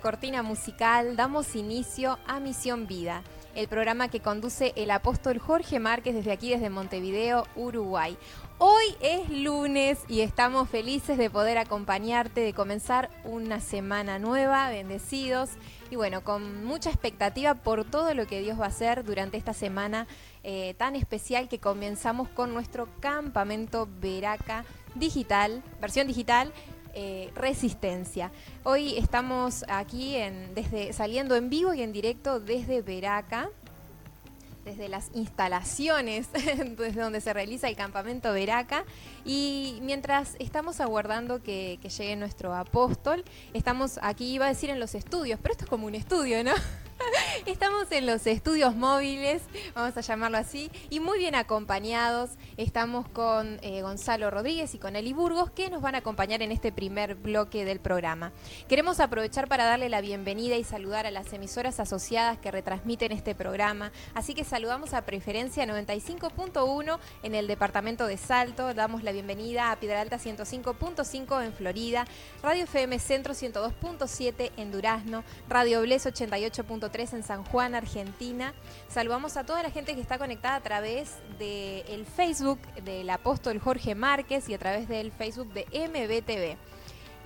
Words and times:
Cortina 0.00 0.42
musical 0.42 1.16
damos 1.16 1.56
inicio 1.56 2.18
a 2.26 2.40
Misión 2.40 2.86
Vida, 2.86 3.22
el 3.54 3.68
programa 3.68 4.08
que 4.08 4.20
conduce 4.20 4.72
el 4.76 4.90
apóstol 4.90 5.38
Jorge 5.38 5.80
Márquez 5.80 6.14
desde 6.14 6.32
aquí, 6.32 6.50
desde 6.50 6.70
Montevideo, 6.70 7.46
Uruguay. 7.56 8.16
Hoy 8.58 8.84
es 9.00 9.30
lunes 9.30 9.98
y 10.08 10.20
estamos 10.20 10.68
felices 10.68 11.18
de 11.18 11.30
poder 11.30 11.58
acompañarte, 11.58 12.40
de 12.40 12.52
comenzar 12.52 13.10
una 13.24 13.60
semana 13.60 14.18
nueva, 14.18 14.68
bendecidos 14.70 15.50
y 15.90 15.96
bueno, 15.96 16.22
con 16.22 16.64
mucha 16.64 16.90
expectativa 16.90 17.54
por 17.54 17.84
todo 17.84 18.14
lo 18.14 18.26
que 18.26 18.40
Dios 18.40 18.60
va 18.60 18.64
a 18.64 18.68
hacer 18.68 19.04
durante 19.04 19.36
esta 19.36 19.52
semana 19.52 20.06
eh, 20.42 20.74
tan 20.76 20.96
especial 20.96 21.48
que 21.48 21.58
comenzamos 21.58 22.28
con 22.28 22.52
nuestro 22.52 22.88
campamento 23.00 23.88
Veraca 24.00 24.64
digital, 24.94 25.62
versión 25.80 26.06
digital, 26.06 26.52
eh, 27.00 27.30
resistencia. 27.36 28.32
Hoy 28.64 28.98
estamos 28.98 29.64
aquí 29.68 30.16
en, 30.16 30.52
desde, 30.56 30.92
saliendo 30.92 31.36
en 31.36 31.48
vivo 31.48 31.72
y 31.72 31.80
en 31.82 31.92
directo 31.92 32.40
desde 32.40 32.82
Veraca, 32.82 33.50
desde 34.64 34.88
las 34.88 35.12
instalaciones 35.14 36.32
desde 36.32 37.00
donde 37.00 37.20
se 37.20 37.32
realiza 37.32 37.68
el 37.68 37.76
campamento 37.76 38.32
Veraca. 38.32 38.84
Y 39.24 39.78
mientras 39.82 40.34
estamos 40.40 40.80
aguardando 40.80 41.40
que, 41.40 41.78
que 41.80 41.88
llegue 41.88 42.16
nuestro 42.16 42.52
apóstol, 42.52 43.24
estamos 43.54 44.00
aquí, 44.02 44.32
iba 44.32 44.46
a 44.46 44.48
decir 44.48 44.68
en 44.68 44.80
los 44.80 44.96
estudios, 44.96 45.38
pero 45.40 45.52
esto 45.52 45.66
es 45.66 45.70
como 45.70 45.86
un 45.86 45.94
estudio, 45.94 46.42
¿no? 46.42 46.50
Estamos 47.46 47.90
en 47.92 48.06
los 48.06 48.26
estudios 48.26 48.74
móviles, 48.74 49.42
vamos 49.74 49.96
a 49.96 50.00
llamarlo 50.00 50.38
así, 50.38 50.70
y 50.90 51.00
muy 51.00 51.18
bien 51.18 51.34
acompañados. 51.34 52.30
Estamos 52.56 53.08
con 53.08 53.58
eh, 53.62 53.82
Gonzalo 53.82 54.30
Rodríguez 54.30 54.74
y 54.74 54.78
con 54.78 54.96
Eli 54.96 55.12
Burgos, 55.12 55.50
que 55.50 55.70
nos 55.70 55.82
van 55.82 55.94
a 55.94 55.98
acompañar 55.98 56.42
en 56.42 56.52
este 56.52 56.72
primer 56.72 57.14
bloque 57.14 57.64
del 57.64 57.80
programa. 57.80 58.32
Queremos 58.68 59.00
aprovechar 59.00 59.48
para 59.48 59.64
darle 59.64 59.88
la 59.88 60.00
bienvenida 60.00 60.56
y 60.56 60.64
saludar 60.64 61.06
a 61.06 61.10
las 61.10 61.32
emisoras 61.32 61.80
asociadas 61.80 62.38
que 62.38 62.50
retransmiten 62.50 63.12
este 63.12 63.34
programa. 63.34 63.92
Así 64.14 64.34
que 64.34 64.44
saludamos 64.44 64.94
a 64.94 65.02
Preferencia 65.02 65.64
95.1 65.64 66.98
en 67.22 67.34
el 67.34 67.46
departamento 67.46 68.06
de 68.06 68.16
Salto. 68.16 68.74
Damos 68.74 69.02
la 69.02 69.12
bienvenida 69.12 69.70
a 69.70 69.80
Piedra 69.80 70.00
Alta 70.00 70.18
105.5 70.18 71.44
en 71.44 71.52
Florida, 71.52 72.06
Radio 72.42 72.64
FM 72.64 72.98
Centro 72.98 73.34
102.7 73.34 74.52
en 74.56 74.72
Durazno, 74.72 75.24
Radio 75.48 75.80
Bles 75.80 76.06
88. 76.06 76.64
3 76.90 77.14
en 77.14 77.22
San 77.22 77.44
Juan, 77.44 77.74
Argentina. 77.74 78.54
Saludamos 78.88 79.36
a 79.36 79.44
toda 79.44 79.62
la 79.62 79.70
gente 79.70 79.94
que 79.94 80.00
está 80.00 80.18
conectada 80.18 80.56
a 80.56 80.60
través 80.60 81.16
del 81.38 82.06
Facebook 82.06 82.60
del 82.84 83.08
apóstol 83.10 83.58
Jorge 83.58 83.94
Márquez 83.94 84.48
y 84.48 84.54
a 84.54 84.58
través 84.58 84.88
del 84.88 85.12
Facebook 85.12 85.52
de 85.52 85.66
MBTV. 85.72 86.56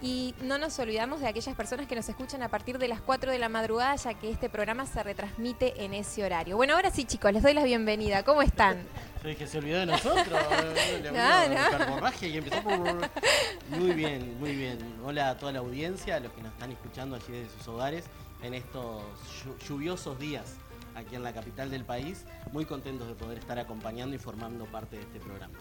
Y 0.03 0.35
no 0.43 0.59
nos 0.59 0.77
olvidamos 0.81 1.21
de 1.21 1.29
aquellas 1.29 1.55
personas 1.55 1.87
que 1.87 1.95
nos 1.95 2.09
escuchan 2.09 2.43
a 2.43 2.49
partir 2.49 2.77
de 2.79 2.89
las 2.89 3.01
4 3.01 3.31
de 3.31 3.39
la 3.39 3.49
madrugada, 3.49 3.95
ya 3.95 4.15
que 4.15 4.31
este 4.31 4.51
programa 4.51 4.85
se 4.85 5.01
retransmite 5.01 5.85
en 5.85 5.95
ese 5.95 6.25
horario. 6.25 6.57
Bueno, 6.57 6.75
ahora 6.75 6.91
sí, 6.91 7.05
chicos, 7.05 7.33
les 7.33 7.41
doy 7.41 7.55
la 7.55 7.63
bienvenida. 7.63 8.25
¿Cómo 8.25 8.43
están? 8.43 8.85
que 9.23 9.47
se 9.47 9.59
olvidó 9.59 9.79
de 9.79 9.87
nosotros. 9.87 10.27
no, 11.05 12.01
no. 12.01 12.11
y 12.21 12.37
empezó 12.37 12.63
Muy 13.71 13.93
bien, 13.93 14.37
muy 14.41 14.57
bien. 14.57 14.79
Hola 15.05 15.31
a 15.31 15.37
toda 15.39 15.53
la 15.53 15.61
audiencia, 15.61 16.17
a 16.17 16.21
los 16.21 16.33
que 16.33 16.43
nos 16.43 16.53
están 16.53 16.73
escuchando 16.73 17.15
allí 17.15 17.31
desde 17.31 17.57
sus 17.57 17.69
hogares 17.69 18.05
en 18.43 18.55
estos 18.55 19.03
lluviosos 19.67 20.19
días 20.19 20.57
aquí 20.95 21.17
en 21.17 21.23
la 21.23 21.33
capital 21.33 21.71
del 21.71 21.85
país. 21.85 22.25
Muy 22.53 22.65
contentos 22.65 23.09
de 23.09 23.15
poder 23.15 23.39
estar 23.39 23.59
acompañando 23.59 24.15
y 24.15 24.19
formando 24.19 24.65
parte 24.67 24.97
de 24.97 25.03
este 25.03 25.21
programa. 25.21 25.55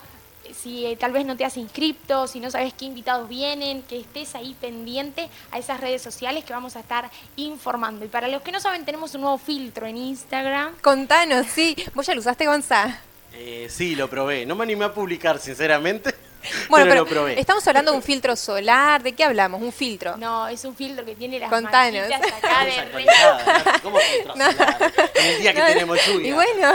si 0.53 0.85
eh, 0.85 0.95
tal 0.95 1.11
vez 1.11 1.25
no 1.25 1.35
te 1.35 1.45
has 1.45 1.57
inscrito, 1.57 2.27
si 2.27 2.39
no 2.39 2.51
sabes 2.51 2.73
qué 2.73 2.85
invitados 2.85 3.27
vienen, 3.27 3.83
que 3.83 3.99
estés 3.99 4.35
ahí 4.35 4.55
pendiente 4.59 5.29
a 5.51 5.59
esas 5.59 5.79
redes 5.79 6.01
sociales 6.01 6.43
que 6.43 6.53
vamos 6.53 6.75
a 6.75 6.81
estar 6.81 7.09
informando. 7.35 8.05
Y 8.05 8.07
para 8.07 8.27
los 8.27 8.41
que 8.41 8.51
no 8.51 8.59
saben, 8.59 8.85
tenemos 8.85 9.13
un 9.15 9.21
nuevo 9.21 9.37
filtro 9.37 9.87
en 9.87 9.97
Instagram. 9.97 10.75
Contanos, 10.81 11.47
sí. 11.47 11.75
¿Vos 11.93 12.05
ya 12.05 12.13
lo 12.13 12.21
usaste, 12.21 12.45
Gonza? 12.45 12.99
Eh, 13.33 13.67
sí, 13.69 13.95
lo 13.95 14.09
probé. 14.09 14.45
No 14.45 14.55
me 14.55 14.63
animé 14.63 14.85
a 14.85 14.93
publicar, 14.93 15.39
sinceramente. 15.39 16.13
Bueno, 16.69 17.05
pero, 17.05 17.27
estamos 17.27 17.67
hablando 17.67 17.91
de 17.91 17.97
un 17.97 18.03
filtro 18.03 18.35
solar. 18.35 19.03
¿De 19.03 19.13
qué 19.13 19.23
hablamos? 19.23 19.61
Un 19.61 19.71
filtro. 19.71 20.17
No, 20.17 20.47
es 20.47 20.63
un 20.65 20.75
filtro 20.75 21.05
que 21.05 21.15
tiene 21.15 21.39
las 21.39 21.49
Contanos. 21.49 22.07
marquitas 22.09 22.33
acá 22.43 22.65
de 22.65 22.81
re-. 22.85 23.05
¿Cómo 23.83 23.97
filtro 23.99 24.33
solar? 24.35 24.91
En 25.15 25.25
el 25.25 25.41
día 25.41 25.53
que 25.53 25.59
No, 25.59 25.65
tenemos 25.67 26.05
lluvia. 26.07 26.27
Y 26.29 26.31
bueno, 26.31 26.73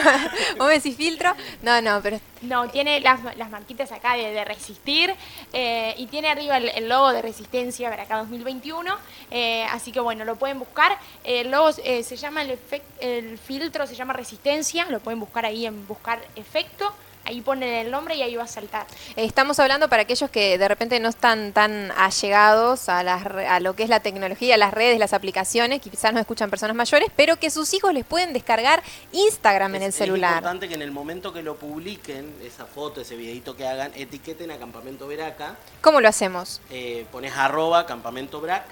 vos 0.59 0.69
me 0.69 0.75
decís 0.75 0.97
filtro. 0.97 1.35
No, 1.63 1.81
no, 1.83 2.01
pero 2.03 2.21
No, 2.43 2.69
tiene 2.69 3.01
las, 3.01 3.21
las 3.37 3.51
marquitas 3.51 3.91
acá 3.93 4.15
de, 4.15 4.31
de 4.31 4.45
resistir 4.45 5.15
eh, 5.53 5.95
y 5.99 6.07
tiene 6.07 6.29
arriba 6.29 6.57
el, 6.59 6.69
el 6.69 6.89
logo 6.89 7.13
de 7.13 7.23
resistencia 7.23 7.91
para 7.91 8.05
acá 8.05 8.19
2021. 8.19 8.97
eh, 9.31 9.65
así 9.71 9.93
que 9.93 10.01
bueno, 10.01 10.25
lo 10.25 10.37
pueden 10.37 10.59
buscar. 10.59 10.97
El 11.25 11.51
logo 11.51 11.71
eh, 11.85 12.03
se 12.03 12.17
llama 12.17 12.43
el, 12.43 12.51
efec- 12.53 12.83
el 13.01 13.39
filtro, 13.39 13.87
se 13.87 13.95
llama 13.95 14.13
resistencia. 14.13 14.87
Lo 14.91 15.01
pueden 15.01 15.21
buscar 15.21 15.45
ahí 15.47 15.67
en 15.67 15.87
buscar 15.87 16.21
efecto. 16.37 16.95
Ahí 17.27 17.41
ponen 17.41 17.69
el 17.75 17.91
nombre 17.91 18.15
y 18.15 18.23
ahí 18.23 18.37
va 18.37 18.45
a 18.45 18.47
saltar. 18.47 18.87
Estamos 19.17 19.59
hablando 19.59 19.89
para 19.89 20.03
aquellos 20.03 20.31
que 20.31 20.59
de 20.59 20.69
repente 20.69 21.01
no 21.01 21.09
están 21.09 21.53
tan 21.53 21.91
allegados 21.97 22.89
a, 22.89 23.03
las 23.03 23.25
re- 23.25 23.49
a 23.49 23.59
lo 23.59 23.75
que 23.75 23.83
es 23.83 23.89
la 23.89 23.99
tecnología, 23.99 24.57
las 24.57 24.73
redes, 24.73 25.01
las 25.01 25.13
aplicaciones, 25.13 25.81
que 25.83 25.91
quizás 25.91 26.13
no 26.13 26.21
escuchan 26.21 26.51
personas 26.51 26.77
mayores, 26.77 27.09
pero 27.17 27.37
que 27.37 27.51
sus 27.51 27.75
hijos 27.75 27.93
les 27.93 28.05
pueden 28.05 28.33
descargar 28.33 28.81
Instagram 29.11 29.75
en 29.75 29.83
el 29.83 29.93
celular. 29.93 30.31
Es 30.31 30.37
importante 30.37 30.69
que 30.69 30.75
en 30.75 30.83
el 30.83 30.93
momento 30.93 31.33
que 31.33 31.43
lo 31.43 31.57
publiquen, 31.57 32.33
esa 32.45 32.65
foto, 32.65 33.01
ese 33.01 33.17
videito 33.17 33.57
que 33.57 33.67
hagan, 33.67 33.91
etiqueten 33.97 34.53
a 34.53 34.59
Campamento 34.59 35.09
Veraca, 35.09 35.57
¿Cómo 35.81 36.01
lo 36.01 36.09
hacemos? 36.09 36.61
eh, 36.71 37.07
pones 37.11 37.33
arroba 37.37 37.87
Campamento 37.87 38.41
Brac, 38.41 38.67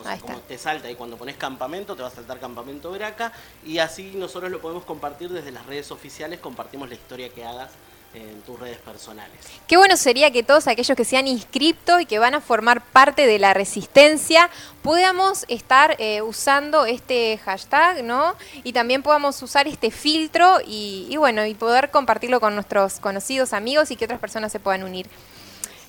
o 0.00 0.02
sea, 0.02 0.18
como 0.18 0.38
te 0.40 0.58
salta 0.58 0.90
y 0.90 0.94
cuando 0.96 1.16
pones 1.16 1.36
campamento 1.36 1.94
te 1.94 2.00
va 2.02 2.08
a 2.08 2.10
saltar 2.10 2.40
Campamento 2.40 2.90
Veraca 2.90 3.32
y 3.66 3.78
así 3.78 4.12
nosotros 4.16 4.50
lo 4.50 4.58
podemos 4.60 4.84
compartir 4.84 5.28
desde 5.30 5.52
las 5.52 5.64
redes 5.66 5.90
oficiales, 5.92 6.40
compartimos 6.40 6.88
la 6.88 6.94
historia 6.94 7.28
que 7.28 7.44
hagas 7.44 7.70
en 8.14 8.42
tus 8.42 8.58
redes 8.58 8.78
personales. 8.78 9.38
Qué 9.68 9.76
bueno 9.76 9.96
sería 9.96 10.30
que 10.30 10.42
todos 10.42 10.66
aquellos 10.66 10.96
que 10.96 11.04
se 11.04 11.16
han 11.16 11.28
inscrito 11.28 12.00
y 12.00 12.06
que 12.06 12.18
van 12.18 12.34
a 12.34 12.40
formar 12.40 12.82
parte 12.84 13.26
de 13.26 13.38
la 13.38 13.54
resistencia 13.54 14.50
podamos 14.82 15.44
estar 15.48 15.94
eh, 15.98 16.22
usando 16.22 16.86
este 16.86 17.38
hashtag, 17.38 18.02
¿no? 18.02 18.34
Y 18.64 18.72
también 18.72 19.02
podamos 19.02 19.40
usar 19.42 19.68
este 19.68 19.90
filtro 19.90 20.58
y, 20.66 21.14
bueno, 21.18 21.46
y 21.46 21.54
poder 21.54 21.90
compartirlo 21.90 22.40
con 22.40 22.54
nuestros 22.54 22.98
conocidos 22.98 23.52
amigos 23.52 23.90
y 23.90 23.96
que 23.96 24.06
otras 24.06 24.20
personas 24.20 24.50
se 24.50 24.58
puedan 24.58 24.82
unir. 24.82 25.06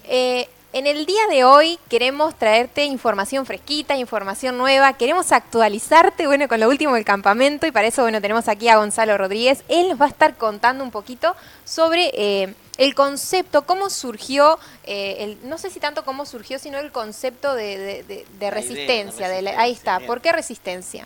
Eh, 0.04 0.48
en 0.74 0.88
el 0.88 1.06
día 1.06 1.28
de 1.30 1.44
hoy 1.44 1.78
queremos 1.90 2.34
traerte 2.36 2.86
información 2.86 3.46
fresquita, 3.46 3.98
información 3.98 4.58
nueva, 4.58 4.94
queremos 4.94 5.32
actualizarte, 5.32 6.28
bueno, 6.28 6.48
con 6.48 6.60
lo 6.62 6.70
último 6.70 6.96
del 6.96 7.04
campamento 7.04 7.68
y 7.68 7.72
para 7.72 7.88
eso, 7.88 8.04
bueno, 8.04 8.22
tenemos 8.22 8.48
aquí 8.48 8.70
a 8.70 8.78
Gonzalo 8.78 9.18
Rodríguez. 9.18 9.64
Él 9.68 9.90
nos 9.90 10.00
va 10.00 10.06
a 10.06 10.10
estar 10.10 10.38
contando 10.38 10.84
un 10.84 10.92
poquito 10.92 11.36
sobre 11.66 12.12
eh, 12.14 12.54
el 12.78 12.96
concepto, 12.96 13.64
cómo 13.66 13.90
surgió, 13.90 14.60
eh, 14.86 15.18
el, 15.20 15.50
no 15.50 15.58
sé 15.58 15.70
si 15.70 15.80
tanto 15.82 16.06
cómo 16.06 16.26
surgió, 16.26 16.58
sino 16.58 16.80
el 16.80 16.92
concepto 16.92 17.54
de, 17.54 17.78
de- 17.78 18.04
de- 18.04 18.06
de 18.06 18.26
La 18.26 18.26
idea 18.26 18.50
de 18.50 18.52
resistencia. 18.52 19.42
la- 19.42 19.60
ahí 19.60 19.74
está, 19.74 19.98
bien. 19.98 20.08
¿por 20.08 20.22
qué 20.22 20.32
resistencia? 20.32 21.06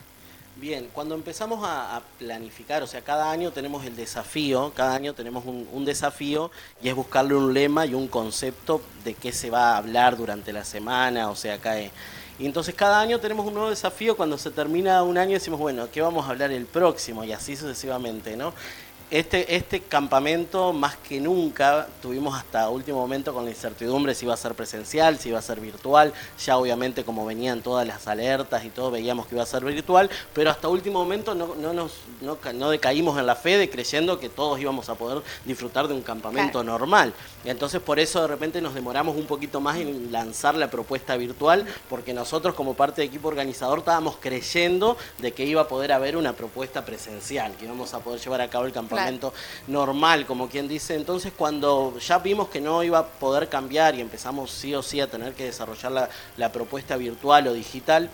Bien, 0.58 0.88
cuando 0.94 1.16
empezamos 1.16 1.60
a, 1.68 2.02
planificar, 2.18 2.82
o 2.82 2.88
sea, 2.88 3.02
cada 3.02 3.30
año 3.30 3.52
tenemos 3.52 3.86
el 3.86 3.98
desafío, 3.98 4.72
cada 4.74 4.96
año 4.96 5.14
tenemos 5.14 5.46
un, 5.46 5.68
un 5.74 5.84
desafío 5.84 6.50
y 6.82 6.88
es 6.88 6.96
buscarle 6.96 7.36
un 7.36 7.54
lema 7.54 7.86
y 7.86 7.94
un 7.94 8.08
concepto 8.08 8.82
de 9.04 9.16
qué 9.16 9.34
se 9.34 9.50
va 9.50 9.74
a 9.74 9.78
hablar 9.78 10.16
durante 10.16 10.54
la 10.54 10.64
semana, 10.64 11.30
o 11.30 11.36
sea, 11.36 11.58
cae. 11.58 11.92
Y 12.40 12.46
entonces 12.46 12.74
cada 12.74 13.02
año 13.02 13.20
tenemos 13.20 13.46
un 13.46 13.54
nuevo 13.54 13.70
desafío, 13.70 14.16
cuando 14.16 14.38
se 14.38 14.50
termina 14.50 15.04
un 15.04 15.18
año 15.18 15.34
decimos, 15.34 15.60
bueno, 15.60 15.90
¿qué 15.92 16.02
vamos 16.02 16.26
a 16.26 16.30
hablar 16.30 16.52
el 16.52 16.66
próximo? 16.66 17.26
Y 17.26 17.34
así 17.34 17.58
sucesivamente, 17.58 18.38
¿no? 18.38 18.54
Este, 19.12 19.56
este 19.56 19.82
campamento, 19.82 20.74
más 20.74 20.98
que 20.98 21.22
nunca, 21.22 21.88
tuvimos 22.02 22.36
hasta 22.36 22.70
último 22.70 22.98
momento 22.98 23.36
con 23.36 23.46
la 23.46 23.52
incertidumbre 23.52 24.16
si 24.16 24.26
iba 24.26 24.34
a 24.34 24.38
ser 24.38 24.56
presencial, 24.56 25.20
si 25.20 25.30
iba 25.30 25.38
a 25.38 25.44
ser 25.44 25.60
virtual. 25.60 26.12
Ya 26.44 26.58
obviamente 26.58 27.04
como 27.04 27.24
venían 27.24 27.62
todas 27.62 27.86
las 27.86 28.08
alertas 28.08 28.66
y 28.66 28.70
todo, 28.70 28.90
veíamos 28.90 29.28
que 29.28 29.36
iba 29.36 29.44
a 29.44 29.46
ser 29.46 29.64
virtual, 29.64 30.10
pero 30.34 30.50
hasta 30.50 30.70
último 30.70 30.98
momento 31.00 31.36
no, 31.36 31.54
no, 31.54 31.72
nos, 31.72 31.92
no, 32.22 32.38
no 32.56 32.70
decaímos 32.72 33.20
en 33.20 33.28
la 33.28 33.36
fe 33.36 33.58
de 33.58 33.70
creyendo 33.70 34.20
que 34.20 34.28
todos 34.28 34.60
íbamos 34.60 34.90
a 34.90 34.96
poder 34.96 35.22
disfrutar 35.46 35.88
de 35.88 35.94
un 35.94 36.02
campamento 36.02 36.64
Claro. 36.64 36.80
normal. 36.80 37.14
Y 37.44 37.50
entonces 37.50 37.82
por 37.82 38.00
eso 38.00 38.22
de 38.22 38.28
repente 38.28 38.60
nos 38.60 38.74
demoramos 38.74 39.16
un 39.16 39.26
poquito 39.28 39.62
más 39.62 39.78
en 39.78 40.12
lanzar 40.12 40.56
la 40.56 40.72
propuesta 40.72 41.16
virtual, 41.16 41.66
porque 41.90 42.14
nosotros 42.14 42.56
como 42.56 42.74
parte 42.74 43.02
del 43.02 43.10
equipo 43.10 43.28
organizador 43.28 43.80
estábamos 43.80 44.18
creyendo 44.20 44.98
de 45.20 45.32
que 45.32 45.46
iba 45.46 45.62
a 45.62 45.68
poder 45.68 45.92
haber 45.92 46.18
una 46.18 46.34
propuesta 46.34 46.84
presencial, 46.86 47.56
que 47.56 47.66
íbamos 47.66 47.94
a 47.94 48.00
poder 48.00 48.20
llevar 48.20 48.42
a 48.42 48.50
cabo 48.50 48.66
el 48.66 48.72
campamento 48.72 48.95
normal, 49.68 50.26
como 50.26 50.50
quien 50.50 50.68
dice. 50.68 50.96
Entonces 50.96 51.34
cuando 51.36 51.98
ya 52.00 52.20
vimos 52.20 52.50
que 52.50 52.62
no 52.62 52.84
iba 52.84 53.00
a 53.00 53.08
poder 53.08 53.50
cambiar 53.50 53.96
y 53.96 54.02
empezamos 54.02 54.52
sí 54.52 54.74
o 54.76 54.82
sí 54.82 55.00
a 55.02 55.10
tener 55.10 55.34
que 55.34 55.46
desarrollar 55.46 55.92
la, 55.92 56.10
la 56.38 56.52
propuesta 56.52 56.98
virtual 56.98 57.48
o 57.48 57.54
digital, 57.54 58.10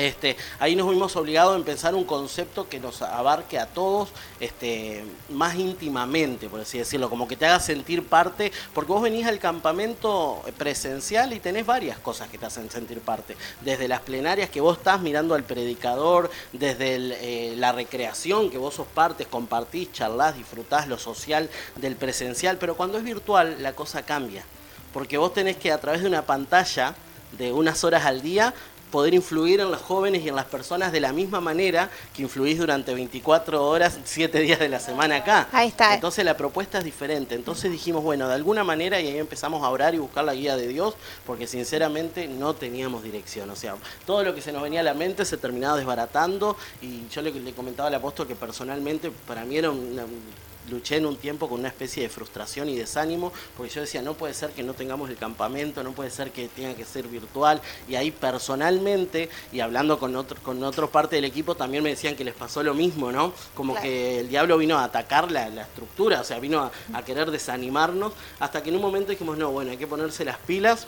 este, 0.00 0.36
ahí 0.58 0.74
nos 0.76 0.88
vimos 0.88 1.14
obligados 1.16 1.52
a 1.52 1.56
empezar 1.56 1.94
un 1.94 2.04
concepto 2.04 2.68
que 2.68 2.80
nos 2.80 3.02
abarque 3.02 3.58
a 3.58 3.66
todos 3.66 4.08
este, 4.40 5.04
más 5.28 5.56
íntimamente, 5.56 6.48
por 6.48 6.60
así 6.60 6.78
decirlo, 6.78 7.10
como 7.10 7.28
que 7.28 7.36
te 7.36 7.46
haga 7.46 7.60
sentir 7.60 8.06
parte, 8.06 8.50
porque 8.72 8.92
vos 8.92 9.02
venís 9.02 9.26
al 9.26 9.38
campamento 9.38 10.42
presencial 10.56 11.32
y 11.32 11.40
tenés 11.40 11.66
varias 11.66 11.98
cosas 11.98 12.28
que 12.28 12.38
te 12.38 12.46
hacen 12.46 12.70
sentir 12.70 13.00
parte, 13.00 13.36
desde 13.60 13.88
las 13.88 14.00
plenarias 14.00 14.48
que 14.48 14.60
vos 14.60 14.78
estás 14.78 15.00
mirando 15.00 15.34
al 15.34 15.44
predicador, 15.44 16.30
desde 16.52 16.96
eh, 16.96 17.54
la 17.56 17.72
recreación 17.72 18.50
que 18.50 18.58
vos 18.58 18.74
sos 18.74 18.86
parte, 18.86 19.26
compartís, 19.26 19.92
charlás, 19.92 20.36
disfrutás 20.36 20.88
lo 20.88 20.98
social 20.98 21.50
del 21.76 21.96
presencial, 21.96 22.56
pero 22.58 22.76
cuando 22.76 22.98
es 22.98 23.04
virtual 23.04 23.62
la 23.62 23.74
cosa 23.74 24.02
cambia, 24.02 24.44
porque 24.92 25.18
vos 25.18 25.34
tenés 25.34 25.56
que 25.56 25.72
a 25.72 25.78
través 25.78 26.00
de 26.00 26.08
una 26.08 26.22
pantalla 26.22 26.94
de 27.32 27.52
unas 27.52 27.84
horas 27.84 28.06
al 28.06 28.22
día 28.22 28.54
poder 28.90 29.14
influir 29.14 29.60
en 29.60 29.70
los 29.70 29.80
jóvenes 29.80 30.24
y 30.24 30.28
en 30.28 30.36
las 30.36 30.46
personas 30.46 30.92
de 30.92 31.00
la 31.00 31.12
misma 31.12 31.40
manera 31.40 31.90
que 32.14 32.22
influís 32.22 32.58
durante 32.58 32.92
24 32.94 33.66
horas, 33.66 33.98
7 34.04 34.40
días 34.40 34.58
de 34.58 34.68
la 34.68 34.80
semana 34.80 35.16
acá. 35.16 35.48
Ahí 35.52 35.68
está. 35.68 35.94
Entonces 35.94 36.24
la 36.24 36.36
propuesta 36.36 36.78
es 36.78 36.84
diferente. 36.84 37.34
Entonces 37.34 37.70
dijimos, 37.70 38.02
bueno, 38.02 38.28
de 38.28 38.34
alguna 38.34 38.64
manera, 38.64 39.00
y 39.00 39.08
ahí 39.08 39.18
empezamos 39.18 39.62
a 39.62 39.68
orar 39.68 39.94
y 39.94 39.98
buscar 39.98 40.24
la 40.24 40.34
guía 40.34 40.56
de 40.56 40.68
Dios, 40.68 40.94
porque 41.26 41.46
sinceramente 41.46 42.28
no 42.28 42.54
teníamos 42.54 43.02
dirección. 43.02 43.50
O 43.50 43.56
sea, 43.56 43.76
todo 44.06 44.24
lo 44.24 44.34
que 44.34 44.42
se 44.42 44.52
nos 44.52 44.62
venía 44.62 44.80
a 44.80 44.84
la 44.84 44.94
mente 44.94 45.24
se 45.24 45.36
terminaba 45.36 45.76
desbaratando 45.76 46.56
y 46.82 47.08
yo 47.08 47.22
le, 47.22 47.32
le 47.32 47.52
comentaba 47.52 47.88
al 47.88 47.94
apóstol 47.94 48.26
que 48.26 48.34
personalmente 48.34 49.10
para 49.26 49.44
mí 49.44 49.56
era 49.56 49.70
una 49.70 50.04
luché 50.68 50.96
en 50.96 51.06
un 51.06 51.16
tiempo 51.16 51.48
con 51.48 51.60
una 51.60 51.68
especie 51.68 52.02
de 52.02 52.08
frustración 52.08 52.68
y 52.68 52.76
desánimo, 52.76 53.32
porque 53.56 53.72
yo 53.72 53.80
decía, 53.80 54.02
no 54.02 54.14
puede 54.14 54.34
ser 54.34 54.50
que 54.50 54.62
no 54.62 54.74
tengamos 54.74 55.08
el 55.10 55.16
campamento, 55.16 55.82
no 55.82 55.92
puede 55.92 56.10
ser 56.10 56.30
que 56.32 56.48
tenga 56.48 56.74
que 56.74 56.84
ser 56.84 57.08
virtual, 57.08 57.60
y 57.88 57.94
ahí 57.94 58.10
personalmente, 58.10 59.28
y 59.52 59.60
hablando 59.60 59.98
con 59.98 60.14
otro, 60.16 60.40
con 60.42 60.62
otra 60.62 60.86
parte 60.86 61.16
del 61.16 61.24
equipo, 61.24 61.54
también 61.54 61.82
me 61.82 61.90
decían 61.90 62.16
que 62.16 62.24
les 62.24 62.34
pasó 62.34 62.62
lo 62.62 62.74
mismo, 62.74 63.10
¿no? 63.12 63.32
Como 63.54 63.72
Claro. 63.72 63.84
que 63.84 64.20
el 64.20 64.28
diablo 64.28 64.58
vino 64.58 64.78
a 64.78 64.84
atacar 64.84 65.30
la, 65.30 65.48
la 65.48 65.62
estructura, 65.62 66.20
o 66.20 66.24
sea, 66.24 66.38
vino 66.38 66.60
a, 66.60 66.70
a 66.92 67.04
querer 67.04 67.30
desanimarnos, 67.30 68.12
hasta 68.38 68.62
que 68.62 68.68
en 68.70 68.76
un 68.76 68.82
momento 68.82 69.10
dijimos, 69.10 69.38
no, 69.38 69.50
bueno, 69.50 69.70
hay 69.70 69.76
que 69.76 69.86
ponerse 69.86 70.24
las 70.24 70.38
pilas, 70.38 70.86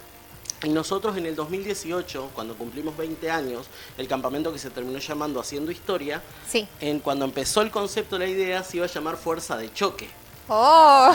y 0.65 0.69
nosotros 0.69 1.17
en 1.17 1.27
el 1.27 1.35
2018, 1.35 2.31
cuando 2.35 2.55
cumplimos 2.57 2.97
20 2.97 3.31
años, 3.31 3.67
el 3.99 4.07
campamento 4.09 4.53
que 4.53 4.59
se 4.59 4.71
terminó 4.71 4.99
llamando 4.99 5.41
Haciendo 5.41 5.71
Historia, 5.73 6.23
Sí. 6.49 6.67
en, 6.81 7.01
cuando 7.01 7.25
empezó 7.25 7.63
el 7.63 7.71
concepto 7.71 8.19
la 8.19 8.27
idea 8.27 8.63
se 8.63 8.77
iba 8.79 8.87
a 8.87 8.89
llamar 8.89 9.17
Fuerza 9.17 9.57
de 9.57 9.73
Choque. 9.73 10.09
¡Oh! 10.49 11.13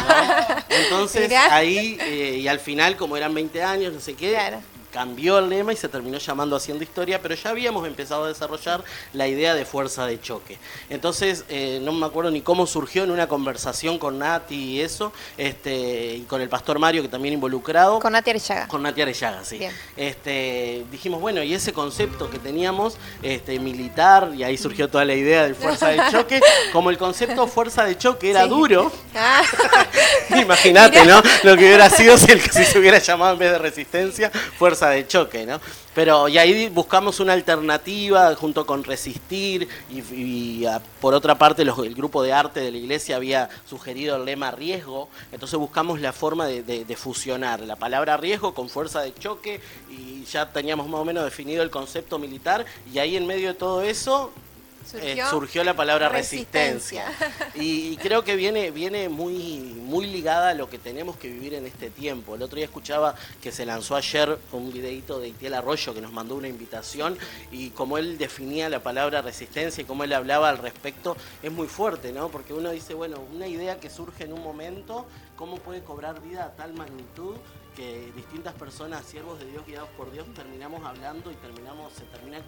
Entonces 0.69 1.23
Mirá. 1.29 1.53
ahí, 1.55 1.97
eh, 2.01 2.37
y 2.41 2.47
al 2.47 2.59
final, 2.59 2.95
como 2.97 3.15
eran 3.17 3.33
20 3.33 3.61
años, 3.63 3.93
no 3.93 3.99
sé 3.99 4.15
qué, 4.15 4.31
Claro. 4.31 4.61
Cambió 4.97 5.37
el 5.37 5.47
lema 5.47 5.71
y 5.73 5.75
se 5.75 5.87
terminó 5.89 6.17
llamando 6.17 6.55
Haciendo 6.55 6.83
Historia, 6.83 7.21
pero 7.21 7.35
ya 7.35 7.51
habíamos 7.51 7.85
empezado 7.85 8.23
a 8.25 8.29
desarrollar 8.29 8.83
la 9.13 9.27
idea 9.27 9.53
de 9.53 9.63
fuerza 9.63 10.07
de 10.07 10.19
choque. 10.19 10.57
Entonces, 10.89 11.45
eh, 11.49 11.77
no 11.83 11.91
me 11.91 12.03
acuerdo 12.07 12.31
ni 12.31 12.41
cómo 12.41 12.65
surgió 12.65 13.03
en 13.03 13.11
una 13.11 13.27
conversación 13.27 13.99
con 13.99 14.17
Nati 14.17 14.55
y 14.55 14.81
eso, 14.81 15.13
este, 15.37 16.15
y 16.15 16.21
con 16.21 16.41
el 16.41 16.49
pastor 16.49 16.79
Mario, 16.79 17.03
que 17.03 17.09
también 17.09 17.35
involucrado. 17.35 17.99
Con 17.99 18.13
Nati 18.13 18.31
Arellaga. 18.31 18.67
Con 18.67 18.81
Nati 18.81 19.03
Arellaga, 19.03 19.45
sí. 19.45 19.59
Bien. 19.59 19.71
Este, 19.95 20.83
dijimos, 20.91 21.21
bueno, 21.21 21.43
y 21.43 21.53
ese 21.53 21.73
concepto 21.73 22.27
que 22.31 22.39
teníamos 22.39 22.97
este, 23.21 23.59
militar, 23.59 24.31
y 24.35 24.41
ahí 24.43 24.57
surgió 24.57 24.89
toda 24.89 25.05
la 25.05 25.13
idea 25.13 25.47
de 25.47 25.53
fuerza 25.53 25.89
de 25.89 26.01
choque, 26.09 26.41
como 26.73 26.89
el 26.89 26.97
concepto 26.97 27.45
fuerza 27.45 27.85
de 27.85 27.95
choque 27.99 28.31
era 28.31 28.45
Sí. 28.45 28.49
duro, 28.49 28.91
Ah, 29.15 29.43
imagínate, 30.41 31.05
¿no? 31.05 31.21
Lo 31.43 31.55
que 31.55 31.65
hubiera 31.65 31.87
sido 31.89 32.17
si, 32.17 32.31
el, 32.31 32.41
si 32.41 32.65
se 32.65 32.79
hubiera 32.79 32.97
llamado 32.97 33.33
en 33.33 33.39
vez 33.39 33.51
de 33.51 33.57
resistencia, 33.59 34.31
fuerza 34.57 34.86
de 34.89 35.07
choque, 35.07 35.45
¿no? 35.45 35.59
Pero 35.93 36.27
y 36.27 36.37
ahí 36.37 36.69
buscamos 36.69 37.19
una 37.19 37.33
alternativa 37.33 38.35
junto 38.35 38.65
con 38.65 38.83
Resistir 38.83 39.67
y, 39.89 40.63
por 41.01 41.13
otra 41.13 41.37
parte 41.37 41.63
el 41.63 41.95
grupo 41.95 42.21
de 42.21 42.33
arte 42.33 42.59
de 42.59 42.71
la 42.71 42.77
iglesia 42.77 43.15
había 43.15 43.49
sugerido 43.67 44.15
el 44.15 44.25
lema 44.25 44.51
riesgo, 44.51 45.09
entonces 45.31 45.57
buscamos 45.57 45.99
la 45.99 46.13
forma 46.13 46.45
de, 46.45 46.95
fusionar 46.95 47.61
la 47.61 47.75
palabra 47.75 48.17
riesgo 48.17 48.53
con 48.53 48.69
fuerza 48.69 49.01
de 49.01 49.13
choque 49.13 49.59
y 49.89 50.23
ya 50.25 50.51
teníamos 50.51 50.87
más 50.87 51.01
o 51.01 51.05
menos 51.05 51.23
definido 51.23 51.63
el 51.63 51.69
concepto 51.69 52.19
militar 52.19 52.65
y 52.93 52.99
ahí 52.99 53.15
en 53.15 53.25
medio 53.25 53.49
de 53.49 53.53
todo 53.53 53.81
eso 53.81 54.31
eh, 54.95 55.21
¿Surgió? 55.29 55.63
la 55.63 55.75
palabra 55.75 56.09
resistencia. 56.09 57.05
Y, 57.55 57.97
creo 57.97 58.23
que 58.23 58.35
viene, 58.35 58.71
viene 58.71 59.09
muy, 59.09 59.33
muy 59.33 60.05
ligada 60.05 60.49
a 60.49 60.53
lo 60.53 60.69
que 60.69 60.77
tenemos 60.77 61.17
que 61.17 61.27
vivir 61.27 61.53
en 61.55 61.65
este 61.65 61.89
tiempo. 61.89 62.35
El 62.35 62.43
otro 62.43 62.55
día 62.55 62.65
escuchaba 62.65 63.15
que 63.41 63.51
se 63.51 63.65
lanzó 63.65 63.95
ayer 63.95 64.37
un 64.51 64.71
videito 64.71 65.19
de 65.19 65.29
Itiel 65.29 65.55
Arroyo 65.55 65.93
que 65.93 66.01
nos 66.01 66.11
mandó 66.11 66.35
una 66.35 66.47
invitación 66.47 67.17
y 67.51 67.71
como 67.71 67.97
él 67.97 68.17
definía 68.17 68.69
la 68.69 68.81
palabra 68.81 69.21
resistencia 69.21 69.81
y 69.81 69.85
cómo 69.85 70.03
él 70.03 70.13
hablaba 70.13 70.49
al 70.49 70.57
respecto, 70.57 71.17
es 71.41 71.51
muy 71.51 71.67
fuerte, 71.67 72.11
¿no? 72.11 72.29
Porque 72.29 72.53
uno 72.53 72.71
dice, 72.71 72.93
bueno, 72.93 73.19
una 73.33 73.47
idea 73.47 73.79
que 73.79 73.89
surge 73.89 74.23
en 74.23 74.33
un 74.33 74.43
momento, 74.43 75.05
¿cómo 75.35 75.57
puede 75.57 75.83
cobrar 75.83 76.21
vida 76.21 76.45
a 76.45 76.55
tal 76.55 76.73
magnitud? 76.73 77.35
Que 77.77 78.11
distintas 78.15 78.55
personas, 78.55 79.05
siervos 79.05 79.39
de 79.39 79.45
Dios, 79.45 79.63
guiados 79.67 79.89
por 79.89 80.11
Dios, 80.11 80.25
terminamos 80.33 80.83
hablando 80.83 81.31
y 81.31 81.35
terminamos, 81.35 81.93
se 81.93 82.05
termina 82.05 82.39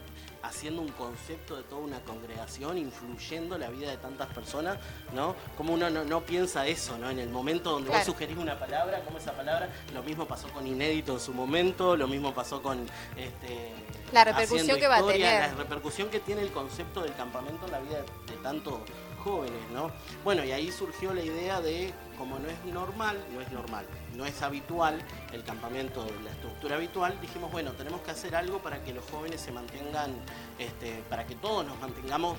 haciendo 0.42 0.82
un 0.82 0.88
concepto 0.90 1.56
de 1.56 1.62
toda 1.64 1.82
una 1.82 2.00
congregación, 2.00 2.80
influyendo 2.80 3.56
la 3.60 3.70
vida 3.70 3.92
de 3.92 3.98
tantas 3.98 4.28
personas, 4.34 4.80
¿no? 5.14 5.36
Como 5.56 5.76
uno 5.76 5.88
no, 5.92 6.22
piensa 6.22 6.66
eso, 6.66 6.98
¿no? 6.98 7.12
En 7.12 7.20
el 7.20 7.30
momento 7.30 7.70
donde 7.70 7.92
vos 7.92 8.04
sugerís 8.04 8.40
una 8.40 8.58
palabra, 8.58 9.02
como 9.06 9.20
esa 9.20 9.34
palabra, 9.34 9.70
lo 9.94 10.02
mismo 10.02 10.26
pasó 10.26 10.48
con 10.50 10.66
Inédito 10.66 11.14
en 11.14 11.20
su 11.20 11.32
momento, 11.32 11.96
lo 11.96 12.08
mismo 12.08 12.34
pasó 12.34 12.64
con 12.64 12.88
este 13.16 13.72
la 14.12 14.24
repercusión 14.24 14.80
que 14.80 14.88
va 14.88 14.98
a 14.98 15.06
tener. 15.06 15.42
La 15.42 15.56
repercusión 15.56 16.10
que 16.10 16.20
tiene 16.20 16.42
el 16.42 16.52
concepto 16.52 17.04
del 17.04 17.14
campamento 17.14 17.68
en 17.68 17.72
la 17.72 17.80
vida 17.80 18.00
de 18.26 18.34
tantos 18.42 18.80
jóvenes, 19.24 19.62
¿no? 19.74 19.92
Bueno, 20.24 20.44
y 20.44 20.52
ahí 20.52 20.72
surgió 20.72 21.14
la 21.14 21.22
idea 21.22 21.62
de, 21.62 21.94
como 22.18 22.40
no 22.40 22.50
es 22.50 22.74
normal, 22.74 23.24
no 23.34 23.42
es 23.42 23.52
normal, 23.52 23.86
no 24.20 24.26
es 24.26 24.42
habitual 24.42 25.02
el 25.32 25.44
campamento, 25.44 26.06
la 26.24 26.30
estructura 26.30 26.76
habitual, 26.76 27.18
dijimos, 27.22 27.52
bueno, 27.52 27.72
tenemos 27.72 28.02
que 28.02 28.12
hacer 28.12 28.36
algo 28.36 28.60
para 28.60 28.84
que 28.84 28.94
los 28.94 29.06
jóvenes 29.10 29.40
se 29.40 29.54
mantengan, 29.54 30.14
este, 30.60 31.02
para 31.10 31.26
que 31.26 31.36
todos 31.36 31.66
nos 31.66 31.80
mantengamos 31.80 32.38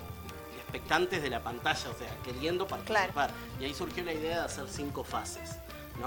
expectantes 0.61 1.23
de 1.23 1.31
la 1.31 1.41
pantalla, 1.43 1.91
o 1.91 1.99
sea, 1.99 2.15
queriendo 2.23 2.69
participar. 2.69 3.31
Y 3.59 3.65
ahí 3.65 3.75
surgió 3.75 4.05
la 4.05 4.13
idea 4.13 4.41
de 4.41 4.45
hacer 4.45 4.69
cinco 4.69 5.03
fases 5.03 5.57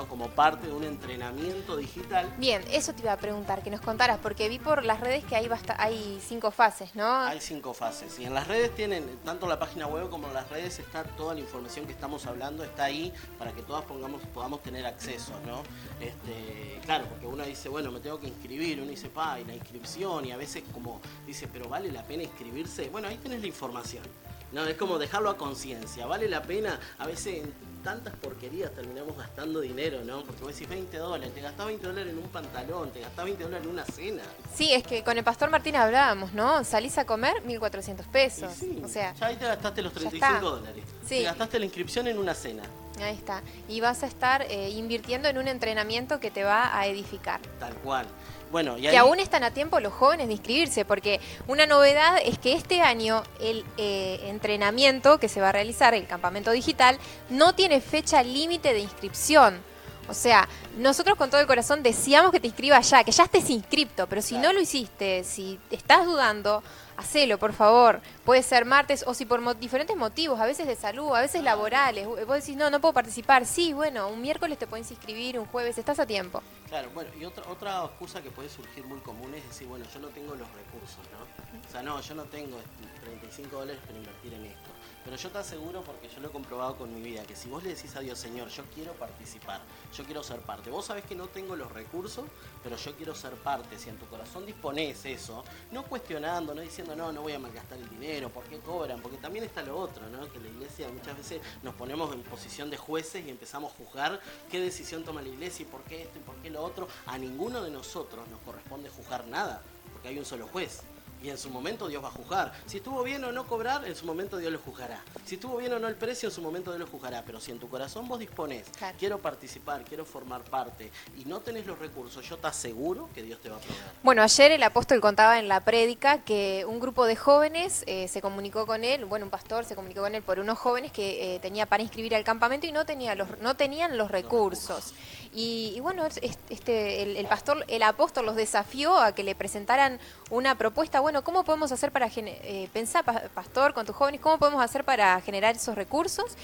como 0.09 0.29
parte 0.29 0.67
de 0.67 0.73
un 0.73 0.83
entrenamiento 0.83 1.77
digital. 1.77 2.33
Bien, 2.37 2.63
eso 2.71 2.93
te 2.93 3.01
iba 3.01 3.13
a 3.13 3.17
preguntar, 3.17 3.63
que 3.63 3.69
nos 3.69 3.81
contaras, 3.81 4.19
porque 4.21 4.49
vi 4.49 4.59
por 4.59 4.83
las 4.83 4.99
redes 4.99 5.23
que 5.23 5.35
hay, 5.35 5.49
hay 5.77 6.21
cinco 6.25 6.51
fases, 6.51 6.95
¿no? 6.95 7.05
Hay 7.05 7.39
cinco 7.39 7.73
fases, 7.73 8.19
y 8.19 8.25
en 8.25 8.33
las 8.33 8.47
redes 8.47 8.73
tienen, 8.75 9.05
tanto 9.23 9.47
la 9.47 9.59
página 9.59 9.87
web 9.87 10.09
como 10.09 10.27
en 10.27 10.33
las 10.33 10.49
redes 10.49 10.79
está 10.79 11.03
toda 11.03 11.33
la 11.33 11.39
información 11.39 11.85
que 11.85 11.93
estamos 11.93 12.25
hablando, 12.25 12.63
está 12.63 12.85
ahí 12.85 13.13
para 13.37 13.51
que 13.51 13.61
todas 13.61 13.85
pongamos, 13.85 14.21
podamos 14.33 14.61
tener 14.63 14.85
acceso, 14.85 15.33
¿no? 15.45 15.61
Este, 15.99 16.79
claro, 16.85 17.05
porque 17.05 17.27
uno 17.27 17.43
dice, 17.45 17.69
bueno, 17.69 17.91
me 17.91 17.99
tengo 17.99 18.19
que 18.19 18.27
inscribir, 18.27 18.81
uno 18.81 18.89
dice, 18.89 19.09
pa, 19.09 19.39
y 19.39 19.45
la 19.45 19.53
inscripción, 19.53 20.25
y 20.25 20.31
a 20.31 20.37
veces 20.37 20.63
como 20.73 21.01
dice, 21.25 21.47
pero 21.47 21.69
vale 21.69 21.91
la 21.91 22.03
pena 22.03 22.23
inscribirse, 22.23 22.89
bueno, 22.89 23.07
ahí 23.07 23.17
tenés 23.17 23.41
la 23.41 23.47
información. 23.47 24.03
No, 24.51 24.63
es 24.65 24.77
como 24.77 24.99
dejarlo 24.99 25.31
a 25.31 25.37
conciencia. 25.37 26.05
Vale 26.05 26.29
la 26.29 26.43
pena, 26.43 26.79
a 26.99 27.07
veces 27.07 27.43
tantas 27.83 28.15
porquerías 28.15 28.71
terminamos 28.71 29.15
gastando 29.17 29.59
dinero, 29.61 29.99
¿no? 30.03 30.23
Porque 30.23 30.41
vos 30.41 30.53
decís 30.53 30.67
20 30.67 30.97
dólares, 30.97 31.33
te 31.33 31.41
gastás 31.41 31.67
20 31.67 31.85
dólares 31.85 32.13
en 32.13 32.19
un 32.19 32.29
pantalón, 32.29 32.91
te 32.91 33.01
gastás 33.01 33.25
20 33.25 33.43
dólares 33.43 33.65
en 33.65 33.71
una 33.71 33.85
cena. 33.85 34.23
Sí, 34.55 34.73
es 34.73 34.83
que 34.83 35.03
con 35.03 35.17
el 35.17 35.23
pastor 35.23 35.49
Martín 35.49 35.75
hablábamos, 35.75 36.33
¿no? 36.33 36.63
Salís 36.63 36.97
a 36.97 37.05
comer 37.05 37.35
1.400 37.45 38.05
pesos. 38.07 38.53
o 38.83 38.87
sea, 38.87 39.13
ya 39.13 39.27
ahí 39.27 39.35
te 39.35 39.45
gastaste 39.45 39.81
los 39.81 39.93
35 39.93 40.49
dólares. 40.49 40.83
Sí. 41.01 41.17
Te 41.17 41.23
gastaste 41.23 41.59
la 41.59 41.65
inscripción 41.65 42.07
en 42.07 42.17
una 42.17 42.33
cena. 42.33 42.63
Ahí 43.01 43.15
está. 43.15 43.41
Y 43.67 43.81
vas 43.81 44.03
a 44.03 44.07
estar 44.07 44.43
eh, 44.43 44.69
invirtiendo 44.69 45.27
en 45.27 45.37
un 45.37 45.47
entrenamiento 45.47 46.19
que 46.19 46.31
te 46.31 46.43
va 46.43 46.77
a 46.77 46.85
edificar. 46.87 47.41
Tal 47.59 47.73
cual. 47.75 48.07
Bueno, 48.53 48.75
Que 48.75 48.95
aún 48.99 49.19
están 49.19 49.43
a 49.43 49.49
tiempo 49.49 49.79
los 49.79 49.91
jóvenes 49.91 50.27
de 50.27 50.33
inscribirse, 50.33 50.85
porque 50.85 51.19
una 51.47 51.65
novedad 51.65 52.19
es 52.23 52.37
que 52.37 52.53
este 52.53 52.81
año 52.81 53.23
el 53.39 53.65
eh, 53.77 54.19
entrenamiento 54.27 55.17
que 55.17 55.27
se 55.27 55.41
va 55.41 55.49
a 55.49 55.51
realizar, 55.51 55.95
el 55.95 56.05
campamento 56.05 56.51
digital, 56.51 56.99
no 57.31 57.55
tiene 57.55 57.81
fecha 57.81 58.21
límite 58.21 58.75
de 58.75 58.81
inscripción. 58.81 59.59
O 60.07 60.13
sea, 60.13 60.47
nosotros 60.77 61.17
con 61.17 61.31
todo 61.31 61.41
el 61.41 61.47
corazón 61.47 61.81
deseamos 61.81 62.31
que 62.31 62.39
te 62.39 62.45
inscribas 62.45 62.87
ya, 62.91 63.03
que 63.03 63.11
ya 63.11 63.23
estés 63.23 63.49
inscripto, 63.49 64.05
pero 64.05 64.21
si 64.21 64.37
no 64.37 64.53
lo 64.53 64.61
hiciste, 64.61 65.23
si 65.23 65.59
estás 65.71 66.05
dudando, 66.05 66.61
hacelo, 66.97 67.37
por 67.37 67.53
favor. 67.53 68.01
Puede 68.25 68.43
ser 68.43 68.65
martes 68.65 69.03
o 69.07 69.13
si 69.13 69.25
por 69.25 69.57
diferentes 69.57 69.95
motivos, 69.95 70.39
a 70.39 70.45
veces 70.45 70.67
de 70.67 70.75
salud, 70.75 71.13
a 71.15 71.21
veces 71.21 71.43
laborales. 71.43 72.07
Vos 72.07 72.39
decís, 72.39 72.55
no, 72.55 72.69
no 72.69 72.79
puedo 72.79 72.93
participar. 72.93 73.45
Sí, 73.45 73.73
bueno, 73.73 74.07
un 74.09 74.21
miércoles 74.21 74.57
te 74.57 74.67
puedes 74.67 74.89
inscribir, 74.91 75.39
un 75.39 75.45
jueves, 75.45 75.77
estás 75.77 75.99
a 75.99 76.05
tiempo. 76.05 76.41
Claro, 76.69 76.89
bueno, 76.93 77.09
y 77.19 77.25
otra, 77.25 77.43
otra 77.49 77.83
excusa 77.85 78.21
que 78.21 78.31
puede 78.31 78.49
surgir 78.49 78.85
muy 78.85 78.99
común 78.99 79.33
es 79.35 79.47
decir, 79.47 79.67
bueno, 79.67 79.85
yo 79.93 79.99
no 79.99 80.07
tengo 80.07 80.35
los 80.35 80.47
recursos, 80.53 80.99
¿no? 81.11 81.23
O 81.67 81.71
sea, 81.71 81.83
no, 81.83 82.01
yo 82.01 82.15
no 82.15 82.23
tengo 82.23 82.57
35 83.03 83.55
dólares 83.55 83.81
para 83.85 83.97
invertir 83.97 84.33
en 84.33 84.45
esto. 84.45 84.72
Pero 85.03 85.17
yo 85.17 85.29
te 85.29 85.37
aseguro, 85.37 85.81
porque 85.81 86.07
yo 86.07 86.21
lo 86.21 86.29
he 86.29 86.31
comprobado 86.31 86.77
con 86.77 86.93
mi 86.93 87.01
vida, 87.01 87.23
que 87.23 87.35
si 87.35 87.49
vos 87.49 87.61
le 87.63 87.75
decís 87.75 87.93
a 87.95 87.99
Dios, 87.99 88.17
Señor, 88.17 88.47
yo 88.47 88.63
quiero 88.73 88.93
participar, 88.93 89.61
yo 89.95 90.05
quiero 90.05 90.23
ser 90.23 90.39
parte. 90.39 90.69
Vos 90.69 90.85
sabés 90.85 91.03
que 91.03 91.13
no 91.13 91.27
tengo 91.27 91.57
los 91.57 91.71
recursos, 91.71 92.25
pero 92.63 92.77
yo 92.77 92.95
quiero 92.95 93.13
ser 93.13 93.33
parte. 93.33 93.77
Si 93.77 93.89
en 93.89 93.97
tu 93.97 94.05
corazón 94.05 94.45
dispones 94.45 95.03
eso, 95.05 95.43
no 95.71 95.83
cuestionando, 95.83 96.55
no 96.55 96.61
diciendo, 96.61 96.95
no, 96.95 97.11
no 97.11 97.21
voy 97.21 97.33
a 97.33 97.39
malgastar 97.39 97.77
el 97.77 97.89
dinero, 97.89 98.29
¿por 98.29 98.45
qué 98.45 98.59
cobran? 98.59 99.01
Porque 99.01 99.17
también 99.17 99.43
está 99.43 99.61
lo 99.61 99.77
otro, 99.77 100.07
¿no? 100.09 100.31
Que 100.31 100.39
la 100.39 100.47
iglesia 100.47 100.87
muchas 100.87 101.17
veces 101.17 101.41
nos 101.63 101.75
ponemos 101.75 102.13
en 102.13 102.21
posición 102.23 102.69
de 102.69 102.77
jueces 102.77 103.25
y 103.25 103.29
empezamos 103.29 103.73
a 103.73 103.75
juzgar 103.75 104.21
qué 104.49 104.61
decisión 104.61 105.03
toma 105.03 105.21
la 105.21 105.29
iglesia 105.29 105.63
y 105.63 105.65
por 105.65 105.81
qué 105.83 106.03
esto 106.03 106.17
y 106.17 106.21
por 106.21 106.35
qué 106.37 106.49
lo 106.49 106.63
otro. 106.63 106.87
A 107.07 107.17
ninguno 107.17 107.61
de 107.61 107.71
nosotros 107.71 108.25
nos 108.29 108.39
corresponde 108.41 108.89
juzgar 108.89 109.27
nada, 109.27 109.61
porque 109.91 110.07
hay 110.07 110.17
un 110.17 110.25
solo 110.25 110.47
juez 110.47 110.81
y 111.23 111.29
en 111.29 111.37
su 111.37 111.49
momento 111.49 111.87
Dios 111.87 112.03
va 112.03 112.09
a 112.09 112.11
juzgar. 112.11 112.51
Si 112.65 112.77
estuvo 112.77 113.01
bien 113.01 113.23
o 113.23 113.31
no 113.31 113.47
cobrar, 113.47 113.85
en 113.85 113.95
su 113.95 114.05
momento 114.05 114.37
Dios 114.37 114.51
lo 114.51 114.59
juzgará. 114.59 115.01
Si 115.25 115.35
estuvo 115.35 115.57
bien 115.57 115.71
o 115.73 115.79
no 115.79 115.87
el 115.87 115.95
precio, 115.95 116.27
en 116.27 116.35
su 116.35 116.41
momento 116.41 116.71
Dios 116.71 116.81
lo 116.81 116.87
juzgará. 116.87 117.23
Pero 117.25 117.39
si 117.39 117.51
en 117.51 117.59
tu 117.59 117.69
corazón 117.69 118.07
vos 118.07 118.19
dispones, 118.19 118.65
quiero 118.99 119.19
participar, 119.19 119.83
quiero 119.85 120.03
formar 120.05 120.41
parte 120.41 120.91
y 121.17 121.23
no 121.25 121.39
tenés 121.39 121.65
los 121.65 121.79
recursos, 121.79 122.27
yo 122.27 122.37
te 122.37 122.47
aseguro 122.47 123.09
que 123.15 123.23
Dios 123.23 123.39
te 123.39 123.49
va 123.49 123.55
a 123.55 123.59
proveer. 123.59 123.83
Bueno, 124.03 124.21
ayer 124.21 124.51
el 124.51 124.63
apóstol 124.63 124.99
contaba 124.99 125.39
en 125.39 125.47
la 125.47 125.61
prédica 125.61 126.23
que 126.23 126.65
un 126.67 126.81
grupo 126.81 127.05
de 127.05 127.15
jóvenes 127.15 127.83
eh, 127.87 128.09
se 128.09 128.21
comunicó 128.21 128.65
con 128.65 128.83
él, 128.83 129.05
bueno, 129.05 129.25
un 129.25 129.31
pastor 129.31 129.63
se 129.63 129.75
comunicó 129.75 130.01
con 130.01 130.15
él 130.15 130.23
por 130.23 130.39
unos 130.39 130.59
jóvenes 130.59 130.91
que 130.91 131.35
eh, 131.35 131.39
tenía 131.39 131.65
para 131.65 131.83
inscribir 131.83 132.15
al 132.15 132.25
campamento 132.25 132.67
y 132.67 132.73
no, 132.73 132.85
tenía 132.85 133.15
los, 133.15 133.39
no 133.39 133.55
tenían 133.55 133.97
los 133.97 134.11
recursos. 134.11 134.93
Y, 135.33 135.79
bueno, 135.81 136.05
este, 136.05 137.19
el, 137.19 137.25
pastor, 137.27 137.65
el 137.67 137.81
apóstol 137.83 138.25
los 138.25 138.35
desafió 138.35 138.97
a 138.97 139.13
que 139.13 139.23
le 139.23 139.33
presentaran 139.33 139.99
una 140.29 140.55
propuesta. 140.55 140.99
Bueno, 140.99 141.23
¿cómo 141.23 141.43
podemos 141.43 141.71
hacer 141.71 141.91
para 141.91 142.07
eh, 142.15 142.69
pensar, 142.71 143.03
pastor, 143.33 143.73
con 143.73 143.85
tus 143.85 143.95
jóvenes, 143.95 144.21
cómo 144.21 144.37
podemos 144.37 144.63
hacer 144.63 144.83
para 144.83 145.19
generar 145.21 145.55
esos 145.55 145.75
recursos? 145.75 146.37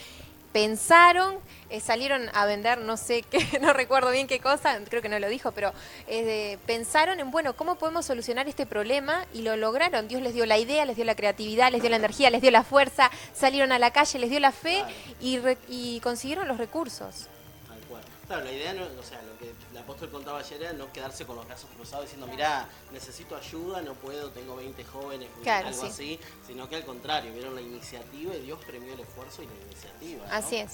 pensaron, 0.51 1.35
eh, 1.69 1.79
salieron 1.79 2.29
a 2.33 2.45
vender, 2.45 2.79
no 2.79 2.97
sé 2.97 3.23
qué, 3.23 3.59
no 3.61 3.73
recuerdo 3.73 4.11
bien 4.11 4.27
qué 4.27 4.39
cosa, 4.39 4.79
creo 4.89 5.01
que 5.01 5.09
no 5.09 5.19
lo 5.19 5.29
dijo, 5.29 5.51
pero 5.51 5.73
eh, 6.07 6.57
pensaron 6.65 7.19
en, 7.19 7.31
bueno, 7.31 7.55
¿cómo 7.55 7.75
podemos 7.75 8.05
solucionar 8.05 8.47
este 8.47 8.65
problema? 8.65 9.25
Y 9.33 9.41
lo 9.41 9.55
lograron. 9.57 10.07
Dios 10.07 10.21
les 10.21 10.33
dio 10.33 10.45
la 10.45 10.57
idea, 10.57 10.85
les 10.85 10.95
dio 10.95 11.05
la 11.05 11.15
creatividad, 11.15 11.71
les 11.71 11.81
dio 11.81 11.89
la 11.89 11.97
energía, 11.97 12.29
les 12.29 12.41
dio 12.41 12.51
la 12.51 12.63
fuerza, 12.63 13.11
salieron 13.33 13.71
a 13.71 13.79
la 13.79 13.91
calle, 13.91 14.19
les 14.19 14.29
dio 14.29 14.39
la 14.39 14.51
fe 14.51 14.83
y, 15.21 15.39
y 15.67 15.99
consiguieron 16.01 16.47
los 16.47 16.57
recursos. 16.57 17.27
Claro, 18.29 18.45
la 18.45 18.51
idea, 18.51 18.73
no, 18.75 18.83
o 18.83 19.03
sea, 19.03 19.19
lo 19.23 19.35
que 19.39 19.51
el 19.71 19.77
apóstol 19.79 20.11
contaba 20.11 20.37
ayer 20.37 20.61
era 20.61 20.73
no 20.73 20.93
quedarse 20.93 21.25
con 21.25 21.35
los 21.35 21.47
brazos 21.47 21.67
cruzados 21.75 22.05
diciendo, 22.05 22.27
mira, 22.27 22.69
necesito 22.91 23.35
ayuda, 23.35 23.81
no 23.81 23.95
puedo, 23.95 24.29
tengo 24.29 24.55
20 24.55 24.83
jóvenes, 24.83 25.29
algo 25.47 25.83
así, 25.83 26.19
sino 26.45 26.69
que 26.69 26.75
al 26.75 26.85
contrario, 26.85 27.33
vieron 27.33 27.55
la 27.55 27.61
iniciativa 27.61 28.35
y 28.35 28.41
Dios 28.41 28.59
premió 28.67 28.93
el 28.93 28.99
esfuerzo 28.99 29.41
y 29.41 29.47
la 29.47 29.53
iniciativa. 29.65 30.27
Así 30.29 30.57
es. 30.57 30.73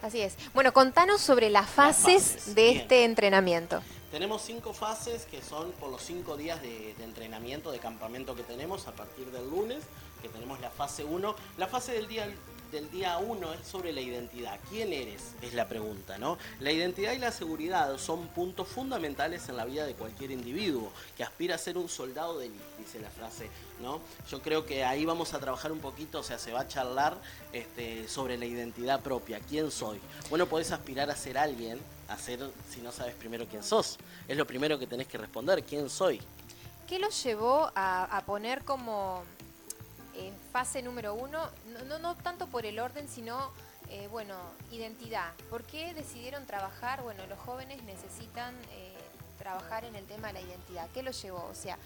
Así 0.00 0.22
es. 0.22 0.36
Bueno, 0.54 0.72
contanos 0.72 1.20
sobre 1.20 1.50
las 1.50 1.68
fases, 1.68 2.54
de 2.54 2.70
este 2.70 3.04
entrenamiento. 3.04 3.82
Tenemos 4.10 4.40
cinco 4.40 4.72
fases 4.72 5.26
que 5.26 5.42
son 5.42 5.70
por 5.72 5.90
los 5.90 6.00
cinco 6.00 6.38
días 6.38 6.62
de, 6.62 6.94
de, 6.94 7.04
entrenamiento, 7.04 7.72
de 7.72 7.78
campamento 7.78 8.34
que 8.34 8.42
tenemos 8.42 8.88
a 8.88 8.92
partir 8.92 9.30
del 9.32 9.50
lunes, 9.50 9.82
que 10.22 10.30
tenemos 10.30 10.58
la 10.60 10.70
fase 10.70 11.04
1. 11.04 11.36
La 11.58 11.66
fase 11.66 11.92
del 11.92 12.08
día 12.08 12.26
del 12.74 12.90
día 12.90 13.18
uno 13.18 13.52
es 13.52 13.66
sobre 13.66 13.92
la 13.92 14.00
identidad. 14.00 14.58
¿Quién 14.68 14.92
eres? 14.92 15.32
Es 15.40 15.54
la 15.54 15.68
pregunta, 15.68 16.18
¿no? 16.18 16.38
La 16.58 16.72
identidad 16.72 17.12
y 17.12 17.18
la 17.18 17.30
seguridad 17.30 17.96
son 17.98 18.26
puntos 18.28 18.66
fundamentales 18.66 19.48
en 19.48 19.56
la 19.56 19.64
vida 19.64 19.86
de 19.86 19.94
cualquier 19.94 20.32
individuo 20.32 20.90
que 21.16 21.22
aspira 21.22 21.54
a 21.54 21.58
ser 21.58 21.78
un 21.78 21.88
soldado 21.88 22.38
de 22.38 22.46
élite, 22.46 22.64
dice 22.78 22.98
la 22.98 23.10
frase, 23.10 23.48
¿no? 23.80 24.00
Yo 24.28 24.42
creo 24.42 24.66
que 24.66 24.84
ahí 24.84 25.04
vamos 25.04 25.34
a 25.34 25.38
trabajar 25.38 25.70
un 25.70 25.78
poquito, 25.78 26.18
o 26.18 26.22
sea, 26.24 26.36
se 26.36 26.52
va 26.52 26.62
a 26.62 26.68
charlar 26.68 27.16
este, 27.52 28.08
sobre 28.08 28.36
la 28.36 28.44
identidad 28.44 29.00
propia. 29.00 29.38
¿Quién 29.38 29.70
soy? 29.70 30.00
Bueno, 30.28 30.46
podés 30.46 30.72
aspirar 30.72 31.08
a 31.10 31.16
ser 31.16 31.38
alguien 31.38 31.78
hacer 32.08 32.40
si 32.70 32.80
no 32.80 32.92
sabes 32.92 33.14
primero 33.14 33.46
quién 33.46 33.62
sos? 33.62 33.98
Es 34.28 34.36
lo 34.36 34.46
primero 34.46 34.78
que 34.78 34.86
tenés 34.86 35.06
que 35.06 35.16
responder, 35.16 35.62
¿quién 35.62 35.88
soy? 35.88 36.20
¿Qué 36.88 36.98
los 36.98 37.22
llevó 37.22 37.70
a, 37.74 38.22
poner 38.26 38.62
como 38.64 39.22
eh, 40.16 40.32
fase 40.52 40.82
número 40.82 41.14
uno, 41.14 41.48
no, 41.86 41.98
no, 41.98 42.14
tanto 42.16 42.46
por 42.46 42.66
el 42.66 42.78
orden, 42.78 43.08
sino, 43.08 43.50
eh, 43.90 44.08
bueno, 44.10 44.36
identidad? 44.70 45.32
¿Por 45.50 45.64
qué 45.64 45.94
decidieron 45.94 46.46
trabajar? 46.46 47.02
Bueno, 47.02 47.26
los 47.26 47.38
jóvenes 47.40 47.82
necesitan 47.82 48.54
eh, 48.72 48.94
trabajar 49.38 49.84
en 49.84 49.96
el 49.96 50.04
tema 50.06 50.28
de 50.28 50.34
la 50.34 50.40
identidad. 50.42 50.88
¿Qué 50.94 51.02
los 51.02 51.20
llevó? 51.22 51.46
O 51.50 51.54
sea, 51.54 51.78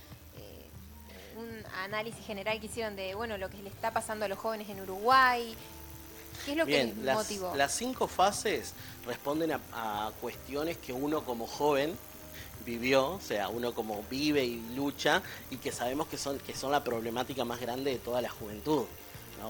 un 1.37 1.65
análisis 1.85 2.27
general 2.27 2.59
que 2.59 2.67
hicieron 2.67 2.97
de, 2.97 3.15
bueno, 3.15 3.39
lo 3.39 3.49
que 3.49 3.63
le 3.63 3.69
está 3.69 3.93
pasando 3.93 4.25
a 4.25 4.29
los 4.29 4.39
jóvenes 4.39 4.69
en 4.71 4.81
Uruguay, 4.81 5.57
¿Qué 6.45 6.53
es 6.53 6.57
lo 6.57 6.67
que 6.67 6.95
las, 7.03 7.17
motivó? 7.17 7.55
Las 7.55 7.75
cinco 7.75 8.07
fases 8.09 8.75
responden 9.07 9.53
a, 9.53 10.11
cuestiones 10.21 10.77
que 10.79 10.93
uno 10.93 11.25
como 11.25 11.47
joven 11.47 11.97
vivió, 12.69 13.13
o 13.13 13.21
sea, 13.21 13.49
uno 13.49 13.73
como 13.73 14.05
vive 14.11 14.45
y 14.45 14.61
lucha 14.77 15.23
y 15.51 15.57
que 15.57 15.73
sabemos 15.73 16.07
que 16.09 16.19
son, 16.19 16.39
que 16.39 16.55
son 16.55 16.71
la 16.71 16.85
problemática 16.85 17.45
más 17.45 17.61
grande 17.61 17.93
de 17.93 17.99
toda 17.99 18.21
la 18.21 18.29
juventud. 18.29 18.85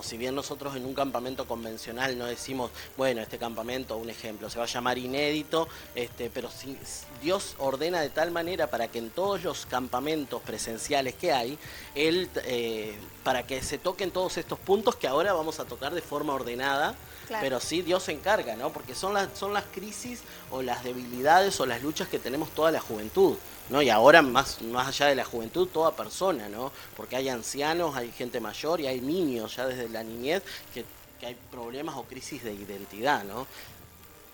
Si 0.03 0.17
bien 0.17 0.35
nosotros 0.35 0.77
en 0.77 0.85
un 0.85 0.95
campamento 0.95 1.47
convencional 1.47 2.17
no 2.17 2.27
decimos, 2.27 2.71
bueno, 2.97 3.21
este 3.21 3.39
campamento, 3.39 3.97
un 3.97 4.11
ejemplo, 4.11 4.49
se 4.49 4.59
va 4.59 4.65
a 4.65 4.69
llamar 4.69 4.99
inédito, 4.99 5.67
este, 5.95 6.31
pero 6.31 6.51
si 6.51 6.77
Dios 7.21 7.57
ordena 7.59 8.01
de 8.01 8.11
tal 8.11 8.31
manera 8.31 8.69
para 8.69 8.89
que 8.89 8.99
en 8.99 9.11
todos 9.11 9.43
los 9.43 9.67
campamentos 9.67 10.41
presenciales 10.43 11.15
que 11.15 11.33
hay, 11.33 11.59
Él, 11.95 12.29
eh, 12.45 12.97
para 13.25 13.47
que 13.47 13.61
se 13.63 13.79
toquen 13.79 14.11
todos 14.11 14.37
estos 14.37 14.59
puntos 14.59 14.95
que 14.95 15.09
ahora 15.09 15.33
vamos 15.33 15.59
a 15.59 15.65
tocar 15.65 15.93
de 15.95 16.03
forma 16.03 16.35
ordenada, 16.35 16.95
pero 17.41 17.61
sí 17.61 17.83
Dios 17.83 18.03
se 18.03 18.13
encarga, 18.13 18.57
¿no? 18.57 18.71
Porque 18.71 18.95
son 18.95 19.15
las, 19.15 19.29
son 19.37 19.53
las 19.53 19.65
crisis 19.65 20.21
o 20.51 20.63
las 20.63 20.85
debilidades 20.85 21.61
o 21.61 21.67
las 21.67 21.83
luchas 21.83 22.09
que 22.09 22.19
tenemos 22.19 22.51
toda 22.51 22.71
la 22.71 22.81
juventud. 22.81 23.37
¿no? 23.71 23.83
Y 23.83 23.91
ahora 23.91 24.23
más, 24.23 24.63
más 24.63 24.89
allá 24.89 25.07
de 25.07 25.15
la 25.15 25.25
juventud, 25.25 25.69
toda 25.69 25.95
persona, 25.95 26.49
¿no? 26.49 26.73
Porque 26.97 27.17
hay 27.17 27.29
ancianos, 27.29 27.97
hay 27.97 28.11
gente 28.13 28.41
mayor 28.41 28.81
y 28.81 28.87
hay 28.87 29.01
niños 29.01 29.57
ya 29.57 29.67
desde 29.67 29.89
la 29.89 30.03
niñez 30.03 30.43
que, 30.73 30.85
hay 31.21 31.37
problemas 31.51 31.97
o 31.97 32.05
crisis 32.05 32.45
de 32.45 32.53
identidad, 32.53 33.25
¿no? 33.25 33.49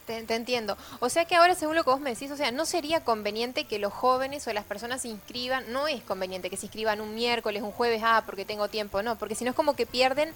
Te, 0.07 0.19
entiendo. 0.19 0.77
O 1.01 1.09
sea 1.09 1.25
que 1.25 1.35
ahora, 1.35 1.55
según 1.55 1.77
lo 1.77 1.83
que 1.83 1.89
vos 1.89 2.01
me 2.01 2.11
decís, 2.11 2.31
o 2.31 2.37
sea, 2.37 2.53
no 2.53 2.67
sería 2.67 3.03
conveniente 3.03 3.65
que 3.65 3.79
los 3.79 3.91
jóvenes 3.91 4.47
o 4.47 4.53
las 4.53 4.67
personas 4.67 5.01
se 5.01 5.09
inscriban, 5.09 5.73
no 5.73 5.89
es 5.89 6.03
conveniente 6.03 6.51
que 6.51 6.59
se 6.59 6.67
inscriban 6.67 7.01
un 7.01 7.15
miércoles, 7.15 7.63
un 7.63 7.73
jueves, 7.73 8.03
ah, 8.05 8.23
porque 8.27 8.45
tengo 8.45 8.69
tiempo, 8.69 9.03
no, 9.03 9.17
porque 9.17 9.35
si 9.35 9.45
no 9.45 9.51
es 9.51 9.57
como 9.57 9.75
que 9.75 9.87
pierden 9.87 10.31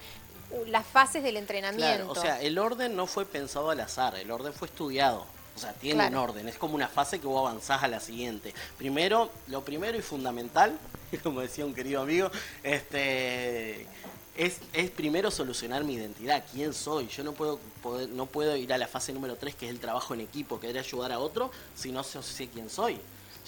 las 0.66 0.86
fases 0.86 1.22
del 1.22 1.36
entrenamiento. 1.36 2.10
o 2.10 2.14
sea, 2.14 2.40
el 2.40 2.58
orden 2.58 2.96
no 2.96 3.06
fue 3.06 3.24
pensado 3.24 3.70
al 3.70 3.80
azar, 3.80 4.14
el 4.16 4.30
orden 4.30 4.52
fue 4.52 4.68
estudiado. 4.68 5.26
O 5.56 5.60
sea, 5.60 5.72
tiene 5.72 6.06
un 6.06 6.14
orden, 6.14 6.48
es 6.48 6.56
como 6.56 6.76
una 6.76 6.86
fase 6.86 7.18
que 7.18 7.26
vos 7.26 7.40
avanzás 7.40 7.82
a 7.82 7.88
la 7.88 7.98
siguiente. 7.98 8.54
Primero, 8.76 9.28
lo 9.48 9.64
primero 9.64 9.98
y 9.98 10.02
fundamental, 10.02 10.78
como 11.24 11.40
decía 11.40 11.66
un 11.66 11.74
querido 11.74 12.00
amigo, 12.00 12.30
este 12.62 13.86
es, 14.36 14.60
es, 14.72 14.90
primero 14.90 15.32
solucionar 15.32 15.82
mi 15.82 15.94
identidad, 15.94 16.44
quién 16.52 16.72
soy. 16.72 17.08
Yo 17.08 17.24
no 17.24 17.32
puedo, 17.32 17.58
no 18.10 18.26
puedo 18.26 18.54
ir 18.54 18.72
a 18.72 18.78
la 18.78 18.86
fase 18.86 19.12
número 19.12 19.34
3, 19.34 19.56
que 19.56 19.66
es 19.66 19.72
el 19.72 19.80
trabajo 19.80 20.14
en 20.14 20.20
equipo, 20.20 20.60
querer 20.60 20.78
ayudar 20.78 21.10
a 21.10 21.18
otro, 21.18 21.50
si 21.74 21.90
no 21.90 22.04
sé 22.04 22.48
quién 22.48 22.70
soy. 22.70 23.00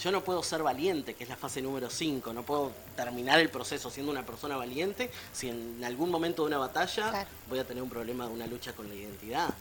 Yo 0.02 0.10
no 0.10 0.24
puedo 0.24 0.42
ser 0.42 0.62
valiente, 0.62 1.12
que 1.12 1.24
es 1.24 1.30
la 1.30 1.36
fase 1.36 1.60
número 1.60 1.90
5, 1.90 2.32
no 2.32 2.42
puedo 2.42 2.72
terminar 2.96 3.38
el 3.38 3.50
proceso 3.50 3.90
siendo 3.90 4.10
una 4.10 4.24
persona 4.24 4.56
valiente 4.56 5.10
si 5.30 5.50
en 5.50 5.84
algún 5.84 6.10
momento 6.10 6.42
de 6.42 6.48
una 6.48 6.56
batalla 6.56 7.26
voy 7.50 7.58
a 7.58 7.66
tener 7.66 7.82
un 7.82 7.90
problema 7.90 8.26
de 8.26 8.32
una 8.32 8.46
lucha 8.46 8.72
con 8.72 8.88
la 8.88 8.94
identidad. 8.94 9.52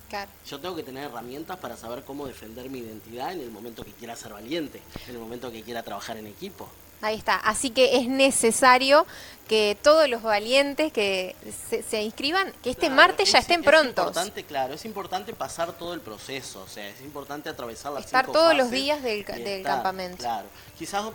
Yo 0.47 0.61
tengo 0.61 0.77
que 0.77 0.83
tener 0.83 1.03
herramientas 1.03 1.57
para 1.57 1.75
saber 1.75 2.05
cómo 2.05 2.25
defender 2.25 2.69
mi 2.69 2.79
identidad 2.79 3.33
en 3.33 3.41
el 3.41 3.51
momento 3.51 3.83
que 3.83 3.91
quiera 3.91 4.15
ser 4.15 4.31
valiente, 4.31 4.81
en 5.07 5.15
el 5.15 5.19
momento 5.19 5.51
que 5.51 5.61
quiera 5.61 5.83
trabajar 5.83 6.15
en 6.15 6.27
equipo. 6.27 6.69
Ahí 7.01 7.15
está. 7.15 7.35
Así 7.35 7.69
que 7.69 7.97
es 7.97 8.07
necesario 8.07 9.05
que 9.47 9.75
todos 9.81 10.07
los 10.07 10.21
valientes 10.21 10.93
que 10.93 11.35
se, 11.89 12.03
inscriban, 12.03 12.53
que 12.61 12.69
este 12.69 12.89
martes 12.91 13.31
ya 13.31 13.39
estén 13.39 13.63
prontos. 13.63 14.05
Es 14.05 14.09
importante, 14.09 14.43
claro, 14.43 14.73
es 14.75 14.85
importante 14.85 15.33
pasar 15.33 15.73
todo 15.73 15.95
el 15.95 16.01
proceso, 16.01 16.61
o 16.61 16.67
sea, 16.67 16.87
es 16.87 17.01
importante 17.01 17.49
atravesar 17.49 17.91
las 17.93 18.05
Estar 18.05 18.27
todos 18.27 18.55
los 18.55 18.69
días 18.69 19.01
del, 19.01 19.25
del 19.25 19.63
campamento. 19.63 20.17
Claro, 20.17 20.47
quizás 20.77 21.05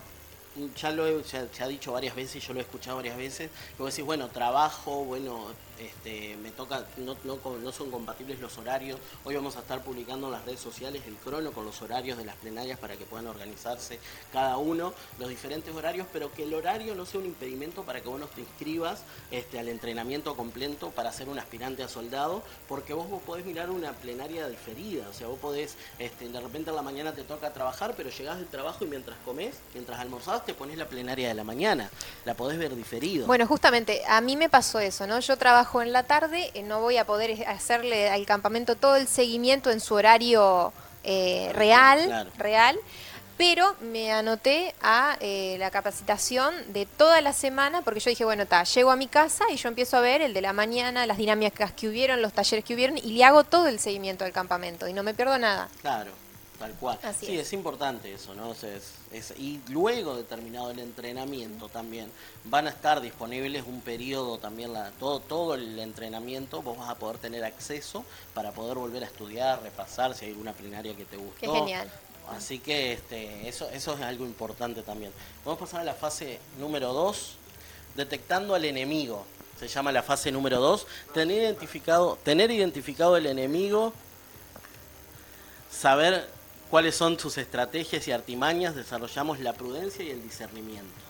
ya 0.75 0.91
lo 0.91 1.07
he, 1.07 1.23
se 1.23 1.63
ha 1.63 1.67
dicho 1.67 1.91
varias 1.91 2.15
veces, 2.15 2.45
yo 2.45 2.53
lo 2.53 2.59
he 2.59 2.63
escuchado 2.63 2.97
varias 2.97 3.17
veces, 3.17 3.49
vos 3.77 3.91
decís, 3.91 4.05
bueno, 4.05 4.27
trabajo, 4.29 5.03
bueno, 5.03 5.47
este, 5.79 6.37
me 6.37 6.51
toca, 6.51 6.85
no, 6.97 7.17
no, 7.23 7.71
son 7.71 7.91
compatibles 7.91 8.39
los 8.39 8.57
horarios. 8.57 8.99
Hoy 9.23 9.35
vamos 9.35 9.57
a 9.57 9.59
estar 9.59 9.83
publicando 9.83 10.27
en 10.27 10.33
las 10.33 10.45
redes 10.45 10.59
sociales 10.59 11.01
el 11.05 11.15
crono 11.15 11.51
con 11.51 11.65
los 11.65 11.81
horarios 11.81 12.17
de 12.17 12.25
las 12.25 12.35
plenarias 12.37 12.79
para 12.79 12.95
que 12.95 13.05
puedan 13.05 13.27
organizarse 13.27 13.99
cada 14.31 14.57
uno, 14.57 14.93
los 15.19 15.29
diferentes 15.29 15.73
horarios, 15.75 16.07
pero 16.13 16.31
que 16.31 16.43
el 16.43 16.53
horario 16.53 16.95
no 16.95 17.05
sea 17.05 17.19
un 17.19 17.25
impedimento 17.25 17.83
para 17.83 18.01
que 18.01 18.07
vos 18.07 18.19
no 18.19 18.27
te 18.27 18.41
inscribas 18.41 19.01
este, 19.31 19.59
al 19.59 19.67
entrenamiento 19.67 20.35
completo 20.35 20.91
para 20.91 21.11
ser 21.11 21.29
un 21.29 21.39
aspirante 21.39 21.83
a 21.83 21.89
soldado, 21.89 22.41
porque 22.67 22.93
vos, 22.93 23.09
vos 23.09 23.21
podés 23.23 23.45
mirar 23.45 23.69
una 23.69 23.91
plenaria 23.93 24.47
diferida, 24.47 25.07
o 25.09 25.13
sea, 25.13 25.27
vos 25.27 25.39
podés, 25.39 25.75
este, 25.99 26.29
de 26.29 26.39
repente 26.39 26.69
en 26.69 26.75
la 26.75 26.81
mañana 26.81 27.13
te 27.13 27.23
toca 27.23 27.51
trabajar, 27.51 27.93
pero 27.97 28.09
llegás 28.09 28.37
del 28.37 28.47
trabajo 28.47 28.85
y 28.85 28.87
mientras 28.87 29.17
comés, 29.25 29.55
mientras 29.73 29.99
almorzás, 29.99 30.45
te 30.45 30.53
pones 30.53 30.77
la 30.77 30.87
plenaria 30.87 31.27
de 31.27 31.33
la 31.33 31.43
mañana, 31.43 31.89
la 32.23 32.33
podés 32.33 32.57
ver 32.57 32.75
diferido. 32.75 33.27
Bueno, 33.27 33.45
justamente, 33.45 34.03
a 34.07 34.21
mí 34.21 34.37
me 34.37 34.49
pasó 34.49 34.79
eso, 34.79 35.05
¿no? 35.05 35.19
Yo 35.19 35.37
trabajo 35.37 35.64
en 35.81 35.91
la 35.91 36.03
tarde, 36.03 36.51
eh, 36.53 36.63
no 36.63 36.81
voy 36.81 36.97
a 36.97 37.05
poder 37.05 37.47
hacerle 37.47 38.09
al 38.09 38.25
campamento 38.25 38.75
todo 38.75 38.95
el 38.95 39.07
seguimiento 39.07 39.71
en 39.71 39.79
su 39.79 39.95
horario 39.95 40.73
eh, 41.03 41.51
real, 41.53 42.31
real, 42.37 42.77
pero 43.37 43.75
me 43.81 44.11
anoté 44.11 44.73
a 44.81 45.17
eh, 45.19 45.57
la 45.59 45.69
capacitación 45.69 46.53
de 46.73 46.85
toda 46.85 47.21
la 47.21 47.33
semana 47.33 47.81
porque 47.81 47.99
yo 47.99 48.09
dije, 48.09 48.25
bueno, 48.25 48.43
está, 48.43 48.63
llego 48.63 48.91
a 48.91 48.95
mi 48.95 49.07
casa 49.07 49.45
y 49.51 49.57
yo 49.57 49.67
empiezo 49.67 49.97
a 49.97 50.01
ver 50.01 50.21
el 50.21 50.33
de 50.33 50.41
la 50.41 50.53
mañana, 50.53 51.05
las 51.05 51.17
dinámicas 51.17 51.73
que 51.73 51.89
hubieron, 51.89 52.21
los 52.21 52.33
talleres 52.33 52.63
que 52.63 52.73
hubieron 52.73 52.97
y 52.97 53.13
le 53.13 53.23
hago 53.23 53.43
todo 53.43 53.67
el 53.67 53.79
seguimiento 53.79 54.23
del 54.23 54.33
campamento 54.33 54.87
y 54.87 54.93
no 54.93 55.03
me 55.03 55.13
pierdo 55.13 55.37
nada. 55.37 55.69
Claro. 55.81 56.11
Tal 56.59 56.73
cual. 56.73 56.97
sí, 57.19 57.37
es. 57.37 57.51
importante 57.53 58.13
eso, 58.13 58.33
¿no? 58.33 58.53
es, 58.53 59.33
y 59.37 59.59
luego 59.69 60.15
de 60.15 60.23
terminado 60.23 60.71
el 60.71 60.79
entrenamiento 60.79 61.67
también 61.67 62.09
van 62.45 62.67
a 62.67 62.69
estar 62.69 63.01
disponibles 63.01 63.65
un 63.67 63.81
periodo 63.81 64.37
también, 64.37 64.71
la, 64.71 64.91
todo, 64.91 65.19
todo 65.19 65.55
el 65.55 65.77
entrenamiento, 65.79 66.61
vos 66.61 66.77
vas 66.77 66.89
a 66.89 66.95
poder 66.95 67.17
tener 67.17 67.43
acceso 67.43 68.05
para 68.33 68.51
poder 68.51 68.77
volver 68.77 69.03
a 69.03 69.07
estudiar, 69.07 69.61
repasar 69.63 70.15
si 70.15 70.25
hay 70.25 70.31
alguna 70.31 70.53
plenaria 70.53 70.95
que 70.95 71.05
te 71.05 71.17
gustó. 71.17 71.39
Qué 71.39 71.47
genial. 71.47 71.91
Así 72.29 72.59
que 72.59 72.93
este, 72.93 73.47
eso, 73.47 73.69
eso 73.69 73.93
es 73.93 74.01
algo 74.01 74.25
importante 74.25 74.81
también. 74.81 75.11
Vamos 75.43 75.61
a 75.61 75.65
pasar 75.65 75.81
a 75.81 75.83
la 75.83 75.93
fase 75.93 76.39
número 76.57 76.91
2, 76.93 77.35
detectando 77.95 78.55
al 78.55 78.65
enemigo. 78.65 79.25
Se 79.59 79.67
llama 79.67 79.91
la 79.91 80.03
fase 80.03 80.31
número 80.31 80.59
2. 80.59 80.87
Tener 81.13 81.43
identificado, 81.43 82.17
tener 82.23 82.51
identificado 82.51 83.15
el 83.15 83.25
enemigo, 83.27 83.93
saber 85.69 86.27
cuáles 86.69 86.95
son 86.95 87.19
sus 87.19 87.37
estrategias 87.37 88.07
y 88.07 88.11
artimañas, 88.11 88.75
desarrollamos 88.75 89.39
la 89.39 89.53
prudencia 89.53 90.03
y 90.03 90.09
el 90.09 90.21
discernimiento. 90.21 91.05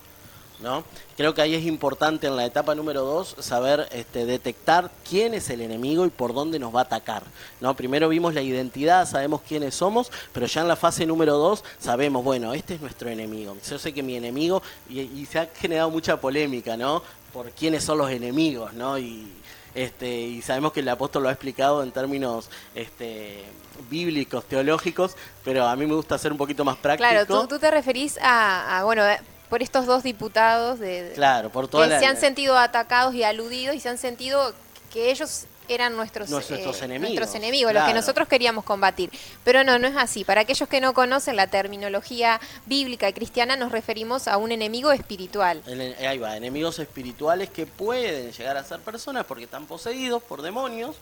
¿no? 0.62 0.84
Creo 1.18 1.34
que 1.34 1.42
ahí 1.42 1.56
es 1.56 1.66
importante 1.66 2.28
en 2.28 2.36
la 2.36 2.46
etapa 2.46 2.76
número 2.76 3.02
dos 3.02 3.36
saber 3.40 3.88
este, 3.92 4.26
detectar 4.26 4.90
quién 5.08 5.34
es 5.34 5.50
el 5.50 5.62
enemigo 5.62 6.06
y 6.06 6.10
por 6.10 6.34
dónde 6.34 6.60
nos 6.60 6.74
va 6.74 6.80
a 6.80 6.84
atacar. 6.84 7.24
¿no? 7.60 7.76
Primero 7.76 8.10
vimos 8.10 8.34
la 8.34 8.42
identidad, 8.42 9.08
sabemos 9.08 9.42
quiénes 9.48 9.76
somos, 9.76 10.12
pero 10.34 10.46
ya 10.46 10.62
en 10.62 10.68
la 10.68 10.76
fase 10.76 11.06
número 11.06 11.38
dos 11.38 11.64
sabemos, 11.80 12.24
bueno, 12.24 12.54
este 12.54 12.76
es 12.76 12.82
nuestro 12.82 13.10
enemigo. 13.10 13.58
Yo 13.70 13.80
sé 13.80 13.94
que 13.94 14.04
mi 14.04 14.16
enemigo, 14.16 14.62
y, 14.90 15.02
y 15.02 15.26
se 15.26 15.40
ha 15.40 15.48
generado 15.48 15.90
mucha 15.90 16.20
polémica, 16.20 16.78
¿no? 16.78 17.02
Por 17.34 17.52
quiénes 17.52 17.84
son 17.84 17.98
los 17.98 18.10
enemigos, 18.10 18.74
¿no? 18.74 18.98
Y, 18.98 19.28
este, 19.76 20.10
y 20.10 20.42
sabemos 20.42 20.72
que 20.72 20.80
el 20.80 20.90
apóstol 20.90 21.24
lo 21.24 21.30
ha 21.30 21.32
explicado 21.34 21.84
en 21.84 21.92
términos 21.92 22.50
este, 22.74 23.44
bíblicos, 23.90 24.46
teológicos, 24.46 25.16
pero 25.44 25.68
a 25.68 25.76
mí 25.76 25.86
me 25.86 25.94
gusta 25.94 26.18
ser 26.18 26.32
un 26.32 26.38
poquito 26.38 26.64
más 26.64 26.78
práctico. 26.78 27.10
Claro, 27.10 27.48
tú, 27.48 27.60
te 27.60 27.70
referís 27.70 28.18
a, 28.22 28.82
bueno, 28.86 29.06
eh, 29.06 29.20
por 29.50 29.62
estos 29.62 29.86
dos 29.86 30.02
diputados 30.02 30.80
de, 30.80 31.12
claro, 31.14 31.50
por 31.50 31.70
que 31.70 32.00
se 32.00 32.06
han 32.06 32.18
sentido 32.18 32.58
atacados 32.58 33.14
y 33.14 33.24
aludidos 33.24 33.76
y 33.76 33.80
se 33.80 33.90
han 33.90 33.98
sentido 33.98 34.54
que 34.92 35.12
ellos 35.12 35.46
eran 35.68 35.96
nuestros, 35.96 36.30
nuestros 36.30 36.82
eh, 36.82 36.86
enemigos, 36.86 37.16
nuestros 37.16 37.36
enemigos 37.36 37.74
los 37.74 37.84
que 37.84 37.94
nosotros 37.94 38.28
queríamos 38.28 38.64
combatir. 38.64 39.10
Pero 39.44 39.64
no, 39.64 39.80
no 39.80 39.88
es 39.88 39.96
así. 39.96 40.24
Para 40.24 40.42
aquellos 40.42 40.68
que 40.70 40.82
no 40.82 40.94
conocen 40.94 41.36
la 41.36 41.48
terminología 41.48 42.40
bíblica 42.66 43.10
y 43.10 43.14
cristiana, 43.14 43.56
nos 43.56 43.72
referimos 43.72 44.28
a 44.28 44.38
un 44.38 44.52
enemigo 44.52 44.92
espiritual. 44.92 45.62
ahí 46.08 46.18
va, 46.18 46.38
enemigos 46.38 46.80
espirituales 46.80 47.50
que 47.50 47.66
pueden 47.66 48.32
llegar 48.32 48.58
a 48.58 48.64
ser 48.64 48.80
personas 48.80 49.26
porque 49.26 49.46
están 49.46 49.66
poseídos 49.66 50.24
por 50.24 50.42
demonios 50.42 50.96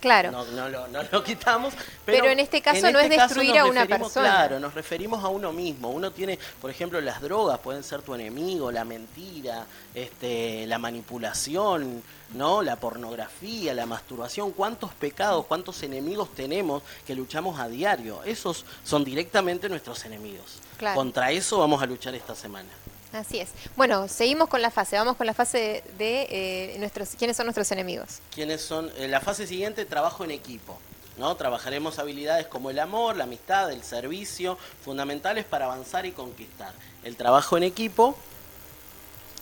Claro. 0.00 0.30
No, 0.30 0.44
no 0.46 0.68
lo, 0.68 0.88
no 0.88 1.02
lo 1.10 1.22
quitamos. 1.22 1.74
Pero 2.04 2.26
en 2.26 2.40
este 2.40 2.60
caso 2.62 2.90
no 2.90 2.98
es 2.98 3.10
destruir 3.10 3.50
nos 3.50 3.58
a 3.58 3.64
una 3.66 3.86
persona. 3.86 4.30
Claro, 4.30 4.58
nos 4.60 4.74
referimos 4.74 5.22
a 5.22 5.28
uno 5.28 5.52
mismo. 5.52 5.90
Uno 5.90 6.10
tiene, 6.10 6.38
por 6.60 6.70
ejemplo, 6.70 7.00
las 7.00 7.20
drogas 7.20 7.58
pueden 7.58 7.84
ser 7.84 8.02
tu 8.02 8.14
enemigo, 8.14 8.72
la 8.72 8.84
mentira, 8.84 9.66
este, 9.94 10.66
la 10.66 10.78
manipulación, 10.78 12.02
¿no? 12.34 12.62
La 12.62 12.76
pornografía, 12.76 13.74
la 13.74 13.86
masturbación. 13.86 14.52
¿Cuántos 14.52 14.92
pecados, 14.94 15.46
cuántos 15.46 15.82
enemigos 15.82 16.34
tenemos 16.34 16.82
que 17.06 17.14
luchamos 17.14 17.60
a 17.60 17.68
diario? 17.68 18.22
Esos 18.24 18.64
son 18.84 19.04
directamente 19.04 19.68
nuestros 19.68 20.04
enemigos. 20.04 20.60
Claro. 20.78 20.96
Contra 20.96 21.30
eso 21.30 21.58
vamos 21.58 21.82
a 21.82 21.86
luchar 21.86 22.14
esta 22.14 22.34
semana. 22.34 22.68
Así 23.12 23.40
es. 23.40 23.48
Bueno, 23.76 24.06
seguimos 24.08 24.48
con 24.48 24.62
la 24.62 24.70
fase. 24.70 24.96
Vamos 24.96 25.16
con 25.16 25.26
la 25.26 25.34
fase 25.34 25.82
de 25.98 26.26
eh, 26.30 26.76
nuestros, 26.78 27.10
quiénes 27.18 27.36
son 27.36 27.46
nuestros 27.46 27.70
enemigos. 27.72 28.20
¿Quiénes 28.34 28.60
son? 28.60 28.90
eh, 28.96 29.08
la 29.08 29.20
fase 29.20 29.46
siguiente, 29.46 29.84
trabajo 29.84 30.24
en 30.24 30.30
equipo. 30.30 30.78
¿no? 31.18 31.34
Trabajaremos 31.36 31.98
habilidades 31.98 32.46
como 32.46 32.70
el 32.70 32.78
amor, 32.78 33.16
la 33.16 33.24
amistad, 33.24 33.70
el 33.72 33.82
servicio, 33.82 34.56
fundamentales 34.84 35.44
para 35.44 35.66
avanzar 35.66 36.06
y 36.06 36.12
conquistar. 36.12 36.72
El 37.04 37.16
trabajo 37.16 37.56
en 37.56 37.64
equipo, 37.64 38.16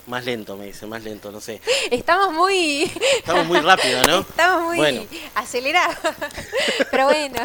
más 0.09 0.25
lento, 0.25 0.57
me 0.57 0.66
dice, 0.66 0.87
más 0.87 1.03
lento, 1.05 1.31
no 1.31 1.40
sé. 1.40 1.61
Estamos 1.90 2.33
muy, 2.33 2.90
Estamos 3.18 3.47
muy 3.47 3.61
rápido, 3.61 4.03
¿no? 4.05 4.21
estamos 4.21 4.62
muy 4.64 4.77
Bueno. 4.79 5.05
acelerados. 5.35 5.97
Pero 6.90 7.05
bueno, 7.07 7.42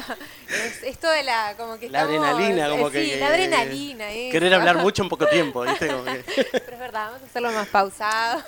es, 0.50 0.84
es 0.84 0.98
toda 1.00 1.22
la 1.24 1.56
como 1.58 1.78
que 1.78 1.90
La 1.90 2.02
estamos- 2.04 2.26
adrenalina, 2.28 2.70
como 2.70 2.90
que. 2.90 3.06
sí, 3.06 3.20
la 3.20 3.28
adrenalina. 3.28 4.08
Querer 4.32 4.54
hablar 4.54 4.78
mucho 4.78 5.04
en 5.04 5.10
poco 5.10 5.28
tiempo, 5.28 5.62
¿viste? 5.64 5.88
Como 5.88 6.06
que- 6.06 6.24
Pero 6.52 6.74
es 6.74 6.80
verdad, 6.80 7.06
vamos 7.08 7.22
a 7.22 7.26
hacerlo 7.26 7.52
más 7.52 7.68
pausado. 7.68 8.44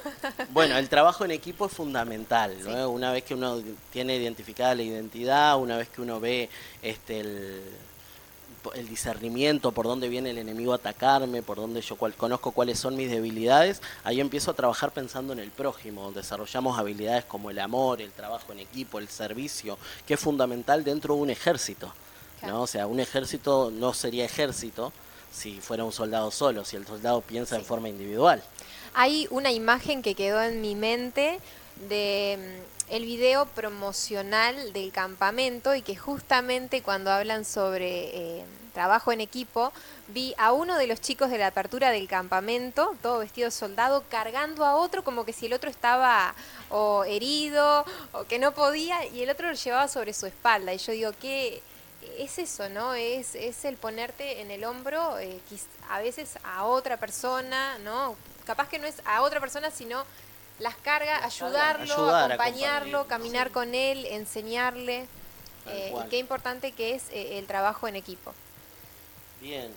Bueno, 0.49 0.77
el 0.77 0.87
trabajo 0.89 1.25
en 1.25 1.31
equipo 1.31 1.65
es 1.67 1.71
fundamental, 1.73 2.55
¿no? 2.63 2.89
Una 2.89 3.11
vez 3.11 3.23
que 3.23 3.33
uno 3.33 3.61
tiene 3.91 4.15
identificada 4.15 4.75
la 4.75 4.83
identidad, 4.83 5.57
una 5.57 5.77
vez 5.77 5.89
que 5.89 6.01
uno 6.01 6.19
ve 6.19 6.49
este 6.81 7.19
el, 7.19 7.61
el 8.73 8.87
discernimiento 8.87 9.71
por 9.71 9.85
dónde 9.85 10.09
viene 10.09 10.31
el 10.31 10.37
enemigo 10.37 10.73
a 10.73 10.77
atacarme, 10.77 11.41
por 11.43 11.57
dónde 11.57 11.81
yo 11.81 11.95
cual- 11.95 12.13
conozco 12.15 12.51
cuáles 12.51 12.79
son 12.79 12.95
mis 12.95 13.09
debilidades, 13.11 13.81
ahí 14.03 14.19
empiezo 14.19 14.51
a 14.51 14.53
trabajar 14.55 14.91
pensando 14.91 15.33
en 15.33 15.39
el 15.39 15.51
prójimo, 15.51 16.11
desarrollamos 16.11 16.79
habilidades 16.79 17.25
como 17.25 17.51
el 17.51 17.59
amor, 17.59 18.01
el 18.01 18.11
trabajo 18.11 18.51
en 18.51 18.59
equipo, 18.59 18.99
el 18.99 19.07
servicio, 19.09 19.77
que 20.07 20.15
es 20.15 20.19
fundamental 20.19 20.83
dentro 20.83 21.15
de 21.15 21.21
un 21.21 21.29
ejército. 21.29 21.93
¿no? 22.41 22.61
O 22.63 22.67
sea, 22.67 22.85
un 22.87 22.99
ejército 22.99 23.71
no 23.71 23.93
sería 23.93 24.25
ejército 24.25 24.91
si 25.31 25.59
fuera 25.61 25.83
un 25.83 25.91
soldado 25.91 26.31
solo, 26.31 26.63
si 26.63 26.75
el 26.75 26.85
soldado 26.85 27.21
piensa 27.21 27.55
en 27.55 27.65
forma 27.65 27.89
individual. 27.89 28.41
Hay 28.93 29.27
una 29.31 29.51
imagen 29.51 30.01
que 30.01 30.15
quedó 30.15 30.41
en 30.41 30.61
mi 30.61 30.75
mente 30.75 31.39
de 31.89 32.37
mm, 32.37 32.74
el 32.89 33.05
video 33.05 33.45
promocional 33.47 34.73
del 34.73 34.91
campamento 34.91 35.73
y 35.75 35.81
que 35.81 35.95
justamente 35.95 36.81
cuando 36.81 37.11
hablan 37.11 37.45
sobre 37.45 38.39
eh, 38.39 38.45
trabajo 38.73 39.11
en 39.11 39.21
equipo, 39.21 39.71
vi 40.09 40.35
a 40.37 40.51
uno 40.51 40.77
de 40.77 40.85
los 40.85 41.01
chicos 41.01 41.31
de 41.31 41.39
la 41.39 41.47
apertura 41.47 41.89
del 41.89 42.07
campamento, 42.07 42.95
todo 43.01 43.19
vestido 43.19 43.47
de 43.47 43.51
soldado, 43.51 44.03
cargando 44.09 44.65
a 44.65 44.75
otro 44.75 45.03
como 45.03 45.25
que 45.25 45.33
si 45.33 45.47
el 45.47 45.53
otro 45.53 45.69
estaba 45.69 46.35
o 46.69 47.03
herido 47.05 47.85
o 48.11 48.25
que 48.25 48.37
no 48.37 48.53
podía 48.53 49.05
y 49.05 49.23
el 49.23 49.29
otro 49.29 49.47
lo 49.47 49.55
llevaba 49.55 49.87
sobre 49.87 50.13
su 50.13 50.27
espalda. 50.27 50.73
Y 50.73 50.77
yo 50.77 50.91
digo, 50.91 51.11
¿qué 51.19 51.63
es 52.19 52.37
eso, 52.37 52.69
no? 52.69 52.93
Es, 52.93 53.33
es 53.33 53.65
el 53.65 53.77
ponerte 53.77 54.41
en 54.41 54.51
el 54.51 54.63
hombro 54.63 55.17
eh, 55.17 55.39
a 55.89 55.99
veces 55.99 56.37
a 56.43 56.65
otra 56.65 56.97
persona, 56.97 57.79
¿no? 57.79 58.15
Capaz 58.45 58.69
que 58.69 58.77
no 58.77 58.85
es 58.85 59.01
a 59.05 59.23
otra 59.23 59.39
persona, 59.39 59.71
sino 59.71 60.03
las 60.59 60.75
carga, 60.75 61.19
Las 61.21 61.37
carga, 61.37 61.47
ayudarlo, 61.47 61.93
ayudar, 61.93 62.31
acompañarlo, 62.31 62.99
acompañar, 62.99 63.07
caminar 63.07 63.47
sí. 63.47 63.53
con 63.53 63.75
él, 63.75 64.05
enseñarle. 64.05 65.07
Eh, 65.67 65.93
y 66.05 66.09
qué 66.09 66.19
importante 66.19 66.71
que 66.71 66.93
es 66.95 67.09
eh, 67.09 67.39
el 67.39 67.47
trabajo 67.47 67.87
en 67.87 67.95
equipo. 67.95 68.33
Bien. 69.41 69.73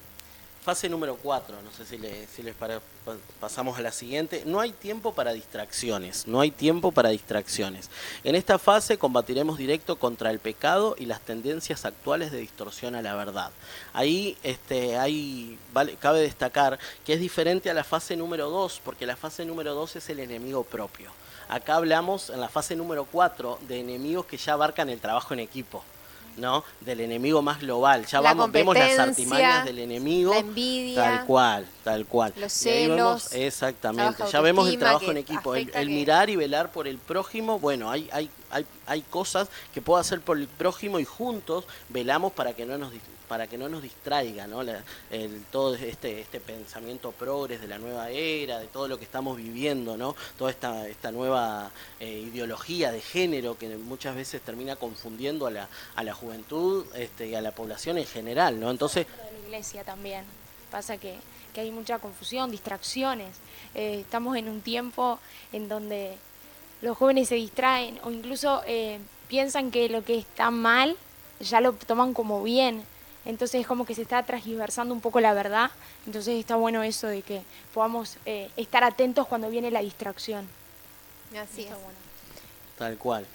Fase 0.68 0.90
número 0.90 1.16
4, 1.16 1.62
no 1.62 1.70
sé 1.72 1.86
si, 1.86 1.96
le- 1.96 2.26
si 2.26 2.42
les 2.42 2.54
para- 2.54 2.80
pa- 3.02 3.16
pasamos 3.40 3.78
a 3.78 3.80
la 3.80 3.90
siguiente. 3.90 4.42
No 4.44 4.60
hay 4.60 4.70
tiempo 4.72 5.14
para 5.14 5.32
distracciones, 5.32 6.26
no 6.26 6.42
hay 6.42 6.50
tiempo 6.50 6.92
para 6.92 7.08
distracciones. 7.08 7.88
En 8.22 8.34
esta 8.34 8.58
fase 8.58 8.98
combatiremos 8.98 9.56
directo 9.56 9.96
contra 9.96 10.30
el 10.30 10.40
pecado 10.40 10.94
y 10.98 11.06
las 11.06 11.22
tendencias 11.22 11.86
actuales 11.86 12.32
de 12.32 12.36
distorsión 12.40 12.94
a 12.96 13.00
la 13.00 13.14
verdad. 13.14 13.50
Ahí 13.94 14.36
este, 14.42 14.98
hay, 14.98 15.58
vale, 15.72 15.96
cabe 15.96 16.20
destacar 16.20 16.78
que 17.02 17.14
es 17.14 17.20
diferente 17.20 17.70
a 17.70 17.72
la 17.74 17.82
fase 17.82 18.14
número 18.14 18.50
2, 18.50 18.82
porque 18.84 19.06
la 19.06 19.16
fase 19.16 19.46
número 19.46 19.72
2 19.74 19.96
es 19.96 20.10
el 20.10 20.20
enemigo 20.20 20.64
propio. 20.64 21.10
Acá 21.48 21.76
hablamos 21.76 22.28
en 22.28 22.42
la 22.42 22.50
fase 22.50 22.76
número 22.76 23.06
4 23.06 23.58
de 23.68 23.80
enemigos 23.80 24.26
que 24.26 24.36
ya 24.36 24.52
abarcan 24.52 24.90
el 24.90 25.00
trabajo 25.00 25.32
en 25.32 25.40
equipo. 25.40 25.82
¿No? 26.38 26.64
Del 26.80 27.00
enemigo 27.00 27.42
más 27.42 27.60
global. 27.60 28.06
Ya 28.06 28.20
La 28.20 28.30
vamos, 28.34 28.52
vemos 28.52 28.74
las 28.76 28.98
artimañas 28.98 29.64
del 29.64 29.78
enemigo. 29.80 30.32
La 30.32 30.38
envidia. 30.38 31.02
Tal 31.02 31.26
cual, 31.26 31.66
tal 31.84 32.06
cual. 32.06 32.32
Los 32.36 32.66
ahí 32.66 32.88
vemos- 32.88 33.22
celos, 33.24 33.32
exactamente. 33.32 34.24
Ya 34.30 34.40
vemos 34.40 34.68
el 34.68 34.78
trabajo 34.78 35.10
en 35.10 35.16
equipo, 35.18 35.54
el, 35.54 35.62
afecta 35.62 35.80
el 35.80 35.88
que- 35.88 35.94
mirar 35.94 36.30
y 36.30 36.36
velar 36.36 36.70
por 36.72 36.86
el 36.88 36.98
prójimo. 36.98 37.58
Bueno, 37.58 37.90
hay, 37.90 38.08
hay, 38.12 38.30
hay, 38.50 38.64
hay 38.86 39.02
cosas 39.02 39.48
que 39.74 39.82
puedo 39.82 39.98
hacer 40.00 40.20
por 40.20 40.38
el 40.38 40.46
prójimo 40.48 40.98
y 41.00 41.04
juntos 41.04 41.64
velamos 41.88 42.32
para 42.32 42.52
que 42.54 42.64
no 42.66 42.78
nos 42.78 42.92
para 43.28 43.46
que 43.46 43.58
no 43.58 43.68
nos 43.68 43.82
distraiga, 43.82 44.46
¿no? 44.46 44.62
La- 44.62 44.82
todo 45.52 45.74
este, 45.74 46.20
este 46.20 46.40
pensamiento 46.40 47.12
progres 47.12 47.60
de 47.60 47.68
la 47.68 47.78
nueva 47.78 48.10
era, 48.10 48.58
de 48.58 48.66
todo 48.66 48.88
lo 48.88 48.98
que 48.98 49.04
estamos 49.04 49.36
viviendo, 49.36 49.96
¿no? 49.96 50.16
Toda 50.38 50.50
esta, 50.50 50.88
esta 50.88 51.12
nueva 51.12 51.70
eh, 52.00 52.24
ideología 52.32 52.90
de 52.90 53.00
género 53.00 53.56
que 53.58 53.68
muchas 53.76 54.16
veces 54.16 54.40
termina 54.42 54.76
confundiendo 54.76 55.46
a 55.46 55.50
la, 55.50 55.68
a 55.94 56.02
la 56.02 56.14
juventud 56.14 56.86
este, 56.94 57.28
y 57.28 57.34
a 57.34 57.40
la 57.40 57.52
población 57.52 57.98
en 57.98 58.06
general, 58.06 58.58
¿no? 58.58 58.70
Entonces, 58.70 59.06
de 59.06 59.32
la 59.38 59.46
iglesia 59.46 59.84
también. 59.84 60.24
Pasa 60.70 60.98
que, 60.98 61.16
que 61.54 61.60
hay 61.62 61.70
mucha 61.70 61.98
confusión, 61.98 62.50
distracciones. 62.50 63.36
Eh, 63.74 64.00
estamos 64.00 64.36
en 64.36 64.48
un 64.48 64.60
tiempo 64.60 65.18
en 65.52 65.68
donde 65.68 66.16
los 66.82 66.96
jóvenes 66.96 67.28
se 67.28 67.34
distraen 67.36 67.98
o 68.04 68.10
incluso 68.10 68.62
eh, 68.66 68.98
piensan 69.28 69.70
que 69.70 69.88
lo 69.88 70.04
que 70.04 70.18
está 70.18 70.50
mal 70.50 70.96
ya 71.40 71.60
lo 71.60 71.72
toman 71.72 72.14
como 72.14 72.42
bien. 72.42 72.82
Entonces 73.28 73.60
es 73.60 73.66
como 73.66 73.84
que 73.84 73.94
se 73.94 74.02
está 74.02 74.22
transgiversando 74.22 74.94
un 74.94 75.02
poco 75.02 75.20
la 75.20 75.34
verdad. 75.34 75.70
Entonces 76.06 76.40
está 76.40 76.56
bueno 76.56 76.82
eso 76.82 77.06
de 77.06 77.20
que 77.20 77.42
podamos 77.74 78.16
eh, 78.24 78.50
estar 78.56 78.82
atentos 78.82 79.26
cuando 79.26 79.50
viene 79.50 79.70
la 79.70 79.82
distracción. 79.82 80.48
Así 81.38 81.62
es. 81.62 81.68
Bueno. 81.68 81.98
Tal 82.78 82.96
cual. 82.96 83.26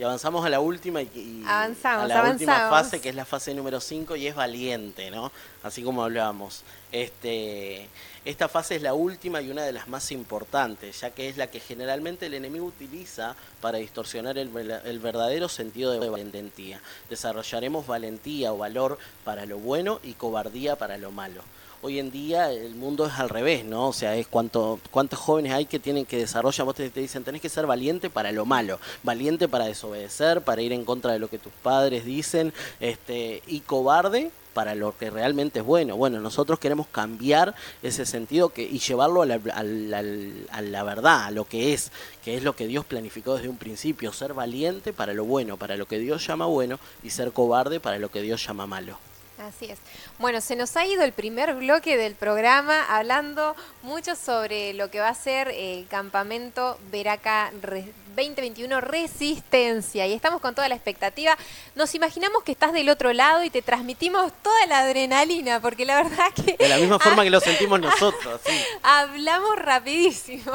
Y 0.00 0.02
avanzamos 0.02 0.46
a 0.46 0.48
la 0.48 0.60
última 0.60 1.02
y, 1.02 1.10
y 1.14 1.44
Avanzamos, 1.46 2.04
a 2.04 2.08
la 2.08 2.30
última 2.30 2.70
fase 2.70 3.02
que 3.02 3.10
es 3.10 3.14
la 3.14 3.26
fase 3.26 3.52
número 3.52 3.80
5 3.80 4.16
y 4.16 4.28
es 4.28 4.34
valiente, 4.34 5.10
¿no? 5.10 5.30
Así 5.62 5.82
como 5.82 6.02
hablábamos. 6.02 6.62
Este, 6.90 7.86
esta 8.24 8.48
fase 8.48 8.76
es 8.76 8.82
la 8.82 8.94
última 8.94 9.42
y 9.42 9.50
una 9.50 9.62
de 9.62 9.72
las 9.72 9.88
más 9.88 10.10
importantes, 10.10 11.02
ya 11.02 11.10
que 11.10 11.28
es 11.28 11.36
la 11.36 11.48
que 11.48 11.60
generalmente 11.60 12.24
el 12.24 12.32
enemigo 12.32 12.64
utiliza 12.64 13.36
para 13.60 13.76
distorsionar 13.76 14.38
el 14.38 14.98
verdadero 15.00 15.50
sentido 15.50 15.92
de 15.92 16.08
valentía. 16.08 16.80
Desarrollaremos 17.10 17.86
valentía 17.86 18.54
o 18.54 18.56
valor 18.56 18.96
para 19.22 19.44
lo 19.44 19.58
bueno 19.58 20.00
y 20.02 20.14
cobardía 20.14 20.76
para 20.76 20.96
lo 20.96 21.10
malo 21.10 21.42
hoy 21.82 21.98
en 21.98 22.10
día 22.10 22.50
el 22.52 22.74
mundo 22.74 23.06
es 23.06 23.14
al 23.14 23.28
revés, 23.28 23.64
¿no? 23.64 23.88
O 23.88 23.92
sea, 23.92 24.16
es 24.16 24.26
cuánto, 24.26 24.78
cuántos 24.90 25.18
jóvenes 25.18 25.52
hay 25.52 25.66
que 25.66 25.78
tienen 25.78 26.04
que 26.04 26.18
desarrollar, 26.18 26.66
vos 26.66 26.74
te, 26.74 26.90
dicen, 26.90 27.24
tenés 27.24 27.40
que 27.40 27.48
ser 27.48 27.66
valiente 27.66 28.10
para 28.10 28.32
lo 28.32 28.44
malo, 28.44 28.78
valiente 29.02 29.48
para 29.48 29.66
desobedecer, 29.66 30.42
para 30.42 30.62
ir 30.62 30.72
en 30.72 30.84
contra 30.84 31.12
de 31.12 31.18
lo 31.18 31.28
que 31.28 31.38
tus 31.38 31.52
padres 31.62 32.04
dicen, 32.04 32.52
este, 32.80 33.42
y 33.46 33.60
cobarde 33.60 34.30
para 34.52 34.74
lo 34.74 34.96
que 34.98 35.10
realmente 35.10 35.60
es 35.60 35.64
bueno. 35.64 35.96
Bueno, 35.96 36.20
nosotros 36.20 36.58
queremos 36.58 36.88
cambiar 36.88 37.54
ese 37.82 38.04
sentido 38.04 38.50
que, 38.50 38.62
y 38.62 38.78
llevarlo 38.80 39.22
a 39.22 39.26
la, 39.26 39.40
a 39.44 40.62
la 40.62 40.82
verdad, 40.82 41.24
a 41.24 41.30
lo 41.30 41.44
que 41.44 41.72
es, 41.72 41.92
que 42.24 42.36
es 42.36 42.42
lo 42.42 42.56
que 42.56 42.66
Dios 42.66 42.84
planificó 42.84 43.36
desde 43.36 43.48
un 43.48 43.58
principio, 43.58 44.12
ser 44.12 44.34
valiente 44.34 44.92
para 44.92 45.14
lo 45.14 45.24
bueno, 45.24 45.56
para 45.56 45.76
lo 45.76 45.86
que 45.86 45.98
Dios 45.98 46.26
llama 46.26 46.46
bueno, 46.46 46.78
y 47.02 47.10
ser 47.10 47.32
cobarde 47.32 47.80
para 47.80 47.98
lo 47.98 48.10
que 48.10 48.22
Dios 48.22 48.44
llama 48.44 48.66
malo. 48.66 48.98
Así 49.48 49.66
es. 49.70 49.78
Bueno, 50.18 50.40
se 50.40 50.54
nos 50.56 50.76
ha 50.76 50.84
ido 50.86 51.02
el 51.02 51.12
primer 51.12 51.54
bloque 51.54 51.96
del 51.96 52.14
programa 52.14 52.84
hablando 52.94 53.56
mucho 53.82 54.14
sobre 54.14 54.74
lo 54.74 54.90
que 54.90 55.00
va 55.00 55.08
a 55.08 55.14
ser 55.14 55.48
el 55.48 55.86
campamento 55.88 56.78
Veraca 56.92 57.50
Re- 57.62 57.92
2021 58.16 58.80
Resistencia 58.80 60.06
y 60.06 60.12
estamos 60.12 60.40
con 60.40 60.54
toda 60.54 60.68
la 60.68 60.74
expectativa. 60.74 61.38
Nos 61.74 61.94
imaginamos 61.94 62.42
que 62.42 62.52
estás 62.52 62.72
del 62.72 62.88
otro 62.90 63.12
lado 63.12 63.44
y 63.44 63.50
te 63.50 63.62
transmitimos 63.62 64.32
toda 64.42 64.66
la 64.66 64.80
adrenalina 64.80 65.60
porque 65.60 65.86
la 65.86 66.02
verdad 66.02 66.26
que 66.34 66.56
De 66.58 66.68
la 66.68 66.76
misma 66.76 66.98
forma 66.98 67.22
que 67.24 67.30
lo 67.30 67.40
sentimos 67.40 67.80
nosotros, 67.80 68.40
sí. 68.44 68.52
hablamos 68.82 69.56
rapidísimo. 69.56 70.52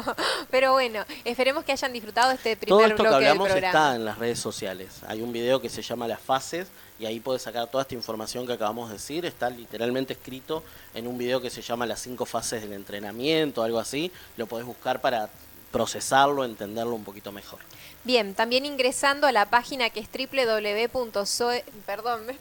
Pero 0.51 0.73
bueno, 0.73 1.05
esperemos 1.23 1.63
que 1.63 1.71
hayan 1.71 1.93
disfrutado 1.93 2.31
este 2.33 2.55
Todo 2.55 2.77
primer 2.77 2.91
esto 2.91 3.03
que 3.03 3.09
bloque 3.09 3.23
del 3.23 3.31
hablamos 3.31 3.47
programa. 3.49 3.67
está 3.85 3.95
en 3.95 4.05
las 4.05 4.17
redes 4.19 4.37
sociales. 4.39 4.89
Hay 5.07 5.21
un 5.21 5.31
video 5.31 5.59
que 5.61 5.69
se 5.69 5.81
llama 5.81 6.07
Las 6.07 6.19
Fases 6.19 6.67
y 6.99 7.05
ahí 7.05 7.19
puedes 7.19 7.41
sacar 7.41 7.67
toda 7.67 7.81
esta 7.81 7.95
información 7.95 8.47
que 8.47 8.53
acabamos 8.53 8.87
de 8.89 8.93
decir. 8.95 9.25
Está 9.25 9.49
literalmente 9.49 10.13
escrito 10.13 10.63
en 10.93 11.07
un 11.07 11.17
video 11.17 11.41
que 11.41 11.49
se 11.49 11.61
llama 11.61 11.85
Las 11.85 11.99
cinco 12.01 12.25
fases 12.25 12.61
del 12.61 12.71
entrenamiento, 12.73 13.63
algo 13.63 13.79
así. 13.79 14.11
Lo 14.37 14.47
podés 14.47 14.65
buscar 14.65 15.01
para 15.01 15.29
procesarlo, 15.71 16.45
entenderlo 16.45 16.95
un 16.95 17.03
poquito 17.03 17.33
mejor. 17.33 17.59
Bien, 18.05 18.33
también 18.33 18.65
ingresando 18.65 19.27
a 19.27 19.33
la 19.33 19.49
página 19.49 19.89
que 19.89 19.99
es 19.99 20.07
www.soe, 20.07 21.65
perdón, 21.85 22.25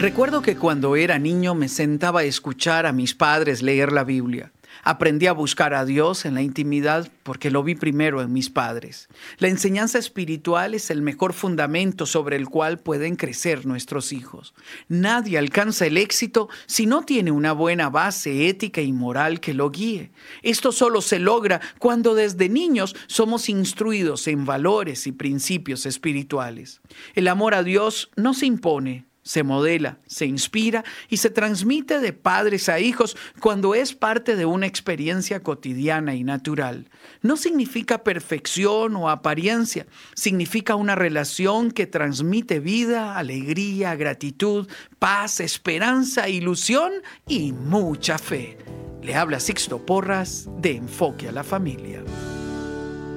Recuerdo 0.00 0.40
que 0.40 0.56
cuando 0.56 0.96
era 0.96 1.18
niño 1.18 1.54
me 1.54 1.68
sentaba 1.68 2.20
a 2.20 2.24
escuchar 2.24 2.86
a 2.86 2.92
mis 2.92 3.14
padres 3.14 3.60
leer 3.60 3.92
la 3.92 4.02
Biblia. 4.02 4.50
Aprendí 4.82 5.26
a 5.26 5.32
buscar 5.32 5.74
a 5.74 5.84
Dios 5.84 6.24
en 6.24 6.32
la 6.32 6.40
intimidad 6.40 7.12
porque 7.22 7.50
lo 7.50 7.62
vi 7.62 7.74
primero 7.74 8.22
en 8.22 8.32
mis 8.32 8.48
padres. 8.48 9.10
La 9.36 9.48
enseñanza 9.48 9.98
espiritual 9.98 10.72
es 10.72 10.88
el 10.88 11.02
mejor 11.02 11.34
fundamento 11.34 12.06
sobre 12.06 12.36
el 12.36 12.48
cual 12.48 12.78
pueden 12.78 13.14
crecer 13.14 13.66
nuestros 13.66 14.14
hijos. 14.14 14.54
Nadie 14.88 15.36
alcanza 15.36 15.84
el 15.84 15.98
éxito 15.98 16.48
si 16.64 16.86
no 16.86 17.02
tiene 17.02 17.30
una 17.30 17.52
buena 17.52 17.90
base 17.90 18.48
ética 18.48 18.80
y 18.80 18.94
moral 18.94 19.38
que 19.38 19.52
lo 19.52 19.70
guíe. 19.70 20.12
Esto 20.40 20.72
solo 20.72 21.02
se 21.02 21.18
logra 21.18 21.60
cuando 21.78 22.14
desde 22.14 22.48
niños 22.48 22.96
somos 23.06 23.50
instruidos 23.50 24.28
en 24.28 24.46
valores 24.46 25.06
y 25.06 25.12
principios 25.12 25.84
espirituales. 25.84 26.80
El 27.14 27.28
amor 27.28 27.52
a 27.52 27.62
Dios 27.62 28.10
no 28.16 28.32
se 28.32 28.46
impone, 28.46 29.09
se 29.22 29.42
modela, 29.42 29.98
se 30.06 30.26
inspira 30.26 30.84
y 31.08 31.18
se 31.18 31.30
transmite 31.30 32.00
de 32.00 32.12
padres 32.12 32.68
a 32.68 32.80
hijos 32.80 33.16
cuando 33.40 33.74
es 33.74 33.94
parte 33.94 34.36
de 34.36 34.46
una 34.46 34.66
experiencia 34.66 35.42
cotidiana 35.42 36.14
y 36.14 36.24
natural. 36.24 36.88
No 37.22 37.36
significa 37.36 38.02
perfección 38.02 38.96
o 38.96 39.10
apariencia, 39.10 39.86
significa 40.14 40.74
una 40.74 40.94
relación 40.94 41.70
que 41.70 41.86
transmite 41.86 42.60
vida, 42.60 43.16
alegría, 43.16 43.94
gratitud, 43.94 44.68
paz, 44.98 45.40
esperanza, 45.40 46.28
ilusión 46.28 46.92
y 47.26 47.52
mucha 47.52 48.18
fe. 48.18 48.58
Le 49.02 49.14
habla 49.14 49.40
Sixto 49.40 49.84
Porras 49.84 50.48
de 50.58 50.76
Enfoque 50.76 51.28
a 51.28 51.32
la 51.32 51.44
Familia. 51.44 52.02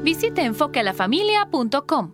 Visite 0.03 0.41
enfoquealafamilia.com. 0.43 2.13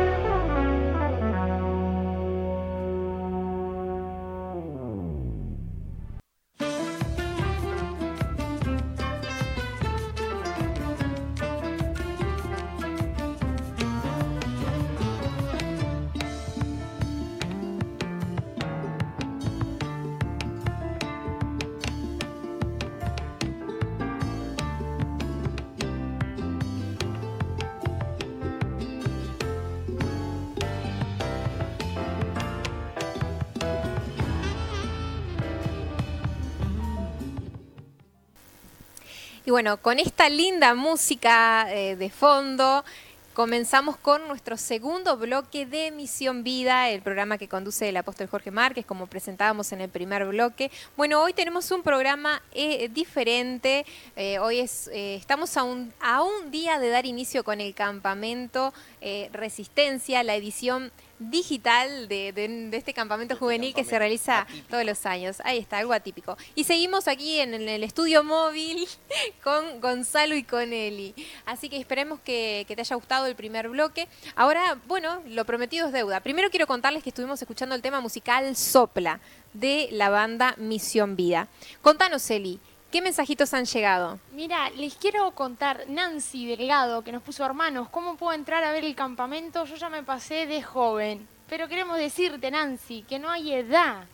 Bueno, 39.61 39.77
con 39.77 39.99
esta 39.99 40.27
linda 40.27 40.73
música 40.73 41.71
eh, 41.71 41.95
de 41.95 42.09
fondo, 42.09 42.83
comenzamos 43.35 43.95
con 43.95 44.27
nuestro 44.27 44.57
segundo 44.57 45.17
bloque 45.17 45.67
de 45.67 45.91
Misión 45.91 46.43
Vida, 46.43 46.89
el 46.89 47.03
programa 47.03 47.37
que 47.37 47.47
conduce 47.47 47.87
el 47.87 47.95
apóstol 47.97 48.25
Jorge 48.25 48.49
Márquez, 48.49 48.87
como 48.87 49.05
presentábamos 49.05 49.71
en 49.71 49.81
el 49.81 49.89
primer 49.91 50.25
bloque. 50.25 50.71
Bueno, 50.97 51.21
hoy 51.21 51.33
tenemos 51.33 51.69
un 51.69 51.83
programa 51.83 52.41
eh, 52.53 52.89
diferente. 52.89 53.85
Eh, 54.15 54.39
hoy 54.39 54.61
es, 54.61 54.89
estamos 54.91 55.55
a 55.57 55.63
un, 55.63 55.93
día 56.49 56.79
de 56.79 56.89
dar 56.89 57.05
inicio 57.05 57.43
con 57.43 57.61
el 57.61 57.75
campamento 57.75 58.73
Resistencia, 59.31 60.23
la 60.23 60.33
edición 60.33 60.91
digital 61.29 62.07
de, 62.07 62.33
de- 62.33 62.47
de 62.69 62.77
este 62.77 62.93
campamento 62.93 63.35
juvenil 63.35 63.73
que 63.73 63.83
se 63.83 63.97
realiza 63.99 64.47
todos 64.69 64.83
los 64.85 65.05
años. 65.05 65.37
Ahí 65.43 65.57
está, 65.59 65.77
algo 65.77 65.93
atípico. 65.93 66.37
Y 66.55 66.63
seguimos 66.63 67.07
aquí 67.07 67.39
en, 67.39 67.53
en 67.53 67.69
el 67.69 67.83
estudio 67.83 68.23
móvil 68.23 68.87
con 69.43 69.79
Gonzalo 69.81 70.35
y 70.35 70.43
con 70.43 70.73
Eli. 70.73 71.13
Así 71.45 71.69
que 71.69 71.77
esperemos 71.77 72.19
que, 72.21 72.65
que 72.67 72.75
te 72.75 72.81
haya 72.81 72.95
gustado 72.95 73.25
el 73.27 73.35
primer 73.35 73.69
bloque. 73.69 74.07
Ahora, 74.35 74.77
bueno, 74.87 75.21
lo 75.27 75.45
prometido 75.45 75.87
es 75.87 75.93
deuda. 75.93 76.19
Primero 76.21 76.49
quiero 76.49 76.67
contarles 76.67 77.03
que 77.03 77.09
estuvimos 77.09 77.41
escuchando 77.41 77.75
el 77.75 77.81
tema 77.81 78.01
musical 78.01 78.55
Sopla 78.55 79.19
de 79.53 79.89
la 79.91 80.09
banda 80.09 80.55
Misión 80.57 81.15
Vida. 81.15 81.47
Contanos, 81.81 82.29
Eli, 82.29 82.59
¿qué 82.91 83.01
mensajitos 83.01 83.53
han 83.53 83.65
llegado? 83.65 84.19
Mira, 84.33 84.69
les 84.71 84.95
quiero 84.95 85.31
contar, 85.31 85.85
Nancy 85.87 86.45
Delgado, 86.45 87.03
que 87.03 87.11
nos 87.11 87.23
puso 87.23 87.45
hermanos, 87.45 87.89
¿cómo 87.89 88.15
puedo 88.15 88.33
entrar 88.33 88.63
a 88.63 88.71
ver 88.71 88.83
el 88.83 88.95
campamento? 88.95 89.65
Yo 89.65 89.75
ya 89.75 89.89
me 89.89 90.03
pasé 90.03 90.45
de 90.45 90.61
joven. 90.61 91.27
Pero 91.49 91.67
queremos 91.67 91.97
decirte, 91.97 92.51
Nancy, 92.51 93.03
que 93.03 93.19
no 93.19 93.29
hay 93.29 93.53
edad. 93.53 94.05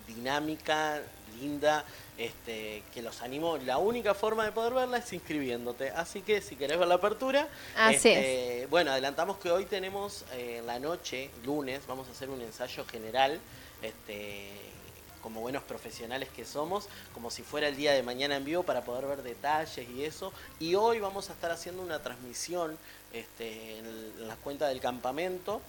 dinámica, 0.07 1.01
linda, 1.39 1.83
este, 2.21 2.83
que 2.93 3.01
los 3.01 3.21
animo. 3.21 3.57
La 3.57 3.77
única 3.77 4.13
forma 4.13 4.45
de 4.45 4.51
poder 4.51 4.73
verla 4.73 4.97
es 4.97 5.11
inscribiéndote. 5.11 5.89
Así 5.89 6.21
que 6.21 6.41
si 6.41 6.55
querés 6.55 6.77
ver 6.77 6.87
la 6.87 6.95
apertura, 6.95 7.47
este, 7.89 8.67
bueno, 8.69 8.91
adelantamos 8.91 9.37
que 9.37 9.49
hoy 9.51 9.65
tenemos 9.65 10.23
eh, 10.33 10.57
en 10.59 10.67
la 10.67 10.79
noche, 10.79 11.31
lunes, 11.43 11.81
vamos 11.87 12.07
a 12.07 12.11
hacer 12.11 12.29
un 12.29 12.41
ensayo 12.41 12.85
general. 12.85 13.39
Este, 13.81 14.51
como 15.23 15.41
buenos 15.41 15.61
profesionales 15.63 16.29
que 16.35 16.45
somos, 16.45 16.87
como 17.13 17.29
si 17.29 17.43
fuera 17.43 17.67
el 17.67 17.75
día 17.75 17.91
de 17.93 18.01
mañana 18.01 18.37
en 18.37 18.43
vivo 18.43 18.63
para 18.63 18.81
poder 18.81 19.05
ver 19.05 19.21
detalles 19.21 19.87
y 19.89 20.03
eso. 20.03 20.33
Y 20.59 20.75
hoy 20.75 20.99
vamos 20.99 21.29
a 21.29 21.33
estar 21.33 21.51
haciendo 21.51 21.81
una 21.83 21.99
transmisión 21.99 22.77
este, 23.13 23.77
en 23.77 24.27
la 24.27 24.35
cuenta 24.35 24.67
del 24.67 24.79
campamento 24.79 25.61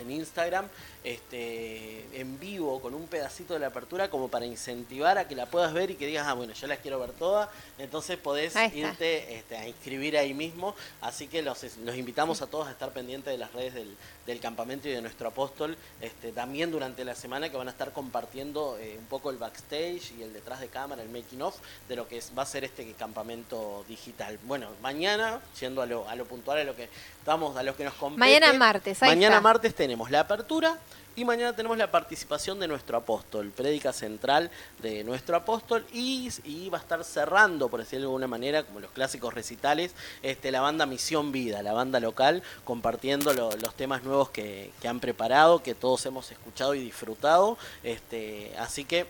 en 0.00 0.10
Instagram 0.10 0.68
este, 1.04 2.04
en 2.20 2.38
vivo 2.38 2.80
con 2.80 2.94
un 2.94 3.06
pedacito 3.06 3.54
de 3.54 3.60
la 3.60 3.68
apertura 3.68 4.10
como 4.10 4.28
para 4.28 4.44
incentivar 4.44 5.16
a 5.18 5.26
que 5.26 5.34
la 5.34 5.46
puedas 5.46 5.72
ver 5.72 5.90
y 5.90 5.94
que 5.94 6.06
digas, 6.06 6.26
ah, 6.26 6.34
bueno, 6.34 6.52
yo 6.52 6.66
las 6.66 6.78
quiero 6.78 6.98
ver 7.00 7.12
todas, 7.12 7.48
entonces 7.78 8.18
podés 8.18 8.54
irte 8.74 9.36
este, 9.36 9.56
a 9.56 9.66
inscribir 9.66 10.18
ahí 10.18 10.34
mismo, 10.34 10.74
así 11.00 11.26
que 11.26 11.42
los, 11.42 11.64
invitamos 11.96 12.42
a 12.42 12.46
todos 12.46 12.68
a 12.68 12.72
estar 12.72 12.92
pendientes 12.92 13.32
de 13.32 13.38
las 13.38 13.52
redes 13.52 13.74
del, 13.74 13.96
campamento 14.38 14.88
y 14.88 14.92
de 14.92 15.02
nuestro 15.02 15.28
apóstol, 15.28 15.76
este, 16.00 16.30
también 16.30 16.70
durante 16.70 17.04
la 17.04 17.14
semana 17.14 17.48
que 17.48 17.56
van 17.56 17.66
a 17.66 17.72
estar 17.72 17.92
compartiendo 17.92 18.78
eh, 18.78 18.96
un 18.98 19.06
poco 19.06 19.30
el 19.30 19.38
backstage 19.38 20.12
y 20.18 20.22
el 20.22 20.32
detrás 20.32 20.60
de 20.60 20.68
cámara, 20.68 21.02
el 21.02 21.08
making 21.08 21.42
of, 21.42 21.56
de 21.88 21.96
lo 21.96 22.06
que 22.06 22.22
va 22.38 22.44
a 22.44 22.46
ser 22.46 22.62
este 22.62 22.92
campamento 22.92 23.84
digital. 23.88 24.38
Bueno, 24.44 24.68
mañana, 24.82 25.40
siendo 25.54 25.82
a 25.82 25.86
lo, 25.86 26.08
a 26.08 26.14
lo 26.14 26.26
puntual, 26.26 26.58
a 26.58 26.64
lo 26.64 26.76
que 26.76 26.88
estamos, 27.18 27.56
a 27.56 27.62
los 27.62 27.74
que 27.74 27.84
nos 27.84 27.94
compete. 27.94 28.20
Mañana 28.20 28.52
martes, 28.52 29.00
Mañana 29.00 29.40
martes 29.40 29.74
tenemos 29.74 30.10
la 30.10 30.20
apertura 30.20 30.78
y 31.20 31.24
mañana 31.26 31.54
tenemos 31.54 31.76
la 31.76 31.90
participación 31.90 32.58
de 32.60 32.66
nuestro 32.66 32.96
apóstol, 32.96 33.50
prédica 33.50 33.92
central 33.92 34.50
de 34.78 35.04
nuestro 35.04 35.36
apóstol 35.36 35.84
y, 35.92 36.30
va 36.70 36.78
a 36.78 36.80
estar 36.80 37.04
cerrando, 37.04 37.68
por 37.68 37.80
decirlo 37.80 38.04
de 38.04 38.06
alguna 38.06 38.26
manera, 38.26 38.62
como 38.62 38.80
los 38.80 38.90
clásicos 38.90 39.34
recitales, 39.34 39.94
este, 40.22 40.50
la 40.50 40.62
banda 40.62 40.86
Misión 40.86 41.30
Vida, 41.30 41.62
la 41.62 41.74
banda 41.74 42.00
local, 42.00 42.42
compartiendo 42.64 43.34
los 43.34 43.74
temas 43.74 44.02
nuevos 44.02 44.30
que, 44.30 44.72
han 44.88 44.98
preparado, 44.98 45.62
que 45.62 45.74
todos 45.74 46.06
hemos 46.06 46.30
escuchado 46.30 46.74
y 46.74 46.80
disfrutado. 46.80 47.58
Este, 47.82 48.54
así 48.58 48.86
que 48.86 49.06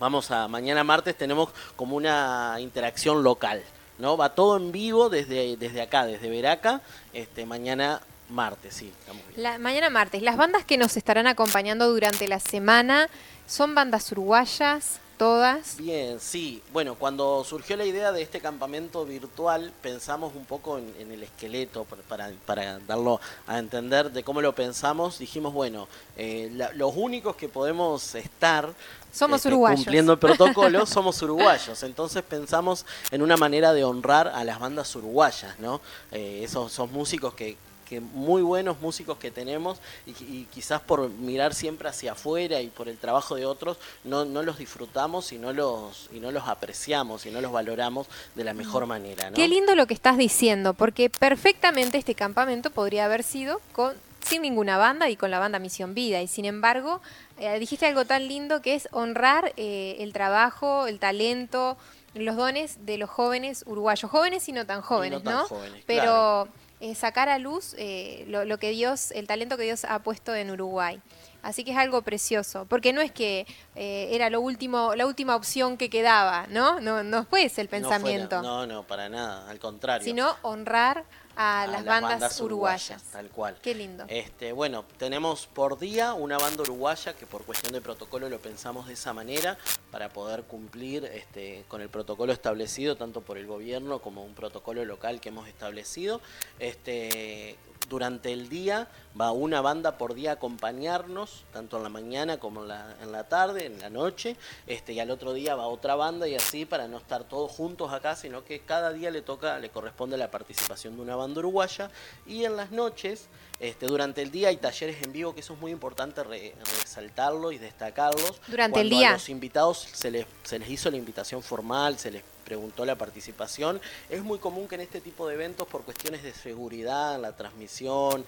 vamos 0.00 0.32
a, 0.32 0.48
mañana 0.48 0.82
martes 0.82 1.16
tenemos 1.16 1.50
como 1.76 1.94
una 1.94 2.56
interacción 2.58 3.22
local. 3.22 3.62
¿no? 3.98 4.16
Va 4.16 4.34
todo 4.34 4.56
en 4.56 4.72
vivo 4.72 5.08
desde, 5.08 5.56
desde 5.56 5.80
acá, 5.80 6.06
desde 6.06 6.28
Veraca. 6.28 6.80
Este, 7.12 7.46
mañana 7.46 8.00
Martes, 8.30 8.74
sí. 8.74 8.92
La, 9.36 9.58
mañana 9.58 9.90
martes. 9.90 10.22
Las 10.22 10.36
bandas 10.36 10.64
que 10.64 10.78
nos 10.78 10.96
estarán 10.96 11.26
acompañando 11.26 11.88
durante 11.88 12.28
la 12.28 12.40
semana 12.40 13.08
son 13.46 13.74
bandas 13.74 14.10
uruguayas, 14.12 15.00
todas. 15.18 15.76
Bien, 15.76 16.18
sí. 16.20 16.62
Bueno, 16.72 16.94
cuando 16.94 17.44
surgió 17.44 17.76
la 17.76 17.84
idea 17.84 18.12
de 18.12 18.22
este 18.22 18.40
campamento 18.40 19.04
virtual, 19.04 19.72
pensamos 19.82 20.34
un 20.34 20.44
poco 20.44 20.78
en, 20.78 21.10
el 21.10 21.22
esqueleto 21.22 21.84
para, 21.84 22.32
para, 22.46 22.78
darlo 22.78 23.20
a 23.46 23.58
entender 23.58 24.10
de 24.12 24.22
cómo 24.22 24.40
lo 24.40 24.54
pensamos. 24.54 25.18
Dijimos, 25.18 25.52
bueno, 25.52 25.88
eh, 26.16 26.50
los 26.74 26.92
únicos 26.94 27.36
que 27.36 27.48
podemos 27.48 28.14
estar 28.14 28.72
somos 29.12 29.38
este, 29.38 29.48
uruguayos. 29.48 29.80
Cumpliendo 29.80 30.12
el 30.12 30.18
protocolo, 30.18 30.86
somos 30.86 31.20
uruguayos. 31.22 31.82
Entonces 31.82 32.22
pensamos 32.22 32.86
en 33.10 33.22
una 33.22 33.36
manera 33.36 33.72
de 33.72 33.84
honrar 33.84 34.28
a 34.28 34.44
las 34.44 34.60
bandas 34.60 34.94
uruguayas, 34.94 35.58
¿no? 35.58 35.80
Eh, 36.12 36.42
esos, 36.44 36.72
esos 36.72 36.90
músicos 36.90 37.34
que, 37.34 37.56
que 37.90 38.00
muy 38.00 38.40
buenos 38.40 38.80
músicos 38.80 39.18
que 39.18 39.32
tenemos 39.32 39.80
y, 40.06 40.44
quizás 40.44 40.80
por 40.80 41.10
mirar 41.10 41.54
siempre 41.54 41.88
hacia 41.88 42.12
afuera 42.12 42.60
y 42.60 42.68
por 42.68 42.88
el 42.88 42.96
trabajo 42.96 43.34
de 43.34 43.44
otros 43.44 43.78
no, 44.04 44.24
no 44.24 44.44
los 44.44 44.58
disfrutamos 44.58 45.32
y 45.32 45.38
no 45.38 45.52
los, 45.52 46.08
y 46.12 46.20
no 46.20 46.30
los 46.30 46.46
apreciamos 46.46 47.26
y 47.26 47.32
no 47.32 47.40
los 47.40 47.50
valoramos 47.50 48.06
de 48.36 48.44
la 48.44 48.54
mejor 48.54 48.86
manera. 48.86 49.32
Qué 49.32 49.48
lindo 49.48 49.74
lo 49.74 49.88
que 49.88 49.94
estás 49.94 50.16
diciendo, 50.16 50.72
porque 50.72 51.10
perfectamente 51.10 51.98
este 51.98 52.14
campamento 52.14 52.70
podría 52.70 53.06
haber 53.06 53.24
sido 53.24 53.60
con 53.72 53.94
sin 54.20 54.42
ninguna 54.42 54.78
banda 54.78 55.10
y 55.10 55.16
con 55.16 55.32
la 55.32 55.40
banda 55.40 55.58
Misión 55.58 55.92
Vida. 55.92 56.22
Y 56.22 56.28
sin 56.28 56.44
embargo, 56.44 57.00
eh, 57.38 57.58
dijiste 57.58 57.86
algo 57.86 58.04
tan 58.04 58.28
lindo 58.28 58.62
que 58.62 58.76
es 58.76 58.88
honrar 58.92 59.52
eh, 59.56 59.96
el 59.98 60.12
trabajo, 60.12 60.86
el 60.86 61.00
talento, 61.00 61.76
los 62.14 62.36
dones 62.36 62.86
de 62.86 62.98
los 62.98 63.10
jóvenes 63.10 63.64
uruguayos, 63.66 64.08
jóvenes 64.08 64.48
y 64.48 64.52
no 64.52 64.64
tan 64.66 64.82
jóvenes, 64.82 65.24
¿no? 65.24 65.46
Pero 65.86 66.48
eh, 66.80 66.94
sacar 66.94 67.28
a 67.28 67.38
luz 67.38 67.74
eh, 67.78 68.24
lo, 68.28 68.58
que 68.58 68.70
Dios, 68.70 69.10
el 69.10 69.26
talento 69.26 69.56
que 69.56 69.64
Dios 69.64 69.84
ha 69.84 69.98
puesto 69.98 70.34
en 70.34 70.50
Uruguay. 70.50 71.00
Así 71.42 71.64
que 71.64 71.72
es 71.72 71.76
algo 71.76 72.02
precioso, 72.02 72.66
porque 72.68 72.92
no 72.92 73.00
es 73.00 73.12
que 73.12 73.46
eh, 73.74 74.08
era 74.12 74.28
lo 74.28 74.40
último, 74.40 74.94
la 74.94 75.06
última 75.06 75.36
opción 75.36 75.76
que 75.76 75.88
quedaba, 75.88 76.46
¿no? 76.48 76.80
No, 76.80 77.02
no 77.02 77.24
fue 77.24 77.44
ese 77.44 77.60
el 77.62 77.68
pensamiento. 77.68 78.42
no, 78.42 78.66
no, 78.66 78.86
para 78.86 79.08
nada, 79.08 79.48
al 79.48 79.58
contrario. 79.58 80.04
Sino 80.04 80.36
honrar 80.42 81.04
a, 81.40 81.66
las, 81.66 81.84
bandas, 81.84 82.38
uruguayas. 82.40 83.02
Tal 83.04 83.30
cual. 83.30 83.56
Qué 83.62 83.74
lindo. 83.74 84.04
Este, 84.08 84.52
bueno, 84.52 84.84
tenemos 84.98 85.46
por 85.46 85.78
día 85.78 86.12
una 86.12 86.36
banda 86.36 86.62
uruguaya 86.62 87.14
que 87.14 87.24
por 87.24 87.44
cuestión 87.44 87.72
de 87.72 87.80
protocolo 87.80 88.28
lo 88.28 88.38
pensamos 88.38 88.86
de 88.86 88.92
esa 88.92 89.14
manera 89.14 89.56
para 89.90 90.10
poder 90.10 90.42
cumplir 90.42 91.06
este, 91.06 91.64
con 91.68 91.80
el 91.80 91.88
protocolo 91.88 92.34
establecido 92.34 92.96
tanto 92.96 93.22
por 93.22 93.38
el 93.38 93.46
gobierno 93.46 94.00
como 94.00 94.22
un 94.22 94.34
protocolo 94.34 94.84
local 94.84 95.20
que 95.20 95.30
hemos 95.30 95.48
establecido. 95.48 96.20
Este, 96.58 97.56
durante 97.90 98.32
el 98.32 98.48
día 98.48 98.88
va 99.20 99.32
una 99.32 99.60
banda 99.60 99.98
por 99.98 100.14
día 100.14 100.30
a 100.30 100.34
acompañarnos, 100.34 101.44
tanto 101.52 101.76
en 101.76 101.82
la 101.82 101.88
mañana 101.88 102.38
como 102.38 102.62
en 102.62 102.68
la, 102.68 103.24
tarde, 103.28 103.66
en 103.66 103.80
la 103.80 103.90
noche, 103.90 104.36
este, 104.66 104.92
y 104.92 105.00
al 105.00 105.10
otro 105.10 105.34
día 105.34 105.56
va 105.56 105.66
otra 105.66 105.96
banda 105.96 106.28
y 106.28 106.36
así 106.36 106.64
para 106.64 106.86
no 106.86 106.98
estar 106.98 107.24
todos 107.24 107.50
juntos 107.50 107.92
acá, 107.92 108.14
sino 108.14 108.44
que 108.44 108.60
cada 108.60 108.92
día 108.92 109.10
le 109.10 109.20
toca, 109.20 109.58
le 109.58 109.70
corresponde 109.70 110.16
la 110.16 110.30
participación 110.30 110.96
de 110.96 111.02
una 111.02 111.16
banda 111.16 111.40
uruguaya 111.40 111.90
y 112.26 112.44
en 112.44 112.56
las 112.56 112.70
noches 112.70 113.26
este, 113.58 113.86
durante 113.86 114.22
el 114.22 114.30
día 114.30 114.48
hay 114.48 114.56
talleres 114.56 115.02
en 115.02 115.12
vivo, 115.12 115.34
que 115.34 115.40
eso 115.40 115.54
es 115.54 115.60
muy 115.60 115.72
importante 115.72 116.22
resaltarlo 116.22 117.50
y 117.50 117.58
destacarlos. 117.58 118.40
Durante 118.46 118.80
el 118.80 118.88
día. 118.88 119.10
A 119.10 119.12
los 119.14 119.28
invitados 119.28 119.86
se 119.92 120.12
les, 120.12 120.26
se 120.44 120.60
les 120.60 120.70
hizo 120.70 120.90
la 120.90 120.96
invitación 120.96 121.42
formal, 121.42 121.98
se 121.98 122.12
les 122.12 122.22
preguntó 122.50 122.84
la 122.84 122.96
participación. 122.96 123.80
Es 124.08 124.24
muy 124.24 124.40
común 124.40 124.66
que 124.66 124.74
en 124.74 124.80
este 124.80 125.00
tipo 125.00 125.28
de 125.28 125.34
eventos, 125.34 125.68
por 125.68 125.84
cuestiones 125.84 126.24
de 126.24 126.32
seguridad, 126.32 127.16
la 127.20 127.36
transmisión, 127.36 128.24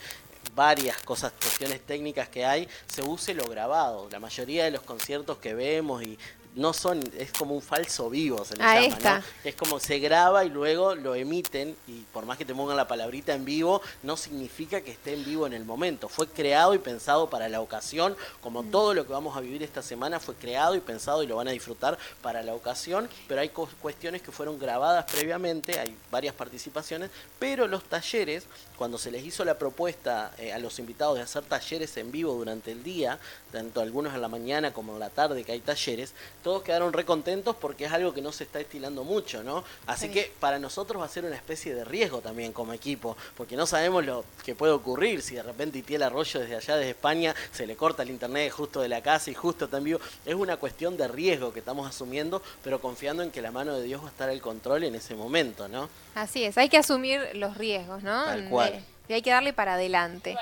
varias 0.55 0.97
cosas, 0.99 1.33
cuestiones 1.33 1.81
técnicas 1.81 2.29
que 2.29 2.45
hay, 2.45 2.69
se 2.87 3.03
use 3.03 3.35
lo 3.35 3.45
grabado. 3.47 4.09
La 4.13 4.21
mayoría 4.21 4.63
de 4.65 4.71
los 4.71 4.83
conciertos 4.83 5.39
que 5.39 5.55
vemos 5.55 6.05
y 6.05 6.17
no 6.55 6.73
son, 6.73 7.03
es 7.19 7.33
como 7.33 7.55
un 7.55 7.63
falso 7.63 8.11
vivo, 8.11 8.45
se 8.45 8.57
le 8.57 8.63
llama, 8.63 9.19
¿no? 9.19 9.25
Es 9.45 9.55
como 9.55 9.81
se 9.81 9.99
graba 9.99 10.45
y 10.45 10.51
luego 10.51 10.95
lo 10.95 11.15
emiten, 11.15 11.77
y 11.87 12.01
por 12.13 12.27
más 12.27 12.39
que 12.39 12.45
te 12.45 12.55
pongan 12.55 12.77
la 12.77 12.87
palabrita 12.87 13.35
en 13.35 13.45
vivo, 13.45 13.81
no 14.03 14.17
significa 14.17 14.81
que 14.81 14.91
esté 14.91 15.15
en 15.15 15.25
vivo 15.25 15.47
en 15.47 15.55
el 15.55 15.65
momento. 15.65 16.09
Fue 16.09 16.29
creado 16.29 16.75
y 16.75 16.79
pensado 16.79 17.31
para 17.31 17.49
la 17.49 17.61
ocasión, 17.61 18.17
como 18.41 18.63
mm. 18.63 18.71
todo 18.71 18.95
lo 18.95 19.07
que 19.07 19.13
vamos 19.13 19.37
a 19.37 19.41
vivir 19.41 19.63
esta 19.63 19.83
semana 19.83 20.21
fue 20.21 20.35
creado 20.35 20.75
y 20.75 20.81
pensado 20.81 21.23
y 21.23 21.27
lo 21.27 21.37
van 21.37 21.49
a 21.49 21.53
disfrutar 21.53 21.99
para 22.21 22.43
la 22.43 22.55
ocasión, 22.55 23.09
pero 23.29 23.41
hay 23.41 23.49
cuestiones 23.49 24.23
que 24.23 24.33
fueron 24.33 24.59
grabadas 24.59 25.07
previamente, 25.11 25.79
hay 25.79 25.97
varias 26.11 26.35
participaciones, 26.35 27.11
pero 27.39 27.67
los 27.67 27.85
talleres, 27.85 28.45
cuando 28.83 28.99
se 28.99 29.13
les 29.13 29.25
hizo 29.25 29.45
la 29.45 29.57
propuesta 29.59 30.33
eh, 30.39 30.53
a 30.53 30.59
los 30.59 30.81
invitados 30.81 31.15
de 31.15 31.23
hacer 31.23 31.45
talleres 31.45 31.97
en 31.99 32.11
vivo 32.11 32.35
durante 32.35 32.73
el 32.73 32.83
día, 32.83 33.17
tanto 33.53 33.81
algunos 33.81 34.13
en 34.13 34.21
la 34.21 34.27
mañana 34.27 34.73
como 34.73 34.95
en 34.95 34.99
la 34.99 35.09
tarde 35.09 35.45
que 35.45 35.53
hay 35.53 35.61
talleres, 35.61 36.15
todos 36.43 36.65
quedaron 36.65 36.93
recontentos 36.93 37.55
porque 37.55 37.85
es 37.85 37.93
algo 37.93 38.13
que 38.13 38.21
no 38.21 38.33
se 38.33 38.43
está 38.43 38.59
estilando 38.59 39.05
mucho, 39.05 39.45
¿no? 39.45 39.63
Así 39.87 40.09
Sí. 40.09 40.13
que 40.15 40.33
para 40.41 40.59
nosotros 40.59 41.01
va 41.01 41.07
a 41.07 41.09
ser 41.09 41.25
una 41.25 41.37
especie 41.37 41.77
de 41.77 41.85
riesgo 41.85 42.23
también 42.23 42.53
como 42.53 42.73
equipo, 42.73 43.17
porque 43.37 43.55
no 43.55 43.67
sabemos 43.67 44.05
lo 44.05 44.25
que 44.45 44.57
puede 44.57 44.73
ocurrir 44.73 45.23
si 45.23 45.37
de 45.37 45.45
repente 45.45 45.79
Itiel 45.79 46.03
Arroyo 46.03 46.41
desde 46.41 46.57
allá, 46.57 46.75
desde 46.77 46.91
España, 46.91 47.37
se 47.53 47.69
le 47.69 47.77
corta 47.77 48.03
el 48.03 48.11
internet 48.11 48.51
justo 48.51 48.81
de 48.81 48.89
la 48.89 49.01
casa 49.01 49.31
y 49.31 49.35
justo 49.35 49.67
está 49.67 49.77
en 49.79 49.85
vivo. 49.85 50.01
Es 50.27 50.35
una 50.35 50.57
cuestión 50.57 50.97
de 50.97 51.07
riesgo 51.07 51.53
que 51.53 51.61
estamos 51.61 51.89
asumiendo, 51.89 52.43
pero 52.65 52.81
confiando 52.81 53.23
en 53.23 53.31
que 53.31 53.43
la 53.43 53.53
mano 53.53 53.77
de 53.77 53.85
Dios 53.85 54.03
va 54.03 54.09
a 54.09 54.11
estar 54.11 54.29
al 54.29 54.41
control 54.41 54.83
en 54.83 54.97
ese 54.97 55.15
momento, 55.15 55.69
¿no? 55.69 55.89
Así 56.17 56.43
es, 56.43 56.59
hay 56.59 56.69
que 56.69 56.79
asumir 56.79 57.21
los 57.35 57.57
riesgos, 57.57 58.03
¿no? 58.03 58.25
Tal 58.25 58.49
cual. 58.49 58.72
Y 59.09 59.13
hay 59.15 59.23
que 59.23 59.31
darle 59.31 59.53
para 59.53 59.75
adelante. 59.75 60.37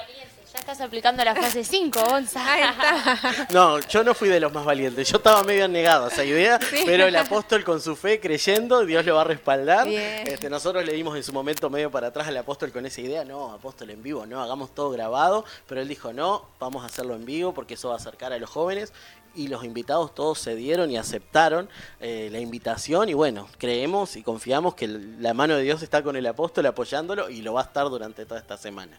Ya 0.53 0.59
estás 0.59 0.81
aplicando 0.81 1.23
la 1.25 1.33
fase 1.37 1.63
5, 1.63 2.01
Gonza. 2.09 2.45
No, 3.51 3.79
yo 3.81 4.03
no 4.03 4.15
fui 4.15 4.29
de 4.29 4.41
los 4.41 4.53
más 4.53 4.65
valientes. 4.65 5.09
Yo 5.09 5.19
estaba 5.19 5.45
medio 5.45 5.69
negado 5.69 6.07
a 6.07 6.09
esa 6.09 6.25
idea, 6.25 6.59
Sí. 6.61 6.83
pero 6.85 7.07
el 7.07 7.15
apóstol 7.15 7.63
con 7.63 7.81
su 7.81 7.95
fe, 7.95 8.19
creyendo, 8.19 8.85
Dios 8.85 9.05
lo 9.07 9.15
va 9.15 9.21
a 9.21 9.25
respaldar. 9.25 9.87
Este, 9.87 10.51
nosotros 10.51 10.85
le 10.85 10.93
dimos 10.93 11.17
en 11.17 11.23
su 11.23 11.33
momento 11.33 11.71
medio 11.71 11.91
para 11.93 12.09
atrás 12.09 12.27
al 12.27 12.37
apóstol 12.37 12.73
con 12.73 12.85
esa 12.85 13.01
idea. 13.01 13.25
No, 13.25 13.53
apóstol 13.53 13.91
en 13.91 14.03
vivo, 14.03 14.27
no, 14.27 14.43
hagamos 14.43 14.75
todo 14.75 14.91
grabado. 14.91 15.45
Pero 15.69 15.81
él 15.81 15.89
dijo, 15.89 16.13
no, 16.13 16.45
vamos 16.59 16.83
a 16.83 16.87
hacerlo 16.87 17.15
en 17.15 17.25
vivo 17.25 17.55
porque 17.55 17.75
eso 17.75 17.89
va 17.89 17.95
a 17.95 17.99
acercar 17.99 18.33
a 18.33 18.39
los 18.39 18.51
jóvenes. 18.51 18.93
Y 19.35 19.49
los 19.49 19.65
invitados 19.65 20.15
todos 20.15 20.39
se 20.39 20.55
dieron 20.57 20.91
y 20.91 20.97
aceptaron 20.97 21.69
eh, 22.01 22.29
la 22.33 22.41
invitación. 22.41 23.09
Y 23.09 23.15
bueno, 23.15 23.49
creemos 23.59 24.17
y 24.17 24.23
confiamos 24.23 24.75
que 24.75 24.89
la 24.89 25.35
mano 25.35 25.57
de 25.57 25.63
Dios 25.63 25.83
está 25.83 26.03
con 26.03 26.17
el 26.17 26.27
apóstol 26.27 26.67
apoyándolo 26.67 27.31
y 27.31 27.43
lo 27.43 27.55
va 27.55 27.63
a 27.63 27.65
estar 27.65 27.89
durante 27.89 28.27
toda 28.27 28.41
esta 28.41 28.57
semana. 28.57 28.99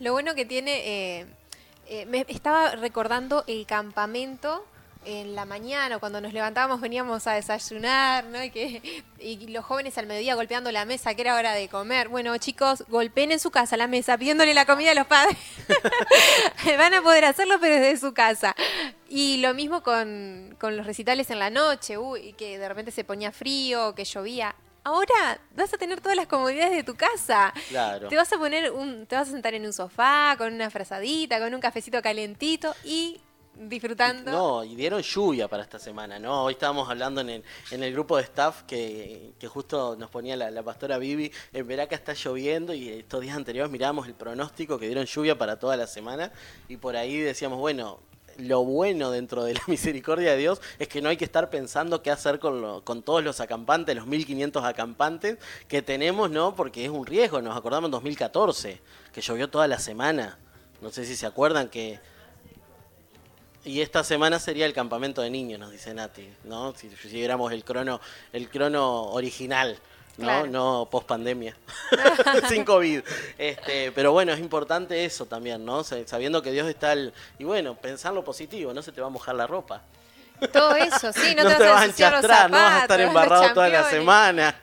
Lo 0.00 0.12
bueno 0.12 0.34
que 0.34 0.44
tiene, 0.44 1.20
eh, 1.20 1.26
eh, 1.88 2.06
me 2.06 2.24
estaba 2.28 2.74
recordando 2.76 3.44
el 3.46 3.66
campamento 3.66 4.64
en 5.04 5.34
la 5.34 5.44
mañana, 5.44 5.98
cuando 5.98 6.20
nos 6.20 6.32
levantábamos 6.32 6.80
veníamos 6.80 7.26
a 7.26 7.32
desayunar, 7.32 8.24
¿no? 8.24 8.42
Y, 8.42 8.50
que, 8.50 9.04
y 9.18 9.46
los 9.48 9.64
jóvenes 9.64 9.96
al 9.96 10.06
mediodía 10.06 10.34
golpeando 10.34 10.70
la 10.70 10.84
mesa, 10.84 11.14
que 11.14 11.22
era 11.22 11.36
hora 11.36 11.52
de 11.52 11.68
comer. 11.68 12.08
Bueno, 12.08 12.36
chicos, 12.38 12.84
golpeen 12.88 13.32
en 13.32 13.40
su 13.40 13.50
casa 13.50 13.76
la 13.76 13.86
mesa, 13.86 14.18
pidiéndole 14.18 14.52
la 14.52 14.66
comida 14.66 14.90
a 14.90 14.94
los 14.94 15.06
padres. 15.06 15.36
Van 16.78 16.94
a 16.94 17.02
poder 17.02 17.24
hacerlo, 17.24 17.56
pero 17.60 17.76
desde 17.76 17.98
su 17.98 18.12
casa. 18.12 18.54
Y 19.08 19.38
lo 19.38 19.54
mismo 19.54 19.82
con, 19.82 20.54
con 20.60 20.76
los 20.76 20.86
recitales 20.86 21.30
en 21.30 21.38
la 21.38 21.50
noche, 21.50 21.96
uy, 21.96 22.34
que 22.34 22.58
de 22.58 22.68
repente 22.68 22.90
se 22.90 23.04
ponía 23.04 23.32
frío, 23.32 23.94
que 23.94 24.04
llovía. 24.04 24.54
Ahora 24.82 25.38
vas 25.54 25.72
a 25.74 25.78
tener 25.78 26.00
todas 26.00 26.16
las 26.16 26.26
comodidades 26.26 26.72
de 26.72 26.82
tu 26.82 26.94
casa. 26.94 27.52
Claro. 27.68 28.08
Te 28.08 28.16
vas 28.16 28.32
a 28.32 28.38
poner 28.38 28.70
un, 28.70 29.06
te 29.06 29.14
vas 29.14 29.28
a 29.28 29.32
sentar 29.32 29.54
en 29.54 29.66
un 29.66 29.72
sofá 29.72 30.34
con 30.38 30.54
una 30.54 30.70
frazadita, 30.70 31.38
con 31.38 31.54
un 31.54 31.60
cafecito 31.60 32.00
calentito 32.00 32.74
y 32.84 33.20
disfrutando. 33.68 34.30
No, 34.30 34.64
y 34.64 34.74
dieron 34.74 35.02
lluvia 35.02 35.48
para 35.48 35.62
esta 35.62 35.78
semana, 35.78 36.18
¿no? 36.18 36.44
Hoy 36.44 36.54
estábamos 36.54 36.88
hablando 36.88 37.20
en 37.20 37.28
el, 37.30 37.44
en 37.70 37.82
el 37.82 37.92
grupo 37.92 38.16
de 38.16 38.22
staff 38.22 38.62
que, 38.62 39.32
que 39.38 39.48
justo 39.48 39.96
nos 39.98 40.08
ponía 40.10 40.36
la, 40.36 40.50
la 40.50 40.62
pastora 40.62 40.98
Vivi, 40.98 41.30
en 41.52 41.66
Veraca 41.66 41.94
está 41.94 42.14
lloviendo 42.14 42.72
y 42.72 42.88
estos 42.88 43.20
días 43.20 43.36
anteriores 43.36 43.70
mirábamos 43.70 44.06
el 44.06 44.14
pronóstico 44.14 44.78
que 44.78 44.86
dieron 44.86 45.04
lluvia 45.06 45.36
para 45.36 45.58
toda 45.58 45.76
la 45.76 45.86
semana 45.86 46.32
y 46.68 46.76
por 46.78 46.96
ahí 46.96 47.18
decíamos, 47.18 47.58
bueno, 47.58 47.98
lo 48.38 48.64
bueno 48.64 49.10
dentro 49.10 49.44
de 49.44 49.52
la 49.54 49.60
misericordia 49.66 50.30
de 50.32 50.38
Dios 50.38 50.62
es 50.78 50.88
que 50.88 51.02
no 51.02 51.10
hay 51.10 51.18
que 51.18 51.24
estar 51.26 51.50
pensando 51.50 52.02
qué 52.02 52.10
hacer 52.10 52.38
con, 52.38 52.62
lo- 52.62 52.82
con 52.84 53.02
todos 53.02 53.22
los 53.22 53.40
acampantes, 53.40 53.94
los 53.94 54.06
1500 54.06 54.64
acampantes 54.64 55.36
que 55.68 55.82
tenemos, 55.82 56.30
¿no? 56.30 56.54
Porque 56.54 56.84
es 56.84 56.90
un 56.90 57.04
riesgo, 57.04 57.42
nos 57.42 57.56
acordamos 57.56 57.88
en 57.88 57.92
2014, 57.92 58.80
que 59.12 59.20
llovió 59.20 59.50
toda 59.50 59.68
la 59.68 59.78
semana. 59.78 60.38
No 60.80 60.90
sé 60.90 61.04
si 61.04 61.14
se 61.14 61.26
acuerdan 61.26 61.68
que 61.68 62.00
y 63.64 63.80
esta 63.80 64.02
semana 64.04 64.38
sería 64.38 64.66
el 64.66 64.72
campamento 64.72 65.20
de 65.22 65.30
niños, 65.30 65.58
nos 65.60 65.70
dice 65.70 65.92
Nati, 65.94 66.28
¿no? 66.44 66.74
Si 66.74 66.88
siguiéramos 66.90 67.52
el 67.52 67.64
crono, 67.64 68.00
el 68.32 68.48
crono 68.48 69.04
original, 69.12 69.78
¿no? 70.16 70.24
Claro. 70.24 70.46
No 70.46 70.88
post 70.90 71.06
pandemia. 71.06 71.56
Sin 72.48 72.64
COVID. 72.64 73.00
Este, 73.38 73.92
pero 73.92 74.12
bueno, 74.12 74.32
es 74.32 74.40
importante 74.40 75.04
eso 75.04 75.26
también, 75.26 75.64
¿no? 75.64 75.84
Sa- 75.84 76.06
Sabiendo 76.06 76.42
que 76.42 76.52
Dios 76.52 76.68
está 76.68 76.92
al. 76.92 77.12
Y 77.38 77.44
bueno, 77.44 77.74
pensar 77.74 78.12
lo 78.12 78.24
positivo, 78.24 78.72
no 78.72 78.82
se 78.82 78.92
te 78.92 79.00
va 79.00 79.08
a 79.08 79.10
mojar 79.10 79.34
la 79.34 79.46
ropa. 79.46 79.82
Todo 80.52 80.74
eso, 80.74 81.12
sí, 81.12 81.34
no, 81.34 81.42
No, 81.44 81.50
te, 81.50 81.56
te 81.56 81.68
vas 81.68 81.82
a 81.82 81.84
enchastrar, 81.84 82.50
no 82.50 82.56
vas 82.56 82.72
a 82.72 82.82
estar 82.82 83.00
embarrado 83.00 83.52
toda 83.52 83.68
la 83.68 83.84
semana. 83.90 84.58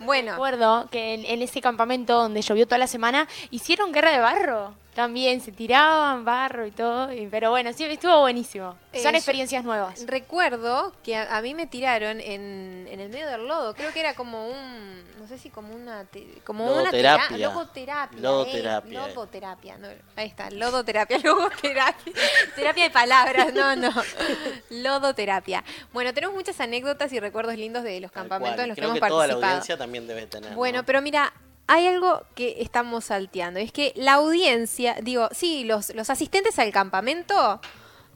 Bueno, 0.00 0.32
Recuerdo 0.32 0.88
que 0.90 1.14
en, 1.14 1.24
en 1.24 1.42
ese 1.42 1.60
campamento 1.60 2.14
donde 2.14 2.42
llovió 2.42 2.66
toda 2.66 2.78
la 2.78 2.86
semana 2.88 3.28
hicieron 3.50 3.92
guerra 3.92 4.10
de 4.10 4.18
barro. 4.18 4.74
También 4.98 5.40
se 5.40 5.52
tiraban 5.52 6.24
barro 6.24 6.66
y 6.66 6.72
todo. 6.72 7.12
y- 7.12 7.28
pero 7.28 7.50
bueno, 7.50 7.72
sí, 7.72 7.84
estuvo 7.84 8.18
buenísimo. 8.18 8.76
Eh, 8.92 9.00
Son 9.00 9.12
yo- 9.12 9.16
experiencias 9.18 9.62
nuevas. 9.62 10.04
recuerdo 10.08 10.92
que 11.04 11.14
a, 11.14 11.36
a 11.36 11.40
mí 11.40 11.54
me 11.54 11.68
tiraron 11.68 12.20
en, 12.20 12.88
en 12.90 12.98
el 12.98 13.08
medio 13.08 13.28
del 13.28 13.46
lodo. 13.46 13.74
Creo 13.74 13.92
que 13.92 14.00
era 14.00 14.14
como 14.14 14.48
un, 14.48 15.04
no 15.20 15.28
sé 15.28 15.38
si 15.38 15.50
como 15.50 15.72
una, 15.72 16.04
te- 16.06 16.40
como 16.44 16.64
una 16.64 16.78
Lodoterapia. 16.82 17.28
tera- 17.28 17.48
logoterapia. 17.48 18.20
Lodoterapia, 18.20 18.90
eh, 18.98 19.04
eh. 19.04 19.08
logoterapia, 19.08 19.78
no, 19.78 19.88
ahí 20.16 20.26
está, 20.26 20.50
lodoterapia, 20.50 21.18
logoterapia. 21.22 22.12
terapia 22.56 22.82
de 22.82 22.90
palabras, 22.90 23.54
no, 23.54 23.76
no. 23.76 23.90
Lodoterapia. 24.70 25.62
Bueno, 25.92 26.12
tenemos 26.12 26.34
muchas 26.34 26.60
anécdotas 26.60 27.12
y 27.12 27.20
recuerdos 27.20 27.54
lindos 27.56 27.84
de 27.84 28.00
los 28.00 28.10
Tal 28.10 28.22
campamentos 28.22 28.56
cual. 28.56 28.64
en 28.64 28.68
los 28.70 28.74
que 28.76 28.84
hemos 28.84 28.94
que 28.94 29.00
toda 29.00 29.10
la 29.26 29.34
participado. 29.34 29.52
audiencia 29.52 29.76
también 29.78 30.06
debe 30.08 30.26
tener. 30.26 30.54
Bueno, 30.54 30.78
¿no? 30.78 30.84
pero 30.84 31.00
mira, 31.02 31.32
hay 31.68 31.86
algo 31.86 32.22
que 32.34 32.56
estamos 32.60 33.04
salteando. 33.04 33.60
Es 33.60 33.72
que 33.72 33.92
la 33.94 34.14
audiencia, 34.14 34.96
digo, 35.02 35.28
sí, 35.32 35.64
los, 35.64 35.94
los 35.94 36.10
asistentes 36.10 36.58
al 36.58 36.72
campamento 36.72 37.60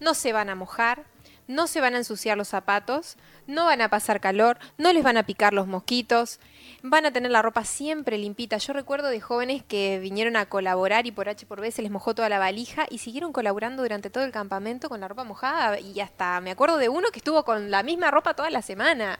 no 0.01 0.15
se 0.15 0.33
van 0.33 0.49
a 0.49 0.55
mojar, 0.55 1.05
no 1.47 1.67
se 1.67 1.83
van 1.83 1.95
a 1.95 1.99
ensuciar 1.99 2.39
los 2.39 2.49
zapatos, 2.49 3.19
no 3.47 3.67
van 3.67 3.83
a 3.83 3.91
pasar 3.91 4.21
calor, 4.21 4.59
no 4.79 4.91
les 4.95 5.05
van 5.05 5.19
a 5.19 5.25
picar 5.25 5.53
los 5.53 5.67
mosquitos, 5.67 6.41
van 6.83 7.05
a 7.05 7.13
tener 7.13 7.31
la 7.31 7.43
ropa 7.43 7.65
siempre 7.65 8.17
limpita. 8.17 8.57
Yo 8.57 8.73
recuerdo 8.73 9.09
de 9.09 9.21
jóvenes 9.21 9.63
que 9.63 9.99
vinieron 9.99 10.37
a 10.37 10.47
colaborar 10.47 11.07
y 11.07 11.13
por 11.13 11.29
H 11.29 11.45
por 11.45 11.61
B 11.61 11.71
se 11.71 11.83
les 11.83 11.91
mojó 11.91 12.15
toda 12.15 12.31
la 12.31 12.39
valija 12.39 12.87
y 12.89 12.99
siguieron 12.99 13.35
colaborando 13.35 13.83
durante 13.83 14.09
todo 14.09 14.25
el 14.25 14.33
campamento 14.33 14.89
con 14.89 15.01
la 15.01 15.09
ropa 15.09 15.25
mojada 15.25 15.79
y 15.79 16.01
hasta 16.01 16.41
me 16.41 16.53
acuerdo 16.53 16.79
de 16.79 16.89
uno 16.89 17.11
que 17.11 17.19
estuvo 17.19 17.45
con 17.45 17.71
la 17.71 17.83
misma 17.83 18.11
ropa 18.11 18.33
toda 18.33 18.49
la 18.49 18.63
semana. 18.63 19.19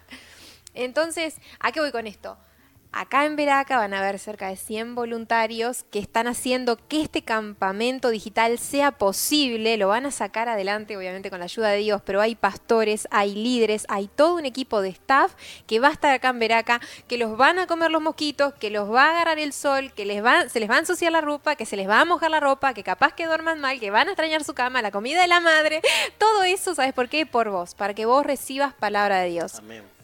Entonces, 0.73 1.37
¿a 1.61 1.71
qué 1.71 1.81
voy 1.81 1.93
con 1.93 2.07
esto? 2.07 2.39
Acá 2.95 3.25
en 3.25 3.37
Veraca 3.37 3.79
van 3.79 3.95
a 3.95 4.01
haber 4.01 4.19
cerca 4.19 4.49
de 4.49 4.57
100 4.57 4.95
voluntarios 4.95 5.85
que 5.91 5.99
están 5.99 6.27
haciendo 6.27 6.77
que 6.77 7.01
este 7.01 7.23
campamento 7.23 8.11
digital 8.11 8.59
sea 8.59 8.93
posible. 8.93 9.79
Lo 9.79 9.89
van 9.89 10.05
a 10.05 10.11
sacar 10.11 10.51
adelante, 10.51 10.95
obviamente, 10.99 11.31
con 11.31 11.39
la 11.39 11.47
ayuda 11.47 11.71
de 11.71 11.79
Dios, 11.79 12.03
pero 12.05 12.21
hay 12.21 12.35
pastores, 12.35 13.09
hay 13.11 13.35
líderes, 13.35 13.87
hay 13.89 14.09
todo 14.09 14.35
un 14.35 14.45
equipo 14.45 14.83
de 14.83 14.91
staff 14.91 15.33
que 15.67 15.81
va 15.81 15.89
a 15.89 15.93
estar 15.93 16.13
acá 16.13 16.29
en 16.29 16.39
Veraca, 16.39 16.81
que 17.09 17.17
los 17.17 17.39
van 17.39 17.59
a 17.59 17.67
comer 17.67 17.91
los 17.91 18.03
mosquitos, 18.03 18.53
que 18.55 18.69
los 18.69 18.93
va 18.93 19.07
a 19.07 19.11
agarrar 19.13 19.39
el 19.39 19.55
sol, 19.55 19.95
que 19.95 20.05
les 20.05 20.23
se 20.53 20.61
les 20.61 20.71
va 20.71 20.77
a 20.77 20.81
ensuciar 20.81 21.13
la 21.13 21.23
ropa, 21.23 21.57
que 21.57 21.65
se 21.65 21.79
les 21.79 21.89
va 21.89 22.01
a 22.01 22.05
mojar 22.05 22.31
la 22.31 22.41
ropa, 22.41 22.75
que 22.75 22.83
capaz 22.83 23.15
que 23.15 23.25
duerman 23.25 23.59
mal, 23.59 23.81
que 23.81 23.91
van 23.91 24.09
a 24.09 24.11
extrañar 24.11 24.45
su 24.45 24.53
cama, 24.53 24.83
la 24.83 24.91
comida 24.91 25.23
de 25.23 25.29
la 25.29 25.41
madre. 25.41 25.81
Todo 26.19 26.43
eso, 26.43 26.75
¿sabes 26.75 26.93
por 26.93 27.09
qué? 27.09 27.25
Por 27.25 27.49
vos, 27.49 27.75
para 27.75 27.95
que 27.95 28.05
vos 28.05 28.27
recibas 28.27 28.75
palabra 28.75 29.21
de 29.21 29.31
Dios. 29.31 29.61
Amén. 29.61 30.02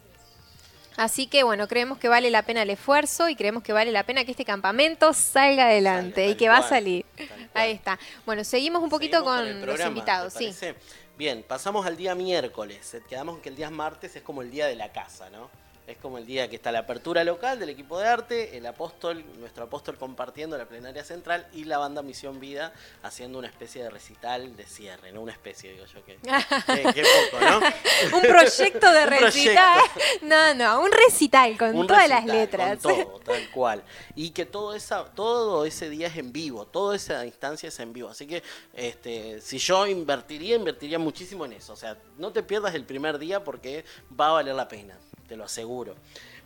Así 0.99 1.29
que 1.29 1.45
bueno, 1.45 1.69
creemos 1.69 1.99
que 1.99 2.09
vale 2.09 2.31
la 2.31 2.43
pena 2.43 2.63
el 2.63 2.71
esfuerzo 2.71 3.29
y 3.29 3.37
creemos 3.37 3.63
que 3.63 3.73
vale 3.73 3.93
la 3.93 4.03
pena 4.05 4.25
que 4.25 4.33
este 4.33 4.45
campamento 4.45 5.13
salga 5.13 5.67
adelante 5.67 6.17
Salga, 6.17 6.27
y 6.27 6.31
tal 6.31 6.37
que 6.37 6.49
va 6.49 6.57
a 6.57 6.59
cual, 6.59 6.69
salir. 6.69 7.07
tal 7.17 7.29
cual. 7.29 7.51
Ahí 7.55 7.73
está. 7.73 7.99
Bueno, 8.27 8.45
seguimos 8.45 8.83
un 8.83 8.91
poquito 8.91 9.19
Seguimos 9.19 9.39
con, 9.39 9.47
el 9.47 9.55
los 9.57 9.65
programa, 9.65 9.89
invitados, 9.89 10.35
¿te 10.35 10.39
sí. 10.39 10.45
parece? 10.47 10.75
Bien, 11.17 11.45
pasamos 11.47 11.87
al 11.87 11.97
día 11.97 12.15
miércoles. 12.15 12.97
Quedamos 13.09 13.37
en 13.37 13.43
que 13.43 13.49
el 13.49 13.57
día 13.57 13.71
martes 13.71 14.15
es 14.17 14.23
como 14.23 14.43
el 14.43 14.51
día 14.51 14.67
de 14.67 14.77
la 14.77 14.93
casa, 14.93 15.31
¿no? 15.31 15.51
Es 15.89 15.97
como 15.97 16.19
el 16.19 16.27
día 16.27 16.51
que 16.51 16.57
está 16.57 16.71
la 16.71 16.81
apertura 16.81 17.25
local 17.25 17.59
del 17.59 17.71
equipo 17.71 17.99
de 17.99 18.07
arte, 18.07 18.59
el 18.59 18.67
apóstol, 18.67 19.25
nuestro 19.39 19.65
apóstol 19.65 19.97
compartiendo 19.97 20.59
la 20.59 20.67
plenaria 20.67 21.03
central 21.03 21.47
y 21.55 21.65
la 21.65 21.79
banda 21.79 22.03
Misión 22.03 22.39
Vida 22.41 22.75
haciendo 23.03 23.39
una 23.39 23.49
especie 23.49 23.83
de 23.83 23.89
recital 23.89 24.55
de 24.55 24.67
cierre, 24.67 25.13
no 25.13 25.23
una 25.23 25.33
especie, 25.33 25.73
digo 25.73 25.87
yo, 25.87 26.05
que, 26.05 26.17
que- 26.17 26.93
que 26.93 27.03
poco, 27.31 27.43
¿no? 27.43 27.61
un 28.19 28.23
proyecto 28.23 28.93
de 28.93 29.03
Un 29.05 29.09
recital. 29.09 29.81
proyecto. 29.95 30.27
No, 30.27 30.53
no, 30.55 30.81
un 30.83 30.93
recital 30.93 31.57
con 31.57 31.75
Un 31.75 31.87
todas 31.87 32.03
recital, 32.03 32.27
las 32.27 32.37
letras. 32.37 32.79
Con 32.83 32.95
todo, 32.95 33.21
tal 33.21 33.51
cual. 33.51 33.83
Y 34.15 34.29
que 34.33 34.45
todo, 34.45 34.75
esa, 34.75 35.07
todo 35.07 35.65
ese 35.65 35.89
día 35.89 36.09
es 36.09 36.17
en 36.19 36.35
vivo, 36.35 36.67
toda 36.67 36.97
esa 36.97 37.25
instancia 37.25 37.71
es 37.71 37.81
en 37.81 37.95
vivo. 37.95 38.11
Así 38.11 38.27
que 38.27 38.43
este, 38.75 39.41
si 39.41 39.57
yo 39.57 39.87
invertiría, 39.87 40.57
invertiría 40.57 40.99
muchísimo 40.99 41.47
en 41.47 41.55
eso. 41.55 41.73
O 41.73 41.77
sea, 41.77 41.97
no 42.19 42.31
te 42.31 42.43
pierdas 42.43 42.75
el 42.75 42.85
primer 42.85 43.19
día 43.19 43.43
porque 43.43 43.87
va 44.21 44.29
a 44.29 44.33
valer 44.33 44.55
la 44.55 44.69
pena, 44.69 44.99
te 45.29 45.37
lo 45.37 45.45
aseguro. 45.45 45.95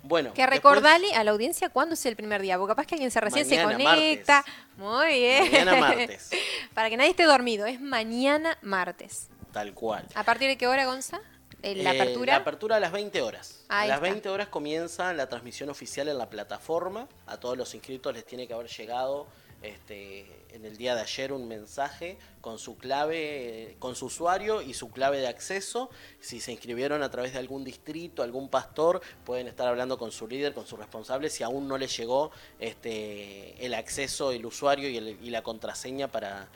Bueno, 0.02 0.32
Que 0.34 0.42
después- 0.42 0.56
recordarle 0.58 1.14
a 1.14 1.22
la 1.24 1.30
audiencia 1.30 1.68
cuándo 1.70 1.94
es 1.94 2.04
el 2.06 2.16
primer 2.16 2.42
día, 2.42 2.58
porque 2.58 2.72
capaz 2.72 2.86
que 2.86 2.96
alguien 2.96 3.10
se 3.12 3.20
recién 3.20 3.46
se 3.46 3.62
conecta. 3.62 4.44
Muy 4.76 5.06
bien. 5.06 5.44
Mañana 5.52 5.76
martes, 5.76 6.30
Para 6.74 6.90
que 6.90 6.96
nadie 6.96 7.10
esté 7.10 7.22
dormido, 7.24 7.64
es 7.66 7.80
mañana 7.80 8.58
martes. 8.62 9.28
tal 9.52 9.72
cual. 9.74 10.04
¿A 10.14 10.24
partir 10.24 10.48
de 10.48 10.58
qué 10.58 10.66
hora, 10.66 10.84
Gonza? 10.86 11.20
Eh, 11.62 11.76
La 11.76 11.94
Eh, 11.94 12.00
apertura. 12.00 12.32
La 12.32 12.38
apertura 12.40 12.76
a 12.76 12.80
las 12.80 12.90
20 12.90 13.22
horas. 13.22 13.64
Ahí 13.68 13.84
a 13.84 13.88
las 13.90 13.96
está. 13.98 14.10
20 14.10 14.28
horas 14.30 14.48
comienza 14.48 15.12
la 15.14 15.28
transmisión 15.28 15.70
oficial 15.70 16.08
en 16.08 16.18
la 16.18 16.28
plataforma. 16.28 17.06
A 17.26 17.36
todos 17.38 17.56
los 17.56 17.72
inscritos 17.74 18.12
les 18.12 18.24
tiene 18.26 18.48
que 18.48 18.54
haber 18.54 18.66
llegado 18.66 19.28
este, 19.62 20.26
en 20.50 20.64
el 20.64 20.76
día 20.76 20.94
de 20.94 21.00
ayer 21.02 21.32
un 21.32 21.48
mensaje 21.48 22.18
con 22.40 22.58
su 22.58 22.76
clave, 22.76 23.76
con 23.78 23.94
su 23.96 24.06
usuario 24.06 24.60
y 24.62 24.74
su 24.74 24.90
clave 24.90 25.18
de 25.18 25.28
acceso. 25.28 25.88
Si 26.20 26.40
se 26.40 26.52
inscribieron 26.52 27.02
a 27.02 27.10
través 27.10 27.32
de 27.32 27.38
algún 27.38 27.64
distrito, 27.64 28.22
algún 28.22 28.48
pastor, 28.48 29.00
pueden 29.24 29.46
estar 29.48 29.68
hablando 29.68 29.98
con 29.98 30.10
su 30.12 30.26
líder, 30.28 30.52
con 30.54 30.66
su 30.66 30.76
responsable, 30.76 31.30
si 31.30 31.42
aún 31.42 31.68
no 31.68 31.78
les 31.78 31.96
llegó 31.96 32.30
este, 32.58 33.64
el 33.64 33.74
acceso, 33.74 34.32
el 34.32 34.44
usuario 34.46 34.88
y, 34.88 34.96
el- 34.96 35.18
y 35.22 35.30
la 35.30 35.42
contraseña 35.42 36.08
para, 36.08 36.48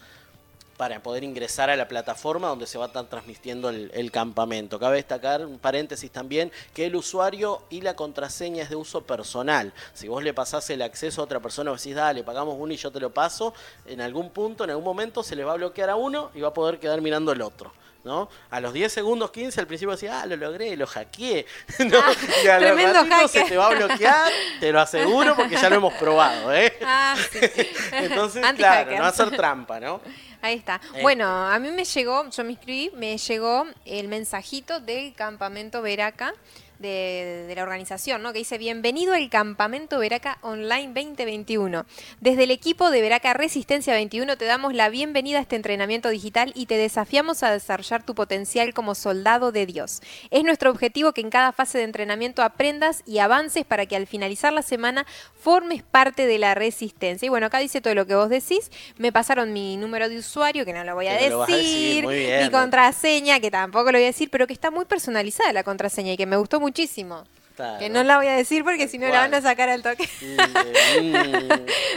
para 0.77 1.03
poder 1.03 1.24
ingresar 1.24 1.70
a 1.70 1.77
la 1.77 1.89
plataforma 1.89 2.49
donde 2.49 2.66
se 2.66 2.79
va 2.79 2.85
a 2.85 2.89
estar 2.89 3.07
transmitiendo 3.07 3.68
el, 3.68 3.91
el 3.95 4.11
campamento. 4.11 4.79
Cabe 4.79 4.97
destacar, 4.97 5.45
un 5.45 5.59
paréntesis 5.59 6.11
también, 6.11 6.53
que 6.74 6.87
el 6.87 6.97
usuario 6.97 7.62
y 7.70 7.81
la 7.81 7.95
contraseña 7.95 8.62
es 8.62 8.70
de 8.70 8.77
uso 8.77 9.03
personal. 9.03 9.72
Si 9.95 10.09
vos 10.09 10.22
le 10.22 10.35
pasás 10.35 10.68
el 10.70 10.83
acceso 10.83 11.20
a 11.20 11.24
otra 11.24 11.41
persona, 11.41 11.72
decís, 11.72 11.95
dale, 11.95 12.22
pagamos 12.22 12.57
uno 12.59 12.72
y 12.72 12.77
yo 12.77 12.91
te 12.91 13.01
lo 13.01 13.11
paso, 13.11 13.55
en 13.87 14.01
algún 14.01 14.31
punto, 14.31 14.64
en 14.64 14.70
algún 14.70 14.85
momento 14.85 15.22
se 15.22 15.37
le 15.37 15.45
va 15.45 15.53
a 15.53 15.57
bloquear 15.57 15.91
a 15.91 15.97
uno 15.97 16.31
y 16.35 16.41
va 16.41 16.49
a 16.49 16.55
poder 16.55 16.79
quedar 16.79 17.01
mirando 17.01 17.33
el 17.33 17.43
otro. 17.43 17.72
¿No? 18.05 18.29
A 18.51 18.61
los 18.61 18.72
10 18.72 18.93
segundos, 18.93 19.33
15, 19.33 19.59
al 19.59 19.66
principio 19.66 19.91
decía, 19.91 20.20
ah, 20.20 20.27
lo 20.27 20.37
logré, 20.37 20.77
lo 20.77 20.87
hackeé. 20.87 21.45
¿no? 21.81 21.99
y 22.45 22.47
a 22.47 22.61
los 22.61 22.81
ratitos 22.81 23.33
se 23.33 23.43
te 23.43 23.57
va 23.57 23.66
a 23.66 23.74
bloquear, 23.74 24.31
te 24.61 24.70
lo 24.70 24.81
aseguro, 24.81 25.35
porque 25.35 25.57
ya 25.57 25.68
lo 25.68 25.77
hemos 25.77 25.95
probado. 25.95 26.55
¿eh? 26.55 26.79
Ah, 26.85 27.16
sí. 27.33 27.41
Entonces, 27.93 28.47
claro, 28.55 28.97
no 28.97 29.05
hacer 29.07 29.37
trampa, 29.37 29.81
¿no? 29.81 30.01
Ahí 30.43 30.57
está. 30.57 30.80
Este. 30.84 31.03
Bueno, 31.03 31.26
a 31.26 31.59
mí 31.59 31.70
me 31.70 31.84
llegó, 31.84 32.28
yo 32.30 32.45
me 32.45 32.53
inscribí, 32.53 32.91
me 32.95 33.16
llegó 33.18 33.66
el 33.84 34.09
mensajito 34.09 34.80
del 34.80 35.14
campamento 35.14 35.82
Veraca 35.82 36.32
de, 36.79 37.45
de 37.47 37.55
la 37.55 37.62
organización, 37.62 38.22
¿no? 38.22 38.33
Que 38.33 38.41
dice, 38.41 38.59
bienvenido 38.59 39.12
al 39.14 39.29
campamento 39.31 39.99
Veraca 39.99 40.39
Online 40.43 40.89
2021. 40.89 41.87
Desde 42.20 42.45
el 42.45 42.51
equipo 42.51 42.91
de 42.91 43.01
Veraca 43.01 43.35
Resistencia 43.35 43.95
21 43.95 44.37
te 44.37 44.45
damos 44.45 44.74
la 44.74 44.89
bienvenida 44.89 45.39
a 45.39 45.43
este 45.43 45.57
entrenamiento 45.57 46.09
digital 46.09 46.53
y 46.55 46.66
te 46.66 46.77
desafiamos 46.77 47.43
a 47.43 47.51
desarrollar 47.51 48.05
tu 48.05 48.14
potencial 48.14 48.74
como 48.74 48.95
soldado 48.95 49.53
de 49.53 49.66
Dios. 49.66 50.01
Es 50.31 50.45
nuestro 50.45 50.70
objetivo 50.70 51.12
que 51.12 51.20
en 51.20 51.31
cada 51.31 51.53
fase 51.53 51.79
de 51.79 51.85
entrenamiento 51.85 52.43
aprendas 52.43 53.03
y 53.07 53.18
avances 53.18 53.64
para 53.64 53.87
que 53.87 53.97
al 53.97 54.07
finalizar 54.07 54.53
la 54.53 54.62
semana 54.62 55.07
formes 55.41 55.83
parte 55.83 56.27
de 56.27 56.39
la 56.39 56.55
resistencia. 56.55 57.27
Y 57.27 57.29
bueno, 57.29 57.47
acá 57.47 57.59
dice 57.59 57.81
todo 57.81 57.95
lo 57.95 58.07
que 58.07 58.14
vos 58.14 58.29
decís. 58.29 58.70
Me 58.99 59.12
pasaron 59.12 59.53
mi 59.53 59.77
número 59.77 60.09
de 60.09 60.18
usuario, 60.18 60.64
que 60.64 60.72
no 60.72 60.85
lo 60.85 60.95
voy 60.95 61.07
a 61.07 61.29
lo 61.29 61.47
decir, 61.47 62.07
mi 62.07 62.45
¿no? 62.45 62.51
contraseña, 62.51 63.41
que 63.41 63.51
tampoco 63.51 63.93
lo 63.93 63.99
voy 63.99 64.05
a 64.05 64.07
decir, 64.07 64.31
pero 64.31 64.47
que 64.47 64.53
está 64.53 64.70
muy 64.70 64.85
personalizada 64.85 65.53
la 65.53 65.62
contraseña 65.62 66.12
y 66.12 66.16
que 66.16 66.27
me 66.27 66.37
gustó 66.37 66.61
muchísimo. 66.67 67.25
Claro. 67.55 67.79
Que 67.79 67.89
no 67.89 68.05
la 68.05 68.19
voy 68.19 68.27
a 68.27 68.33
decir 68.37 68.64
porque 68.64 68.87
si 68.87 68.99
no 68.99 69.09
la 69.09 69.21
van 69.21 69.33
a 69.33 69.41
sacar 69.41 69.71
al 69.71 69.83
toque. 69.83 70.07
Mm, 70.21 71.14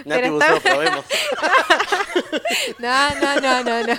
Pero 0.07 0.33
Buceo, 0.35 0.55
está- 0.55 0.69
probemos. 0.73 1.05
No, 2.79 3.09
no, 3.15 3.41
no, 3.41 3.63
no, 3.63 3.83
no. 3.87 3.93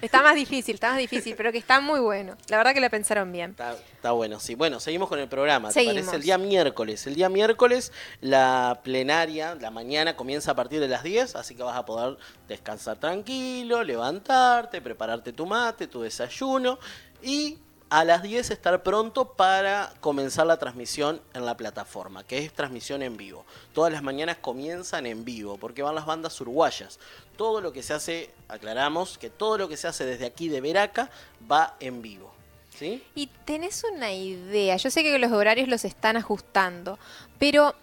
Está 0.00 0.22
más 0.22 0.34
difícil, 0.36 0.74
está 0.74 0.90
más 0.90 0.98
difícil, 0.98 1.34
pero 1.36 1.50
que 1.52 1.58
está 1.58 1.80
muy 1.80 1.98
bueno. 2.00 2.36
La 2.48 2.56
verdad 2.58 2.72
que 2.74 2.80
lo 2.80 2.88
pensaron 2.90 3.30
bien. 3.32 3.50
Está, 3.50 3.72
está 3.72 4.12
bueno, 4.12 4.38
sí. 4.40 4.54
Bueno, 4.54 4.78
seguimos 4.80 5.08
con 5.08 5.18
el 5.18 5.28
programa. 5.28 5.68
¿Te 5.68 5.74
Seguimos. 5.74 5.96
parece? 5.96 6.16
El 6.16 6.22
día 6.22 6.38
miércoles. 6.38 7.06
El 7.06 7.14
día 7.16 7.28
miércoles, 7.28 7.92
la 8.20 8.80
plenaria, 8.84 9.56
la 9.60 9.70
mañana 9.70 10.16
comienza 10.16 10.52
a 10.52 10.54
partir 10.54 10.80
de 10.80 10.88
las 10.88 11.02
10, 11.02 11.34
así 11.36 11.54
que 11.54 11.62
vas 11.62 11.76
a 11.76 11.84
poder 11.84 12.16
descansar 12.48 12.98
tranquilo, 12.98 13.82
levantarte, 13.82 14.80
prepararte 14.80 15.32
tu 15.32 15.44
mate, 15.46 15.86
tu 15.88 16.02
desayuno 16.02 16.78
y 17.22 17.58
a 17.94 18.04
las 18.04 18.24
10 18.24 18.50
estar 18.50 18.82
pronto 18.82 19.34
para 19.34 19.94
comenzar 20.00 20.48
la 20.48 20.56
transmisión 20.56 21.22
en 21.32 21.46
la 21.46 21.56
plataforma, 21.56 22.24
que 22.24 22.38
es 22.38 22.52
transmisión 22.52 23.02
en 23.02 23.16
vivo. 23.16 23.44
Todas 23.72 23.92
las 23.92 24.02
mañanas 24.02 24.38
comienzan 24.40 25.06
en 25.06 25.24
vivo, 25.24 25.58
porque 25.58 25.84
van 25.84 25.94
las 25.94 26.04
bandas 26.04 26.40
uruguayas. 26.40 26.98
Todo 27.36 27.60
lo 27.60 27.72
que 27.72 27.84
se 27.84 27.94
hace, 27.94 28.32
aclaramos, 28.48 29.16
que 29.16 29.30
todo 29.30 29.58
lo 29.58 29.68
que 29.68 29.76
se 29.76 29.86
hace 29.86 30.04
desde 30.04 30.26
aquí 30.26 30.48
de 30.48 30.60
Veraca 30.60 31.08
va 31.48 31.76
en 31.78 32.02
vivo. 32.02 32.34
¿Sí? 32.76 33.00
Y 33.14 33.28
tenés 33.44 33.84
una 33.84 34.12
idea, 34.12 34.76
yo 34.76 34.90
sé 34.90 35.04
que 35.04 35.16
los 35.16 35.30
horarios 35.30 35.68
los 35.68 35.84
están 35.84 36.16
ajustando, 36.16 36.98
pero 37.38 37.76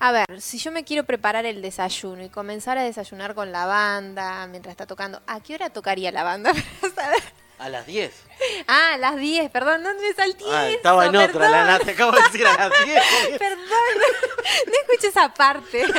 a 0.00 0.10
ver, 0.10 0.40
si 0.40 0.58
yo 0.58 0.72
me 0.72 0.82
quiero 0.82 1.04
preparar 1.04 1.46
el 1.46 1.62
desayuno 1.62 2.24
y 2.24 2.28
comenzar 2.28 2.76
a 2.76 2.82
desayunar 2.82 3.36
con 3.36 3.52
la 3.52 3.66
banda 3.66 4.48
mientras 4.48 4.72
está 4.72 4.86
tocando, 4.86 5.22
¿a 5.28 5.38
qué 5.40 5.54
hora 5.54 5.70
tocaría 5.70 6.10
la 6.10 6.24
banda? 6.24 6.52
A 7.60 7.68
las 7.68 7.86
10. 7.86 8.27
Ah, 8.68 8.94
a 8.94 8.98
las 8.98 9.16
10, 9.16 9.50
perdón, 9.50 9.82
¿dónde 9.82 10.02
me 10.08 10.12
salté 10.14 10.44
Ah, 10.50 10.66
eso? 10.68 10.76
estaba 10.76 11.06
en 11.06 11.16
otra, 11.16 11.32
Perdón. 11.32 11.50
la 11.52 11.64
Nat, 11.66 11.84
te 11.84 11.90
acabo 11.92 12.12
de 12.12 12.22
decir 12.22 12.46
a 12.46 12.68
las 12.68 12.84
10. 12.84 13.02
Perdón, 13.38 13.58
no 14.66 14.72
escuché 14.82 15.08
esa 15.08 15.32
parte. 15.32 15.84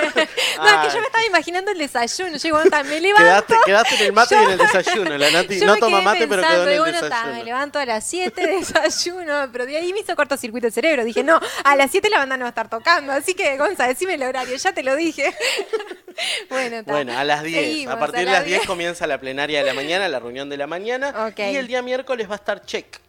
No, 0.60 0.66
es 0.68 0.74
Ay. 0.74 0.88
que 0.90 0.94
yo 0.94 1.00
me 1.00 1.06
estaba 1.08 1.26
imaginando 1.26 1.72
el 1.72 1.78
desayuno. 1.78 2.32
Yo 2.34 2.40
digo, 2.40 2.58
bueno, 2.58 2.70
ta, 2.70 2.84
me 2.84 3.00
levanto. 3.00 3.24
Quedaste, 3.24 3.56
quedaste 3.66 3.96
en 3.96 4.02
el 4.08 4.14
mate 4.14 4.36
Yo- 4.36 4.42
y 4.42 4.44
en 4.46 4.52
el 4.52 4.58
desayuno. 4.58 5.18
La 5.18 5.32
Nati 5.32 5.60
no 5.62 5.78
toma 5.78 6.02
mate, 6.02 6.28
pero 6.28 6.42
pensando, 6.42 6.66
quedó 6.66 6.72
en 6.72 6.76
el 6.76 6.80
bueno, 6.82 7.00
ta, 7.00 7.06
desayuno. 7.06 7.34
me 7.38 7.44
levanto 7.46 7.80
a 7.80 7.86
las 7.86 8.04
7, 8.06 8.48
desayuno, 8.48 9.50
pero 9.52 9.66
de 9.66 9.78
ahí 9.78 9.94
me 9.94 10.00
hizo 10.02 10.16
cortocircuito 10.16 10.68
el 10.68 10.74
cerebro. 10.74 11.04
Dije, 11.06 11.24
no, 11.24 11.40
a 11.64 11.76
las 11.78 11.92
7 11.92 12.10
la 12.10 12.18
banda 12.20 12.36
no 12.38 12.44
va 12.44 12.48
a 12.48 12.50
estar 12.50 12.70
tocando, 12.70 13.14
así 13.14 13.34
que, 13.36 13.58
Gonza, 13.58 13.88
decime 13.88 14.16
el 14.16 14.24
horario, 14.24 14.56
ya 14.58 14.74
te 14.74 14.84
lo 14.84 14.96
dije. 14.96 15.34
bueno, 16.50 16.84
ta. 16.84 16.92
Bueno, 16.92 17.18
a 17.18 17.24
las 17.24 17.44
10. 17.44 17.64
Seguimos, 17.66 17.96
a 17.96 18.00
partir 18.00 18.26
de 18.26 18.32
las 18.32 18.46
10 18.46 18.66
comienza 18.66 19.08
la 19.08 19.20
plenaria 19.20 19.60
de 19.60 19.66
la 19.66 19.74
mañana, 19.74 20.08
la 20.10 20.20
reunión 20.20 20.50
de 20.50 20.58
la 20.58 20.68
mañana. 20.68 21.28
Ok. 21.28 21.40
Y 21.40 21.56
el 21.56 21.68
día 21.68 21.82
miércoles 21.82 22.28
va 22.30 22.36
a 22.36 22.38
estar 22.38 22.65
Check. 22.65 22.99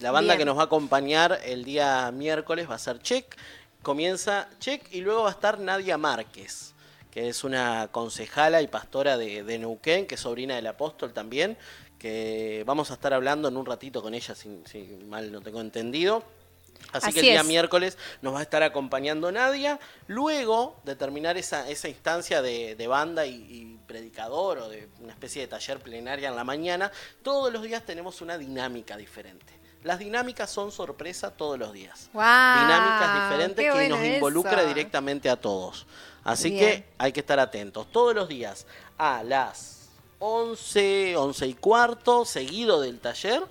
La 0.00 0.10
banda 0.10 0.34
Bien. 0.34 0.38
que 0.38 0.44
nos 0.44 0.56
va 0.56 0.62
a 0.62 0.66
acompañar 0.66 1.40
el 1.44 1.64
día 1.64 2.10
miércoles 2.12 2.70
va 2.70 2.74
a 2.76 2.78
ser 2.78 3.00
Check. 3.00 3.36
Comienza 3.82 4.48
Check 4.60 4.92
y 4.92 5.00
luego 5.00 5.22
va 5.22 5.30
a 5.30 5.32
estar 5.32 5.58
Nadia 5.58 5.98
Márquez, 5.98 6.74
que 7.10 7.28
es 7.28 7.44
una 7.44 7.88
concejala 7.90 8.62
y 8.62 8.66
pastora 8.66 9.16
de, 9.16 9.42
de 9.42 9.58
Neuquén, 9.58 10.06
que 10.06 10.16
es 10.16 10.20
sobrina 10.20 10.56
del 10.56 10.66
apóstol 10.66 11.12
también. 11.12 11.56
Que 11.98 12.62
vamos 12.64 12.90
a 12.90 12.94
estar 12.94 13.12
hablando 13.12 13.48
en 13.48 13.56
un 13.56 13.66
ratito 13.66 14.02
con 14.02 14.14
ella, 14.14 14.34
si, 14.34 14.60
si 14.66 14.98
mal 15.08 15.32
no 15.32 15.40
tengo 15.40 15.60
entendido. 15.60 16.22
Así, 16.92 17.12
que 17.12 17.20
el 17.20 17.26
día 17.26 17.40
es. 17.40 17.46
miércoles 17.46 17.98
nos 18.22 18.34
va 18.34 18.38
a 18.40 18.42
estar 18.42 18.62
acompañando 18.62 19.30
Nadia. 19.30 19.78
Luego 20.06 20.80
de 20.84 20.96
terminar 20.96 21.36
esa, 21.36 21.68
esa 21.68 21.88
instancia 21.88 22.40
de, 22.40 22.74
de 22.76 22.86
banda 22.86 23.26
y, 23.26 23.34
y 23.34 23.78
predicador 23.86 24.58
o 24.58 24.68
de 24.68 24.88
una 25.00 25.12
especie 25.12 25.42
de 25.42 25.48
taller 25.48 25.80
plenaria 25.80 26.28
en 26.28 26.36
la 26.36 26.44
mañana, 26.44 26.90
todos 27.22 27.52
los 27.52 27.62
días 27.62 27.84
tenemos 27.84 28.20
una 28.20 28.38
dinámica 28.38 28.96
diferente. 28.96 29.58
Las 29.84 29.98
dinámicas 29.98 30.50
son 30.50 30.72
sorpresa 30.72 31.30
todos 31.30 31.58
los 31.58 31.72
días. 31.72 32.10
Dinámicas 32.12 33.22
diferentes 33.30 33.64
que 33.64 33.70
bueno 33.70 33.96
nos 33.96 34.04
involucra 34.04 34.60
eso. 34.60 34.68
directamente 34.68 35.30
a 35.30 35.36
todos. 35.36 35.86
Así 36.24 36.50
Bien. 36.50 36.60
que 36.60 36.88
hay 36.98 37.12
que 37.12 37.20
estar 37.20 37.38
atentos. 37.38 37.90
Todos 37.92 38.14
los 38.14 38.28
días 38.28 38.66
a 38.98 39.22
las 39.22 39.88
11, 40.18 41.16
11 41.16 41.46
y 41.46 41.54
cuarto, 41.54 42.24
seguido 42.24 42.80
del 42.80 42.98
taller, 42.98 43.44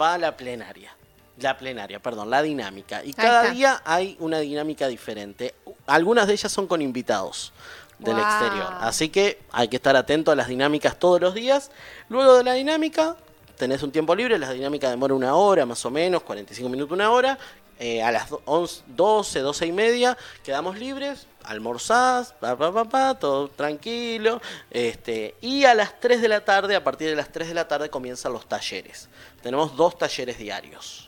va 0.00 0.16
la 0.16 0.36
plenaria. 0.36 0.95
La 1.38 1.56
plenaria, 1.58 2.00
perdón, 2.00 2.30
la 2.30 2.40
dinámica. 2.42 3.04
Y 3.04 3.12
cada 3.12 3.50
día 3.50 3.82
hay 3.84 4.16
una 4.20 4.38
dinámica 4.38 4.88
diferente. 4.88 5.54
Algunas 5.86 6.26
de 6.26 6.32
ellas 6.32 6.50
son 6.50 6.66
con 6.66 6.80
invitados 6.80 7.52
del 7.98 8.14
Wow. 8.16 8.24
exterior. 8.24 8.74
Así 8.80 9.08
que 9.10 9.40
hay 9.52 9.68
que 9.68 9.76
estar 9.76 9.96
atento 9.96 10.30
a 10.30 10.36
las 10.36 10.48
dinámicas 10.48 10.98
todos 10.98 11.20
los 11.20 11.34
días. 11.34 11.70
Luego 12.08 12.36
de 12.38 12.44
la 12.44 12.54
dinámica, 12.54 13.16
tenés 13.58 13.82
un 13.82 13.92
tiempo 13.92 14.14
libre. 14.14 14.38
La 14.38 14.50
dinámica 14.52 14.88
demora 14.88 15.12
una 15.14 15.34
hora 15.34 15.66
más 15.66 15.84
o 15.84 15.90
menos, 15.90 16.22
45 16.22 16.68
minutos, 16.70 16.92
una 16.94 17.10
hora. 17.10 17.38
Eh, 17.78 18.02
a 18.02 18.10
las 18.10 18.30
do- 18.30 18.40
11, 18.46 18.82
12, 18.86 19.40
12 19.40 19.66
y 19.66 19.72
media 19.72 20.16
quedamos 20.42 20.78
libres, 20.78 21.26
almorzás, 21.44 22.32
pa, 22.40 22.56
pa, 22.56 22.72
pa, 22.72 22.86
pa, 22.86 23.14
todo 23.18 23.48
tranquilo. 23.48 24.40
Este, 24.70 25.34
y 25.42 25.64
a 25.66 25.74
las 25.74 26.00
3 26.00 26.22
de 26.22 26.28
la 26.28 26.42
tarde, 26.42 26.74
a 26.74 26.82
partir 26.82 27.10
de 27.10 27.16
las 27.16 27.30
3 27.30 27.48
de 27.48 27.54
la 27.54 27.68
tarde 27.68 27.90
comienzan 27.90 28.32
los 28.32 28.48
talleres. 28.48 29.10
Tenemos 29.42 29.76
dos 29.76 29.98
talleres 29.98 30.38
diarios. 30.38 31.05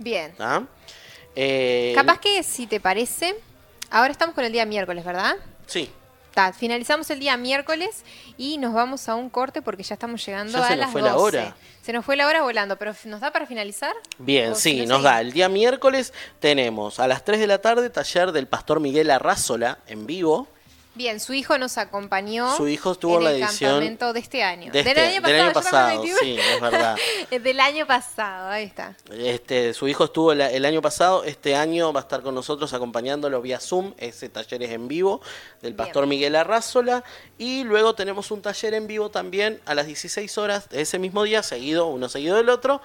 Bien. 0.00 0.32
¿tá? 0.34 0.64
Eh, 1.36 1.92
Capaz 1.94 2.18
que, 2.18 2.42
si 2.42 2.66
te 2.66 2.80
parece, 2.80 3.36
ahora 3.90 4.10
estamos 4.10 4.34
con 4.34 4.44
el 4.44 4.50
día 4.52 4.64
miércoles, 4.66 5.04
¿verdad? 5.04 5.36
Sí, 5.66 5.90
Ta, 6.32 6.52
finalizamos 6.52 7.10
el 7.10 7.18
día 7.18 7.36
miércoles 7.36 8.04
y 8.38 8.58
nos 8.58 8.72
vamos 8.72 9.08
a 9.08 9.16
un 9.16 9.30
corte 9.30 9.62
porque 9.62 9.82
ya 9.82 9.94
estamos 9.94 10.24
llegando 10.24 10.58
Ya 10.58 10.64
a 10.64 10.68
se 10.68 10.76
nos 10.76 10.80
las 10.80 10.92
fue 10.92 11.02
la 11.02 11.10
12. 11.12 11.22
hora. 11.38 11.56
Se 11.82 11.92
nos 11.92 12.04
fue 12.04 12.16
la 12.16 12.26
hora 12.28 12.42
volando, 12.42 12.76
pero 12.76 12.94
¿nos 13.06 13.20
da 13.20 13.32
para 13.32 13.46
finalizar? 13.46 13.92
Bien, 14.18 14.54
si 14.54 14.80
sí, 14.80 14.86
no, 14.86 14.94
nos 14.94 15.02
da. 15.02 15.20
El 15.20 15.32
día 15.32 15.48
miércoles 15.48 16.12
tenemos 16.38 17.00
a 17.00 17.08
las 17.08 17.24
3 17.24 17.40
de 17.40 17.46
la 17.48 17.60
tarde 17.60 17.90
taller 17.90 18.30
del 18.30 18.46
pastor 18.46 18.78
Miguel 18.78 19.10
Arrázola 19.10 19.78
en 19.88 20.06
vivo. 20.06 20.46
Bien, 20.94 21.20
su 21.20 21.32
hijo 21.32 21.56
nos 21.56 21.78
acompañó. 21.78 22.56
Su 22.56 22.66
hijo 22.66 22.92
estuvo 22.92 23.18
en 23.18 23.24
la 23.24 23.30
el 23.30 23.42
edición 23.42 23.70
campamento 23.70 24.12
de 24.12 24.20
este 24.20 24.42
año. 24.42 24.72
de 24.72 24.82
del 24.82 24.88
este- 24.88 25.00
año 25.00 25.20
del 25.20 25.40
año 25.40 25.52
pasado, 25.52 25.72
pasado, 25.72 26.04
yo 26.04 26.16
también 26.16 26.36
sí, 26.40 26.52
es 26.54 26.60
verdad. 26.60 26.96
del 27.42 27.60
año 27.60 27.86
pasado, 27.86 28.48
ahí 28.48 28.64
está. 28.64 28.96
Este, 29.12 29.72
su 29.72 29.86
hijo 29.86 30.04
estuvo 30.04 30.32
el, 30.32 30.40
el 30.40 30.64
año 30.64 30.82
pasado, 30.82 31.22
este 31.22 31.54
año 31.54 31.92
va 31.92 32.00
a 32.00 32.02
estar 32.02 32.22
con 32.22 32.34
nosotros 32.34 32.72
acompañándolo 32.74 33.40
vía 33.40 33.60
Zoom, 33.60 33.94
ese 33.98 34.28
taller 34.28 34.62
es 34.64 34.70
en 34.72 34.88
vivo 34.88 35.20
del 35.62 35.74
Bien. 35.74 35.76
pastor 35.76 36.06
Miguel 36.08 36.34
Arrázola 36.34 37.04
y 37.38 37.62
luego 37.62 37.94
tenemos 37.94 38.30
un 38.32 38.42
taller 38.42 38.74
en 38.74 38.88
vivo 38.88 39.10
también 39.10 39.60
a 39.66 39.74
las 39.74 39.86
16 39.86 40.38
horas 40.38 40.68
de 40.70 40.80
ese 40.82 40.98
mismo 40.98 41.22
día, 41.22 41.44
seguido, 41.44 41.86
uno 41.86 42.08
seguido 42.08 42.36
del 42.36 42.48
otro, 42.48 42.82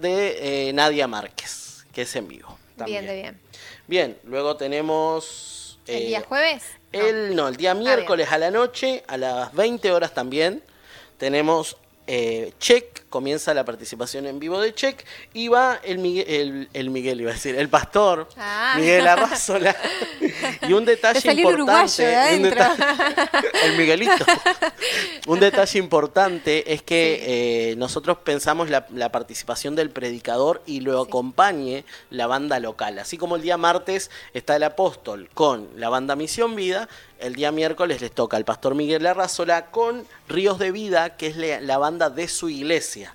de 0.00 0.68
eh, 0.68 0.72
Nadia 0.74 1.08
Márquez, 1.08 1.86
que 1.92 2.02
es 2.02 2.16
en 2.16 2.28
vivo. 2.28 2.58
También. 2.76 3.04
Bien, 3.04 3.14
de 3.16 3.22
bien. 3.22 3.40
Bien, 3.86 4.18
luego 4.24 4.56
tenemos 4.58 5.55
¿El 5.86 6.06
día 6.06 6.18
Eh, 6.20 6.24
jueves? 6.26 6.62
El, 6.92 7.34
no, 7.36 7.48
el 7.48 7.56
día 7.56 7.74
miércoles 7.74 8.30
a 8.32 8.38
la 8.38 8.50
noche, 8.50 9.04
a 9.06 9.16
las 9.16 9.52
20 9.54 9.92
horas 9.92 10.14
también, 10.14 10.62
tenemos 11.18 11.76
eh, 12.06 12.52
Check, 12.58 13.04
comienza 13.10 13.54
la 13.54 13.64
participación 13.64 14.26
en 14.26 14.38
vivo 14.38 14.60
de 14.60 14.74
Check, 14.74 15.04
y 15.32 15.48
va 15.48 15.78
el 15.82 15.98
Miguel, 15.98 16.26
el, 16.28 16.68
el 16.72 16.90
Miguel 16.90 17.20
iba 17.20 17.30
a 17.30 17.34
decir, 17.34 17.54
el 17.56 17.68
pastor 17.68 18.28
Ah. 18.36 18.74
Miguel 18.78 19.06
Arrazola. 19.06 19.74
y 20.68 20.72
un 20.72 20.84
detalle 20.84 21.18
importante. 21.32 22.02
de 22.06 22.36
un 22.36 22.42
detalle- 22.42 23.30
el 23.64 23.76
Miguelito. 23.76 24.24
un 25.26 25.40
detalle 25.40 25.78
importante 25.78 26.72
es 26.72 26.82
que 26.82 27.70
eh, 27.72 27.76
nosotros 27.76 28.18
pensamos 28.18 28.70
la, 28.70 28.86
la 28.94 29.10
participación 29.12 29.74
del 29.76 29.90
predicador 29.90 30.62
y 30.66 30.80
lo 30.80 31.00
acompañe 31.00 31.84
la 32.10 32.26
banda 32.26 32.58
local. 32.60 32.98
Así 32.98 33.16
como 33.18 33.36
el 33.36 33.42
día 33.42 33.56
martes 33.56 34.10
está 34.34 34.56
el 34.56 34.62
apóstol 34.64 35.28
con 35.34 35.68
la 35.76 35.88
banda 35.88 36.16
Misión 36.16 36.54
Vida, 36.56 36.88
el 37.18 37.34
día 37.34 37.50
miércoles 37.52 38.00
les 38.00 38.12
toca 38.12 38.36
al 38.36 38.44
pastor 38.44 38.74
Miguel 38.74 39.06
Arrazola 39.06 39.66
con 39.70 40.06
Ríos 40.28 40.58
de 40.58 40.70
Vida, 40.70 41.16
que 41.16 41.28
es 41.28 41.36
la 41.36 41.78
banda 41.78 42.10
de 42.10 42.28
su 42.28 42.48
iglesia. 42.48 43.05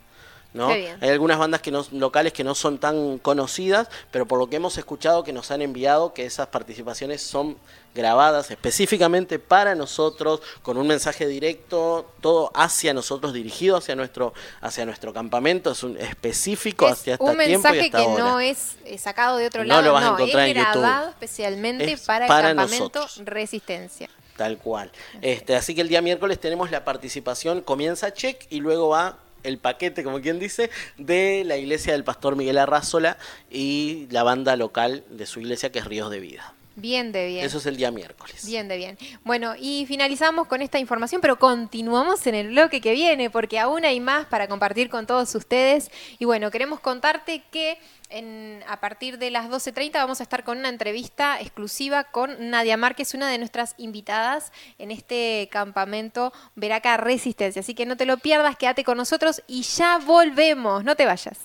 Hay 0.53 1.09
algunas 1.09 1.37
bandas 1.37 1.61
que 1.61 1.71
no, 1.71 1.85
locales 1.91 2.33
que 2.33 2.43
no 2.43 2.55
son 2.55 2.77
tan 2.77 3.17
conocidas, 3.19 3.87
pero 4.11 4.25
por 4.25 4.37
lo 4.37 4.49
que 4.49 4.57
hemos 4.57 4.77
escuchado 4.77 5.23
que 5.23 5.31
nos 5.31 5.49
han 5.51 5.61
enviado, 5.61 6.13
que 6.13 6.25
esas 6.25 6.47
participaciones 6.47 7.21
son 7.21 7.57
grabadas 7.95 8.51
específicamente 8.51 9.39
para 9.39 9.75
nosotros, 9.75 10.41
con 10.61 10.77
un 10.77 10.87
mensaje 10.87 11.27
directo, 11.27 12.11
todo 12.21 12.51
hacia 12.53 12.93
nosotros, 12.93 13.33
dirigido 13.33 13.77
hacia 13.77 13.95
nuestro, 13.95 14.33
hacia 14.61 14.85
nuestro 14.85 15.13
campamento, 15.13 15.71
es 15.71 15.83
un 15.83 15.97
específico 15.97 16.87
Es 16.87 16.93
hacia 16.93 17.13
este 17.13 17.23
un 17.23 17.37
tiempo 17.37 17.43
y 17.43 17.51
mensaje 17.51 17.79
hasta 17.85 17.97
que 17.97 18.07
no 18.07 18.39
es 18.39 18.75
sacado 18.97 19.37
de 19.37 19.47
otro 19.47 19.63
No 19.63 19.69
lado, 19.69 19.81
lo 19.83 19.93
vas 19.93 20.03
a 20.03 20.07
no, 20.07 20.13
encontrar 20.15 20.49
es 20.49 20.55
en 20.55 20.63
YouTube. 20.63 20.81
grabado 20.81 21.09
especialmente 21.09 21.91
Es 21.93 22.01
para, 22.01 22.27
para 22.27 22.51
el 22.51 22.55
campamento 22.57 22.99
nosotros. 22.99 23.25
Resistencia. 23.25 24.09
Tal 24.37 24.57
cual. 24.57 24.91
Este, 25.21 25.55
así 25.55 25.75
que 25.75 25.81
el 25.81 25.89
día 25.89 26.01
miércoles 26.01 26.39
tenemos 26.39 26.71
la 26.71 26.83
participación, 26.83 27.61
comienza 27.61 28.13
Check 28.13 28.47
y 28.49 28.59
luego 28.59 28.89
va 28.89 29.17
el 29.43 29.57
paquete, 29.57 30.03
como 30.03 30.21
quien 30.21 30.39
dice, 30.39 30.69
de 30.97 31.43
la 31.45 31.57
iglesia 31.57 31.93
del 31.93 32.03
pastor 32.03 32.35
Miguel 32.35 32.57
Arrázola 32.57 33.17
y 33.49 34.07
la 34.09 34.23
banda 34.23 34.55
local 34.55 35.03
de 35.09 35.25
su 35.25 35.39
iglesia 35.39 35.71
que 35.71 35.79
es 35.79 35.85
Ríos 35.85 36.09
de 36.09 36.19
Vida. 36.19 36.53
Bien 36.81 37.11
de 37.11 37.27
bien. 37.27 37.45
Eso 37.45 37.59
es 37.59 37.65
el 37.67 37.77
día 37.77 37.91
miércoles. 37.91 38.43
Bien 38.45 38.67
de 38.67 38.75
bien. 38.75 38.97
Bueno, 39.23 39.53
y 39.57 39.85
finalizamos 39.85 40.47
con 40.47 40.63
esta 40.63 40.79
información, 40.79 41.21
pero 41.21 41.37
continuamos 41.37 42.25
en 42.25 42.33
el 42.33 42.47
bloque 42.47 42.81
que 42.81 42.91
viene, 42.93 43.29
porque 43.29 43.59
aún 43.59 43.85
hay 43.85 43.99
más 43.99 44.25
para 44.25 44.47
compartir 44.47 44.89
con 44.89 45.05
todos 45.05 45.33
ustedes. 45.35 45.91
Y 46.17 46.25
bueno, 46.25 46.49
queremos 46.49 46.79
contarte 46.79 47.43
que 47.51 47.77
en- 48.09 48.63
a 48.67 48.79
partir 48.79 49.19
de 49.19 49.29
las 49.29 49.47
12.30 49.49 49.99
vamos 49.99 50.19
a 50.19 50.23
estar 50.23 50.43
con 50.43 50.57
una 50.57 50.69
entrevista 50.69 51.39
exclusiva 51.39 52.03
con 52.05 52.49
Nadia 52.49 52.75
Márquez, 52.77 53.13
una 53.13 53.29
de 53.29 53.37
nuestras 53.37 53.75
invitadas 53.77 54.51
en 54.79 54.89
este 54.91 55.47
campamento 55.51 56.33
Veraca 56.55 56.97
Resistencia. 56.97 57.59
Así 57.59 57.73
que 57.75 57.85
no 57.85 57.95
te 57.95 58.05
lo 58.07 58.17
pierdas, 58.17 58.57
quédate 58.57 58.83
con 58.83 58.97
nosotros 58.97 59.43
y 59.47 59.61
ya 59.61 59.99
volvemos. 59.99 60.83
No 60.83 60.95
te 60.95 61.05
vayas. 61.05 61.37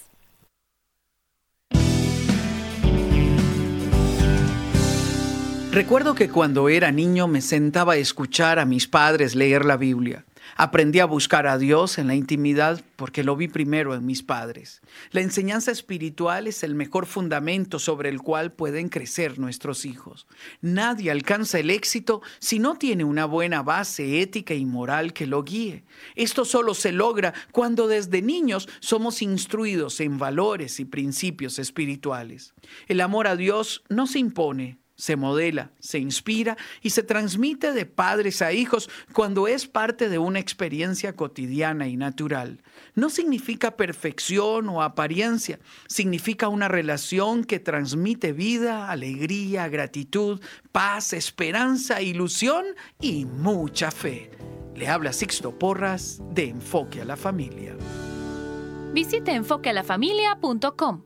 Recuerdo 5.77 6.15
que 6.15 6.31
cuando 6.31 6.71
era 6.71 6.91
niño 6.91 7.29
me 7.29 7.43
sentaba 7.43 7.93
a 7.93 7.97
escuchar 7.99 8.59
a 8.59 8.65
mis 8.65 8.89
padres 8.89 9.35
leer 9.35 9.67
la 9.67 9.77
Biblia. 9.77 10.25
Aprendí 10.57 11.01
a 11.01 11.05
buscar 11.05 11.47
a 11.47 11.59
Dios 11.59 11.99
en 11.99 12.07
la 12.07 12.15
intimidad 12.15 12.83
porque 12.97 13.23
lo 13.23 13.37
vi 13.37 13.47
primero 13.47 13.95
en 13.95 14.07
mis 14.07 14.23
padres. 14.23 14.81
La 15.11 15.21
enseñanza 15.21 15.71
espiritual 15.71 16.47
es 16.47 16.63
el 16.63 16.75
mejor 16.75 17.05
fundamento 17.05 17.79
sobre 17.79 18.09
el 18.09 18.23
cual 18.23 18.53
pueden 18.53 18.89
crecer 18.89 19.39
nuestros 19.39 19.85
hijos. 19.85 20.27
Nadie 20.63 21.11
alcanza 21.11 21.59
el 21.59 21.69
éxito 21.69 22.23
si 22.39 22.59
no 22.59 22.79
tiene 22.79 23.05
una 23.05 23.27
buena 23.27 23.63
base 23.63 24.23
ética 24.23 24.55
y 24.55 24.65
moral 24.65 25.13
que 25.13 25.27
lo 25.27 25.45
guíe. 25.45 25.85
Esto 26.15 26.47
solo 26.47 26.73
se 26.73 26.93
logra 26.93 27.35
cuando 27.53 27.87
desde 27.87 28.23
niños 28.23 28.67
somos 28.81 29.21
instruidos 29.21 30.01
en 30.01 30.17
valores 30.17 30.81
y 30.81 30.87
principios 30.87 31.59
espirituales. 31.59 32.55
El 32.89 33.03
amor 33.03 33.27
a 33.27 33.37
Dios 33.37 33.85
no 33.91 34.07
se 34.07 34.21
impone, 34.21 34.79
se 34.97 35.17
modela, 35.17 35.71
se 35.79 35.99
inspira 35.99 36.57
y 36.83 36.91
se 36.91 37.03
transmite 37.03 37.73
de 37.73 37.87
padres 37.87 38.43
a 38.43 38.53
hijos 38.53 38.91
cuando 39.13 39.47
es 39.47 39.67
parte 39.67 40.09
de 40.09 40.19
una 40.19 40.41
experiencia 40.41 41.15
cotidiana 41.15 41.87
y 41.87 41.97
natural. 41.97 42.63
No 42.95 43.11
significa 43.11 43.77
perfección 43.77 44.69
o 44.69 44.83
apariencia, 44.83 45.61
significa 45.87 46.49
una 46.49 46.69
relación 46.69 47.45
que 47.45 47.61
transmite 47.61 48.33
vida, 48.33 48.91
alegría, 48.91 49.69
gratitud, 49.69 50.41
paz, 50.73 51.13
esperanza, 51.13 52.03
ilusión 52.03 52.65
y 53.01 53.27
mucha 53.27 53.91
fe. 53.91 54.31
Le 54.75 54.89
habla 54.89 55.13
Sixto 55.13 55.59
Porras 55.59 56.21
de 56.33 56.49
Enfoque 56.49 57.03
a 57.03 57.05
la 57.05 57.17
Familia. 57.17 57.77
Visite 58.93 59.33
enfoquealafamilia.com. 59.33 61.06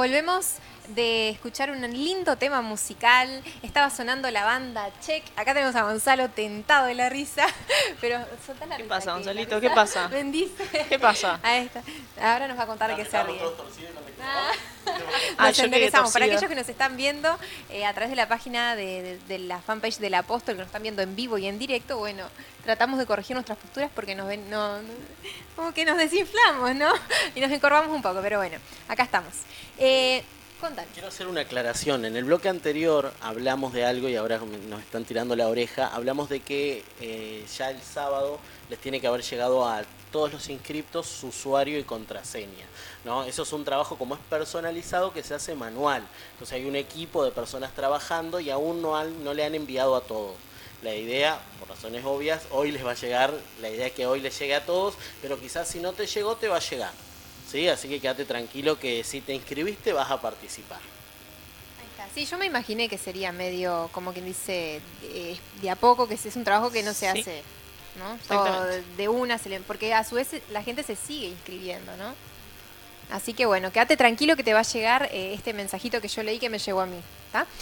Volvemos 0.00 0.54
de 0.88 1.28
escuchar 1.28 1.70
un 1.70 1.82
lindo 1.82 2.36
tema 2.36 2.62
musical. 2.62 3.42
Estaba 3.62 3.90
sonando 3.90 4.30
la 4.30 4.46
banda 4.46 4.88
Check. 5.02 5.22
Acá 5.36 5.52
tenemos 5.52 5.76
a 5.76 5.82
Gonzalo 5.82 6.30
tentado 6.30 6.86
de 6.86 6.94
la 6.94 7.10
risa. 7.10 7.46
Pero 8.00 8.18
soltá 8.46 8.64
la 8.64 8.78
¿Qué 8.78 8.84
risa, 8.84 8.94
pasa, 8.94 9.12
Gonzalito? 9.12 9.60
¿Qué 9.60 9.68
pasa? 9.68 10.08
Bendice. 10.10 10.86
¿Qué 10.88 10.98
pasa? 10.98 11.38
Ahí 11.42 11.66
está. 11.66 11.82
Ahora 12.18 12.48
nos 12.48 12.58
va 12.58 12.62
a 12.62 12.66
contar 12.66 12.88
de 12.88 12.96
qué 12.96 13.04
se 13.04 13.22
ríe. 13.22 13.42
Ah, 14.22 14.52
nos 15.38 15.48
yo 15.48 15.54
quedé 15.54 15.64
enderezamos. 15.64 16.12
Para 16.12 16.24
aquellos 16.26 16.48
que 16.48 16.54
nos 16.54 16.68
están 16.68 16.96
viendo 16.96 17.38
eh, 17.70 17.84
a 17.86 17.92
través 17.92 18.10
de 18.10 18.16
la 18.16 18.28
página 18.28 18.76
de, 18.76 19.02
de- 19.02 19.18
de 19.28 19.38
la 19.38 19.60
fanpage 19.60 19.98
del 19.98 20.14
apóstol, 20.14 20.54
que 20.54 20.58
nos 20.60 20.66
están 20.68 20.82
viendo 20.82 21.02
en 21.02 21.14
vivo 21.16 21.38
y 21.38 21.46
en 21.46 21.58
directo, 21.58 21.98
bueno, 21.98 22.24
tratamos 22.64 22.98
de 22.98 23.06
corregir 23.06 23.34
nuestras 23.34 23.58
posturas 23.58 23.90
porque 23.94 24.14
nos 24.14 24.26
ven, 24.28 24.48
no, 24.50 24.80
no- 24.82 24.88
como 25.56 25.72
que 25.74 25.84
nos 25.84 25.96
desinflamos, 25.98 26.74
¿no? 26.74 26.90
Y 27.34 27.40
nos 27.40 27.50
encorvamos 27.50 27.94
un 27.94 28.02
poco, 28.02 28.20
pero 28.22 28.38
bueno, 28.38 28.58
acá 28.88 29.02
estamos. 29.04 29.32
Eh, 29.78 30.22
Contanos. 30.60 30.90
Quiero 30.92 31.08
hacer 31.08 31.26
una 31.26 31.40
aclaración. 31.40 32.04
En 32.04 32.16
el 32.16 32.24
bloque 32.24 32.50
anterior 32.50 33.14
hablamos 33.22 33.72
de 33.72 33.86
algo 33.86 34.10
y 34.10 34.16
ahora 34.16 34.38
nos 34.68 34.80
están 34.80 35.06
tirando 35.06 35.34
la 35.34 35.48
oreja. 35.48 35.86
Hablamos 35.86 36.28
de 36.28 36.40
que 36.40 36.84
eh, 37.00 37.46
ya 37.56 37.70
el 37.70 37.80
sábado 37.80 38.38
les 38.68 38.78
tiene 38.78 39.00
que 39.00 39.06
haber 39.06 39.22
llegado 39.22 39.66
a 39.66 39.84
todos 40.12 40.32
los 40.32 40.48
inscriptos 40.48 41.06
su 41.06 41.28
usuario 41.28 41.78
y 41.78 41.84
contraseña. 41.84 42.66
¿no? 43.04 43.24
Eso 43.24 43.42
es 43.42 43.52
un 43.52 43.64
trabajo 43.64 43.96
como 43.96 44.14
es 44.14 44.20
personalizado 44.28 45.12
que 45.12 45.22
se 45.22 45.34
hace 45.34 45.54
manual. 45.54 46.06
Entonces 46.32 46.54
hay 46.56 46.64
un 46.66 46.76
equipo 46.76 47.24
de 47.24 47.30
personas 47.30 47.74
trabajando 47.74 48.40
y 48.40 48.50
aún 48.50 48.82
no, 48.82 48.96
han- 48.96 49.22
no 49.24 49.32
le 49.34 49.44
han 49.44 49.54
enviado 49.54 49.96
a 49.96 50.00
todos. 50.02 50.34
La 50.82 50.94
idea, 50.94 51.38
por 51.58 51.68
razones 51.68 52.04
obvias, 52.06 52.42
hoy 52.50 52.70
les 52.72 52.84
va 52.84 52.92
a 52.92 52.94
llegar, 52.94 53.34
la 53.60 53.68
idea 53.68 53.86
es 53.88 53.92
que 53.92 54.06
hoy 54.06 54.20
les 54.20 54.38
llegue 54.38 54.54
a 54.54 54.64
todos, 54.64 54.94
pero 55.20 55.38
quizás 55.38 55.68
si 55.68 55.78
no 55.78 55.92
te 55.92 56.06
llegó 56.06 56.36
te 56.36 56.48
va 56.48 56.56
a 56.56 56.60
llegar. 56.60 56.92
¿sí? 57.50 57.68
Así 57.68 57.88
que 57.88 58.00
quédate 58.00 58.24
tranquilo 58.24 58.78
que 58.78 59.04
si 59.04 59.20
te 59.20 59.34
inscribiste 59.34 59.92
vas 59.92 60.10
a 60.10 60.20
participar. 60.20 60.78
Ahí 60.78 61.86
está. 61.90 62.08
Sí, 62.14 62.24
yo 62.24 62.38
me 62.38 62.46
imaginé 62.46 62.88
que 62.88 62.96
sería 62.96 63.30
medio, 63.32 63.90
como 63.92 64.12
quien 64.12 64.24
dice, 64.24 64.80
de, 65.02 65.38
de 65.60 65.70
a 65.70 65.76
poco, 65.76 66.08
que 66.08 66.14
es 66.14 66.36
un 66.36 66.44
trabajo 66.44 66.70
que 66.70 66.82
no 66.82 66.94
se 66.94 67.12
Sí. 67.12 67.20
hace, 67.20 67.42
¿no? 67.98 68.18
Todo 68.28 68.66
de 68.96 69.08
una, 69.08 69.38
se 69.38 69.48
le- 69.48 69.60
porque 69.60 69.92
a 69.94 70.04
su 70.04 70.14
vez 70.16 70.28
la 70.50 70.62
gente 70.62 70.82
se 70.82 70.96
sigue 70.96 71.28
inscribiendo, 71.28 71.96
¿no? 71.96 72.14
Así 73.14 73.34
que 73.34 73.44
bueno, 73.44 73.72
quédate 73.72 73.96
tranquilo 73.96 74.36
que 74.36 74.44
te 74.44 74.54
va 74.54 74.60
a 74.60 74.62
llegar 74.62 75.08
eh, 75.12 75.34
este 75.34 75.52
mensajito 75.52 76.00
que 76.00 76.06
yo 76.06 76.22
leí 76.22 76.38
que 76.38 76.48
me 76.48 76.58
llegó 76.58 76.80
a 76.80 76.86
mí. 76.86 77.00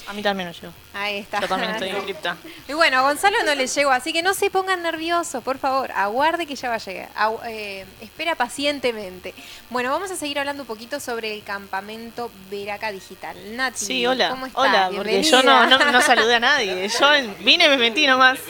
A 0.07 0.15
mí 0.15 0.23
también 0.23 0.49
me 0.49 0.55
llegó. 0.55 0.73
Ahí 0.95 1.19
está. 1.19 1.41
Yo 1.41 1.49
también 1.49 1.73
estoy 1.73 1.91
inscripta. 1.91 2.39
Y 2.69 2.73
bueno, 2.73 2.99
a 2.99 3.03
Gonzalo 3.03 3.37
no 3.45 3.55
le 3.55 3.67
llegó, 3.67 3.91
así 3.91 4.15
que 4.15 4.23
no 4.23 4.33
se 4.33 4.49
pongan 4.51 4.83
nerviosos, 4.83 5.43
por 5.45 5.59
favor. 5.59 5.91
Aguarde 5.93 6.47
que 6.47 6.55
ya 6.55 6.69
va 6.71 6.77
a 6.77 6.79
llegar. 6.79 7.11
Agu- 7.15 7.41
eh, 7.47 7.85
espera 8.01 8.35
pacientemente. 8.35 9.35
Bueno, 9.69 9.91
vamos 9.91 10.11
a 10.11 10.17
seguir 10.17 10.39
hablando 10.39 10.63
un 10.63 10.67
poquito 10.67 11.01
sobre 11.01 11.35
el 11.35 11.43
campamento 11.45 12.31
Veraca 12.51 12.91
Digital. 12.93 13.37
Nati, 13.57 13.79
Sí, 13.85 14.07
hola. 14.07 14.31
¿cómo 14.31 14.47
estás? 14.47 14.65
Hola, 14.65 14.91
porque 14.95 15.23
yo 15.23 15.43
no, 15.43 15.67
no, 15.67 15.79
no 15.93 16.01
saludé 16.01 16.35
a 16.37 16.41
nadie. 16.41 16.89
Yo 16.89 17.07
vine 17.41 17.67
y 17.67 17.69
me 17.69 17.77
metí 17.77 18.07
nomás. 18.07 18.39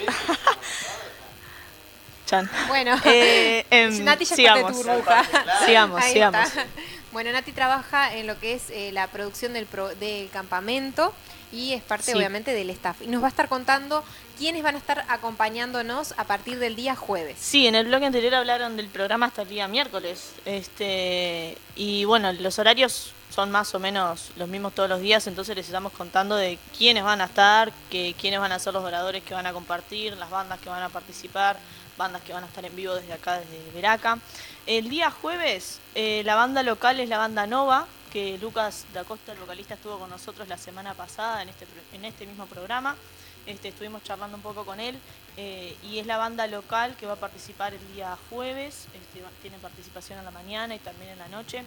Chan. 2.29 2.49
Bueno, 2.68 2.95
Eh, 3.07 3.64
em, 3.70 4.05
Nati 4.05 4.24
ya 4.26 4.37
sigamos. 4.37 4.70
está 4.72 4.76
de 4.76 4.85
tu 4.85 4.91
burbuja. 5.03 5.24
Sigamos, 5.66 6.03
Ahí 6.03 6.12
sigamos. 6.12 6.47
está. 6.47 6.66
Bueno, 7.11 7.33
Nati 7.33 7.53
trabaja 7.53 8.14
en 8.14 8.26
lo 8.26 8.39
que 8.39 8.53
es 8.53 8.68
eh, 8.70 8.91
la 8.93 9.07
producción 9.07 9.55
del, 9.55 9.64
pro- 9.64 9.95
del 9.95 10.29
campamento 10.29 11.14
y 11.53 11.72
es 11.72 11.83
parte 11.83 12.12
Sí. 12.12 12.18
obviamente 12.18 12.53
del 12.53 12.68
staff. 12.70 13.01
Y 13.01 13.07
nos 13.07 13.22
va 13.22 13.26
a 13.26 13.31
estar 13.31 13.49
contando 13.49 14.05
quiénes 14.37 14.62
van 14.62 14.74
a 14.74 14.79
estar 14.79 15.07
acompañándonos 15.09 16.12
a 16.18 16.24
partir 16.24 16.59
del 16.59 16.76
día 16.76 16.95
jueves. 16.95 17.39
Sí, 17.41 17.66
en 17.66 17.74
el 17.74 17.87
bloque 17.87 18.05
anterior 18.05 18.35
hablaron 18.35 18.76
del 18.76 18.89
programa 18.89 19.26
hasta 19.26 19.43
el 19.43 19.49
día 19.49 19.66
miércoles. 19.66 20.33
Este, 20.45 21.57
y 21.76 22.05
bueno, 22.05 22.31
los 22.35 22.59
horarios 22.59 23.12
son 23.35 23.51
más 23.51 23.74
o 23.74 23.79
menos 23.79 24.31
los 24.37 24.49
mismos 24.49 24.74
todos 24.74 24.89
los 24.89 25.01
días, 25.01 25.26
entonces 25.26 25.57
les 25.57 25.66
estamos 25.66 25.93
contando 25.93 26.37
de 26.37 26.59
quiénes 26.76 27.05
van 27.05 27.20
a 27.20 27.24
estar, 27.24 27.72
que, 27.91 28.14
quiénes 28.20 28.39
van 28.41 28.53
a 28.53 28.59
ser 28.59 28.74
los 28.74 28.85
oradores 28.85 29.22
que 29.22 29.33
van 29.35 29.47
a 29.47 29.53
compartir, 29.53 30.14
las 30.16 30.29
bandas 30.31 30.59
que 30.61 30.68
van 30.68 30.83
a 30.83 30.89
participar, 30.89 31.59
bandas 31.99 32.22
que 32.22 32.32
van 32.32 32.44
a 32.44 32.46
estar 32.46 32.64
en 32.64 32.74
vivo 32.74 32.94
desde 32.94 33.12
acá, 33.12 33.40
desde 33.40 33.70
Veraca. 33.72 34.18
El 34.66 34.88
día 34.88 35.11
jueves, 35.11 35.80
eh, 35.94 36.22
la 36.24 36.34
banda 36.36 36.62
local 36.62 37.01
es 37.01 37.09
la 37.11 37.18
banda 37.18 37.46
Nova, 37.46 37.86
que 38.12 38.38
Lucas 38.38 38.86
da 38.94 39.05
Costa, 39.05 39.32
el 39.32 39.38
vocalista, 39.38 39.74
estuvo 39.74 39.99
con 39.99 40.09
nosotros 40.09 40.49
la 40.49 40.57
semana 40.57 40.94
pasada 40.94 41.42
en 41.42 41.51
este, 41.51 41.66
en 41.92 42.05
este 42.07 42.26
mismo 42.26 42.46
programa. 42.46 42.96
Este, 43.46 43.68
estuvimos 43.68 44.03
charlando 44.05 44.36
un 44.36 44.42
poco 44.42 44.64
con 44.64 44.78
él 44.78 44.99
eh, 45.36 45.74
y 45.82 45.99
es 45.99 46.07
la 46.07 46.18
banda 46.18 46.46
local 46.46 46.94
que 46.96 47.07
va 47.07 47.14
a 47.14 47.16
participar 47.16 47.72
el 47.74 47.94
día 47.94 48.16
jueves, 48.28 48.86
este, 48.94 49.22
va- 49.22 49.30
tiene 49.42 49.57
participación 49.59 50.18
en 50.18 50.24
la 50.26 50.30
mañana 50.30 50.74
y 50.74 50.78
también 50.78 51.11
en 51.12 51.18
la 51.18 51.28
noche. 51.28 51.64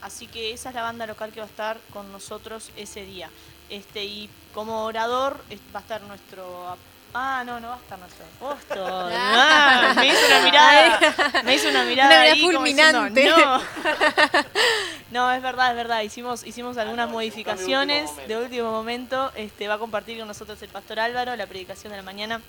Así 0.00 0.26
que 0.26 0.52
esa 0.52 0.70
es 0.70 0.74
la 0.74 0.82
banda 0.82 1.06
local 1.06 1.32
que 1.32 1.40
va 1.40 1.46
a 1.46 1.48
estar 1.50 1.78
con 1.92 2.10
nosotros 2.12 2.70
ese 2.76 3.04
día. 3.04 3.30
Este, 3.68 4.04
y 4.04 4.30
como 4.54 4.84
orador 4.84 5.42
va 5.74 5.80
a 5.80 5.82
estar 5.82 6.00
nuestro... 6.02 6.76
Ah, 7.14 7.42
no, 7.44 7.58
no 7.58 7.68
va 7.68 7.74
a 7.74 7.78
estar 7.78 7.98
nuestro 7.98 8.24
apóstol. 8.36 9.12
Ah, 9.16 9.92
me 9.96 10.06
hizo 10.08 10.26
una 10.26 10.40
mirada, 10.42 11.00
me 11.42 11.54
hizo 11.54 11.68
una 11.70 11.84
mirada, 11.84 12.10
Una 12.10 12.18
mirada 12.20 12.32
ahí 12.34 12.40
como 12.52 12.64
diciendo, 12.64 13.00
fulminante. 13.00 13.24
no. 13.28 13.62
No, 15.10 15.32
es 15.32 15.40
verdad, 15.40 15.70
es 15.70 15.76
verdad. 15.76 16.02
Hicimos, 16.02 16.46
hicimos 16.46 16.76
algunas 16.76 17.08
modificaciones 17.08 18.10
de 18.28 18.36
último 18.36 18.70
momento. 18.70 19.32
Este, 19.36 19.66
va 19.66 19.74
a 19.74 19.78
compartir 19.78 20.18
con 20.18 20.28
nosotros 20.28 20.60
el 20.62 20.68
pastor 20.68 21.00
Álvaro 21.00 21.34
la 21.34 21.46
predicación 21.46 21.90
de 21.92 21.96
la 21.96 22.02
mañana. 22.02 22.42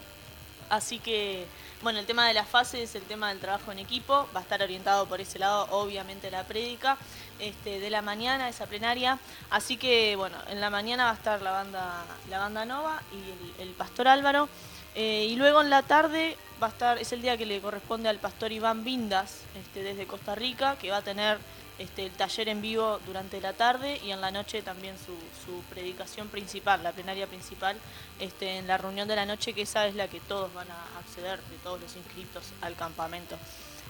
Así 0.70 1.00
que, 1.00 1.48
bueno, 1.82 2.00
el 2.00 2.06
tema 2.06 2.28
de 2.28 2.34
las 2.34 2.48
fases, 2.48 2.94
el 2.96 3.04
tema 3.04 3.30
del 3.30 3.40
trabajo 3.40 3.72
en 3.72 3.80
equipo, 3.80 4.28
va 4.36 4.42
a 4.42 4.44
estar 4.44 4.62
orientado 4.62 5.06
por 5.06 5.22
ese 5.22 5.40
lado, 5.40 5.68
obviamente, 5.72 6.30
la 6.30 6.44
prédica 6.44 6.98
este, 7.40 7.80
de 7.80 7.90
la 7.90 8.02
mañana, 8.02 8.50
esa 8.50 8.66
plenaria. 8.66 9.18
Así 9.50 9.78
que, 9.78 10.16
bueno, 10.18 10.38
en 10.50 10.60
la 10.60 10.70
mañana 10.70 11.06
va 11.06 11.12
a 11.12 11.14
estar 11.14 11.42
la 11.42 11.52
banda, 11.52 12.04
la 12.30 12.40
banda 12.40 12.66
Nova 12.66 13.02
y 13.14 13.62
el, 13.62 13.70
pastor 13.70 14.10
Álvaro. 14.10 14.50
Eh, 14.96 15.28
y 15.30 15.36
luego 15.38 15.62
en 15.62 15.70
la 15.70 15.84
tarde 15.84 16.36
va 16.62 16.68
a 16.68 16.70
estar, 16.72 16.98
es 16.98 17.14
el 17.14 17.22
día 17.22 17.38
que 17.38 17.46
le 17.46 17.62
corresponde 17.62 18.10
al 18.10 18.18
pastor 18.18 18.52
Iván 18.52 18.84
Vindas, 18.84 19.44
este, 19.56 19.82
desde 19.82 20.06
Costa 20.06 20.36
Rica, 20.36 20.76
que 20.78 20.92
va 20.92 20.98
a 20.98 21.02
tener 21.02 21.38
este, 21.80 22.06
el 22.06 22.12
taller 22.12 22.50
en 22.50 22.62
vivo 22.62 23.00
durante 23.06 23.40
la 23.40 23.54
tarde 23.54 24.00
y 24.04 24.12
en 24.12 24.20
la 24.20 24.32
noche 24.32 24.62
también 24.62 24.96
su, 24.98 25.14
su 25.46 25.62
predicación 25.70 26.28
principal, 26.28 26.84
la 26.84 26.92
plenaria 26.92 27.26
principal, 27.26 27.78
este, 28.20 28.58
en 28.58 28.68
la 28.68 28.78
reunión 28.78 29.08
de 29.08 29.16
la 29.16 29.26
noche, 29.26 29.54
que 29.54 29.62
esa 29.62 29.88
es 29.88 29.96
la 29.96 30.10
que 30.10 30.20
todos 30.20 30.54
van 30.54 30.68
a 30.70 31.00
acceder, 31.00 31.40
de 31.42 31.58
todos 31.64 31.80
los 31.80 31.96
inscritos 31.96 32.44
al 32.62 32.76
campamento. 32.76 33.38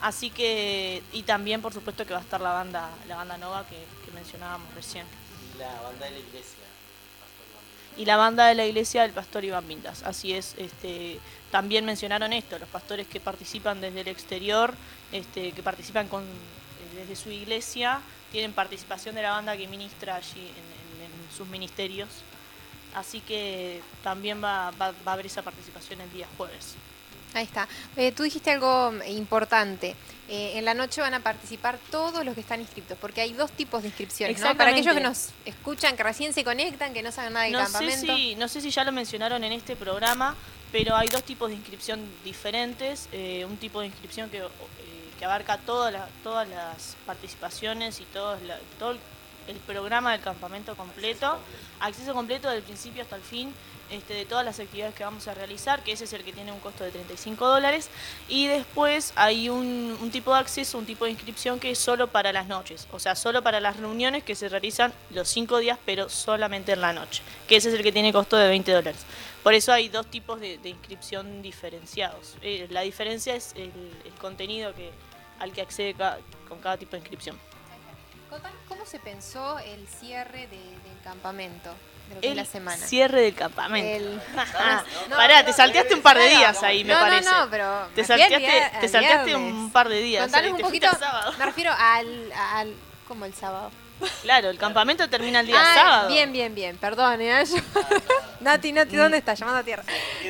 Así 0.01 0.29
que, 0.29 1.01
y 1.11 1.23
también 1.23 1.61
por 1.61 1.73
supuesto 1.73 2.05
que 2.05 2.13
va 2.13 2.19
a 2.19 2.21
estar 2.23 2.39
la 2.39 2.53
banda, 2.53 2.89
la 3.07 3.15
banda 3.15 3.37
Nova 3.37 3.65
que, 3.67 3.83
que 4.05 4.11
mencionábamos 4.11 4.73
recién. 4.75 5.05
Y 5.55 5.57
la 5.57 5.81
banda 5.81 6.05
de 6.05 6.11
la 6.11 6.19
iglesia. 6.19 6.59
Y 7.97 8.05
la 8.05 8.15
banda 8.17 8.47
de 8.47 8.55
la 8.55 8.65
iglesia 8.65 9.01
del 9.01 9.11
pastor 9.11 9.43
Iván 9.43 9.67
Vindas. 9.67 10.03
Así 10.03 10.31
es, 10.31 10.53
este, 10.57 11.19
también 11.51 11.85
mencionaron 11.85 12.31
esto, 12.33 12.59
los 12.59 12.69
pastores 12.69 13.07
que 13.07 13.19
participan 13.19 13.81
desde 13.81 14.01
el 14.01 14.07
exterior, 14.07 14.73
este, 15.11 15.51
que 15.51 15.63
participan 15.63 16.07
con, 16.07 16.23
desde 17.00 17.16
su 17.16 17.30
iglesia, 17.32 18.02
tienen 18.32 18.54
participación 18.54 19.16
de 19.16 19.22
la 19.24 19.32
banda 19.32 19.56
que 19.58 19.68
ministra 19.68 20.16
allí 20.16 20.39
en, 20.39 21.04
en- 21.06 21.12
en 21.30 21.38
sus 21.38 21.47
ministerios. 21.47 22.10
Así 22.95 23.22
que 23.22 23.82
también 24.04 24.43
va, 24.43 24.72
va- 24.72 24.91
va 25.08 25.12
a 25.12 25.14
haber 25.14 25.26
esa 25.28 25.41
participación 25.41 26.02
el 26.02 26.12
día 26.12 26.28
jueves. 26.38 26.76
Ahí 27.36 27.43
está. 27.43 27.68
Eh, 27.95 28.12
tú 28.12 28.24
dijiste 28.24 28.50
algo 28.52 28.91
importante. 29.08 29.95
Eh, 30.28 30.54
en 30.58 30.66
la 30.66 30.74
noche 30.74 31.00
van 31.02 31.14
a 31.14 31.20
participar 31.20 31.78
todos 31.91 32.26
los 32.26 32.34
que 32.34 32.41
están 32.41 32.60
inscritos, 32.62 32.97
porque 33.00 33.22
hay 33.22 33.34
dos 33.34 33.52
tipos 33.52 33.82
de 33.84 33.89
inscripciones, 33.89 34.39
¿no? 34.39 34.56
Para 34.58 34.72
aquellos 34.72 34.93
que 34.95 35.00
nos 35.02 35.30
escuchan, 35.45 35.95
que 35.95 36.02
recién 36.04 36.34
se 36.34 36.43
conectan, 36.43 36.93
que 36.93 37.02
no 37.04 37.12
saben 37.12 37.34
nada 37.34 37.45
del 37.45 37.54
No 37.54 37.60
sé, 37.66 37.72
campamento. 37.72 38.16
si, 38.16 38.36
no 38.36 38.47
sé 38.47 38.62
si 38.62 38.72
ya 38.72 38.84
lo 38.84 38.91
mencionaron 38.91 39.43
en 39.43 39.52
este 39.54 39.76
programa, 39.76 40.36
pero 40.72 40.95
hay 40.95 41.08
dos 41.10 41.24
tipos 41.24 41.50
de 41.50 41.56
inscripción 41.56 42.00
diferentes. 42.24 43.08
eh, 43.12 43.45
un 43.47 43.58
tipo 43.58 43.80
de 43.82 43.88
inscripción 43.88 44.30
que, 44.32 44.43
que 45.20 45.26
abarca 45.26 45.57
todas 45.59 45.91
las, 45.93 46.09
todas 46.24 46.47
las 46.47 46.95
participaciones 47.05 47.99
y 47.99 48.05
todos 48.05 48.41
la- 48.43 48.57
todo 48.80 48.91
el, 48.91 48.99
programa 49.67 50.11
del 50.13 50.22
campamento 50.22 50.76
completo, 50.78 51.38
acceso 51.80 52.13
completo 52.13 52.49
del 52.49 52.61
principio 52.63 53.03
hasta 53.03 53.15
el 53.15 53.22
fin. 53.24 53.53
Este, 53.91 54.13
de 54.13 54.24
todas 54.26 54.45
las 54.45 54.59
actividades 54.59 54.93
que 54.93 55.03
vamos 55.03 55.28
a 55.28 55.34
realizar, 55.34 55.82
que 55.84 55.91
ese 55.93 56.03
es 56.03 56.13
el 56.13 56.24
que 56.24 56.32
tiene 56.32 56.51
un 56.51 56.59
costo 56.59 56.84
de 56.84 56.91
35 56.91 57.47
dólares. 57.47 57.89
Y 58.28 58.45
después 58.45 59.11
hay 59.15 59.49
un, 59.49 59.97
un 59.99 60.11
tipo 60.11 60.32
de 60.32 60.39
acceso, 60.41 60.78
un 60.78 60.86
tipo 60.86 61.05
de 61.05 61.11
inscripción 61.11 61.59
que 61.59 61.72
es 61.72 61.80
solo 61.80 62.05
para 62.05 62.32
las 62.32 62.45
noches, 62.45 62.88
o 62.91 62.99
sea, 62.99 63.15
solo 63.15 63.41
para 63.41 63.59
las 63.59 63.78
reuniones 63.78 64.24
que 64.24 64.36
se 64.36 64.47
realizan 64.47 64.93
los 65.09 65.28
cinco 65.28 65.57
días, 65.57 65.80
pero 65.88 66.07
solamente 66.07 66.74
en 66.74 66.82
la 66.82 66.93
noche, 66.93 67.24
que 67.47 67.55
ese 67.55 67.70
es 67.70 67.74
el 67.74 67.82
que 67.82 67.91
tiene 67.91 68.13
costo 68.13 68.38
de 68.38 68.49
20 68.49 68.72
dólares. 68.72 69.01
Por 69.41 69.55
eso 69.55 69.74
hay 69.74 69.89
dos 69.89 70.05
tipos 70.05 70.39
de, 70.39 70.59
de 70.59 70.70
inscripción 70.70 71.41
diferenciados. 71.41 72.36
Eh, 72.43 72.67
la 72.70 72.82
diferencia 72.82 73.34
es 73.34 73.53
el, 73.55 73.72
el 74.05 74.13
contenido 74.22 74.72
que, 74.76 74.91
al 75.39 75.51
que 75.53 75.61
accede 75.61 75.93
ca- 75.93 76.17
con 76.47 76.59
cada 76.59 76.77
tipo 76.77 76.91
de 76.91 76.97
inscripción. 76.99 77.37
Contanos 78.29 78.57
cómo 78.67 78.85
se 78.85 78.99
pensó 78.99 79.57
el 79.59 79.87
cierre 79.87 80.47
de- 80.47 80.57
del 80.57 80.99
campamento, 81.03 81.69
de 82.09 82.15
lo 82.15 82.21
que 82.21 82.27
es 82.27 82.31
El 82.31 82.37
la 82.37 82.45
semana. 82.45 82.77
cierre 82.85 83.21
del 83.21 83.33
campamento. 83.35 83.89
El- 83.89 84.21
Ah, 84.57 84.83
No, 85.09 85.15
Pará, 85.15 85.39
no, 85.39 85.45
te 85.45 85.53
salteaste 85.53 85.95
un 85.95 86.01
par 86.01 86.17
de 86.17 86.27
días 86.29 86.61
ahí, 86.63 86.83
me 86.83 86.93
no, 86.93 86.99
parece. 86.99 87.29
No, 87.29 87.45
no, 87.45 87.49
pero 87.51 87.87
Te 87.95 88.01
me 88.01 88.07
salteaste, 88.07 88.37
día- 88.37 88.71
te 88.71 88.77
al 88.85 88.89
salteaste 88.89 89.35
un 89.35 89.71
par 89.71 89.89
de 89.89 90.01
días. 90.01 90.23
Contanos 90.23 90.49
eh, 90.49 90.53
un 90.53 90.61
poquito, 90.61 90.87
fuiste 90.89 91.05
el 91.05 91.11
sábado. 91.11 91.33
me 91.39 91.45
refiero 91.45 91.71
al, 91.77 92.31
al 92.31 92.75
como 93.07 93.25
el 93.25 93.33
sábado. 93.33 93.71
Claro, 94.22 94.50
el 94.50 94.58
campamento 94.58 95.10
termina 95.10 95.41
el 95.41 95.47
día 95.47 95.58
Ah, 95.60 95.74
sábado. 95.76 96.08
Bien, 96.10 96.32
bien, 96.32 96.54
bien, 96.56 96.78
perdón. 96.78 97.22
¿eh? 97.22 97.43
Yo- 97.45 97.56
Nati, 98.39 98.72
Nati, 98.72 98.95
¿dónde 98.95 99.18
estás? 99.18 99.38
Llamando 99.39 99.60
a 99.60 99.64
tierra. 99.64 99.84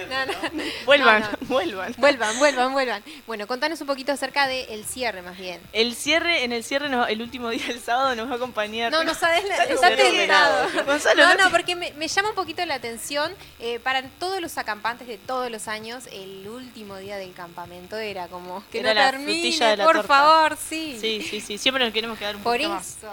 No, 0.09 0.25
no, 0.25 0.33
no. 0.53 0.63
Vuelvan. 0.85 1.21
No, 1.21 1.29
no. 1.41 1.47
vuelvan. 1.47 1.93
Vuelvan, 1.97 2.39
vuelvan, 2.39 2.73
vuelvan. 2.73 3.03
Bueno, 3.27 3.45
contanos 3.47 3.79
un 3.81 3.87
poquito 3.87 4.11
acerca 4.11 4.47
del 4.47 4.83
cierre 4.85 5.21
más 5.21 5.37
bien. 5.37 5.61
El 5.73 5.95
cierre, 5.95 6.43
en 6.43 6.51
el 6.51 6.63
cierre, 6.63 6.89
nos- 6.89 7.07
el 7.09 7.21
último 7.21 7.49
día 7.51 7.65
del 7.67 7.79
sábado 7.79 8.15
nos 8.15 8.27
va 8.29 8.33
a 8.33 8.35
acompañar. 8.37 8.91
No, 8.91 9.03
no 9.03 9.13
sabes, 9.13 9.43
la- 9.47 9.65
Gonzalo, 9.65 9.73
está 9.75 9.89
Gonzalo, 9.89 10.17
tentado. 10.17 10.85
Gonzalo, 10.85 11.27
No, 11.27 11.35
no 11.35 11.51
porque 11.51 11.75
me, 11.75 11.91
me 11.93 12.07
llama 12.07 12.29
un 12.29 12.35
poquito 12.35 12.65
la 12.65 12.75
atención. 12.75 13.35
eh, 13.59 13.79
para 13.79 14.01
todos 14.03 14.41
los 14.41 14.57
acampantes 14.57 15.07
de 15.07 15.17
todos 15.17 15.51
los 15.51 15.67
años, 15.67 16.05
el 16.11 16.47
último 16.47 16.97
día 16.97 17.17
del 17.17 17.33
campamento 17.33 17.97
era 17.97 18.27
como 18.27 18.63
que 18.71 18.79
Era 18.79 18.93
no 18.93 18.99
la 19.01 19.11
termine, 19.11 19.57
de 19.69 19.77
la 19.77 19.83
por 19.85 19.95
torta. 19.97 20.07
favor, 20.07 20.57
sí. 20.57 20.97
Sí, 20.99 21.21
sí, 21.21 21.41
sí, 21.41 21.57
siempre 21.57 21.83
nos 21.83 21.93
queremos 21.93 22.17
quedar 22.17 22.35
un 22.35 22.41
Por 22.43 22.53
poquito 22.53 22.69
más. 22.69 22.97
eso. 22.97 23.11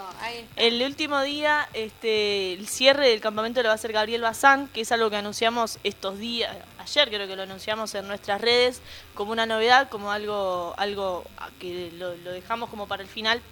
El 0.55 0.83
último 0.83 1.21
día, 1.23 1.69
este, 1.75 2.55
el 2.55 2.67
cierre 2.69 3.09
del 3.09 3.21
campamento 3.21 3.63
lo 3.63 3.69
va 3.69 3.73
a 3.73 3.75
hacer 3.75 3.93
Gabriel 3.93 4.23
Bazán, 4.23 4.69
que 4.69 4.83
es 4.83 4.93
algo 4.93 5.11
que 5.11 5.17
anunciamos 5.17 5.79
estos 5.85 6.19
días, 6.19 6.57
ayer 6.79 7.09
creo 7.09 7.27
que 7.27 7.37
lo 7.37 7.43
anunciamos 7.43 7.95
en 7.95 8.07
nuestras 8.07 8.41
redes, 8.41 8.81
como 9.15 9.33
una 9.33 9.45
novedad, 9.45 9.89
como 9.89 10.13
algo, 10.13 10.75
algo 10.79 11.25
que 11.59 11.91
lo, 11.99 12.15
lo 12.17 12.33
dejamos 12.33 12.71
como 12.71 12.87
para 12.87 13.03
el 13.03 13.09
final. 13.09 13.43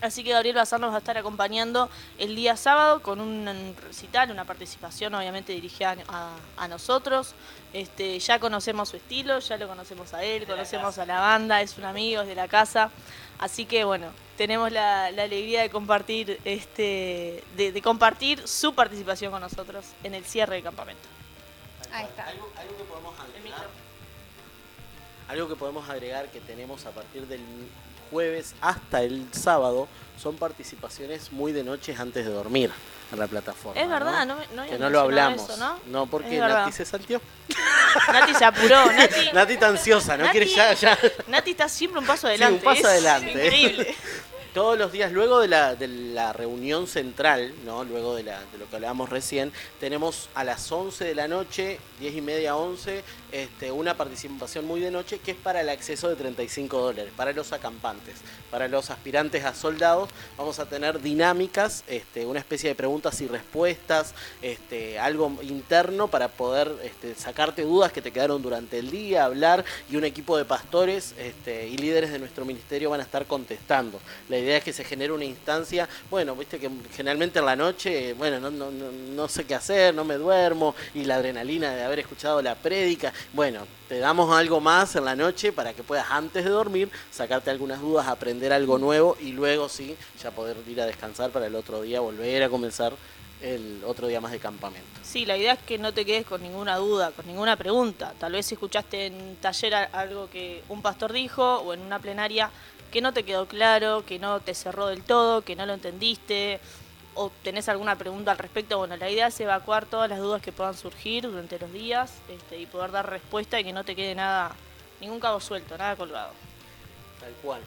Así 0.00 0.24
que 0.24 0.32
Gabriel 0.32 0.56
Bazán 0.56 0.80
nos 0.80 0.90
va 0.90 0.96
a 0.96 0.98
estar 0.98 1.16
acompañando 1.16 1.88
el 2.18 2.34
día 2.34 2.56
sábado 2.56 3.02
con 3.02 3.20
un 3.20 3.76
recital, 3.86 4.32
una 4.32 4.44
participación 4.44 5.14
obviamente 5.14 5.52
dirigida 5.52 5.96
a, 6.08 6.34
a 6.56 6.66
nosotros. 6.66 7.34
Este, 7.72 8.18
ya 8.18 8.40
conocemos 8.40 8.88
su 8.88 8.96
estilo, 8.96 9.38
ya 9.38 9.56
lo 9.58 9.68
conocemos 9.68 10.12
a 10.12 10.24
él, 10.24 10.44
conocemos 10.44 10.98
a 10.98 11.06
la 11.06 11.20
banda, 11.20 11.62
es 11.62 11.78
un 11.78 11.84
amigo, 11.84 12.22
es 12.22 12.28
de 12.28 12.34
la 12.34 12.48
casa. 12.48 12.90
Así 13.38 13.66
que 13.66 13.84
bueno, 13.84 14.10
tenemos 14.36 14.70
la, 14.70 15.10
la 15.10 15.24
alegría 15.24 15.62
de 15.62 15.70
compartir 15.70 16.40
este, 16.44 17.42
de, 17.56 17.72
de 17.72 17.82
compartir 17.82 18.46
su 18.46 18.74
participación 18.74 19.32
con 19.32 19.40
nosotros 19.40 19.84
en 20.04 20.14
el 20.14 20.24
cierre 20.24 20.54
del 20.56 20.64
campamento. 20.64 21.08
Ahí 21.92 22.04
está. 22.04 22.26
Algo, 22.26 22.50
algo 22.56 22.76
que 22.76 22.84
podemos 22.84 23.14
agregar. 23.18 23.66
Algo 25.28 25.48
que 25.48 25.56
podemos 25.56 25.88
agregar 25.88 26.28
que 26.28 26.40
tenemos 26.40 26.86
a 26.86 26.90
partir 26.90 27.26
del 27.26 27.40
jueves 28.12 28.54
hasta 28.60 29.02
el 29.02 29.26
sábado 29.32 29.88
son 30.22 30.36
participaciones 30.36 31.32
muy 31.32 31.50
de 31.50 31.64
noches 31.64 31.98
antes 31.98 32.24
de 32.24 32.30
dormir 32.30 32.70
en 33.10 33.18
la 33.18 33.26
plataforma. 33.26 33.80
Es 33.80 33.88
¿no? 33.88 33.92
verdad, 33.94 34.26
no, 34.26 34.36
no 34.54 34.66
que 34.66 34.78
no 34.78 34.88
lo 34.90 35.00
hablamos. 35.00 35.50
eso, 35.50 35.76
¿no? 35.86 36.06
porque. 36.06 36.38
Nati 36.38 36.70
se 36.72 36.84
saltió. 36.84 37.20
Nati 38.12 38.34
se 38.34 38.44
apuró, 38.44 38.86
Nati, 38.92 39.32
Nati 39.32 39.52
está 39.54 39.68
ansiosa, 39.68 40.16
no 40.16 40.24
Nati- 40.26 40.30
quiere 40.32 40.46
ya, 40.46 40.72
ya. 40.74 40.96
Nati 41.26 41.50
está 41.50 41.68
siempre 41.68 41.98
un 42.00 42.06
paso 42.06 42.22
Sí, 42.22 42.26
adelante. 42.28 42.58
un 42.58 42.62
paso 42.64 42.80
es 42.80 42.84
adelante. 42.86 43.30
Increíble. 43.32 43.94
Todos 44.54 44.76
los 44.78 44.92
días, 44.92 45.10
luego 45.12 45.40
de 45.40 45.48
la, 45.48 45.74
de 45.74 45.88
la 45.88 46.34
reunión 46.34 46.86
central, 46.86 47.54
¿no? 47.64 47.84
luego 47.84 48.14
de, 48.14 48.24
la, 48.24 48.38
de 48.52 48.58
lo 48.58 48.68
que 48.68 48.76
hablábamos 48.76 49.08
recién, 49.08 49.50
tenemos 49.80 50.28
a 50.34 50.44
las 50.44 50.70
11 50.70 51.06
de 51.06 51.14
la 51.14 51.26
noche, 51.26 51.80
10 52.00 52.16
y 52.16 52.20
media, 52.20 52.54
11, 52.54 53.02
este, 53.32 53.72
una 53.72 53.96
participación 53.96 54.66
muy 54.66 54.80
de 54.80 54.90
noche 54.90 55.18
que 55.18 55.32
es 55.32 55.36
para 55.36 55.62
el 55.62 55.68
acceso 55.68 56.08
de 56.08 56.16
35 56.16 56.78
dólares, 56.78 57.12
para 57.16 57.32
los 57.32 57.52
acampantes, 57.52 58.16
para 58.50 58.68
los 58.68 58.90
aspirantes 58.90 59.44
a 59.44 59.54
soldados. 59.54 60.10
Vamos 60.36 60.58
a 60.58 60.66
tener 60.66 61.00
dinámicas, 61.00 61.84
este, 61.86 62.26
una 62.26 62.40
especie 62.40 62.68
de 62.68 62.74
preguntas 62.74 63.20
y 63.20 63.26
respuestas, 63.26 64.14
este, 64.42 64.98
algo 64.98 65.32
interno 65.42 66.08
para 66.08 66.28
poder 66.28 66.70
este, 66.82 67.14
sacarte 67.14 67.62
dudas 67.62 67.92
que 67.92 68.02
te 68.02 68.12
quedaron 68.12 68.42
durante 68.42 68.78
el 68.78 68.90
día, 68.90 69.24
hablar 69.24 69.64
y 69.90 69.96
un 69.96 70.04
equipo 70.04 70.36
de 70.36 70.44
pastores 70.44 71.14
este, 71.18 71.68
y 71.68 71.78
líderes 71.78 72.12
de 72.12 72.18
nuestro 72.18 72.44
ministerio 72.44 72.90
van 72.90 73.00
a 73.00 73.04
estar 73.04 73.26
contestando. 73.26 74.00
La 74.28 74.38
idea 74.38 74.58
es 74.58 74.64
que 74.64 74.72
se 74.72 74.84
genere 74.84 75.12
una 75.12 75.24
instancia, 75.24 75.88
bueno, 76.10 76.36
viste 76.36 76.58
que 76.58 76.70
generalmente 76.94 77.38
en 77.38 77.46
la 77.46 77.56
noche, 77.56 78.12
bueno, 78.14 78.38
no, 78.38 78.50
no, 78.50 78.70
no, 78.70 78.92
no 78.92 79.28
sé 79.28 79.44
qué 79.44 79.54
hacer, 79.54 79.94
no 79.94 80.04
me 80.04 80.14
duermo 80.14 80.74
y 80.94 81.04
la 81.04 81.16
adrenalina 81.16 81.74
de 81.74 81.82
haber 81.82 82.00
escuchado 82.00 82.42
la 82.42 82.54
prédica, 82.54 83.12
bueno, 83.32 83.66
te 83.88 83.98
damos 83.98 84.34
algo 84.36 84.60
más 84.60 84.96
en 84.96 85.04
la 85.04 85.16
noche 85.16 85.52
para 85.52 85.72
que 85.72 85.82
puedas 85.82 86.10
antes 86.10 86.44
de 86.44 86.50
dormir 86.50 86.90
sacarte 87.10 87.50
algunas 87.50 87.80
dudas, 87.80 88.06
aprender 88.06 88.52
algo 88.52 88.78
nuevo 88.78 89.16
y 89.20 89.32
luego 89.32 89.68
sí, 89.68 89.96
ya 90.22 90.30
poder 90.30 90.56
ir 90.66 90.80
a 90.80 90.86
descansar 90.86 91.30
para 91.30 91.46
el 91.46 91.54
otro 91.54 91.82
día 91.82 92.00
volver 92.00 92.42
a 92.42 92.48
comenzar 92.48 92.92
el 93.40 93.82
otro 93.84 94.06
día 94.06 94.20
más 94.20 94.32
de 94.32 94.38
campamento. 94.38 94.86
Sí, 95.02 95.26
la 95.26 95.36
idea 95.36 95.54
es 95.54 95.58
que 95.60 95.78
no 95.78 95.92
te 95.92 96.04
quedes 96.04 96.24
con 96.24 96.42
ninguna 96.42 96.76
duda, 96.76 97.10
con 97.10 97.26
ninguna 97.26 97.56
pregunta. 97.56 98.14
Tal 98.18 98.32
vez 98.32 98.50
escuchaste 98.50 99.06
en 99.06 99.36
taller 99.36 99.74
algo 99.74 100.30
que 100.30 100.62
un 100.68 100.80
pastor 100.80 101.12
dijo 101.12 101.58
o 101.58 101.74
en 101.74 101.80
una 101.80 101.98
plenaria 101.98 102.50
que 102.92 103.00
no 103.00 103.12
te 103.12 103.24
quedó 103.24 103.46
claro, 103.46 104.04
que 104.06 104.18
no 104.18 104.40
te 104.40 104.54
cerró 104.54 104.86
del 104.86 105.02
todo, 105.02 105.42
que 105.42 105.56
no 105.56 105.66
lo 105.66 105.72
entendiste 105.72 106.60
o 107.14 107.30
tenés 107.42 107.68
alguna 107.68 107.96
pregunta 107.96 108.30
al 108.32 108.38
respecto, 108.38 108.78
bueno, 108.78 108.96
la 108.96 109.10
idea 109.10 109.26
es 109.26 109.38
evacuar 109.40 109.86
todas 109.86 110.08
las 110.08 110.18
dudas 110.18 110.40
que 110.42 110.52
puedan 110.52 110.74
surgir 110.74 111.24
durante 111.24 111.58
los 111.58 111.72
días 111.72 112.14
este, 112.28 112.58
y 112.58 112.66
poder 112.66 112.90
dar 112.90 113.08
respuesta 113.08 113.60
y 113.60 113.64
que 113.64 113.72
no 113.72 113.84
te 113.84 113.94
quede 113.94 114.14
nada, 114.14 114.52
ningún 115.00 115.20
cabo 115.20 115.38
suelto, 115.40 115.76
nada 115.76 115.94
colgado. 115.96 116.32
Tal 117.20 117.32
cual. 117.42 117.60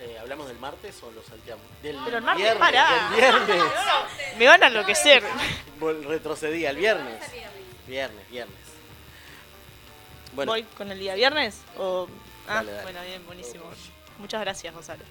Eh, 0.00 0.16
¿Hablamos 0.18 0.48
del 0.48 0.58
martes 0.58 1.02
o 1.02 1.10
lo 1.10 1.22
salteamos? 1.22 1.64
Del 1.82 1.98
Pero 2.04 2.16
el 2.18 2.22
martes, 2.24 2.42
viernes, 2.44 2.58
pará. 2.60 3.10
del 3.10 3.20
viernes. 3.20 3.64
Me 4.38 4.46
van 4.46 4.62
a 4.62 4.66
enloquecer. 4.68 5.22
Retrocedí 5.78 6.64
al 6.64 6.76
viernes. 6.76 7.22
Viernes, 7.86 8.30
viernes. 8.30 8.56
Bueno, 10.32 10.52
¿Voy 10.52 10.62
con 10.62 10.90
el 10.90 10.98
día 10.98 11.14
viernes? 11.14 11.60
O... 11.76 12.06
Ah, 12.48 12.54
Dale, 12.54 12.70
dale. 12.72 12.82
bueno, 12.84 13.00
bien, 13.02 13.26
buenísimo. 13.26 13.64
Muchas 14.20 14.42
gracias, 14.42 14.74
Gonzalo. 14.74 15.02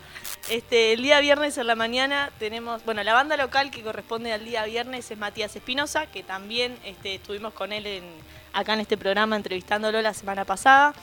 Este, 0.49 0.93
el 0.93 1.01
día 1.01 1.19
viernes 1.19 1.57
en 1.57 1.67
la 1.67 1.75
mañana 1.75 2.31
tenemos, 2.37 2.85
bueno, 2.85 3.03
la 3.03 3.13
banda 3.13 3.35
local 3.37 3.71
que 3.71 3.81
corresponde 3.81 4.31
al 4.31 4.45
día 4.45 4.63
viernes 4.65 5.09
es 5.09 5.17
Matías 5.17 5.55
Espinosa, 5.55 6.05
que 6.05 6.21
también 6.21 6.77
este, 6.85 7.15
estuvimos 7.15 7.53
con 7.53 7.73
él 7.73 8.03
acá 8.53 8.73
en 8.73 8.81
este 8.81 8.97
programa 8.97 9.35
entrevistándolo 9.35 10.01
la 10.01 10.13
semana 10.13 10.45
pasada. 10.45 10.93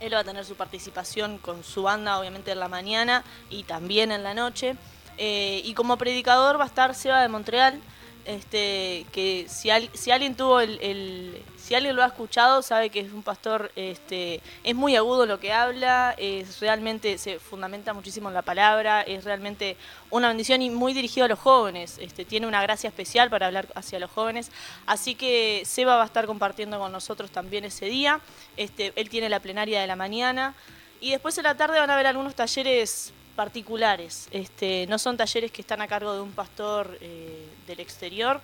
Él 0.00 0.14
va 0.14 0.20
a 0.20 0.24
tener 0.24 0.44
su 0.44 0.54
participación 0.54 1.38
con 1.38 1.64
su 1.64 1.82
banda, 1.82 2.20
obviamente, 2.20 2.52
en 2.52 2.60
la 2.60 2.68
mañana 2.68 3.24
y 3.50 3.64
también 3.64 4.12
en 4.12 4.22
la 4.22 4.32
noche. 4.32 4.76
Eh, 5.16 5.60
y 5.64 5.74
como 5.74 5.96
predicador 5.96 6.58
va 6.58 6.64
a 6.64 6.68
estar 6.68 6.94
Seba 6.94 7.20
de 7.20 7.28
Montreal, 7.28 7.80
este, 8.28 9.06
que 9.10 9.46
si, 9.48 9.70
al- 9.70 9.90
si 9.94 10.10
alguien 10.10 10.36
tuvo 10.36 10.60
el, 10.60 11.42
si 11.56 11.74
alguien 11.74 11.96
lo 11.96 12.02
ha 12.02 12.06
escuchado 12.06 12.62
sabe 12.62 12.90
que 12.90 13.00
es 13.00 13.12
un 13.12 13.22
pastor 13.22 13.72
este 13.74 14.40
es 14.62 14.74
muy 14.74 14.96
agudo 14.96 15.26
lo 15.26 15.40
que 15.40 15.52
habla 15.52 16.14
es 16.18 16.60
realmente 16.60 17.18
se 17.18 17.38
fundamenta 17.38 17.92
muchísimo 17.94 18.28
en 18.28 18.34
la 18.34 18.42
palabra 18.42 19.00
es 19.02 19.24
realmente 19.24 19.76
una 20.10 20.28
bendición 20.28 20.62
y 20.62 20.70
muy 20.70 20.92
dirigido 20.92 21.24
a 21.24 21.28
los 21.28 21.38
jóvenes 21.38 21.98
este 21.98 22.24
tiene 22.24 22.46
una 22.46 22.62
gracia 22.62 22.88
especial 22.88 23.30
para 23.30 23.46
hablar 23.46 23.66
hacia 23.74 23.98
los 23.98 24.10
jóvenes. 24.10 24.50
Así 24.86 25.14
que 25.14 25.62
Seba 25.64 25.96
va 25.96 26.02
a 26.02 26.06
estar 26.06 26.26
compartiendo 26.26 26.78
con 26.78 26.92
nosotros 26.92 27.30
también 27.30 27.64
ese 27.64 27.86
día. 27.86 28.20
Este 28.56 28.92
él 28.96 29.08
tiene 29.08 29.28
la 29.28 29.40
plenaria 29.40 29.80
de 29.80 29.86
la 29.86 29.96
mañana. 29.96 30.54
Y 31.00 31.12
después 31.12 31.36
en 31.38 31.44
la 31.44 31.56
tarde 31.56 31.78
van 31.78 31.90
a 31.90 31.94
haber 31.94 32.06
algunos 32.06 32.34
talleres 32.34 33.12
particulares. 33.38 34.26
Este, 34.32 34.84
no 34.88 34.98
son 34.98 35.16
talleres 35.16 35.52
que 35.52 35.60
están 35.60 35.80
a 35.80 35.86
cargo 35.86 36.12
de 36.12 36.20
un 36.20 36.32
pastor 36.32 36.98
eh, 37.00 37.46
del 37.68 37.78
exterior. 37.78 38.40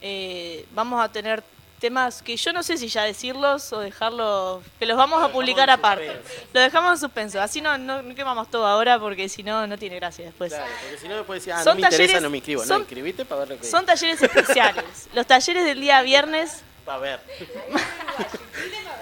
Eh, 0.00 0.64
vamos 0.70 1.04
a 1.04 1.12
tener 1.12 1.44
temas 1.78 2.22
que 2.22 2.34
yo 2.34 2.50
no 2.54 2.62
sé 2.62 2.78
si 2.78 2.88
ya 2.88 3.02
decirlos 3.02 3.74
o 3.74 3.80
dejarlos, 3.80 4.64
que 4.78 4.86
los 4.86 4.96
vamos 4.96 5.22
a 5.22 5.28
publicar 5.30 5.68
aparte. 5.68 6.10
Lo 6.54 6.62
dejamos 6.62 6.92
en 6.92 6.98
suspenso. 6.98 7.42
Así 7.42 7.60
no, 7.60 7.76
no, 7.76 8.00
no 8.00 8.14
quemamos 8.14 8.50
todo 8.50 8.66
ahora 8.66 8.98
porque 8.98 9.28
si 9.28 9.42
no, 9.42 9.66
no 9.66 9.76
tiene 9.76 9.96
gracia 9.96 10.24
después. 10.24 10.50
claro, 10.50 10.72
porque 10.82 10.96
si 10.98 11.08
no 11.08 11.16
después 11.16 11.42
decía, 11.42 11.58
ah, 11.58 11.62
Son 11.62 11.76
no 11.76 11.82
me 11.82 11.86
interesa, 11.94 12.20
no 12.20 12.30
me 12.30 12.38
inscribo. 12.38 12.62
son- 12.62 12.68
no, 12.70 12.78
inscribite 12.78 13.26
para 13.26 13.40
ver 13.40 13.48
lo 13.50 13.58
que 13.58 13.66
Son 13.66 13.84
talleres 13.84 14.22
especiales. 14.22 15.08
Los 15.12 15.26
talleres 15.26 15.62
del 15.66 15.78
día 15.78 16.00
viernes 16.00 16.62
Para 16.86 16.98
ver. 17.00 17.20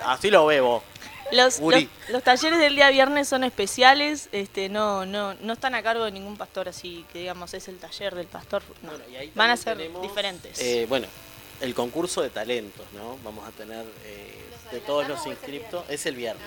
Así 0.05 0.28
lo 0.28 0.44
veo. 0.47 0.82
Los, 1.33 1.59
Uri. 1.61 1.89
los, 2.03 2.11
los 2.11 2.22
talleres 2.22 2.59
del 2.59 2.77
día 2.77 2.91
viernes 2.91 3.29
son 3.29 3.45
especiales, 3.45 4.29
este, 4.33 4.68
no, 4.68 5.05
no, 5.07 5.35
no 5.35 5.53
están 5.55 5.74
a 5.74 5.83
cargo 5.83 6.05
de 6.05 6.12
ningún 6.12 6.37
pastor 6.37 6.68
así 6.68 7.05
que 7.12 7.20
digamos 7.20 7.53
es 7.55 7.68
el 7.68 7.79
taller 7.79 8.14
del 8.14 8.27
pastor, 8.27 8.62
no. 8.83 8.91
Bueno, 8.91 9.05
y 9.11 9.16
ahí 9.16 9.33
van 9.35 9.51
a 9.51 9.57
ser 9.57 9.77
tenemos, 9.77 10.03
diferentes. 10.03 10.59
eh, 10.61 10.87
bueno, 10.89 11.07
el 11.61 11.74
concurso 11.74 12.22
de 12.22 12.31
talentos, 12.31 12.85
¿no? 12.95 13.18
Vamos 13.24 13.47
a 13.49 13.51
tener 13.53 13.85
eh, 14.05 14.35
de 14.70 14.81
todos 14.81 15.09
los 15.09 15.27
inscriptos. 15.27 15.85
Es 15.89 16.07
el 16.07 16.14
viernes. 16.16 16.45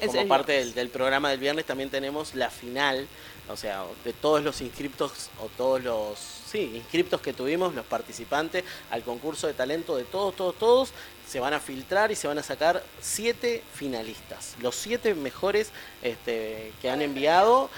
Es 0.00 0.08
Como 0.08 0.20
el 0.22 0.28
parte 0.28 0.52
viernes. 0.52 0.74
del, 0.74 0.84
del 0.84 0.88
programa 0.90 1.30
del 1.30 1.38
viernes 1.40 1.64
también 1.64 1.90
tenemos 1.90 2.34
la 2.34 2.50
final, 2.50 3.06
o 3.48 3.56
sea, 3.56 3.84
de 4.04 4.12
todos 4.12 4.42
los 4.42 4.60
inscriptos 4.60 5.30
o 5.40 5.48
todos 5.56 5.82
los 5.82 6.18
sí, 6.50 6.72
inscriptos 6.74 7.20
que 7.20 7.32
tuvimos, 7.32 7.74
los 7.74 7.84
participantes 7.86 8.64
al 8.90 9.02
concurso 9.02 9.46
de 9.46 9.54
talento 9.54 9.96
de 9.96 10.04
todos, 10.04 10.34
todos, 10.36 10.54
todos, 10.56 10.90
se 11.28 11.40
van 11.40 11.54
a 11.54 11.60
filtrar 11.60 12.12
y 12.12 12.16
se 12.16 12.28
van 12.28 12.38
a 12.38 12.42
sacar 12.42 12.82
siete 13.00 13.62
finalistas. 13.74 14.54
Los 14.60 14.74
siete 14.76 15.14
mejores 15.14 15.70
este, 16.02 16.72
que 16.80 16.90
han 16.90 17.02
enviado. 17.02 17.70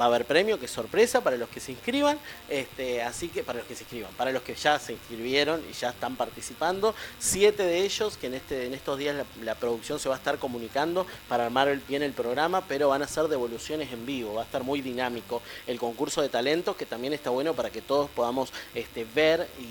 Va 0.00 0.06
a 0.06 0.08
haber 0.08 0.24
premio, 0.24 0.58
que 0.58 0.64
es 0.64 0.70
sorpresa 0.70 1.20
para 1.20 1.36
los 1.36 1.50
que 1.50 1.60
se 1.60 1.70
inscriban, 1.70 2.18
este, 2.48 3.02
así 3.02 3.28
que 3.28 3.42
para 3.42 3.58
los 3.58 3.68
que 3.68 3.74
se 3.74 3.82
inscriban, 3.82 4.10
para 4.14 4.32
los 4.32 4.42
que 4.42 4.54
ya 4.54 4.78
se 4.78 4.94
inscribieron 4.94 5.62
y 5.70 5.74
ya 5.74 5.90
están 5.90 6.16
participando, 6.16 6.94
siete 7.18 7.62
de 7.62 7.80
ellos 7.84 8.16
que 8.16 8.28
en 8.28 8.34
este, 8.34 8.64
en 8.64 8.72
estos 8.72 8.96
días 8.96 9.14
la, 9.14 9.26
la 9.44 9.54
producción 9.54 10.00
se 10.00 10.08
va 10.08 10.14
a 10.14 10.18
estar 10.18 10.38
comunicando 10.38 11.06
para 11.28 11.44
armar 11.44 11.68
el- 11.68 11.80
bien 11.80 12.02
el 12.02 12.12
programa, 12.14 12.66
pero 12.66 12.88
van 12.88 13.02
a 13.02 13.06
ser 13.06 13.28
devoluciones 13.28 13.92
en 13.92 14.06
vivo, 14.06 14.32
va 14.32 14.40
a 14.40 14.44
estar 14.46 14.62
muy 14.62 14.80
dinámico 14.80 15.42
el 15.66 15.78
concurso 15.78 16.22
de 16.22 16.30
talentos, 16.30 16.74
que 16.74 16.86
también 16.86 17.12
está 17.12 17.28
bueno 17.28 17.52
para 17.52 17.68
que 17.68 17.82
todos 17.82 18.08
podamos 18.08 18.50
este, 18.74 19.04
ver 19.14 19.46
y, 19.60 19.64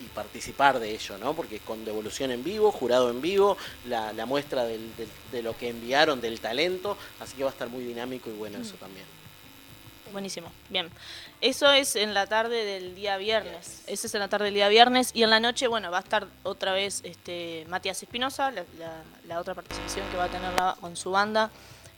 y 0.00 0.06
participar 0.08 0.78
de 0.80 0.90
ello, 0.92 1.18
¿no? 1.18 1.34
Porque 1.34 1.60
con 1.60 1.84
devolución 1.84 2.30
en 2.30 2.42
vivo, 2.42 2.72
jurado 2.72 3.10
en 3.10 3.20
vivo, 3.20 3.56
la, 3.86 4.12
la 4.12 4.26
muestra 4.26 4.64
del- 4.64 4.94
del- 4.96 5.08
de 5.30 5.42
lo 5.42 5.56
que 5.56 5.68
enviaron, 5.68 6.20
del 6.20 6.40
talento, 6.40 6.96
así 7.20 7.36
que 7.36 7.44
va 7.44 7.50
a 7.50 7.52
estar 7.52 7.68
muy 7.68 7.84
dinámico 7.84 8.28
y 8.28 8.32
bueno 8.32 8.58
eso 8.58 8.74
también. 8.74 9.06
Buenísimo, 10.12 10.52
bien. 10.68 10.90
Eso 11.40 11.70
es 11.72 11.96
en 11.96 12.14
la 12.14 12.26
tarde 12.26 12.64
del 12.64 12.94
día 12.94 13.16
viernes. 13.16 13.82
Eso 13.86 14.06
es 14.06 14.14
en 14.14 14.20
la 14.20 14.28
tarde 14.28 14.44
del 14.46 14.54
día 14.54 14.68
viernes. 14.68 15.10
Y 15.14 15.22
en 15.24 15.30
la 15.30 15.40
noche, 15.40 15.66
bueno, 15.66 15.90
va 15.90 15.98
a 15.98 16.00
estar 16.02 16.26
otra 16.44 16.72
vez 16.72 17.00
este 17.04 17.64
Matías 17.68 18.00
Espinosa, 18.02 18.50
la, 18.50 18.64
la- 18.78 19.02
la 19.26 19.40
otra 19.40 19.54
participación 19.54 20.08
que 20.10 20.16
va 20.16 20.24
a 20.24 20.28
tener 20.28 20.52
la- 20.52 20.76
con 20.80 20.96
su 20.96 21.10
banda, 21.10 21.50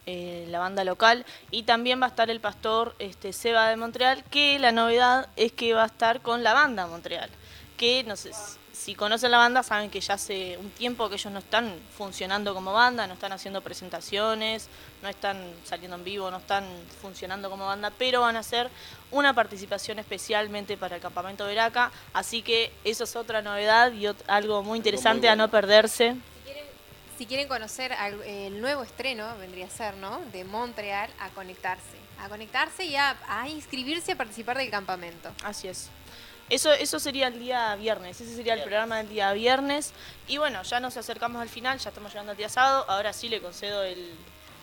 eh, 0.06 0.46
la 0.48 0.60
banda 0.60 0.84
local. 0.84 1.26
Y 1.50 1.64
también 1.64 2.00
va 2.00 2.06
a 2.06 2.08
estar 2.10 2.30
el 2.30 2.40
pastor 2.40 2.94
este, 3.00 3.32
Seba 3.34 3.68
de 3.68 3.76
Montreal, 3.76 4.22
que 4.30 4.58
la 4.60 4.72
novedad 4.72 5.28
es 5.36 5.52
que 5.52 5.74
va 5.74 5.82
a 5.82 5.86
estar 5.86 6.20
con 6.22 6.42
la 6.42 6.54
banda 6.54 6.86
Montreal. 6.86 7.28
Que 7.76 8.04
no 8.04 8.16
sé, 8.16 8.32
si 8.72 8.94
conocen 8.94 9.30
la 9.30 9.38
banda 9.38 9.62
saben 9.62 9.90
que 9.90 10.00
ya 10.00 10.14
hace 10.14 10.56
un 10.58 10.70
tiempo 10.70 11.08
que 11.08 11.16
ellos 11.16 11.32
no 11.32 11.40
están 11.40 11.74
funcionando 11.96 12.54
como 12.54 12.72
banda, 12.72 13.06
no 13.06 13.14
están 13.14 13.32
haciendo 13.32 13.60
presentaciones, 13.62 14.68
no 15.02 15.08
están 15.08 15.52
saliendo 15.64 15.96
en 15.96 16.04
vivo, 16.04 16.30
no 16.30 16.36
están 16.36 16.64
funcionando 17.00 17.50
como 17.50 17.66
banda, 17.66 17.90
pero 17.98 18.20
van 18.20 18.36
a 18.36 18.40
hacer 18.40 18.70
una 19.10 19.34
participación 19.34 19.98
especialmente 19.98 20.76
para 20.76 20.96
el 20.96 21.02
campamento 21.02 21.46
Veraca, 21.46 21.90
así 22.12 22.42
que 22.42 22.70
eso 22.84 23.04
es 23.04 23.16
otra 23.16 23.42
novedad 23.42 23.92
y 23.92 24.06
algo 24.26 24.62
muy 24.62 24.78
interesante 24.78 25.28
a 25.28 25.36
no 25.36 25.50
perderse. 25.50 26.16
Si 27.18 27.24
quieren 27.24 27.48
conocer 27.48 27.92
el 28.26 28.60
nuevo 28.60 28.82
estreno, 28.82 29.36
vendría 29.38 29.66
a 29.66 29.70
ser, 29.70 29.94
¿no? 29.96 30.20
De 30.32 30.44
Montreal, 30.44 31.10
a 31.18 31.30
conectarse. 31.30 31.96
A 32.20 32.28
conectarse 32.28 32.84
y 32.84 32.94
a, 32.96 33.16
a 33.26 33.48
inscribirse 33.48 34.12
a 34.12 34.16
participar 34.16 34.58
del 34.58 34.70
campamento. 34.70 35.32
Así 35.42 35.66
es. 35.66 35.88
Eso, 36.48 36.72
eso 36.72 37.00
sería 37.00 37.26
el 37.28 37.40
día 37.40 37.74
viernes, 37.74 38.20
ese 38.20 38.34
sería 38.36 38.54
el 38.54 38.62
programa 38.62 38.98
del 38.98 39.08
día 39.08 39.32
viernes. 39.32 39.92
Y 40.28 40.38
bueno, 40.38 40.62
ya 40.62 40.78
nos 40.80 40.96
acercamos 40.96 41.42
al 41.42 41.48
final, 41.48 41.78
ya 41.78 41.88
estamos 41.88 42.12
llegando 42.12 42.30
al 42.32 42.38
día 42.38 42.48
sábado. 42.48 42.84
Ahora 42.88 43.12
sí 43.12 43.28
le 43.28 43.40
concedo 43.40 43.82
el, 43.82 44.14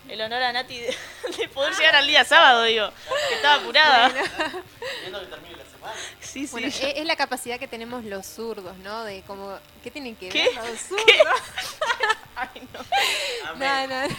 el 0.07 0.21
honor 0.21 0.41
a 0.43 0.53
Nati 0.53 0.77
de, 0.79 0.95
de 1.37 1.49
poder 1.49 1.73
llegar 1.75 1.95
al 1.97 2.07
día 2.07 2.23
sábado, 2.23 2.63
digo, 2.63 2.89
que 3.29 3.35
estaba 3.35 3.55
apurada. 3.55 4.11
Sí, 6.21 6.45
sí. 6.47 6.51
Bueno, 6.51 6.69
ya- 6.69 6.87
es, 6.89 6.97
es 6.99 7.05
la 7.05 7.15
capacidad 7.17 7.59
que 7.59 7.67
tenemos 7.67 8.05
los 8.05 8.25
zurdos, 8.25 8.77
¿no? 8.77 9.03
De 9.03 9.21
como, 9.23 9.57
¿qué 9.83 9.91
tienen 9.91 10.15
que 10.15 10.29
¿Qué? 10.29 10.45
ver 10.55 10.55
los 10.69 10.79
zurdos? 10.79 11.05
Ay, 12.37 12.67
no. 12.73 13.55
No, 13.55 13.87
no, 13.87 14.07
no. 14.07 14.15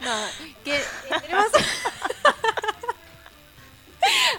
No, 0.00 0.26
que 0.64 0.80
tenemos... 1.20 1.46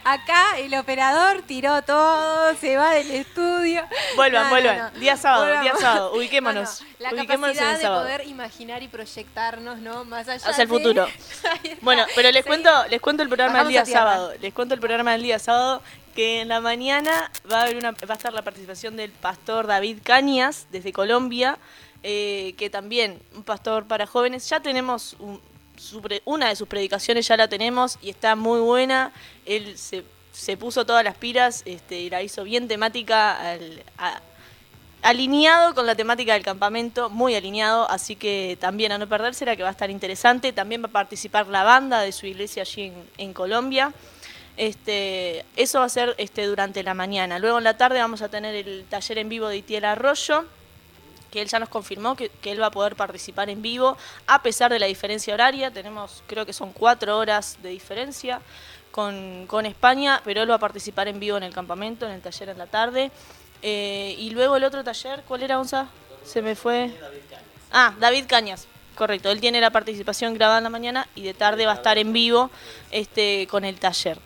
Acá 0.03 0.57
el 0.57 0.74
operador 0.76 1.41
tiró 1.43 1.82
todo, 1.84 2.55
se 2.55 2.76
va 2.78 2.91
del 2.93 3.11
estudio. 3.11 3.84
Vuelvan, 4.15 4.43
No, 4.45 4.49
vuelvan. 4.49 4.78
no. 4.93 4.99
Día 4.99 5.17
sábado, 5.17 5.61
día 5.61 5.76
sábado. 5.80 6.13
Ubiquémonos. 6.15 6.82
No, 6.82 6.88
no, 6.88 6.95
La 6.99 7.09
Ubiquémonos 7.22 7.55
capacidad 7.57 7.78
de 7.78 7.82
sábado. 7.84 8.01
poder 8.03 8.28
imaginar 8.28 8.84
y 8.84 8.88
proyectarnos, 8.88 9.80
¿no? 9.80 10.03
Más 10.05 10.28
allá 10.28 10.47
Hacia 10.49 10.63
el 10.63 10.69
futuro. 10.69 11.07
Bueno, 11.82 12.05
pero 12.15 12.32
les 12.32 12.43
Sí. 12.43 12.47
cuento, 12.47 12.69
les 12.89 13.01
cuento 13.01 13.24
el 13.24 13.30
programa 13.30 13.59
del 13.59 13.67
día 13.69 13.86
sábado. 13.86 14.34
Les 14.41 14.53
cuento 14.53 14.74
el 14.74 14.80
programa 14.80 15.11
del 15.13 15.24
día 15.24 15.39
sábado 15.39 15.82
que 16.15 16.41
en 16.41 16.47
la 16.49 16.59
mañana 16.59 17.32
va 17.51 17.59
a 17.59 17.61
haber 17.63 17.78
una, 17.78 17.91
va 17.91 17.97
a 18.09 18.13
estar 18.13 18.34
la 18.34 18.41
participación 18.41 18.97
del 18.97 19.11
pastor 19.11 19.67
David 19.67 19.99
Cañas 20.03 20.67
desde 20.72 20.91
Colombia, 20.91 21.57
eh, 22.03 22.53
que 22.57 22.69
también 22.69 23.22
un 23.36 23.43
pastor 23.43 23.86
para 23.88 24.05
jóvenes. 24.07 24.49
Ya 24.49 24.59
tenemos 24.59 25.15
un- 25.19 25.39
una 26.25 26.49
de 26.49 26.55
sus 26.55 26.67
predicaciones 26.67 27.27
ya 27.27 27.38
la 27.38 27.47
tenemos 27.47 27.97
y 28.01 28.09
está 28.09 28.36
muy 28.36 28.59
buena. 28.59 29.11
Él 29.45 29.77
se, 29.77 30.03
se 30.32 30.57
puso 30.57 30.86
todas 30.86 31.03
las 31.03 31.15
pilas 31.15 31.63
este, 31.65 31.99
y 31.99 32.09
la 32.09 32.21
hizo 32.21 32.43
bien 32.43 32.67
temática 32.67 33.51
al- 33.51 33.84
alineado 35.01 35.73
con 35.73 35.86
la 35.88 35.95
temática 35.95 36.34
del 36.34 36.43
campamento, 36.43 37.09
muy 37.09 37.34
alineado, 37.34 37.89
así 37.89 38.15
que 38.15 38.57
también 38.61 38.91
a 38.91 38.99
no 38.99 39.07
perderse 39.07 39.45
la 39.45 39.55
que 39.55 39.63
va 39.63 39.69
a 39.69 39.71
estar 39.71 39.89
interesante. 39.89 40.53
También 40.53 40.84
va 40.84 40.88
a 40.88 40.91
participar 40.91 41.47
la 41.47 41.63
banda 41.63 42.01
de 42.01 42.11
su 42.11 42.27
iglesia 42.27 42.61
allí 42.61 42.84
en, 42.84 43.09
en 43.17 43.34
Colombia. 43.34 43.93
Este, 44.57 45.43
eso 45.55 45.79
va 45.79 45.86
a 45.86 45.89
ser 45.89 46.13
este, 46.19 46.45
durante 46.45 46.84
la 46.84 46.93
mañana. 46.93 47.39
Luego 47.39 47.57
en 47.57 47.63
la 47.63 47.77
tarde 47.77 47.99
vamos 47.99 48.21
a 48.21 48.29
tener 48.29 48.53
el 48.53 48.86
taller 48.89 49.17
en 49.17 49.29
vivo 49.29 49.47
de 49.47 49.57
Itiel 49.57 49.86
Arroyo, 49.86 50.45
que 51.32 51.41
él 51.41 51.47
ya 51.47 51.59
nos 51.59 51.69
confirmó 51.69 52.15
que, 52.15 52.29
que 52.29 52.51
él 52.51 52.61
va 52.61 52.67
a 52.67 52.71
poder 52.71 52.95
participar 52.95 53.49
en 53.49 53.61
vivo, 53.61 53.97
a 54.27 54.43
pesar 54.43 54.71
de 54.71 54.79
la 54.79 54.86
diferencia 54.86 55.34
horaria. 55.34 55.71
Tenemos, 55.71 56.23
creo 56.27 56.45
que 56.45 56.53
son 56.53 56.73
cuatro 56.73 57.17
horas 57.17 57.57
de 57.63 57.69
diferencia 57.69 58.41
con, 58.91 59.47
con 59.47 59.65
España, 59.65 60.21
pero 60.23 60.43
él 60.43 60.51
va 60.51 60.55
a 60.55 60.59
participar 60.59 61.07
en 61.07 61.19
vivo 61.19 61.38
en 61.38 61.43
el 61.43 61.53
campamento, 61.53 62.05
en 62.05 62.11
el 62.11 62.21
taller 62.21 62.49
en 62.49 62.57
la 62.57 62.67
tarde. 62.67 63.11
Eh, 63.61 64.15
y 64.17 64.32
luego 64.32 64.57
el 64.57 64.63
otro 64.63 64.84
taller, 64.84 65.23
¿cuál 65.27 65.43
era, 65.43 65.59
Onza? 65.59 65.88
Se 66.25 66.41
me 66.41 66.55
fue. 66.55 66.91
Ah, 67.71 67.95
David 67.99 68.25
Cañas, 68.27 68.67
correcto. 68.95 69.32
Él 69.32 69.39
tiene 69.39 69.61
la 69.61 69.69
participación 69.69 70.34
grabada 70.34 70.59
en 70.59 70.65
la 70.65 70.69
mañana 70.69 71.07
y 71.15 71.23
de 71.23 71.34
tarde 71.34 71.65
va 71.65 71.73
a 71.73 71.75
estar 71.75 71.97
en 71.97 72.11
vivo 72.11 72.51
este, 72.91 73.47
con 73.49 73.63
el 73.65 73.79
taller. 73.79 74.19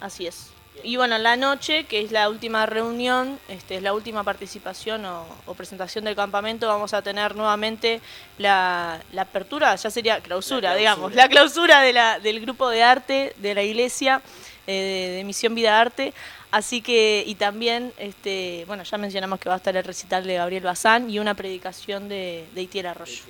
Así 0.00 0.26
es. 0.26 0.53
Y 0.82 0.96
bueno, 0.96 1.16
en 1.16 1.22
la 1.22 1.36
noche, 1.36 1.84
que 1.84 2.00
es 2.00 2.10
la 2.10 2.28
última 2.28 2.66
reunión, 2.66 3.38
este, 3.48 3.76
es 3.76 3.82
la 3.82 3.94
última 3.94 4.22
participación 4.24 5.04
o, 5.06 5.24
o 5.46 5.54
presentación 5.54 6.04
del 6.04 6.16
campamento, 6.16 6.66
vamos 6.68 6.92
a 6.92 7.00
tener 7.00 7.36
nuevamente 7.36 8.00
la, 8.38 9.00
la 9.12 9.22
apertura, 9.22 9.74
ya 9.76 9.90
sería 9.90 10.20
clausura, 10.20 10.74
digamos, 10.74 11.14
la 11.14 11.28
clausura 11.28 11.80
de 11.80 11.92
la, 11.92 12.18
del 12.18 12.40
grupo 12.40 12.68
de 12.68 12.82
arte 12.82 13.34
de 13.38 13.54
la 13.54 13.62
iglesia 13.62 14.20
eh, 14.66 15.08
de, 15.08 15.16
de 15.16 15.24
Misión 15.24 15.54
Vida 15.54 15.80
Arte. 15.80 16.12
Así 16.50 16.82
que, 16.82 17.24
y 17.26 17.34
también, 17.34 17.92
este, 17.98 18.64
bueno, 18.66 18.84
ya 18.84 18.96
mencionamos 18.96 19.40
que 19.40 19.48
va 19.48 19.56
a 19.56 19.58
estar 19.58 19.76
el 19.76 19.82
recital 19.82 20.24
de 20.24 20.34
Gabriel 20.34 20.62
Bazán 20.62 21.10
y 21.10 21.18
una 21.18 21.34
predicación 21.34 22.08
de, 22.08 22.46
de 22.54 22.62
Itiel 22.62 22.86
Arroyo. 22.86 23.22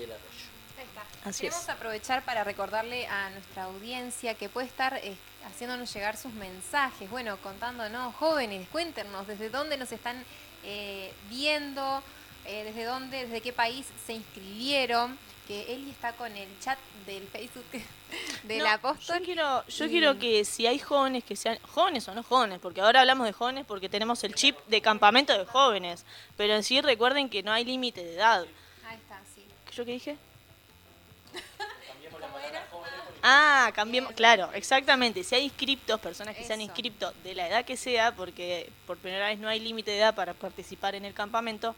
Así 1.24 1.42
Queremos 1.42 1.62
es. 1.62 1.68
aprovechar 1.70 2.22
para 2.24 2.44
recordarle 2.44 3.06
a 3.06 3.30
nuestra 3.30 3.64
audiencia 3.64 4.34
que 4.34 4.48
puede 4.50 4.66
estar 4.66 4.94
eh, 5.02 5.16
haciéndonos 5.46 5.92
llegar 5.94 6.16
sus 6.16 6.32
mensajes, 6.34 7.08
bueno, 7.10 7.38
contándonos, 7.38 8.14
jóvenes, 8.16 8.68
cuéntenos 8.68 9.26
desde 9.26 9.48
dónde 9.48 9.78
nos 9.78 9.90
están 9.90 10.22
eh, 10.64 11.12
viendo, 11.30 12.02
eh, 12.44 12.64
desde 12.64 12.84
dónde, 12.84 13.24
desde 13.24 13.40
qué 13.40 13.52
país 13.54 13.86
se 14.06 14.12
inscribieron, 14.14 15.18
que 15.48 15.74
Eli 15.74 15.90
está 15.90 16.12
con 16.14 16.34
el 16.36 16.48
chat 16.60 16.78
del 17.06 17.26
Facebook 17.28 17.64
del 18.44 18.58
No, 18.60 18.68
apóstol. 18.68 19.18
Yo 19.18 19.24
quiero, 19.24 19.66
yo 19.66 19.88
quiero 19.88 20.18
que 20.18 20.44
si 20.44 20.66
hay 20.66 20.78
jóvenes 20.78 21.24
que 21.24 21.36
sean 21.36 21.58
jóvenes 21.70 22.06
o 22.08 22.14
no 22.14 22.22
jóvenes, 22.22 22.58
porque 22.60 22.80
ahora 22.82 23.00
hablamos 23.00 23.26
de 23.26 23.32
jóvenes 23.32 23.64
porque 23.66 23.88
tenemos 23.88 24.22
el 24.24 24.34
chip 24.34 24.56
de 24.66 24.80
campamento 24.82 25.36
de 25.38 25.44
jóvenes, 25.46 26.04
pero 26.36 26.54
en 26.54 26.62
sí 26.62 26.80
recuerden 26.82 27.28
que 27.30 27.42
no 27.42 27.52
hay 27.52 27.64
límite 27.64 28.04
de 28.04 28.14
edad. 28.14 28.46
Ahí 28.86 28.96
está, 28.96 29.20
sí. 29.34 29.44
¿Yo 29.74 29.84
qué 29.86 29.92
dije? 29.92 30.16
Ah, 33.26 33.72
cambiemos, 33.74 34.12
claro, 34.12 34.50
exactamente. 34.52 35.24
Si 35.24 35.34
hay 35.34 35.44
inscriptos, 35.44 35.98
personas 35.98 36.36
que 36.36 36.44
se 36.44 36.52
han 36.52 36.60
Eso. 36.60 36.68
inscripto 36.70 37.10
de 37.24 37.34
la 37.34 37.48
edad 37.48 37.64
que 37.64 37.74
sea, 37.74 38.14
porque 38.14 38.70
por 38.86 38.98
primera 38.98 39.28
vez 39.28 39.38
no 39.38 39.48
hay 39.48 39.60
límite 39.60 39.92
de 39.92 39.96
edad 39.96 40.14
para 40.14 40.34
participar 40.34 40.94
en 40.94 41.06
el 41.06 41.14
campamento, 41.14 41.74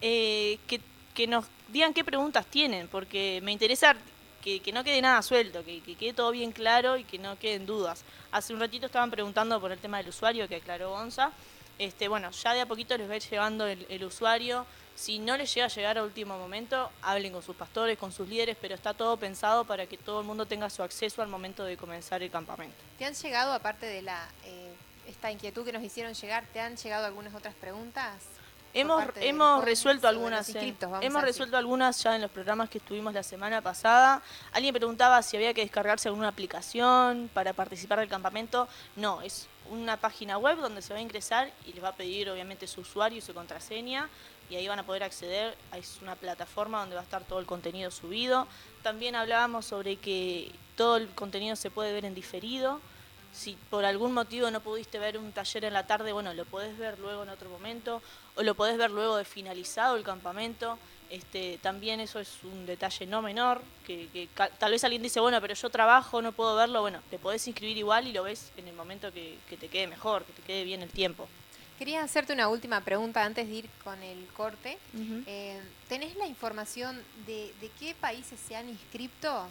eh, 0.00 0.56
que, 0.68 0.80
que 1.12 1.26
nos 1.26 1.46
digan 1.66 1.92
qué 1.94 2.04
preguntas 2.04 2.46
tienen, 2.46 2.86
porque 2.86 3.40
me 3.42 3.50
interesa 3.50 3.96
que, 4.40 4.60
que 4.60 4.70
no 4.70 4.84
quede 4.84 5.02
nada 5.02 5.20
suelto, 5.22 5.64
que, 5.64 5.80
que 5.80 5.96
quede 5.96 6.12
todo 6.12 6.30
bien 6.30 6.52
claro 6.52 6.96
y 6.96 7.02
que 7.02 7.18
no 7.18 7.36
queden 7.40 7.66
dudas. 7.66 8.04
Hace 8.30 8.54
un 8.54 8.60
ratito 8.60 8.86
estaban 8.86 9.10
preguntando 9.10 9.60
por 9.60 9.72
el 9.72 9.80
tema 9.80 9.96
del 9.96 10.10
usuario 10.10 10.46
que 10.46 10.56
aclaró 10.56 10.90
Gonza. 10.90 11.32
Este, 11.76 12.06
bueno, 12.06 12.30
ya 12.30 12.54
de 12.54 12.60
a 12.60 12.66
poquito 12.66 12.96
les 12.96 13.08
va 13.08 13.14
a 13.14 13.16
ir 13.16 13.22
llegando 13.22 13.66
el, 13.66 13.84
el 13.88 14.04
usuario. 14.04 14.64
Si 14.94 15.18
no 15.18 15.36
les 15.36 15.52
llega 15.52 15.66
a 15.66 15.68
llegar 15.68 15.98
a 15.98 16.04
último 16.04 16.38
momento, 16.38 16.90
hablen 17.02 17.32
con 17.32 17.42
sus 17.42 17.56
pastores, 17.56 17.98
con 17.98 18.12
sus 18.12 18.28
líderes, 18.28 18.56
pero 18.60 18.74
está 18.76 18.94
todo 18.94 19.16
pensado 19.16 19.64
para 19.64 19.86
que 19.86 19.96
todo 19.98 20.20
el 20.20 20.26
mundo 20.26 20.46
tenga 20.46 20.70
su 20.70 20.82
acceso 20.82 21.20
al 21.20 21.28
momento 21.28 21.64
de 21.64 21.76
comenzar 21.76 22.22
el 22.22 22.30
campamento. 22.30 22.76
¿Te 22.98 23.04
han 23.04 23.14
llegado, 23.14 23.52
aparte 23.52 23.86
de 23.86 24.02
la 24.02 24.28
eh, 24.44 24.72
esta 25.08 25.30
inquietud 25.32 25.64
que 25.64 25.72
nos 25.72 25.82
hicieron 25.82 26.14
llegar, 26.14 26.44
te 26.52 26.60
han 26.60 26.76
llegado 26.76 27.06
algunas 27.06 27.34
otras 27.34 27.54
preguntas? 27.54 28.22
Hemos, 28.72 29.04
hemos 29.20 29.64
resuelto 29.64 30.08
algunas. 30.08 30.48
en- 30.48 30.76
hemos 31.00 31.22
resuelto 31.22 31.56
algunas 31.56 32.02
ya 32.02 32.16
en 32.16 32.22
los 32.22 32.30
programas 32.30 32.68
que 32.68 32.78
estuvimos 32.78 33.14
la 33.14 33.22
semana 33.22 33.60
pasada. 33.62 34.20
Alguien 34.52 34.74
preguntaba 34.74 35.22
si 35.22 35.36
había 35.36 35.54
que 35.54 35.60
descargarse 35.60 36.08
alguna 36.08 36.28
aplicación 36.28 37.30
para 37.32 37.52
participar 37.52 38.00
del 38.00 38.08
campamento. 38.08 38.66
No, 38.96 39.22
es 39.22 39.46
una 39.70 39.96
página 39.96 40.38
web 40.38 40.58
donde 40.58 40.82
se 40.82 40.92
va 40.92 40.98
a 40.98 41.02
ingresar 41.02 41.52
y 41.66 41.72
les 41.72 41.84
va 41.84 41.90
a 41.90 41.94
pedir 41.94 42.28
obviamente 42.30 42.66
su 42.66 42.80
usuario 42.80 43.18
y 43.18 43.20
su 43.20 43.32
contraseña 43.32 44.08
y 44.54 44.56
ahí 44.56 44.68
van 44.68 44.78
a 44.78 44.86
poder 44.86 45.02
acceder. 45.02 45.56
Es 45.76 45.98
una 46.00 46.14
plataforma 46.14 46.78
donde 46.78 46.94
va 46.94 47.00
a 47.00 47.04
estar 47.04 47.24
todo 47.24 47.40
el 47.40 47.46
contenido 47.46 47.90
subido. 47.90 48.46
También 48.84 49.16
hablábamos 49.16 49.66
sobre 49.66 49.96
que 49.96 50.52
todo 50.76 50.96
el 50.96 51.08
contenido 51.08 51.56
se 51.56 51.72
puede 51.72 51.92
ver 51.92 52.04
en 52.04 52.14
diferido. 52.14 52.80
Si 53.32 53.58
por 53.68 53.84
algún 53.84 54.12
motivo 54.12 54.48
no 54.52 54.60
pudiste 54.60 55.00
ver 55.00 55.18
un 55.18 55.32
taller 55.32 55.64
en 55.64 55.72
la 55.72 55.88
tarde, 55.88 56.12
bueno, 56.12 56.32
lo 56.34 56.44
podés 56.44 56.78
ver 56.78 57.00
luego 57.00 57.24
en 57.24 57.30
otro 57.30 57.50
momento, 57.50 58.00
o 58.36 58.44
lo 58.44 58.54
podés 58.54 58.78
ver 58.78 58.92
luego 58.92 59.16
de 59.16 59.24
finalizado 59.24 59.96
el 59.96 60.04
campamento. 60.04 60.78
Este, 61.10 61.58
también 61.60 61.98
eso 61.98 62.20
es 62.20 62.30
un 62.44 62.64
detalle 62.64 63.06
no 63.06 63.22
menor, 63.22 63.60
que, 63.84 64.08
que 64.12 64.28
tal 64.58 64.70
vez 64.70 64.84
alguien 64.84 65.02
dice, 65.02 65.18
bueno, 65.18 65.40
pero 65.40 65.54
yo 65.54 65.68
trabajo, 65.68 66.22
no 66.22 66.30
puedo 66.30 66.54
verlo, 66.54 66.80
bueno, 66.80 67.00
te 67.10 67.18
podés 67.18 67.44
inscribir 67.48 67.76
igual 67.76 68.06
y 68.06 68.12
lo 68.12 68.22
ves 68.22 68.52
en 68.56 68.68
el 68.68 68.74
momento 68.74 69.12
que 69.12 69.56
te 69.58 69.66
quede 69.66 69.88
mejor, 69.88 70.24
que 70.24 70.32
te 70.32 70.42
quede 70.42 70.62
bien 70.62 70.82
el 70.82 70.90
tiempo. 70.90 71.28
Quería 71.78 72.02
hacerte 72.02 72.32
una 72.32 72.48
última 72.48 72.80
pregunta 72.80 73.24
antes 73.24 73.48
de 73.48 73.54
ir 73.54 73.70
con 73.82 74.00
el 74.02 74.26
corte. 74.28 74.78
Eh, 75.26 75.60
¿Tenés 75.88 76.14
la 76.16 76.26
información 76.26 77.02
de, 77.26 77.52
de 77.60 77.70
qué 77.80 77.94
países 77.94 78.38
se 78.46 78.54
han 78.54 78.68
inscrito? 78.68 79.48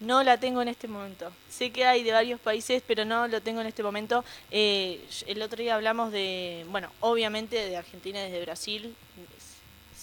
No 0.00 0.22
la 0.22 0.38
tengo 0.38 0.60
en 0.62 0.68
este 0.68 0.88
momento. 0.88 1.32
Sé 1.48 1.70
que 1.72 1.84
hay 1.86 2.02
de 2.02 2.12
varios 2.12 2.40
países, 2.40 2.82
pero 2.86 3.04
no 3.04 3.28
lo 3.28 3.40
tengo 3.40 3.60
en 3.60 3.66
este 3.66 3.82
momento. 3.82 4.24
Eh, 4.50 5.06
el 5.26 5.40
otro 5.42 5.58
día 5.58 5.74
hablamos 5.74 6.12
de, 6.12 6.66
bueno, 6.68 6.90
obviamente 7.00 7.56
de 7.56 7.76
Argentina 7.76 8.20
y 8.20 8.30
desde 8.30 8.44
Brasil, 8.44 8.96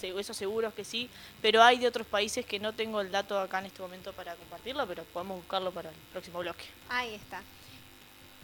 eso 0.02 0.34
seguro 0.34 0.68
es 0.68 0.74
que 0.74 0.84
sí, 0.84 1.08
pero 1.40 1.62
hay 1.62 1.78
de 1.78 1.86
otros 1.86 2.06
países 2.06 2.44
que 2.44 2.58
no 2.58 2.72
tengo 2.74 3.00
el 3.00 3.10
dato 3.10 3.38
acá 3.38 3.60
en 3.60 3.66
este 3.66 3.80
momento 3.80 4.12
para 4.12 4.34
compartirlo, 4.34 4.86
pero 4.86 5.02
podemos 5.04 5.38
buscarlo 5.38 5.72
para 5.72 5.88
el 5.88 5.96
próximo 6.12 6.40
bloque. 6.40 6.64
Ahí 6.88 7.14
está. 7.14 7.42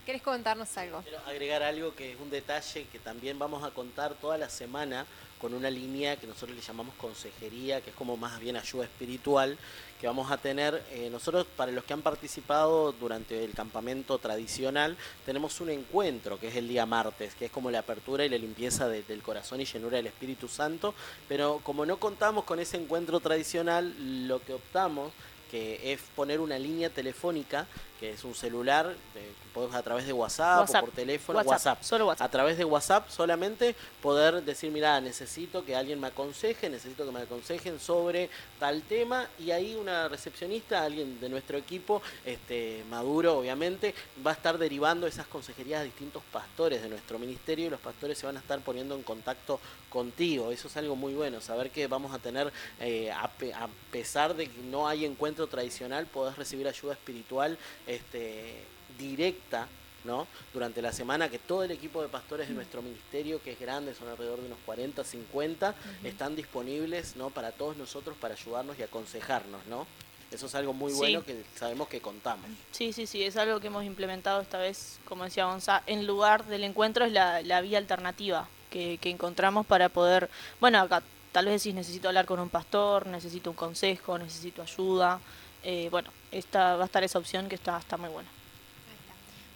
¿Querés 0.07 0.22
contarnos 0.22 0.76
algo? 0.76 1.03
Quiero 1.03 1.18
agregar 1.26 1.62
algo 1.62 1.94
que 1.94 2.12
es 2.12 2.20
un 2.20 2.30
detalle 2.30 2.86
que 2.90 2.98
también 2.98 3.38
vamos 3.38 3.62
a 3.64 3.70
contar 3.70 4.14
toda 4.14 4.38
la 4.38 4.48
semana 4.48 5.07
con 5.40 5.55
una 5.55 5.70
línea 5.70 6.16
que 6.16 6.26
nosotros 6.26 6.55
le 6.57 6.61
llamamos 6.62 6.94
consejería, 6.96 7.80
que 7.80 7.90
es 7.90 7.96
como 7.96 8.16
más 8.16 8.38
bien 8.40 8.57
ayuda 8.57 8.84
espiritual, 8.84 9.57
que 9.98 10.07
vamos 10.07 10.30
a 10.30 10.36
tener, 10.36 10.82
eh, 10.90 11.09
nosotros 11.11 11.46
para 11.57 11.72
los 11.72 11.84
que 11.84 11.94
han 11.94 12.03
participado 12.03 12.92
durante 12.92 13.42
el 13.44 13.53
campamento 13.53 14.18
tradicional, 14.18 14.96
tenemos 15.24 15.59
un 15.61 15.70
encuentro 15.70 16.38
que 16.38 16.48
es 16.48 16.57
el 16.57 16.68
día 16.68 16.84
martes, 16.84 17.34
que 17.34 17.46
es 17.46 17.51
como 17.51 17.70
la 17.70 17.78
apertura 17.80 18.24
y 18.24 18.28
la 18.28 18.36
limpieza 18.36 18.86
de- 18.88 19.03
del 19.03 19.22
corazón 19.22 19.61
y 19.62 19.64
llenura 19.64 19.96
del 19.96 20.09
Espíritu 20.09 20.46
Santo, 20.48 20.94
pero 21.28 21.61
como 21.62 21.86
no 21.86 21.96
contamos 21.98 22.44
con 22.44 22.59
ese 22.61 22.76
encuentro 22.76 23.20
tradicional, 23.20 23.94
lo 24.28 24.42
que 24.44 24.55
optamos 24.55 25.12
que 25.51 25.92
es 25.92 26.01
poner 26.14 26.40
una 26.40 26.59
línea 26.59 26.90
telefónica, 26.90 27.66
que 27.98 28.12
es 28.12 28.24
un 28.24 28.34
celular, 28.34 28.94
eh, 29.14 29.32
que 29.42 29.48
podemos 29.53 29.76
a 29.76 29.82
través 29.82 30.07
de 30.07 30.12
WhatsApp, 30.14 30.61
WhatsApp. 30.61 30.82
o 30.82 30.86
por 30.86 30.94
teléfono, 30.94 31.36
WhatsApp, 31.38 31.53
WhatsApp. 31.53 31.82
solo 31.82 32.07
WhatsApp. 32.07 32.26
A 32.26 32.30
través 32.30 32.57
de 32.57 32.64
WhatsApp 32.64 33.11
solamente 33.11 33.74
poder 34.01 34.42
decir, 34.42 34.70
mira, 34.70 34.98
necesito 35.03 35.64
que 35.66 35.76
alguien 35.76 36.01
me 36.01 36.07
aconseje, 36.07 36.70
necesito 36.70 37.05
que 37.05 37.12
me 37.12 37.20
aconsejen 37.20 37.78
sobre 37.78 38.30
tal 38.59 38.82
tema 38.82 39.26
y 39.38 39.51
ahí 39.51 39.74
una 39.74 40.09
recepcionista, 40.09 40.82
alguien 40.82 41.20
de 41.20 41.28
nuestro 41.28 41.59
equipo, 41.59 42.01
este 42.24 42.84
maduro 42.88 43.38
obviamente, 43.38 43.94
va 44.24 44.30
a 44.30 44.34
estar 44.34 44.57
derivando 44.57 45.07
esas 45.07 45.26
consejerías 45.26 45.80
a 45.80 45.84
distintos 45.84 46.22
pastores 46.32 46.82
de 46.82 46.88
nuestro 46.88 47.18
ministerio 47.18 47.66
y 47.66 47.70
los 47.70 47.80
pastores 47.80 48.16
se 48.16 48.24
van 48.24 48.36
a 48.36 48.40
estar 48.40 48.61
poniendo 48.61 48.94
en 48.94 49.03
contacto 49.03 49.61
contigo. 49.90 50.53
Eso 50.53 50.68
es 50.68 50.76
algo 50.78 50.96
muy 50.96 51.12
bueno, 51.12 51.42
saber 51.42 51.70
que 51.70 51.86
vamos 51.86 52.14
a 52.14 52.18
tener, 52.18 52.51
eh, 52.78 53.11
a, 53.11 53.24
a 53.24 53.68
pesar 53.90 54.34
de 54.34 54.46
que 54.46 54.62
no 54.62 54.88
hay 54.88 55.05
tradicional, 55.49 56.07
podés 56.07 56.36
recibir 56.36 56.66
ayuda 56.68 56.93
espiritual 56.95 57.59
este, 57.86 58.55
directa. 58.99 59.66
¿no? 60.03 60.26
Durante 60.55 60.80
la 60.80 60.95
semana 60.95 61.28
que 61.28 61.38
todo 61.38 61.62
el 61.62 61.70
equipo 61.72 62.01
de 62.01 62.09
pastores 62.09 62.49
de 62.49 62.55
nuestro 62.55 62.80
ministerio, 62.80 63.43
que 63.43 63.53
es 63.53 63.61
grande, 63.61 63.95
son 63.95 64.09
alrededor 64.09 64.41
de 64.41 64.47
unos 64.47 64.59
40, 64.64 65.05
50, 65.05 65.74
están 66.05 66.34
disponibles 66.34 67.16
¿no? 67.16 67.28
para 67.28 67.53
todos 67.53 67.76
nosotros 67.76 68.16
para 68.18 68.32
ayudarnos 68.32 68.78
y 68.78 68.82
aconsejarnos. 68.82 69.61
¿no? 69.66 69.86
Eso 70.30 70.47
es 70.47 70.55
algo 70.55 70.72
muy 70.72 70.91
Sí. 70.93 70.97
bueno 70.99 71.22
que 71.22 71.45
sabemos 71.55 71.86
que 71.88 72.01
contamos. 72.01 72.47
Sí, 72.70 72.95
sí, 72.95 73.07
sí, 73.07 73.22
es 73.22 73.36
algo 73.36 73.61
que 73.61 73.66
hemos 73.66 73.84
implementado 73.84 74.41
esta 74.41 74.57
vez, 74.57 74.99
como 75.05 75.24
decía 75.24 75.45
Gonzalo, 75.45 75.82
en 75.86 76.07
lugar 76.07 76.47
del 76.47 76.64
encuentro 76.64 77.05
es 77.05 77.12
la, 77.12 77.43
la 77.43 77.61
vía 77.61 77.76
alternativa 77.76 78.49
que, 78.70 78.97
que 79.03 79.11
encontramos 79.11 79.66
para 79.66 79.91
poder, 79.91 80.30
bueno, 80.61 80.80
acá 80.80 81.03
tal 81.33 81.47
vez 81.47 81.62
decís 81.62 81.74
necesito 81.74 82.09
hablar 82.09 82.26
con 82.26 82.41
un 82.41 82.49
pastor, 82.49 83.07
necesito 83.07 83.51
un 83.51 83.57
consejo, 83.57 84.18
necesito 84.18 84.62
ayuda, 84.62 85.20
eh, 85.62 85.89
bueno, 85.91 86.11
esta, 86.33 86.76
va 86.76 86.83
a 86.83 86.87
estar 86.87 87.05
esa 87.05 87.18
opción 87.18 87.49
que 87.49 87.55
está, 87.55 87.78
está 87.78 87.97
muy 87.97 88.09
buena. 88.09 88.28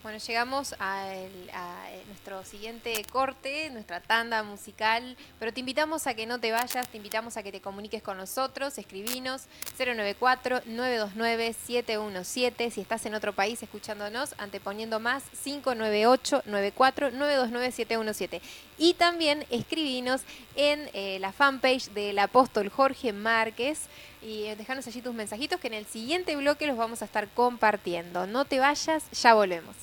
Bueno, 0.05 0.19
llegamos 0.19 0.75
al- 0.75 1.51
a, 1.55 1.91
eh, 1.91 2.03
nuestro 2.09 2.45
siguiente 2.45 3.03
corte, 3.11 3.71
nuestra 3.71 4.01
tanda 4.01 4.43
musical, 4.43 5.17
pero 5.39 5.51
te 5.51 5.61
invitamos 5.61 6.07
a 6.07 6.13
que 6.13 6.27
no 6.27 6.39
te 6.39 6.53
vayas, 6.53 6.87
te 6.89 6.99
invitamos 6.99 7.39
a 7.39 7.43
que 7.43 7.51
te 7.51 7.63
comuniques 7.63 8.03
con 8.03 8.19
nosotros, 8.19 8.77
escribinos 8.77 9.45
094-929-717, 9.79 12.71
si 12.71 12.83
estás 12.83 13.07
en 13.07 13.15
otro 13.15 13.33
país 13.33 13.63
escuchándonos, 13.63 14.35
anteponiendo 14.37 15.01
más 15.01 15.23
598-94-929-717. 15.43 18.43
Y 18.77 18.93
también 18.93 19.47
escribinos 19.49 20.21
en 20.55 20.91
eh, 20.93 21.17
la 21.19 21.33
fanpage 21.33 21.89
del 21.95 22.19
apóstol 22.19 22.69
Jorge 22.69 23.15
Márquez 23.15 23.85
y 24.21 24.45
eh, 24.45 24.57
dejanos 24.57 24.87
allí 24.87 25.01
tus 25.01 25.15
mensajitos 25.15 25.59
que 25.61 25.69
en 25.69 25.75
el 25.75 25.87
siguiente 25.87 26.37
bloque 26.37 26.67
los 26.67 26.77
vamos 26.77 27.01
a 27.01 27.07
estar 27.07 27.27
compartiendo. 27.31 28.27
No 28.27 28.45
te 28.45 28.59
vayas, 28.59 29.11
ya 29.13 29.33
volvemos. 29.33 29.75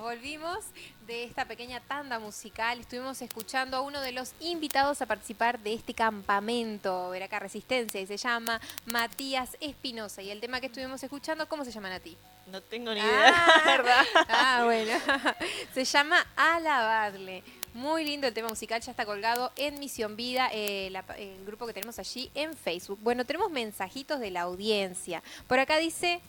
Volvimos, 0.00 0.02
volvimos 0.02 0.64
de 1.06 1.24
esta 1.24 1.44
pequeña 1.46 1.80
tanda 1.80 2.18
musical. 2.18 2.80
Estuvimos 2.80 3.20
escuchando 3.22 3.76
a 3.76 3.80
uno 3.80 4.00
de 4.00 4.12
los 4.12 4.32
invitados 4.40 5.00
a 5.02 5.06
participar 5.06 5.58
de 5.60 5.74
este 5.74 5.94
campamento 5.94 7.10
Veraca 7.10 7.38
Resistencia 7.38 8.00
y 8.00 8.06
se 8.06 8.16
llama 8.16 8.60
Matías 8.86 9.56
Espinosa. 9.60 10.22
Y 10.22 10.30
el 10.30 10.40
tema 10.40 10.60
que 10.60 10.66
estuvimos 10.66 11.02
escuchando, 11.02 11.48
¿cómo 11.48 11.64
se 11.64 11.72
llama 11.72 11.94
a 11.94 12.00
ti? 12.00 12.16
No 12.50 12.60
tengo 12.60 12.92
ni 12.92 13.00
idea, 13.00 13.34
Ah, 13.34 13.62
verdad. 13.66 14.04
Ah, 14.28 14.62
bueno. 14.64 14.92
Se 15.74 15.84
llama 15.84 16.24
Alabarle. 16.36 17.42
Muy 17.74 18.04
lindo 18.04 18.26
el 18.26 18.32
tema 18.34 18.48
musical, 18.48 18.80
ya 18.80 18.90
está 18.92 19.04
colgado 19.04 19.52
en 19.56 19.78
Misión 19.80 20.16
Vida, 20.16 20.48
eh, 20.52 20.88
la- 20.92 21.04
el 21.18 21.44
grupo 21.44 21.66
que 21.66 21.72
tenemos 21.74 21.98
allí 21.98 22.30
en 22.34 22.56
Facebook. 22.56 22.98
Bueno, 23.02 23.24
tenemos 23.24 23.50
mensajitos 23.50 24.18
de 24.20 24.30
la 24.30 24.42
audiencia. 24.42 25.22
Por 25.48 25.58
acá 25.58 25.76
dice, 25.78 26.20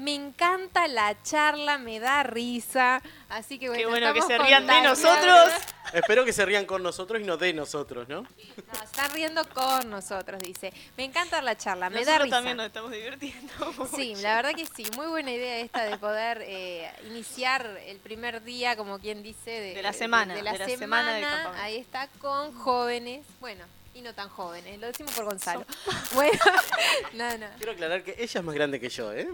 me 0.00 0.14
encanta 0.14 0.88
la 0.88 1.20
charla, 1.22 1.78
me 1.78 2.00
da 2.00 2.22
risa. 2.22 3.02
Así 3.28 3.58
que 3.58 3.68
bueno, 3.68 3.82
Qué 3.82 3.86
bueno 3.86 4.14
que 4.14 4.22
se 4.22 4.38
rían 4.38 4.66
de 4.66 4.80
nosotros. 4.82 5.50
Espero 5.92 6.24
que 6.24 6.32
se 6.32 6.44
rían 6.46 6.66
con 6.66 6.82
nosotros 6.82 7.20
y 7.20 7.24
no 7.24 7.36
de 7.36 7.52
nosotros, 7.52 8.08
¿no? 8.08 8.22
No, 8.22 8.82
están 8.82 9.10
riendo 9.12 9.46
con 9.48 9.90
nosotros, 9.90 10.40
dice. 10.40 10.72
Me 10.96 11.04
encanta 11.04 11.42
la 11.42 11.56
charla, 11.56 11.90
me 11.90 11.96
da 12.04 12.12
Nosotros 12.18 12.24
risa. 12.24 12.36
también 12.36 12.56
nos 12.56 12.66
estamos 12.66 12.90
divirtiendo. 12.92 13.50
Sí, 13.94 14.14
la 14.16 14.36
verdad 14.36 14.54
que 14.54 14.66
sí, 14.66 14.84
muy 14.96 15.06
buena 15.08 15.32
idea 15.32 15.58
esta 15.58 15.84
de 15.84 15.98
poder 15.98 16.42
eh, 16.46 16.90
iniciar 17.08 17.66
el 17.86 17.98
primer 17.98 18.42
día, 18.42 18.76
como 18.76 18.98
quien 18.98 19.22
dice, 19.22 19.50
de, 19.50 19.74
De 19.74 19.82
la 19.82 19.92
semana, 19.92 20.34
de 20.34 20.42
la 20.42 20.52
de 20.52 20.58
la 20.60 20.64
semana, 20.66 20.78
semana 20.78 21.12
del 21.14 21.24
campamento. 21.24 21.62
ahí 21.62 21.76
está, 21.76 22.08
con 22.20 22.54
jóvenes, 22.54 23.26
bueno, 23.40 23.64
y 24.00 24.02
no 24.02 24.14
tan 24.14 24.28
jóvenes, 24.28 24.78
lo 24.80 24.86
decimos 24.86 25.12
por 25.12 25.24
Gonzalo. 25.26 25.64
Bueno, 26.14 26.38
no, 27.12 27.38
no. 27.38 27.46
Quiero 27.58 27.72
aclarar 27.72 28.02
que 28.02 28.14
ella 28.18 28.40
es 28.40 28.44
más 28.44 28.54
grande 28.54 28.80
que 28.80 28.88
yo, 28.88 29.12
¿eh? 29.12 29.28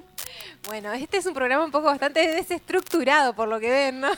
Bueno, 0.67 0.93
este 0.93 1.17
es 1.17 1.27
un 1.27 1.33
programa 1.35 1.65
un 1.65 1.71
poco 1.71 1.87
bastante 1.87 2.21
desestructurado, 2.33 3.35
por 3.35 3.49
lo 3.49 3.59
que 3.61 3.71
ven, 3.71 4.01
¿no? 4.01 4.11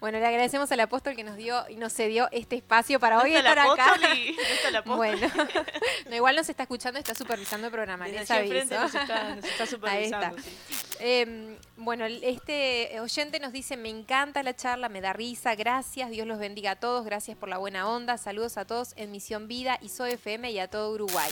Bueno, 0.00 0.18
le 0.18 0.26
agradecemos 0.26 0.70
al 0.72 0.80
apóstol 0.80 1.14
que 1.14 1.22
nos 1.24 1.36
dio 1.36 1.64
y 1.68 1.76
nos 1.76 1.92
cedió 1.92 2.28
este 2.32 2.56
espacio 2.56 2.98
para 2.98 3.16
¿No 3.16 3.22
hoy 3.22 3.36
está 3.36 3.50
estar 3.50 3.58
acá. 3.70 3.96
y- 4.16 4.32
no 4.32 4.42
está 4.42 4.68
el? 4.78 4.82
Bueno, 4.84 5.28
no, 6.10 6.16
igual 6.16 6.36
nos 6.36 6.48
está 6.48 6.64
escuchando 6.64 6.98
y 6.98 7.02
está 7.02 7.14
supervisando 7.14 7.66
el 7.68 7.72
programa, 7.72 8.06
Desde 8.06 8.20
les 8.20 8.30
aviso. 8.30 8.80
nos 8.80 8.94
está, 8.94 9.34
nos 9.36 9.44
está 9.44 9.66
supervisando. 9.66 10.36
Ahí 10.36 10.42
sí. 10.42 10.96
Eh, 11.00 11.56
bueno, 11.80 12.04
este 12.04 13.00
oyente 13.00 13.40
nos 13.40 13.52
dice, 13.52 13.76
me 13.76 13.88
encanta 13.88 14.42
la 14.42 14.54
charla, 14.54 14.88
me 14.88 15.00
da 15.00 15.12
risa, 15.12 15.54
gracias, 15.54 16.10
Dios 16.10 16.26
los 16.26 16.38
bendiga 16.38 16.72
a 16.72 16.76
todos, 16.76 17.04
gracias 17.04 17.36
por 17.36 17.48
la 17.48 17.58
buena 17.58 17.88
onda, 17.88 18.18
saludos 18.18 18.58
a 18.58 18.66
todos 18.66 18.92
en 18.96 19.10
Misión 19.10 19.48
Vida 19.48 19.78
y 19.80 19.88
Soy 19.88 20.12
FM 20.12 20.50
y 20.50 20.58
a 20.58 20.68
todo 20.68 20.92
Uruguay. 20.92 21.30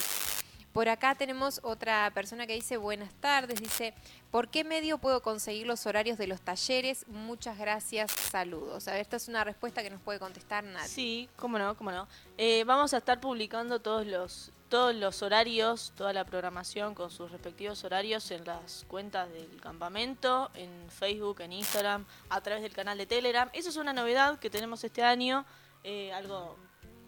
Por 0.78 0.88
acá 0.88 1.16
tenemos 1.16 1.58
otra 1.64 2.08
persona 2.14 2.46
que 2.46 2.52
dice 2.52 2.76
buenas 2.76 3.12
tardes, 3.14 3.60
dice, 3.60 3.94
¿por 4.30 4.46
qué 4.46 4.62
medio 4.62 4.98
puedo 4.98 5.22
conseguir 5.22 5.66
los 5.66 5.84
horarios 5.86 6.18
de 6.18 6.28
los 6.28 6.40
talleres? 6.40 7.04
Muchas 7.08 7.58
gracias, 7.58 8.12
saludos. 8.12 8.86
A 8.86 8.92
ver, 8.92 9.00
esta 9.00 9.16
es 9.16 9.26
una 9.26 9.42
respuesta 9.42 9.82
que 9.82 9.90
nos 9.90 10.00
puede 10.00 10.20
contestar 10.20 10.62
nadie. 10.62 10.86
Sí, 10.86 11.28
cómo 11.34 11.58
no, 11.58 11.76
cómo 11.76 11.90
no. 11.90 12.06
Eh, 12.36 12.62
vamos 12.64 12.94
a 12.94 12.98
estar 12.98 13.20
publicando 13.20 13.80
todos 13.80 14.06
los 14.06 14.52
todos 14.68 14.94
los 14.94 15.20
horarios, 15.22 15.92
toda 15.96 16.12
la 16.12 16.24
programación 16.24 16.94
con 16.94 17.10
sus 17.10 17.32
respectivos 17.32 17.82
horarios 17.82 18.30
en 18.30 18.44
las 18.44 18.84
cuentas 18.86 19.28
del 19.32 19.60
campamento, 19.60 20.48
en 20.54 20.70
Facebook, 20.90 21.40
en 21.40 21.54
Instagram, 21.54 22.06
a 22.28 22.40
través 22.40 22.62
del 22.62 22.72
canal 22.72 22.96
de 22.98 23.06
Telegram. 23.06 23.50
Eso 23.52 23.70
es 23.70 23.76
una 23.78 23.92
novedad 23.92 24.38
que 24.38 24.48
tenemos 24.48 24.84
este 24.84 25.02
año, 25.02 25.44
eh, 25.82 26.12
algo, 26.12 26.56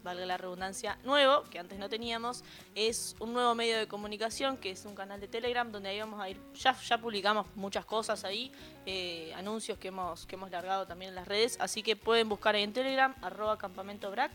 valga 0.02 0.24
la 0.26 0.36
redundancia, 0.36 0.98
nuevo, 1.04 1.42
que 1.44 1.58
antes 1.58 1.78
no 1.78 1.88
teníamos. 1.88 2.42
Es 2.74 3.16
un 3.20 3.32
nuevo 3.32 3.54
medio 3.54 3.78
de 3.78 3.86
comunicación, 3.88 4.56
que 4.56 4.70
es 4.70 4.84
un 4.84 4.94
canal 4.94 5.20
de 5.20 5.28
Telegram, 5.28 5.70
donde 5.70 5.88
ahí 5.90 6.00
vamos 6.00 6.20
a 6.20 6.28
ir, 6.28 6.40
ya, 6.54 6.74
ya 6.80 6.98
publicamos 6.98 7.46
muchas 7.54 7.84
cosas 7.84 8.24
ahí, 8.24 8.52
eh, 8.86 9.32
anuncios 9.36 9.78
que 9.78 9.88
hemos, 9.88 10.26
que 10.26 10.36
hemos 10.36 10.50
largado 10.50 10.86
también 10.86 11.10
en 11.10 11.14
las 11.14 11.28
redes, 11.28 11.56
así 11.60 11.82
que 11.82 11.96
pueden 11.96 12.28
buscar 12.28 12.54
ahí 12.54 12.62
en 12.62 12.72
Telegram, 12.72 13.14
arroba 13.22 13.58
campamento 13.58 14.10
brac, 14.10 14.32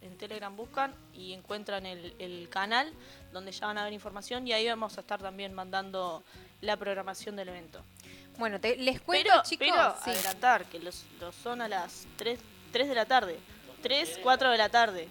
en 0.00 0.16
Telegram 0.16 0.54
buscan 0.56 0.94
y 1.12 1.32
encuentran 1.32 1.84
el, 1.84 2.14
el 2.20 2.48
canal 2.48 2.92
donde 3.32 3.50
ya 3.50 3.66
van 3.66 3.78
a 3.78 3.84
ver 3.84 3.92
información 3.92 4.46
y 4.46 4.52
ahí 4.52 4.66
vamos 4.68 4.96
a 4.96 5.00
estar 5.00 5.20
también 5.20 5.52
mandando 5.52 6.22
la 6.60 6.76
programación 6.76 7.34
del 7.34 7.48
evento. 7.48 7.82
Bueno, 8.38 8.60
te- 8.60 8.76
les 8.76 9.00
cuento, 9.00 9.28
Pero, 9.30 9.42
chicos. 9.42 9.66
pero 9.68 9.94
sí. 10.04 10.10
adelantar, 10.10 10.64
que 10.66 10.78
los, 10.78 11.04
los 11.20 11.34
son 11.34 11.60
a 11.60 11.66
las 11.66 12.06
3, 12.16 12.38
3 12.70 12.88
de 12.88 12.94
la 12.94 13.06
tarde. 13.06 13.40
3, 13.82 14.20
4 14.22 14.50
de 14.50 14.58
la 14.58 14.68
tarde. 14.68 15.08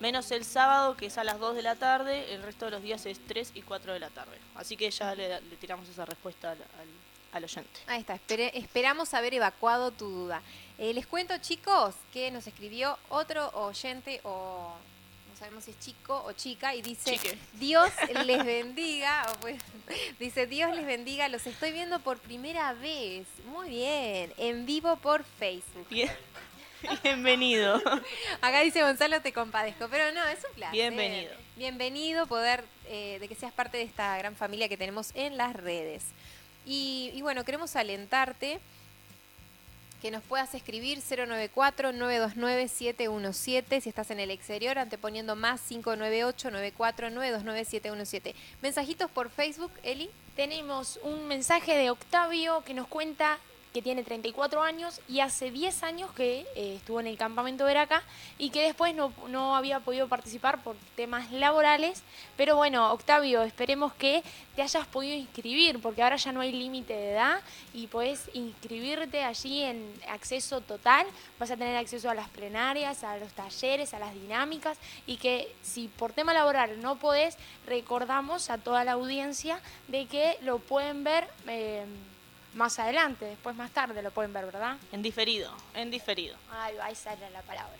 Menos 0.00 0.30
el 0.32 0.44
sábado, 0.44 0.96
que 0.96 1.06
es 1.06 1.18
a 1.18 1.24
las 1.24 1.38
2 1.38 1.54
de 1.54 1.62
la 1.62 1.76
tarde. 1.76 2.34
El 2.34 2.42
resto 2.42 2.64
de 2.64 2.72
los 2.72 2.82
días 2.82 3.06
es 3.06 3.18
3 3.26 3.52
y 3.54 3.62
4 3.62 3.92
de 3.92 4.00
la 4.00 4.10
tarde. 4.10 4.36
Así 4.56 4.76
que 4.76 4.90
ya 4.90 5.14
le, 5.14 5.40
le 5.40 5.56
tiramos 5.56 5.88
esa 5.88 6.04
respuesta 6.04 6.50
al, 6.52 6.58
al- 6.58 7.02
al 7.32 7.44
oyente. 7.44 7.80
Ahí 7.86 8.00
está, 8.00 8.14
espere- 8.16 8.50
esperamos 8.54 9.14
haber 9.14 9.34
evacuado 9.34 9.90
tu 9.90 10.08
duda. 10.08 10.42
Eh, 10.78 10.92
les 10.92 11.06
cuento, 11.06 11.36
chicos, 11.38 11.94
que 12.12 12.30
nos 12.30 12.46
escribió 12.46 12.98
otro 13.10 13.48
oyente 13.54 14.20
o 14.24 14.74
no 15.30 15.36
sabemos 15.38 15.64
si 15.64 15.70
es 15.70 15.78
chico 15.80 16.22
o 16.26 16.32
chica 16.32 16.74
y 16.74 16.82
dice 16.82 17.12
Chique. 17.12 17.38
Dios 17.54 17.90
les 18.26 18.44
bendiga. 18.44 19.24
o 19.32 19.40
pues, 19.40 19.56
dice 20.18 20.46
Dios 20.46 20.74
les 20.74 20.84
bendiga, 20.84 21.28
los 21.28 21.46
estoy 21.46 21.72
viendo 21.72 22.00
por 22.00 22.18
primera 22.18 22.72
vez. 22.74 23.26
Muy 23.46 23.70
bien, 23.70 24.32
en 24.36 24.66
vivo 24.66 24.96
por 24.96 25.22
Facebook. 25.24 25.86
Bien- 25.88 26.10
Bienvenido. 27.02 27.80
Acá 28.40 28.60
dice 28.60 28.82
Gonzalo, 28.82 29.20
te 29.20 29.32
compadezco, 29.32 29.88
pero 29.88 30.12
no, 30.12 30.24
es 30.28 30.38
un 30.44 30.52
placer. 30.54 30.72
Bienvenido. 30.72 31.32
Bienvenido 31.56 32.26
poder 32.26 32.64
eh, 32.86 33.18
de 33.20 33.28
que 33.28 33.34
seas 33.34 33.52
parte 33.52 33.76
de 33.76 33.82
esta 33.84 34.16
gran 34.18 34.34
familia 34.36 34.68
que 34.68 34.76
tenemos 34.76 35.10
en 35.14 35.36
las 35.36 35.54
redes. 35.54 36.04
Y, 36.66 37.10
y 37.14 37.22
bueno, 37.22 37.44
queremos 37.44 37.76
alentarte 37.76 38.58
que 40.00 40.10
nos 40.10 40.24
puedas 40.24 40.52
escribir 40.54 40.98
094-929-717 40.98 43.80
si 43.80 43.88
estás 43.88 44.10
en 44.10 44.18
el 44.18 44.32
exterior, 44.32 44.76
anteponiendo 44.78 45.36
más 45.36 45.60
598-94-929-717. 45.70 48.34
Mensajitos 48.62 49.08
por 49.10 49.30
Facebook, 49.30 49.70
Eli. 49.84 50.10
Tenemos 50.34 50.98
un 51.04 51.28
mensaje 51.28 51.76
de 51.76 51.90
Octavio 51.90 52.64
que 52.64 52.74
nos 52.74 52.88
cuenta 52.88 53.38
que 53.72 53.82
tiene 53.82 54.02
34 54.02 54.62
años 54.62 55.00
y 55.08 55.20
hace 55.20 55.50
10 55.50 55.82
años 55.82 56.10
que 56.12 56.46
eh, 56.54 56.76
estuvo 56.76 57.00
en 57.00 57.06
el 57.06 57.16
campamento 57.16 57.64
Veraca 57.64 58.02
y 58.38 58.50
que 58.50 58.62
después 58.62 58.94
no, 58.94 59.12
no 59.28 59.56
había 59.56 59.80
podido 59.80 60.08
participar 60.08 60.62
por 60.62 60.76
temas 60.94 61.32
laborales. 61.32 62.02
Pero 62.36 62.56
bueno, 62.56 62.92
Octavio, 62.92 63.42
esperemos 63.42 63.92
que 63.94 64.22
te 64.54 64.62
hayas 64.62 64.86
podido 64.86 65.16
inscribir 65.16 65.80
porque 65.80 66.02
ahora 66.02 66.16
ya 66.16 66.32
no 66.32 66.40
hay 66.40 66.52
límite 66.52 66.92
de 66.92 67.12
edad 67.12 67.40
y 67.72 67.86
puedes 67.86 68.30
inscribirte 68.34 69.24
allí 69.24 69.62
en 69.62 69.92
acceso 70.08 70.60
total. 70.60 71.06
Vas 71.38 71.50
a 71.50 71.56
tener 71.56 71.76
acceso 71.76 72.10
a 72.10 72.14
las 72.14 72.28
plenarias, 72.28 73.04
a 73.04 73.16
los 73.16 73.32
talleres, 73.32 73.94
a 73.94 73.98
las 73.98 74.12
dinámicas 74.12 74.78
y 75.06 75.16
que 75.16 75.54
si 75.62 75.88
por 75.88 76.12
tema 76.12 76.34
laboral 76.34 76.80
no 76.82 76.96
podés, 76.96 77.38
recordamos 77.66 78.50
a 78.50 78.58
toda 78.58 78.84
la 78.84 78.92
audiencia 78.92 79.60
de 79.88 80.06
que 80.06 80.36
lo 80.42 80.58
pueden 80.58 81.04
ver 81.04 81.28
eh, 81.46 81.86
más 82.54 82.78
adelante, 82.78 83.24
después 83.24 83.56
más 83.56 83.70
tarde 83.70 84.02
lo 84.02 84.10
pueden 84.10 84.32
ver, 84.32 84.44
¿verdad? 84.46 84.76
En 84.92 85.02
diferido, 85.02 85.50
en 85.74 85.90
diferido. 85.90 86.36
Ay, 86.50 86.74
ahí 86.82 86.94
sale 86.94 87.28
la 87.30 87.42
palabra. 87.42 87.74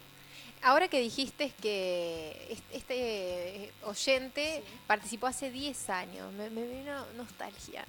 Ahora 0.63 0.87
que 0.89 1.01
dijiste 1.01 1.53
que 1.61 2.47
est- 2.51 2.65
este 2.73 3.73
oyente 3.85 4.63
participó 4.87 5.27
hace 5.27 5.51
10 5.51 5.91
años, 5.91 6.33
me, 6.35 6.49
me 6.51 6.65
vino 6.67 7.05
nostalgia. 7.17 7.85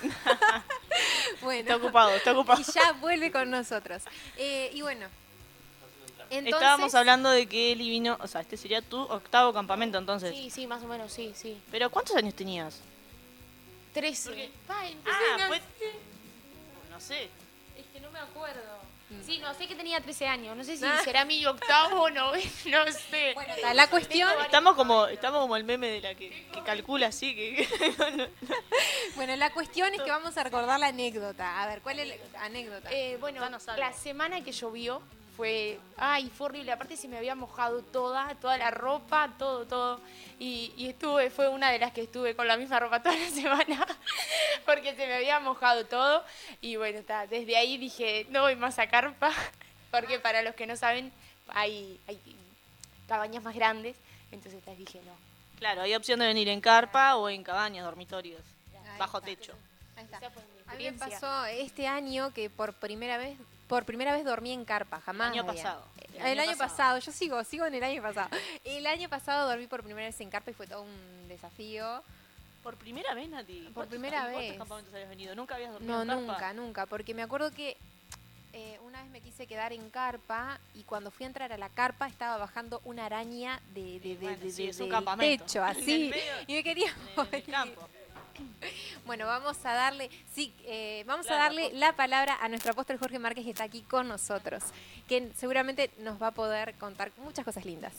bueno, 1.42 1.60
Está 1.62 1.76
ocupado, 1.76 2.10
está 2.14 2.30
ocupado. 2.32 2.60
y 2.60 2.64
ya 2.72 2.92
vuelve 2.92 3.32
con 3.32 3.50
nosotros. 3.50 4.04
Eh, 4.36 4.70
y 4.72 4.82
bueno, 4.82 5.08
entonces, 6.30 6.54
Estábamos 6.54 6.94
hablando 6.94 7.30
de 7.30 7.46
que 7.46 7.72
Eli 7.72 7.88
vino, 7.88 8.16
o 8.20 8.26
sea, 8.26 8.40
este 8.42 8.56
sería 8.56 8.82
tu 8.82 9.00
octavo 9.00 9.52
campamento 9.52 9.98
entonces. 9.98 10.34
Sí, 10.34 10.50
sí, 10.50 10.66
más 10.66 10.82
o 10.82 10.86
menos, 10.86 11.12
sí, 11.12 11.32
sí. 11.34 11.60
Pero 11.70 11.90
¿cuántos 11.90 12.16
años 12.16 12.34
tenías? 12.34 12.80
Trece. 13.92 14.50
Ah, 14.68 14.84
fue... 15.48 15.60
No 16.90 17.00
sé. 17.00 17.24
Es 17.76 17.86
que 17.92 18.00
no 18.00 18.10
me 18.10 18.18
acuerdo. 18.18 18.78
Sí, 19.24 19.38
no, 19.38 19.54
sé 19.54 19.66
que 19.66 19.74
tenía 19.74 20.00
13 20.02 20.26
años. 20.26 20.54
No 20.54 20.62
sé 20.64 20.76
si 20.76 20.84
Ah. 20.84 21.00
será 21.02 21.24
mi 21.24 21.44
octavo 21.46 22.02
o 22.02 22.10
no, 22.10 22.30
no 22.66 22.92
sé. 22.92 23.32
bueno, 23.34 23.54
la 23.72 23.88
cuestión, 23.88 24.30
Estamos 24.42 24.74
como, 24.74 25.06
estamos 25.06 25.40
como 25.40 25.56
el 25.56 25.64
meme 25.64 25.88
de 25.88 26.00
la 26.02 26.14
que, 26.14 26.46
que 26.52 26.62
calcula 26.62 27.06
así, 27.06 27.34
que... 27.34 27.66
bueno, 29.16 29.34
la 29.36 29.50
cuestión 29.50 29.94
es 29.94 30.02
que 30.02 30.10
vamos 30.10 30.36
a 30.36 30.44
recordar 30.44 30.78
la 30.78 30.88
anécdota. 30.88 31.62
A 31.62 31.66
ver, 31.66 31.80
¿cuál 31.80 32.00
es 32.00 32.20
la 32.32 32.42
anécdota? 32.44 32.90
Eh, 32.92 33.16
bueno, 33.18 33.40
la 33.78 33.92
semana 33.94 34.44
que 34.44 34.52
llovió 34.52 35.00
fue, 35.38 35.78
ay, 35.96 36.30
fue 36.36 36.46
horrible. 36.46 36.72
Aparte 36.72 36.96
se 36.96 37.06
me 37.06 37.16
había 37.16 37.36
mojado 37.36 37.80
toda, 37.82 38.34
toda 38.40 38.58
la 38.58 38.72
ropa, 38.72 39.30
todo, 39.38 39.64
todo. 39.66 40.00
Y, 40.40 40.72
y 40.76 40.88
estuve, 40.88 41.30
fue 41.30 41.48
una 41.48 41.70
de 41.70 41.78
las 41.78 41.92
que 41.92 42.02
estuve 42.02 42.34
con 42.34 42.48
la 42.48 42.56
misma 42.56 42.80
ropa 42.80 43.00
toda 43.00 43.14
la 43.16 43.30
semana, 43.30 43.86
porque 44.66 44.96
se 44.96 45.06
me 45.06 45.14
había 45.14 45.38
mojado 45.38 45.86
todo. 45.86 46.24
Y 46.60 46.74
bueno, 46.74 46.98
está, 46.98 47.28
desde 47.28 47.56
ahí 47.56 47.78
dije, 47.78 48.26
no 48.30 48.42
voy 48.42 48.56
más 48.56 48.80
a 48.80 48.88
carpa, 48.88 49.32
porque 49.92 50.18
para 50.18 50.42
los 50.42 50.56
que 50.56 50.66
no 50.66 50.74
saben, 50.76 51.12
hay, 51.50 52.00
hay 52.08 52.18
cabañas 53.06 53.44
más 53.44 53.54
grandes. 53.54 53.96
Entonces 54.32 54.60
ta, 54.64 54.72
dije, 54.74 55.00
no. 55.06 55.12
Claro, 55.60 55.82
hay 55.82 55.94
opción 55.94 56.18
de 56.18 56.26
venir 56.26 56.48
en 56.48 56.60
carpa 56.60 57.14
o 57.14 57.28
en 57.28 57.44
cabañas, 57.44 57.84
dormitorios, 57.84 58.42
Ahí 58.74 58.98
bajo 58.98 59.18
está. 59.18 59.26
techo. 59.30 59.54
Ahí 59.96 60.04
está. 60.04 60.16
A 60.16 60.20
mí 60.20 60.82
me 60.82 60.88
experiencia. 60.88 61.20
pasó 61.20 61.44
este 61.46 61.86
año 61.86 62.32
que 62.34 62.50
por 62.50 62.74
primera 62.74 63.18
vez, 63.18 63.38
por 63.68 63.84
primera 63.84 64.12
vez 64.12 64.24
dormí 64.24 64.52
en 64.52 64.64
carpa, 64.64 65.00
jamás. 65.00 65.30
año 65.32 65.42
había. 65.42 65.52
pasado. 65.62 65.84
El, 66.24 66.40
año 66.40 66.56
pasado. 66.56 66.98
yo 66.98 67.12
sigo, 67.12 67.44
sigo 67.44 67.66
en 67.66 67.74
el 67.74 67.84
año 67.84 68.02
pasado. 68.02 68.28
El 68.64 68.86
año 68.86 69.08
pasado 69.08 69.48
dormí 69.48 69.66
por 69.66 69.82
primera 69.84 70.06
vez 70.08 70.20
en 70.20 70.30
carpa 70.30 70.50
y 70.50 70.54
fue 70.54 70.66
todo 70.66 70.82
un 70.82 71.28
desafío. 71.28 72.02
Por 72.62 72.76
primera 72.76 73.14
vez, 73.14 73.28
Nati. 73.28 73.60
Por 73.66 73.72
¿Cuántos- 73.74 73.90
primera 73.90 74.20
¿cuántos 74.22 74.40
vez. 74.40 74.58
campamentos 74.58 74.94
habías 74.94 75.08
venido? 75.08 75.34
¿Nunca 75.36 75.54
habías 75.54 75.72
dormido 75.72 75.94
No, 75.94 76.02
en 76.02 76.08
carpa? 76.08 76.32
nunca, 76.32 76.52
nunca, 76.54 76.86
porque 76.86 77.14
me 77.14 77.22
acuerdo 77.22 77.50
que 77.52 77.76
eh, 78.54 78.78
una 78.82 79.00
vez 79.02 79.10
me 79.12 79.20
quise 79.20 79.46
quedar 79.46 79.72
en 79.72 79.88
carpa 79.90 80.58
y 80.74 80.82
cuando 80.82 81.10
fui 81.10 81.24
a 81.24 81.28
entrar 81.28 81.52
a 81.52 81.58
la 81.58 81.68
carpa 81.68 82.08
estaba 82.08 82.36
bajando 82.38 82.80
una 82.84 83.06
araña 83.06 83.60
de, 83.74 84.00
de, 84.00 84.16
de, 84.16 84.16
Bueno, 84.16 84.38
de- 84.38 84.50
sí, 84.50 84.64
de- 84.64 84.70
es 84.70 84.76
un 84.80 84.86
del 84.86 84.90
campamento. 84.92 85.44
techo, 85.44 85.58
el 85.64 85.70
así. 85.70 86.12
Y 86.48 86.54
me 86.54 86.64
quería 86.64 86.92
En 87.16 87.34
el 87.34 87.44
campo. 87.44 87.88
Bueno, 89.06 89.24
vamos 89.26 89.56
a 89.64 89.72
darle, 89.72 90.10
sí, 90.34 90.52
eh, 90.64 91.02
vamos 91.06 91.24
Claro, 91.26 91.40
a 91.40 91.44
darle 91.46 91.72
la 91.72 91.96
palabra 91.96 92.36
a 92.42 92.48
nuestro 92.48 92.72
apóstol 92.72 92.98
Jorge 92.98 93.18
Márquez 93.18 93.44
que 93.44 93.50
está 93.52 93.64
aquí 93.64 93.80
con 93.80 94.06
nosotros, 94.06 94.62
que 95.08 95.30
seguramente 95.34 95.90
nos 96.00 96.20
va 96.20 96.26
a 96.28 96.30
poder 96.32 96.74
contar 96.74 97.10
muchas 97.16 97.42
cosas 97.44 97.64
lindas. 97.64 97.94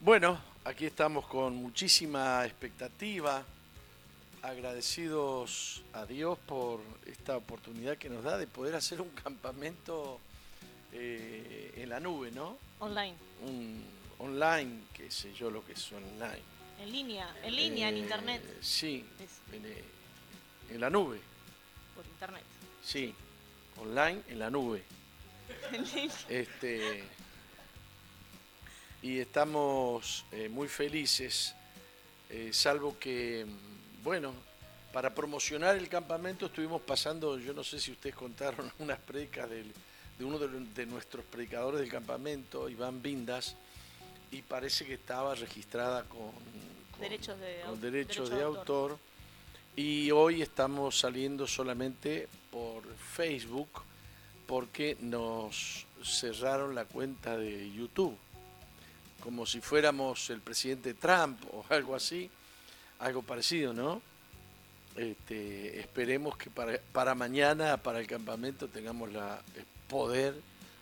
Bueno, 0.00 0.38
aquí 0.64 0.86
estamos 0.86 1.26
con 1.26 1.56
muchísima 1.56 2.44
expectativa, 2.44 3.42
agradecidos 4.42 5.82
a 5.92 6.06
Dios 6.06 6.38
por 6.46 6.80
esta 7.06 7.36
oportunidad 7.36 7.96
que 7.98 8.08
nos 8.08 8.22
da 8.22 8.38
de 8.38 8.46
poder 8.46 8.76
hacer 8.76 9.00
un 9.00 9.10
campamento 9.10 10.20
eh, 10.92 11.72
en 11.76 11.88
la 11.88 11.98
nube, 11.98 12.30
¿no? 12.30 12.56
Online. 12.78 13.14
Un 13.42 13.82
online, 14.18 14.82
qué 14.94 15.10
sé 15.10 15.32
yo 15.34 15.50
lo 15.50 15.64
que 15.64 15.72
es 15.72 15.92
online. 15.92 16.55
En 16.80 16.92
línea. 16.92 17.34
En 17.42 17.56
línea, 17.56 17.88
en 17.88 17.96
Eh, 17.96 17.98
internet. 17.98 18.42
Sí, 18.60 19.04
en, 19.52 19.64
eh, 19.66 19.84
en 20.70 20.80
la 20.80 20.90
nube, 20.90 21.20
por 21.94 22.04
internet. 22.06 22.42
sí, 22.84 23.14
online 23.80 24.22
en 24.28 24.38
la 24.38 24.50
nube. 24.50 24.82
En 25.72 25.84
línea. 25.84 26.14
Este, 26.28 27.04
y 29.02 29.18
estamos 29.20 30.24
eh, 30.32 30.48
muy 30.48 30.68
felices, 30.68 31.54
eh, 32.30 32.50
salvo 32.52 32.98
que, 32.98 33.46
mm, 33.46 34.02
bueno, 34.02 34.32
para 34.92 35.14
promocionar 35.14 35.76
el 35.76 35.88
campamento 35.88 36.46
estuvimos 36.46 36.80
pasando, 36.82 37.38
yo 37.38 37.52
no 37.52 37.62
sé 37.62 37.78
si 37.80 37.92
ustedes 37.92 38.16
contaron 38.16 38.70
unas 38.78 38.98
predicas 38.98 39.48
del- 39.48 39.72
de 40.18 40.24
uno 40.24 40.38
de, 40.38 40.48
de 40.48 40.86
nuestros 40.86 41.24
predicadores 41.26 41.78
del 41.80 41.90
campamento, 41.90 42.68
Iván 42.70 43.02
Vindas, 43.02 43.54
y 44.30 44.40
parece 44.42 44.86
que 44.86 44.94
estaba 44.94 45.34
registrada 45.34 46.04
con- 46.04 46.32
Derechos 47.00 47.38
de 47.38 47.60
con 47.66 47.80
derechos 47.80 47.82
derecho 47.82 48.24
de 48.28 48.36
de 48.36 48.42
autor. 48.42 48.90
autor. 48.92 48.98
Y 49.76 50.10
hoy 50.10 50.40
estamos 50.40 50.98
saliendo 50.98 51.46
solamente 51.46 52.28
por 52.50 52.82
Facebook 52.96 53.68
porque 54.46 54.96
nos 55.00 55.86
cerraron 56.02 56.74
la 56.74 56.84
cuenta 56.86 57.36
de 57.36 57.70
YouTube. 57.70 58.16
Como 59.20 59.44
si 59.44 59.60
fuéramos 59.60 60.30
el 60.30 60.40
presidente 60.40 60.94
Trump 60.94 61.42
o 61.52 61.64
algo 61.70 61.94
así, 61.94 62.30
algo 63.00 63.22
parecido, 63.22 63.72
¿no? 63.72 64.00
Este, 64.96 65.78
esperemos 65.78 66.38
que 66.38 66.48
para, 66.48 66.78
para 66.92 67.14
mañana, 67.14 67.76
para 67.76 68.00
el 68.00 68.06
campamento, 68.06 68.68
tengamos 68.68 69.12
la, 69.12 69.42
el 69.56 69.64
poder. 69.88 70.34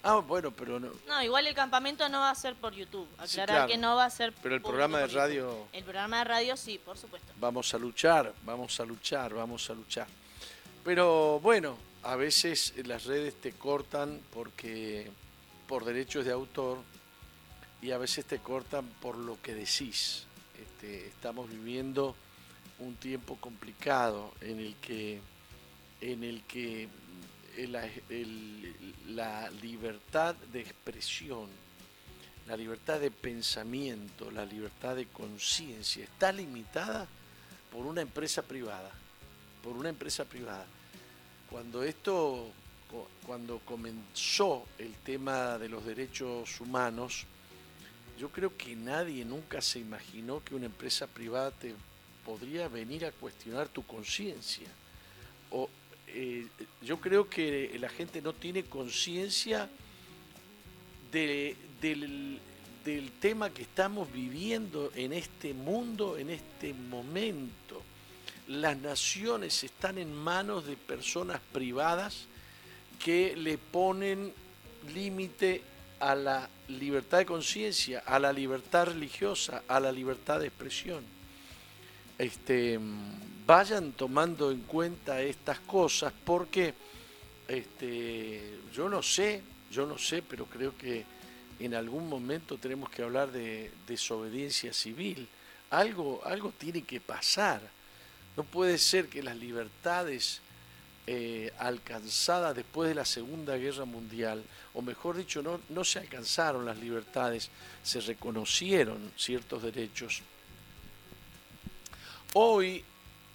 Ah, 0.07 0.17
bueno, 0.17 0.51
pero 0.51 0.79
no, 0.79 0.91
No, 1.09 1.23
igual 1.23 1.47
el 1.47 1.55
campamento 1.55 2.07
no 2.11 2.21
va 2.21 2.31
a 2.31 2.35
ser 2.35 2.55
por 2.57 2.75
YouTube. 2.75 3.09
Sí, 3.25 3.41
Aclarar 3.41 3.57
claro. 3.57 3.69
que 3.73 3.79
no 3.79 3.97
va 3.97 4.05
a 4.05 4.11
ser 4.11 4.35
Pero 4.43 4.55
el 4.55 4.61
programa 4.61 4.99
de 4.99 5.05
YouTube. 5.05 5.17
radio- 5.19 5.67
El 5.73 5.83
programa 5.83 6.19
de 6.19 6.25
radio 6.25 6.57
sí, 6.59 6.79
por 6.85 6.99
supuesto. 6.99 7.33
vamos 7.41 7.73
a 7.73 7.79
luchar, 7.79 8.35
vamos 8.45 8.79
a 8.81 8.85
luchar, 8.85 9.33
vamos 9.33 9.71
a 9.71 9.75
luchar. 9.75 10.07
Pero 10.85 11.41
bueno, 11.41 11.77
a 12.03 12.17
veces 12.17 12.75
las 12.87 13.05
redes 13.05 13.35
te 13.41 13.53
cortan 13.53 14.21
porque 14.33 15.11
por 15.67 15.85
derechos 15.87 16.27
de 16.27 16.33
autor 16.33 16.79
y 17.81 17.91
a 17.93 17.99
veces 17.99 18.27
te 18.27 18.39
cortan 18.41 18.87
por 19.01 19.17
lo 19.17 19.41
que 19.41 19.55
decís. 19.55 20.27
Este, 20.61 21.07
estamos 21.07 21.49
viviendo 21.49 22.15
un 22.79 22.95
tiempo 22.97 23.37
complicado 23.41 24.33
en 24.43 24.61
el 24.61 24.75
que 24.77 25.21
en 26.01 26.23
el 26.25 26.43
que 26.43 26.89
el- 27.57 28.75
la 29.17 29.51
libertad 29.51 30.35
de 30.53 30.61
expresión, 30.61 31.49
la 32.47 32.57
libertad 32.57 33.01
de 33.01 33.11
pensamiento, 33.11 34.31
la 34.31 34.45
libertad 34.45 34.97
de 34.97 35.07
conciencia 35.07 36.05
está 36.05 36.33
limitada 36.33 37.07
por 37.71 37.87
una 37.87 38.01
empresa 38.03 38.43
privada, 38.43 38.91
por 39.63 39.77
una 39.77 39.89
empresa 39.89 40.25
privada. 40.25 40.67
Cuando 41.51 41.83
esto, 41.83 42.51
cu- 42.91 43.07
cuando 43.27 43.61
comenzó 43.61 44.67
el 44.79 44.93
tema 44.97 45.59
de 45.59 45.69
los 45.69 45.85
derechos 45.85 46.61
humanos, 46.61 47.25
yo 48.19 48.31
creo 48.31 48.57
que 48.57 48.77
nadie 48.77 49.25
nunca 49.25 49.61
se 49.61 49.79
imaginó 49.79 50.43
que 50.45 50.55
una 50.55 50.67
empresa 50.67 51.07
privada 51.07 51.51
te 51.51 51.75
podría 52.25 52.69
venir 52.69 53.05
a 53.07 53.13
cuestionar 53.13 53.69
tu 53.69 53.85
conciencia. 53.87 54.69
O 55.51 55.69
eh, 56.15 56.47
yo 56.83 57.01
creo 57.01 57.29
que 57.29 57.77
la 57.79 57.89
gente 57.89 58.23
no 58.23 58.33
tiene 58.33 58.63
conciencia 58.65 59.69
de- 61.13 61.57
del, 61.81 62.39
del 62.85 63.11
tema 63.13 63.51
que 63.51 63.63
estamos 63.63 64.11
viviendo 64.13 64.91
en 64.95 65.13
este 65.13 65.53
mundo, 65.55 66.17
en 66.17 66.31
este 66.31 66.73
momento. 66.73 67.83
Las 68.49 68.77
naciones 68.79 69.65
están 69.65 69.99
en 69.99 70.15
manos 70.15 70.67
de 70.67 70.77
personas 70.77 71.41
privadas 71.53 72.27
que 73.03 73.35
le 73.37 73.59
ponen 73.59 74.33
límite 74.95 75.63
a 76.01 76.15
la 76.15 76.49
libertad 76.69 77.19
de 77.19 77.27
conciencia, 77.27 78.01
a 78.01 78.19
la 78.19 78.33
libertad 78.33 78.87
religiosa, 78.87 79.63
a 79.67 79.81
la 79.81 79.91
libertad 79.91 80.41
de 80.41 80.47
expresión. 80.49 81.03
Este, 82.19 82.79
vayan 83.47 83.93
tomando 83.93 84.51
en 84.51 84.61
cuenta 84.63 85.21
estas 85.21 85.61
cosas 85.61 86.13
porque 86.25 86.75
este, 87.47 88.59
yo 88.73 88.89
no 88.89 89.03
sé, 89.03 89.43
yo 89.71 89.87
no 89.87 89.99
sé, 89.99 90.23
pero 90.23 90.47
creo 90.47 90.77
que 90.77 91.05
en 91.61 91.75
algún 91.75 92.09
momento 92.09 92.59
tenemos 92.59 92.91
que 92.91 93.03
hablar 93.03 93.31
de 93.31 93.71
desobediencia 93.87 94.73
civil. 94.73 95.29
Algo, 95.71 96.23
algo 96.25 96.53
tiene 96.57 96.83
que 96.83 97.01
pasar. 97.01 97.61
No 98.37 98.45
puede 98.45 98.79
ser 98.79 99.09
que 99.09 99.23
las 99.23 99.37
libertades 99.37 100.41
eh, 101.07 101.53
alcanzadas 101.59 102.57
después 102.57 102.89
de 102.89 102.95
la 102.95 103.05
Segunda 103.05 103.57
Guerra 103.57 103.85
Mundial, 103.85 104.43
o 104.73 104.83
mejor 104.83 105.17
dicho, 105.17 105.43
no, 105.43 105.61
no 105.69 105.85
se 105.85 105.99
alcanzaron 105.99 106.65
las 106.65 106.79
libertades, 106.79 107.51
se 107.83 108.01
reconocieron 108.01 109.13
ciertos 109.17 109.63
derechos. 109.63 110.23
Hoy, 112.33 112.83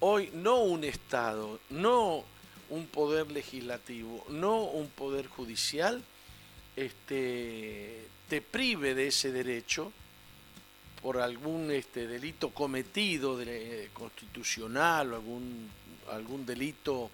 hoy 0.02 0.30
no 0.34 0.60
un 0.62 0.84
Estado, 0.84 1.60
no 1.70 2.24
un 2.70 2.86
poder 2.88 3.32
legislativo, 3.32 4.26
no 4.30 4.64
un 4.64 4.88
poder 4.90 5.28
judicial, 5.28 6.04
este, 6.76 8.06
te 8.30 8.42
prive 8.42 8.96
de 8.96 9.08
ese 9.08 9.32
derecho 9.32 9.92
por 11.02 11.20
algún 11.20 11.72
este, 11.72 12.08
delito 12.08 12.50
cometido 12.52 13.38
de- 13.38 13.90
constitucional 13.94 15.14
o 15.14 15.16
algún, 15.16 15.70
algún 16.12 16.46
delito 16.46 17.10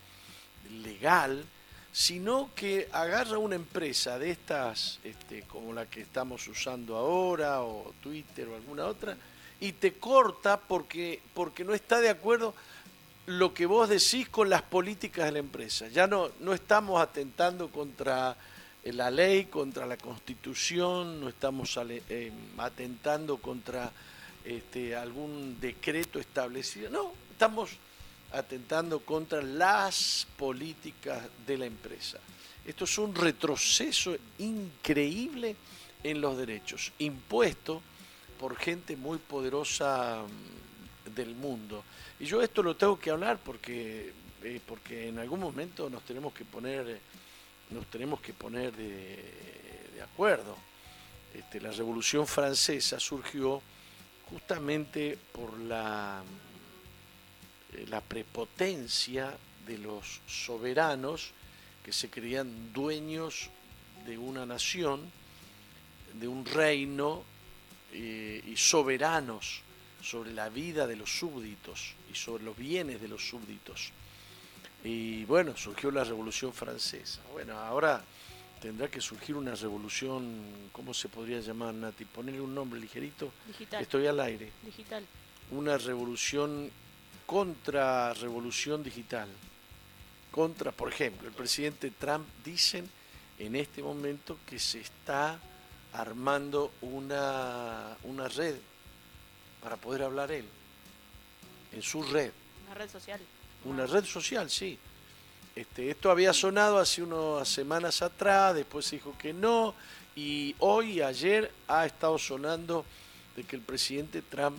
legal, 0.83 1.43
sino 1.91 2.49
que 2.55 2.89
agarra 2.91 3.37
una 3.37 3.55
empresa 3.55 4.19
de 4.19 4.31
estas, 4.31 4.99
este, 5.03 5.43
como 5.43 5.71
la 5.71 5.85
que 5.89 6.01
estamos 6.01 6.47
usando 6.47 6.97
ahora, 6.97 7.61
o 7.61 7.93
Twitter 8.01 8.47
o 8.49 8.55
alguna 8.55 8.85
otra, 8.85 9.15
y 9.61 9.71
te 9.71 9.93
corta 9.93 10.59
porque, 10.59 11.21
porque 11.33 11.63
no 11.63 11.73
está 11.73 12.01
de 12.01 12.09
acuerdo 12.09 12.53
lo 13.27 13.53
que 13.53 13.65
vos 13.65 13.89
decís 13.89 14.29
con 14.29 14.49
las 14.49 14.61
políticas 14.61 15.25
de 15.25 15.31
la 15.33 15.39
empresa. 15.39 15.87
Ya 15.87 16.07
no, 16.07 16.29
no 16.39 16.53
estamos 16.53 17.01
atentando 17.01 17.69
contra 17.69 18.35
eh, 18.83 18.93
la 18.93 19.09
ley, 19.09 19.45
contra 19.45 19.85
la 19.85 19.97
constitución, 19.97 21.19
no 21.19 21.29
estamos 21.29 21.77
eh, 22.09 22.31
atentando 22.57 23.37
contra 23.37 23.91
este, 24.43 24.95
algún 24.95 25.59
decreto 25.59 26.19
establecido, 26.19 26.89
no, 26.91 27.13
estamos 27.31 27.71
atentando 28.31 28.99
contra 28.99 29.41
las 29.41 30.27
políticas 30.37 31.23
de 31.47 31.57
la 31.57 31.65
empresa. 31.65 32.19
Esto 32.65 32.83
es 32.83 32.97
un 32.97 33.15
retroceso 33.15 34.15
increíble 34.39 35.55
en 36.03 36.21
los 36.21 36.37
derechos, 36.37 36.91
impuesto 36.99 37.81
por 38.39 38.55
gente 38.55 38.95
muy 38.95 39.17
poderosa 39.17 40.23
mm, 40.23 41.15
del 41.15 41.35
mundo. 41.35 41.83
Y 42.19 42.25
yo 42.25 42.41
esto 42.41 42.63
lo 42.63 42.75
tengo 42.75 42.97
que 42.99 43.09
hablar 43.11 43.39
porque, 43.43 44.13
eh, 44.43 44.59
porque 44.65 45.09
en 45.09 45.19
algún 45.19 45.39
momento 45.39 45.89
nos 45.89 46.03
tenemos 46.03 46.33
que 46.33 46.45
poner, 46.45 46.99
nos 47.71 47.85
tenemos 47.87 48.21
que 48.21 48.33
poner 48.33 48.73
de, 48.73 49.89
de 49.93 50.01
acuerdo. 50.01 50.55
Este, 51.33 51.59
la 51.59 51.71
Revolución 51.71 52.25
Francesa 52.25 52.99
surgió 52.99 53.61
justamente 54.29 55.17
por 55.33 55.59
la 55.59 56.23
eh, 57.75 57.85
la 57.89 58.01
prepotencia 58.01 59.35
de 59.65 59.77
los 59.77 60.21
soberanos 60.27 61.31
que 61.83 61.91
se 61.91 62.09
creían 62.09 62.73
dueños 62.73 63.49
de 64.05 64.17
una 64.17 64.45
nación, 64.45 65.01
de 66.13 66.27
un 66.27 66.45
reino 66.45 67.23
eh, 67.91 68.43
y 68.45 68.55
soberanos 68.55 69.61
sobre 70.05 70.33
la 70.33 70.49
vida 70.49 70.85
de 70.85 70.95
los 70.95 71.09
súbditos 71.09 71.95
y 72.11 72.15
sobre 72.15 72.43
los 72.43 72.55
bienes 72.55 73.01
de 73.01 73.07
los 73.07 73.27
súbditos. 73.27 73.91
Y 74.83 75.25
bueno, 75.25 75.57
surgió 75.57 75.89
la 75.89 76.03
Revolución 76.03 76.53
Francesa. 76.53 77.21
Bueno, 77.33 77.57
ahora 77.57 78.03
tendrá 78.61 78.87
que 78.87 79.01
surgir 79.01 79.35
una 79.35 79.55
revolución, 79.55 80.69
¿cómo 80.71 80.93
se 80.93 81.09
podría 81.09 81.39
llamar, 81.39 81.73
Nati? 81.73 82.05
Ponerle 82.05 82.41
un 82.41 82.53
nombre 82.53 82.79
ligerito. 82.79 83.31
Digital. 83.47 83.81
Estoy 83.81 84.05
al 84.05 84.19
aire. 84.19 84.51
Digital. 84.63 85.03
Una 85.51 85.77
revolución 85.77 86.69
contra 87.25 88.13
revolución 88.13 88.83
digital. 88.83 89.27
Contra, 90.29 90.71
por 90.71 90.89
ejemplo, 90.89 91.27
el 91.27 91.33
presidente 91.33 91.89
Trump 91.91 92.27
dicen 92.43 92.87
en 93.39 93.55
este 93.55 93.81
momento 93.81 94.37
que 94.45 94.59
se 94.59 94.81
está 94.81 95.39
armando 95.93 96.73
una, 96.81 97.97
una 98.03 98.27
red 98.27 98.55
para 99.65 99.77
poder 99.77 100.03
hablar 100.03 100.31
él, 100.31 100.45
en 101.71 101.81
su 101.81 102.03
red. 102.03 102.29
Una 102.67 102.75
red 102.75 102.87
social. 102.87 103.19
Una 103.63 103.87
red 103.87 104.05
social, 104.05 104.47
sí. 104.47 104.77
Este, 105.55 105.89
esto 105.89 106.11
había 106.11 106.33
sonado 106.33 106.77
hace 106.77 107.01
unas 107.01 107.49
semanas 107.49 108.03
atrás, 108.03 108.53
después 108.53 108.85
se 108.85 108.97
dijo 108.97 109.17
que 109.17 109.33
no, 109.33 109.73
y 110.15 110.55
hoy, 110.59 111.01
ayer, 111.01 111.51
ha 111.67 111.83
estado 111.87 112.19
sonando 112.19 112.85
de 113.35 113.43
que 113.43 113.55
el 113.55 113.63
presidente 113.63 114.21
Trump 114.21 114.55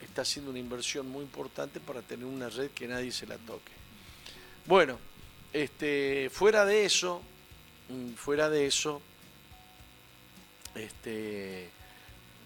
está 0.00 0.22
haciendo 0.22 0.50
una 0.50 0.58
inversión 0.58 1.08
muy 1.08 1.22
importante 1.22 1.78
para 1.78 2.02
tener 2.02 2.26
una 2.26 2.48
red 2.48 2.72
que 2.72 2.88
nadie 2.88 3.12
se 3.12 3.28
la 3.28 3.38
toque. 3.38 3.70
Bueno, 4.66 4.98
este, 5.52 6.28
fuera 6.32 6.64
de 6.64 6.86
eso, 6.86 7.22
mm, 7.88 8.14
fuera 8.14 8.50
de 8.50 8.66
eso, 8.66 9.00
este, 10.74 11.70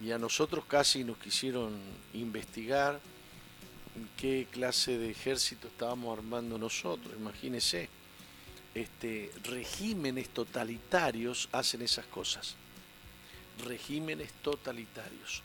y 0.02 0.10
a 0.12 0.18
nosotros 0.18 0.64
casi 0.66 1.04
nos 1.04 1.18
quisieron 1.18 1.74
investigar 2.12 3.00
qué 4.16 4.46
clase 4.50 4.98
de 4.98 5.10
ejército 5.10 5.68
estábamos 5.68 6.18
armando 6.18 6.58
nosotros, 6.58 7.14
imagínese. 7.18 7.88
Este, 8.74 9.30
regímenes 9.44 10.28
totalitarios 10.28 11.48
hacen 11.52 11.80
esas 11.80 12.04
cosas. 12.06 12.56
Regímenes 13.64 14.30
totalitarios. 14.42 15.42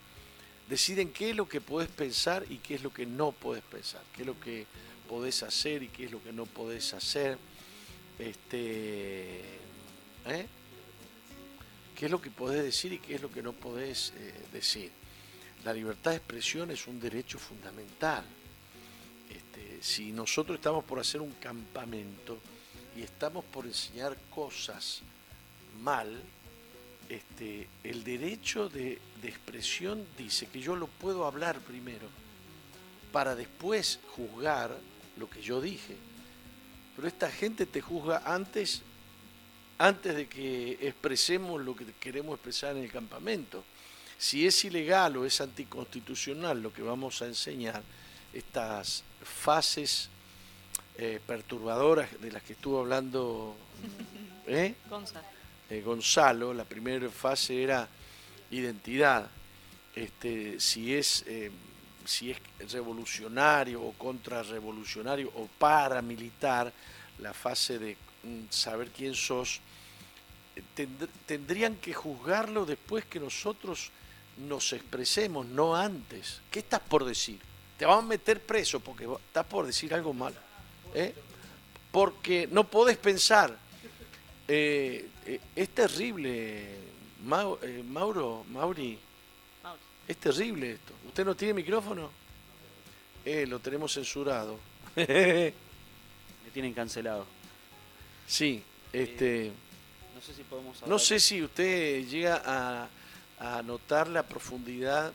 Deciden 0.68 1.14
qué 1.14 1.30
es 1.30 1.36
lo 1.36 1.48
que 1.48 1.62
podés 1.62 1.90
pensar 1.90 2.46
y 2.50 2.58
qué 2.58 2.76
es 2.76 2.84
lo 2.84 2.94
que 2.94 3.06
no 3.06 3.32
podés 3.32 3.64
pensar, 3.64 4.02
qué 4.14 4.24
es 4.24 4.28
lo 4.28 4.40
que 4.40 4.66
podés 5.08 5.44
hacer 5.44 5.84
y 5.84 5.88
qué 5.88 6.06
es 6.06 6.12
lo 6.12 6.22
que 6.22 6.34
no 6.34 6.46
podés 6.46 6.94
hacer. 6.94 7.38
Este, 8.20 9.40
¿eh? 10.26 10.48
¿Qué 12.02 12.06
es 12.06 12.12
lo 12.12 12.20
que 12.20 12.32
podés 12.32 12.64
decir 12.64 12.94
y 12.94 12.98
qué 12.98 13.14
es 13.14 13.22
lo 13.22 13.32
que 13.32 13.44
no 13.44 13.54
podés 13.54 14.12
eh, 14.18 14.34
decir? 14.52 14.90
La 15.64 15.72
libertad 15.72 16.10
de 16.10 16.18
expresión 16.18 16.72
es 16.72 16.88
un 16.88 17.00
derecho 17.00 17.38
fundamental. 17.38 18.26
Este, 19.30 19.78
si 19.84 20.12
nosotros 20.12 20.58
estamos 20.58 20.84
por 20.84 20.98
hacer 20.98 21.22
un 21.22 21.34
campamento 21.34 22.40
y 22.98 23.04
estamos 23.04 23.46
por 23.46 23.68
enseñar 23.68 24.18
cosas 24.32 25.04
mal, 25.80 26.20
este, 27.08 27.68
el 27.84 28.04
derecho 28.04 28.68
de, 28.68 29.00
de 29.22 29.30
expresión 29.30 30.04
dice 30.18 30.48
que 30.48 30.60
yo 30.60 30.76
lo 30.76 30.88
puedo 30.88 31.28
hablar 31.28 31.60
primero 31.60 32.08
para 33.12 33.36
después 33.36 34.00
juzgar 34.16 34.76
lo 35.18 35.30
que 35.30 35.44
yo 35.44 35.62
dije. 35.62 35.96
Pero 36.96 37.08
esta 37.08 37.30
gente 37.30 37.68
te 37.68 37.80
juzga 37.80 38.24
antes, 38.26 38.82
antes 39.82 40.16
de 40.16 40.28
que 40.28 40.78
expresemos 40.82 41.60
lo 41.62 41.76
que 41.76 41.86
queremos 42.00 42.36
expresar 42.36 42.78
en 42.78 42.84
el 42.84 42.92
campamento. 42.92 43.64
Si 44.18 44.46
es 44.46 44.64
ilegal 44.64 45.18
o 45.18 45.26
es 45.26 45.42
anticonstitucional 45.42 46.62
lo 46.62 46.72
que 46.72 46.84
vamos 46.84 47.22
a 47.22 47.26
enseñar, 47.26 47.82
estas 48.32 49.04
fases 49.24 50.10
eh, 50.98 51.20
perturbadoras 51.26 52.22
de 52.22 52.32
las 52.32 52.44
que 52.44 52.54
estuvo 52.54 52.80
hablando 52.80 53.56
¿eh? 54.48 54.76
Gonza. 54.88 55.24
Eh, 55.70 55.82
Gonzalo, 55.82 56.54
la 56.54 56.66
primera 56.66 57.10
fase 57.10 57.64
era 57.64 57.88
identidad. 58.52 59.30
Este, 59.96 60.60
si 60.60 60.94
es 60.94 61.26
si 62.06 62.32
es 62.32 62.40
revolucionario 62.72 63.82
o 63.82 63.94
contrarrevolucionario 63.94 65.32
o 65.36 65.48
paramilitar, 65.48 66.72
la 67.20 67.34
fase 67.34 67.78
de 67.78 67.98
mm, 68.24 68.46
saber 68.50 68.90
quién 68.90 69.14
sos, 69.14 69.62
tendrían 71.26 71.76
que 71.78 71.94
juzgarlo 71.94 72.66
después 72.66 73.06
que 73.06 73.20
nosotros 73.20 73.92
nos 74.48 74.74
expresemos, 74.74 75.46
no 75.46 75.76
antes. 75.76 76.42
¿Qué 76.50 76.60
estás 76.60 76.80
por 76.82 77.06
decir? 77.06 77.40
Te 77.78 77.86
van 77.86 78.00
a 78.00 78.02
meter 78.02 78.42
preso 78.42 78.80
porque 78.80 79.06
estás 79.28 79.46
por 79.46 79.66
decir 79.66 79.94
algo 79.94 80.14
malo. 80.14 80.36
¿eh? 80.94 81.14
Porque 81.92 82.48
no 82.52 82.66
podés 82.66 82.98
pensar. 82.98 83.58
Eh, 84.48 85.08
eh, 85.26 85.40
es 85.56 85.70
terrible, 85.70 86.76
Mau- 87.26 87.58
eh, 87.62 87.84
Mauro, 87.88 88.46
Mauri. 88.50 88.98
Es 90.08 90.18
terrible 90.18 90.72
esto. 90.74 90.94
¿Usted 91.08 91.24
no 91.26 91.36
tiene 91.36 91.54
micrófono? 91.54 92.12
Eh, 93.24 93.46
lo 93.48 93.60
tenemos 93.60 93.94
censurado. 93.94 94.60
Me 94.96 95.54
tienen 96.54 96.74
cancelado. 96.74 97.26
sí, 98.28 98.62
este. 98.92 99.52
No 100.22 100.28
sé 100.28 100.34
si 100.36 100.44
podemos 100.44 100.76
hablar. 100.78 100.90
No 100.90 101.00
sé 101.00 101.20
si 101.20 101.42
usted 101.42 102.08
llega 102.08 102.44
a, 102.46 102.90
a 103.40 103.64
notar 103.64 104.08
la 104.08 104.22
profundidad 104.22 105.12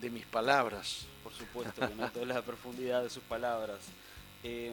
de 0.00 0.08
mis 0.08 0.24
palabras. 0.24 1.04
Por 1.22 1.34
supuesto, 1.34 1.86
que 1.86 1.94
noto 1.94 2.24
la 2.24 2.40
profundidad 2.40 3.02
de 3.02 3.10
sus 3.10 3.22
palabras. 3.24 3.80
Eh, 4.42 4.72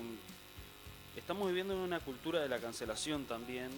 estamos 1.18 1.50
viviendo 1.50 1.74
en 1.74 1.82
una 1.82 2.00
cultura 2.00 2.40
de 2.40 2.48
la 2.48 2.60
cancelación 2.60 3.26
también, 3.26 3.72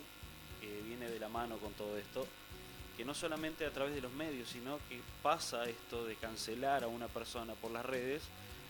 que 0.62 0.82
viene 0.84 1.10
de 1.10 1.20
la 1.20 1.28
mano 1.28 1.58
con 1.58 1.74
todo 1.74 1.98
esto, 1.98 2.28
que 2.96 3.04
no 3.04 3.16
solamente 3.16 3.66
a 3.66 3.72
través 3.72 3.96
de 3.96 4.02
los 4.02 4.12
medios, 4.12 4.50
sino 4.50 4.78
que 4.88 5.02
pasa 5.24 5.68
esto 5.68 6.06
de 6.06 6.18
cancelar 6.18 6.84
a 6.84 6.88
una 6.88 7.08
persona 7.08 7.56
por 7.56 7.72
las 7.72 7.84
redes 7.84 8.22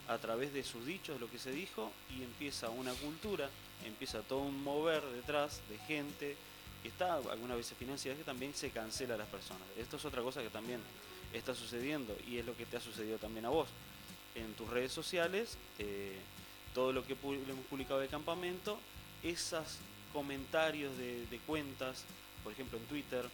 a 0.08 0.18
través 0.20 0.54
de 0.54 0.64
sus 0.64 0.86
dichos, 0.86 1.20
lo 1.20 1.30
que 1.30 1.38
se 1.38 1.52
dijo, 1.52 1.92
y 2.18 2.24
empieza 2.24 2.70
una 2.70 2.94
cultura, 2.94 3.50
empieza 3.86 4.22
todo 4.22 4.40
un 4.40 4.64
mover 4.64 5.04
detrás 5.04 5.60
de 5.70 5.78
gente 5.80 6.38
está 6.84 7.16
algunas 7.16 7.58
veces 7.58 7.78
financiada 7.78 8.18
que 8.18 8.24
también 8.24 8.54
se 8.54 8.70
cancela 8.72 9.16
a 9.16 9.18
las 9.18 9.28
personas. 9.28 9.64
Esto 9.78 9.98
es 9.98 10.06
otra 10.06 10.22
cosa 10.22 10.42
que 10.42 10.50
también 10.50 10.80
está 11.34 11.54
sucediendo 11.54 12.16
y 12.28 12.38
es 12.38 12.46
lo 12.46 12.56
que 12.56 12.66
te 12.66 12.78
ha 12.78 12.82
sucedido 12.82 13.18
también 13.18 13.46
a 13.46 13.50
vos. 13.50 13.68
En 14.36 14.54
tus 14.54 14.70
redes 14.70 14.92
sociales, 14.92 15.58
eh, 15.80 16.18
todo 16.74 16.94
lo 16.94 17.06
que 17.06 17.14
hemos 17.14 17.66
publicado 17.70 18.00
de 18.00 18.08
campamento, 18.08 18.80
esos 19.24 19.78
comentarios 20.14 20.98
de, 20.98 21.26
de 21.28 21.38
cuentas, 21.40 22.04
por 22.44 22.54
ejemplo 22.54 22.78
en 22.78 22.86
Twitter, 22.86 23.26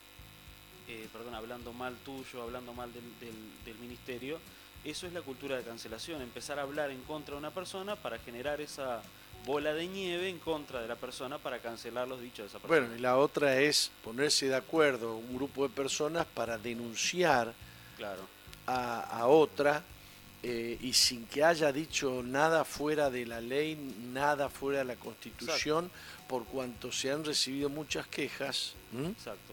eh, 0.87 1.07
perdón, 1.13 1.35
hablando 1.35 1.71
mal 1.73 1.95
tuyo, 2.05 2.41
hablando 2.41 2.73
mal 2.73 2.91
del, 2.91 3.03
del- 3.19 3.63
del 3.65 3.77
ministerio, 3.77 4.39
eso 4.83 5.07
es 5.07 5.13
la 5.13 5.21
cultura 5.21 5.55
de 5.57 5.63
cancelación, 5.63 6.21
empezar 6.21 6.59
a 6.59 6.63
hablar 6.63 6.91
en 6.91 7.01
contra 7.03 7.35
de 7.35 7.39
una 7.39 7.51
persona 7.51 7.95
para 7.95 8.17
generar 8.19 8.59
esa 8.59 9.01
bola 9.45 9.73
de 9.73 9.87
nieve 9.87 10.29
en 10.29 10.39
contra 10.39 10.81
de 10.81 10.87
la 10.87 10.95
persona 10.95 11.37
para 11.37 11.59
cancelar 11.59 12.07
los 12.07 12.21
dichos 12.21 12.39
de 12.39 12.45
esa 12.45 12.59
persona. 12.59 12.79
Bueno, 12.79 12.95
y 12.95 12.99
la 12.99 13.17
otra 13.17 13.59
es 13.59 13.91
ponerse 14.03 14.47
de 14.47 14.55
acuerdo 14.55 15.17
un 15.17 15.35
grupo 15.35 15.67
de 15.67 15.73
personas 15.73 16.25
para 16.25 16.57
denunciar 16.57 17.53
claro. 17.97 18.21
a, 18.65 19.01
a 19.01 19.27
otra 19.27 19.83
eh, 20.45 20.77
y 20.81 20.91
sin 20.91 21.25
que 21.27 21.41
haya 21.41 21.71
dicho 21.71 22.21
nada 22.21 22.65
fuera 22.65 23.09
de 23.09 23.25
la 23.25 23.39
ley, 23.39 23.75
nada 24.11 24.49
fuera 24.49 24.79
de 24.79 24.85
la 24.85 24.97
constitución, 24.97 25.89
por 26.27 26.43
cuanto 26.43 26.91
se 26.91 27.11
han 27.11 27.23
recibido 27.23 27.69
muchas 27.69 28.07
quejas. 28.07 28.73
Exacto, 28.93 29.52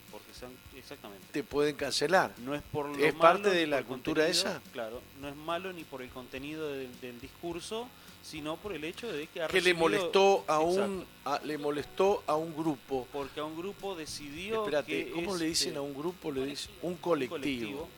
exactamente. 0.76 1.26
te 1.32 1.42
pueden 1.44 1.76
cancelar. 1.76 2.32
No 2.38 2.54
es 2.54 2.62
por 2.62 2.86
lo 2.88 2.94
¿Es 2.96 3.14
malo 3.14 3.18
parte 3.42 3.50
de 3.50 3.66
la 3.66 3.82
cultura 3.82 4.26
esa? 4.28 4.60
Claro, 4.72 5.00
no 5.20 5.28
es 5.28 5.36
malo 5.36 5.72
ni 5.72 5.84
por 5.84 6.02
el 6.02 6.08
contenido 6.10 6.68
del, 6.68 6.88
del 7.00 7.20
discurso, 7.20 7.88
sino 8.22 8.56
por 8.56 8.72
el 8.72 8.84
hecho 8.84 9.10
de 9.12 9.26
que 9.28 9.42
ha 9.42 9.48
Que 9.48 9.60
le 9.60 9.72
molestó 9.74 10.44
a 10.46 10.60
un 10.60 11.04
a- 11.24 11.40
le 11.44 11.56
molestó 11.58 12.22
a 12.26 12.36
un 12.36 12.54
grupo. 12.56 13.06
porque 13.12 13.40
a 13.40 13.44
un 13.44 13.56
grupo 13.56 13.94
decidió 13.94 14.60
Espérate, 14.64 15.06
que 15.06 15.10
¿cómo 15.12 15.34
es, 15.34 15.40
le 15.40 15.46
dicen 15.46 15.68
este, 15.68 15.78
a 15.78 15.82
un 15.82 15.94
grupo? 15.94 16.30
Le 16.30 16.44
dicen 16.46 16.70
un 16.82 16.96
colectivo. 16.96 17.38
colectivo. 17.38 17.88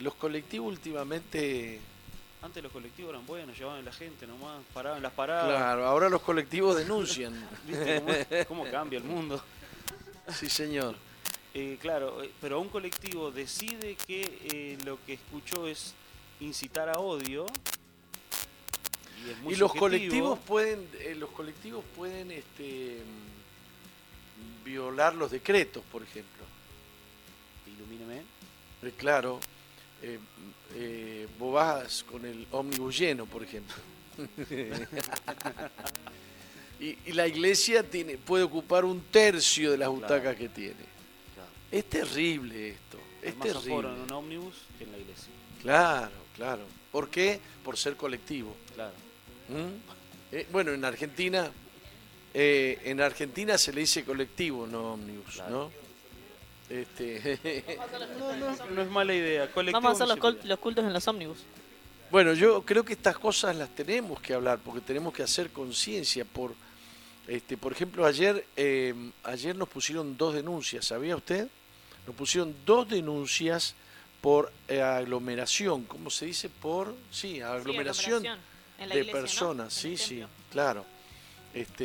Los 0.00 0.14
colectivos 0.14 0.68
últimamente, 0.68 1.80
Antes 2.40 2.62
los 2.62 2.70
colectivos 2.70 3.10
eran 3.10 3.26
buenos, 3.26 3.58
llevaban 3.58 3.80
a 3.80 3.82
la 3.82 3.92
gente 3.92 4.24
nomás, 4.26 4.62
paraban 4.72 5.02
las 5.02 5.12
paradas. 5.12 5.46
claro, 5.48 5.84
ahora 5.86 6.08
los 6.08 6.22
colectivos 6.22 6.76
denuncian. 6.76 7.34
¿Viste 7.66 8.00
cómo, 8.46 8.62
cómo 8.62 8.70
cambia 8.70 8.98
el 8.98 9.04
mundo? 9.04 9.42
Sí, 10.28 10.48
señor. 10.48 10.94
Eh, 11.54 11.78
claro, 11.80 12.22
eh, 12.22 12.30
pero 12.40 12.60
un 12.60 12.68
colectivo 12.68 13.30
decide 13.30 13.96
que 14.06 14.38
eh, 14.44 14.78
lo 14.84 14.98
que 15.04 15.14
escuchó 15.14 15.66
es 15.66 15.94
incitar 16.40 16.88
a 16.88 16.98
odio 17.00 17.46
y 19.24 19.28
Y 19.28 19.30
es 19.30 19.38
muy 19.40 19.54
Y 19.54 19.56
los 19.56 19.74
colectivos 19.74 20.38
pueden, 20.40 20.88
eh, 21.00 21.14
los 21.16 21.30
colectivos 21.30 21.84
pueden 21.96 22.30
este, 22.30 22.98
violar 24.64 25.14
los 25.14 25.30
decretos, 25.30 25.82
por 25.90 26.02
ejemplo. 26.02 26.44
Ilumíneme. 27.66 28.22
Eh, 28.82 28.92
claro, 28.96 29.40
vos 31.38 31.54
vas 31.54 32.04
con 32.04 32.24
el 32.24 32.46
ómnibus 32.52 32.98
lleno, 32.98 33.26
por 33.26 33.42
ejemplo. 33.42 33.74
y, 36.80 36.96
y 37.06 37.12
la 37.12 37.26
iglesia 37.26 37.82
tiene, 37.82 38.16
puede 38.18 38.44
ocupar 38.44 38.84
un 38.84 39.00
tercio 39.10 39.72
de 39.72 39.78
las 39.78 39.88
Claro. 39.88 40.00
butacas 40.00 40.36
que 40.36 40.48
tiene. 40.48 40.97
Es 41.70 41.84
terrible 41.88 42.70
esto, 42.70 42.98
es 43.22 43.36
más 43.36 43.48
aforo 43.50 43.62
terrible. 43.88 43.94
en 43.96 44.02
un 44.02 44.12
ómnibus 44.12 44.54
que 44.78 44.84
en 44.84 44.92
la 44.92 44.98
iglesia. 44.98 45.28
Claro, 45.62 46.12
claro. 46.34 46.62
¿Por 46.92 47.10
qué? 47.10 47.40
Por 47.62 47.76
ser 47.76 47.96
colectivo. 47.96 48.54
Claro. 48.74 48.94
¿Mm? 49.48 50.34
Eh, 50.34 50.46
bueno, 50.50 50.72
en 50.72 50.84
Argentina, 50.84 51.50
eh, 52.34 52.80
en 52.84 53.00
Argentina 53.00 53.58
se 53.58 53.72
le 53.72 53.80
dice 53.82 54.04
colectivo, 54.04 54.66
no 54.66 54.94
ómnibus, 54.94 55.34
Claro. 55.34 55.70
¿no? 56.70 56.74
Este, 56.74 57.64
No, 58.18 58.36
no, 58.36 58.66
no 58.74 58.82
es 58.82 58.88
mala 58.90 59.14
idea. 59.14 59.50
Colectivo 59.52 59.80
Vamos 59.82 60.00
a 60.00 60.04
hacer 60.04 60.08
los, 60.08 60.18
col- 60.20 60.32
musical. 60.34 60.48
los 60.48 60.58
cultos 60.58 60.84
en 60.84 60.92
los 60.92 61.08
ómnibus. 61.08 61.38
bueno, 62.10 62.32
yo 62.34 62.62
creo 62.64 62.84
que 62.84 62.92
estas 62.94 63.18
cosas 63.18 63.56
las 63.56 63.74
tenemos 63.74 64.20
que 64.20 64.34
hablar 64.34 64.58
porque 64.64 64.80
tenemos 64.80 65.12
que 65.14 65.22
hacer 65.22 65.50
conciencia 65.50 66.24
por, 66.24 66.54
este, 67.26 67.56
por 67.56 67.72
ejemplo, 67.72 68.04
ayer, 68.06 68.46
eh, 68.56 68.94
ayer 69.24 69.56
nos 69.56 69.68
pusieron 69.68 70.16
dos 70.16 70.34
denuncias, 70.34 70.86
¿sabía 70.86 71.16
usted? 71.16 71.48
Nos 72.08 72.16
pusieron 72.16 72.56
dos 72.64 72.88
denuncias 72.88 73.74
por 74.22 74.50
eh, 74.66 74.80
aglomeración, 74.80 75.84
¿cómo 75.84 76.08
se 76.08 76.24
dice? 76.24 76.48
Por, 76.48 76.94
sí, 77.10 77.42
aglomeración. 77.42 78.22
De 78.78 79.04
personas, 79.04 79.74
sí, 79.74 79.98
sí, 79.98 80.24
claro. 80.50 80.86
Este, 81.52 81.84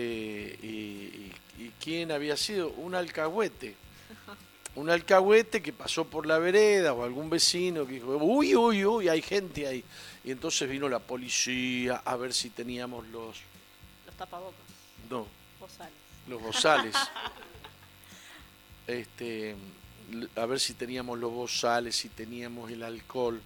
y, 0.63 0.65
y- 0.65 1.33
y 1.65 1.71
quién 1.77 2.09
había 2.13 2.37
sido? 2.37 2.69
Un 2.69 2.95
alcahuete. 2.95 3.75
Un 4.75 4.89
alcahuete 4.89 5.61
que 5.61 5.73
pasó 5.73 6.05
por 6.05 6.25
la 6.25 6.39
vereda 6.39 6.93
o 6.93 7.03
algún 7.03 7.29
vecino 7.29 7.85
que 7.85 7.95
dijo, 7.95 8.15
uy, 8.15 8.55
uy, 8.55 8.85
uy, 8.85 9.09
hay 9.09 9.21
gente 9.21 9.67
ahí. 9.67 9.83
Y 10.23 10.31
entonces 10.31 10.69
vino 10.69 10.87
la 10.87 10.99
policía 10.99 12.01
a 12.05 12.15
ver 12.15 12.33
si 12.33 12.49
teníamos 12.49 13.05
los, 13.09 13.41
Los 14.05 14.15
tapabocas. 14.15 14.55
no, 15.09 15.27
Bozales. 15.59 15.93
los 16.29 16.41
bozales. 16.41 16.95
este, 18.87 19.55
a 20.35 20.45
ver 20.45 20.59
si 20.59 20.73
teníamos 20.73 21.19
los 21.19 21.31
bozales, 21.31 21.95
si 21.95 22.09
teníamos 22.09 22.71
el 22.71 22.83
alcohol, 22.83 23.41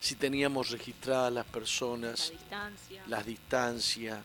si 0.00 0.16
teníamos 0.16 0.70
registradas 0.70 1.32
las 1.32 1.46
La 1.46 1.52
personas 1.52 2.30
distancia. 2.30 3.04
las 3.06 3.26
distancias, 3.26 4.18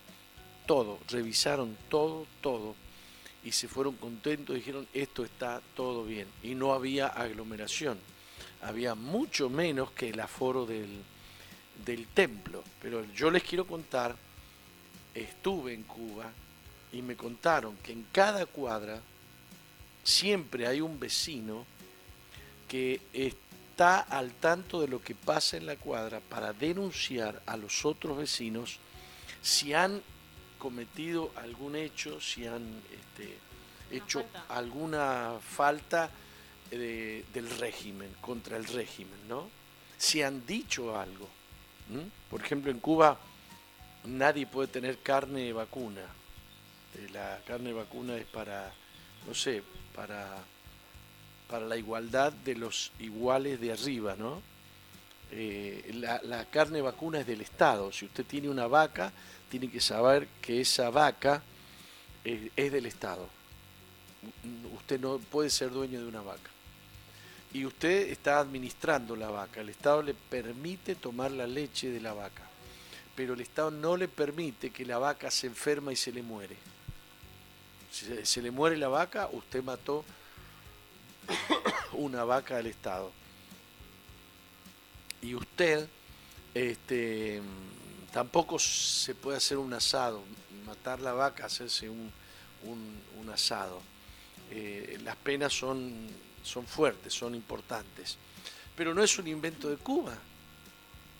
todo, 0.66 1.00
revisaron 1.10 1.78
todo, 1.90 2.26
todo, 2.42 2.76
y 3.44 3.52
se 3.52 3.68
fueron 3.68 3.96
contentos, 3.96 4.56
dijeron, 4.56 4.88
esto 4.94 5.24
está 5.24 5.62
todo 5.76 6.04
bien, 6.04 6.28
y 6.44 6.56
no 6.56 6.74
había 6.74 7.08
aglomeración, 7.08 8.00
había 8.62 8.96
mucho 8.96 9.50
menos 9.50 9.92
que 9.92 10.10
el 10.10 10.20
aforo 10.20 10.66
del, 10.66 11.04
del 11.86 12.08
templo, 12.08 12.64
pero 12.82 13.06
yo 13.14 13.30
les 13.30 13.44
quiero 13.44 13.68
contar, 13.68 14.16
estuve 15.14 15.74
en 15.74 15.84
Cuba 15.84 16.32
y 16.92 17.02
me 17.02 17.16
contaron 17.16 17.78
que 17.78 17.92
en 17.92 18.06
cada 18.12 18.46
cuadra 18.46 19.02
siempre 20.08 20.66
hay 20.68 20.80
un 20.80 21.02
vecino 21.02 21.66
que 22.70 23.02
está 23.12 24.00
al 24.00 24.32
tanto 24.32 24.80
de 24.80 24.88
lo 24.88 25.02
que 25.02 25.16
pasa 25.16 25.58
en 25.58 25.66
la 25.66 25.76
cuadra 25.76 26.22
para 26.22 26.54
denunciar 26.54 27.42
a 27.46 27.58
los 27.58 27.84
otros 27.84 28.18
vecinos 28.18 28.80
si 29.42 29.74
han 29.74 30.02
cometido 30.58 31.32
algún 31.36 31.76
hecho, 31.76 32.22
si 32.22 32.48
han 32.48 32.82
este, 32.90 33.38
hecho 33.92 34.22
falta. 34.22 34.46
alguna 34.48 35.34
falta 35.42 36.10
eh, 36.72 37.26
del 37.34 37.50
régimen, 37.60 38.10
contra 38.22 38.56
el 38.56 38.66
régimen, 38.66 39.28
¿no? 39.28 39.50
Si 39.98 40.22
han 40.22 40.46
dicho 40.46 40.98
algo. 40.98 41.28
Por 42.30 42.42
ejemplo, 42.42 42.72
en 42.72 42.80
Cuba 42.80 43.20
nadie 44.06 44.46
puede 44.46 44.70
tener 44.70 45.00
carne 45.00 45.52
vacuna. 45.52 46.06
Eh, 46.96 47.10
La 47.12 47.42
carne 47.46 47.74
vacuna 47.74 48.16
es 48.16 48.26
para, 48.26 48.74
no 49.28 49.34
sé, 49.34 49.64
para, 49.98 50.38
para 51.49 51.65
la 51.65 51.76
igualdad 51.76 52.32
de 52.32 52.56
los 52.56 52.91
iguales 52.99 53.60
de 53.60 53.74
arriba, 53.74 54.15
¿no? 54.15 54.41
Eh, 55.32 55.91
la, 55.95 56.45
carne 56.45 56.82
vacuna 56.82 57.19
es 57.19 57.28
del 57.28 57.41
Estado. 57.41 57.91
Si 57.91 58.06
usted 58.06 58.26
tiene 58.26 58.48
una 58.48 58.68
vaca, 58.68 59.11
tiene 59.49 59.69
que 59.69 59.82
saber 59.82 60.28
que 60.41 60.61
esa 60.61 60.90
vaca 60.91 61.41
eh, 62.24 62.52
es 62.56 62.72
del 62.72 62.86
Estado. 62.86 63.28
Usted 64.76 64.99
no 64.99 65.18
puede 65.18 65.49
ser 65.49 65.72
dueño 65.72 65.99
de 65.99 66.07
una 66.07 66.22
vaca. 66.22 66.49
Y 67.53 67.65
usted 67.65 68.10
está 68.10 68.40
administrando 68.40 69.15
la 69.15 69.30
vaca. 69.30 69.61
El 69.61 69.69
Estado 69.69 70.03
le 70.03 70.14
permite 70.14 70.95
tomar 70.95 71.32
la 71.32 71.48
leche 71.48 71.90
de 71.90 71.99
la 71.99 72.14
vaca. 72.14 72.44
Pero 73.15 73.34
el 73.34 73.41
Estado 73.41 73.72
no 73.72 73.98
le 73.98 74.07
permite 74.07 74.69
que 74.69 74.86
la 74.86 74.99
vaca 74.99 75.32
se 75.32 75.48
enferma 75.48 75.91
y 75.91 75.95
se 75.95 76.11
le 76.11 76.22
muere. 76.22 76.56
Se, 77.92 78.26
se 78.26 78.42
le 78.42 78.52
muere 78.52 78.78
la 78.78 78.88
vaca, 78.90 79.30
usted 79.32 79.64
mató 79.64 80.04
una 81.94 82.24
vaca 82.24 82.58
del 82.58 82.68
Estado. 82.68 83.12
Y 85.22 85.34
usted 85.36 85.88
este, 86.54 87.42
tampoco 88.12 88.60
se 88.60 89.16
puede 89.16 89.38
hacer 89.38 89.58
un 89.58 89.74
asado, 89.74 90.24
matar 90.66 91.00
la 91.00 91.14
vaca, 91.14 91.46
hacerse 91.46 91.90
un, 91.90 92.12
un- 92.64 93.02
un 93.20 93.30
asado. 93.30 93.82
Eh, 94.52 95.00
las 95.04 95.16
penas 95.18 95.54
son, 95.54 95.94
son 96.44 96.66
fuertes, 96.68 97.14
son 97.14 97.36
importantes. 97.36 98.18
Pero 98.76 98.94
no 98.94 99.04
es 99.04 99.18
un 99.18 99.28
invento 99.28 99.70
de 99.70 99.78
Cuba, 99.78 100.16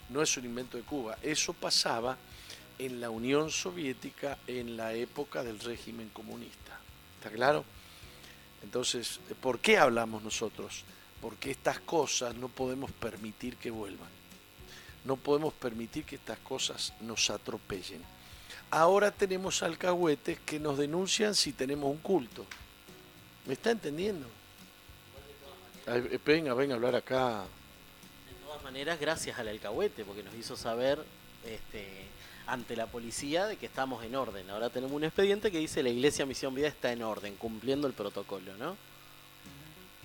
no 0.10 0.22
es 0.22 0.38
un 0.38 0.46
invento 0.46 0.78
de 0.78 0.84
Cuba. 0.84 1.18
Eso 1.24 1.54
pasaba 1.54 2.18
en 2.80 3.02
la 3.02 3.10
Unión 3.10 3.50
Soviética 3.52 4.38
en 4.48 4.78
la 4.78 4.94
época 4.94 5.44
del 5.44 5.60
régimen 5.60 6.10
comunista. 6.10 6.80
¿Está 7.18 7.30
claro? 7.30 7.66
Entonces, 8.64 9.20
¿por 9.42 9.60
qué 9.60 9.78
hablamos 9.78 10.24
nosotros? 10.24 10.84
Porque 11.22 11.52
estas 11.52 11.80
cosas 11.80 12.36
no 12.36 12.48
podemos 12.50 12.92
permitir 12.92 13.58
que 13.58 13.72
vuelvan. 13.72 14.10
No 15.06 15.16
podemos 15.16 15.54
permitir 15.54 16.04
que 16.04 16.16
estas 16.16 16.40
cosas 16.40 16.94
nos 17.02 17.30
atropellen. 17.30 18.04
Ahora 18.70 19.12
tenemos 19.12 19.64
alcahuetes 19.64 20.40
que 20.40 20.60
nos 20.60 20.78
denuncian 20.78 21.34
si 21.34 21.54
tenemos 21.54 21.90
un 21.90 21.98
culto. 21.98 22.46
¿Me 23.46 23.54
está 23.54 23.72
entendiendo? 23.72 24.28
Eh, 25.88 26.20
venga, 26.26 26.54
venga 26.54 26.74
a 26.74 26.76
hablar 26.76 26.96
acá. 26.96 27.46
De 28.28 28.46
todas 28.46 28.62
maneras, 28.62 29.00
gracias 29.00 29.40
al 29.40 29.48
alcahuete, 29.48 30.04
porque 30.04 30.22
nos 30.22 30.36
hizo 30.36 30.58
saber 30.58 31.02
este, 31.46 32.08
ante 32.48 32.76
la 32.76 32.88
policía 32.88 33.46
de 33.46 33.58
que 33.58 33.66
estamos 33.66 34.04
en 34.04 34.16
orden. 34.16 34.50
Ahora 34.50 34.70
tenemos 34.70 34.94
un 34.96 35.04
expediente 35.04 35.52
que 35.52 35.60
dice 35.60 35.84
la 35.84 35.90
Iglesia 35.90 36.26
Misión 36.26 36.56
Vida 36.56 36.68
está 36.68 36.92
en 36.92 37.04
orden, 37.04 37.36
cumpliendo 37.36 37.88
el 37.88 37.94
protocolo, 37.94 38.56
¿no? 38.58 38.78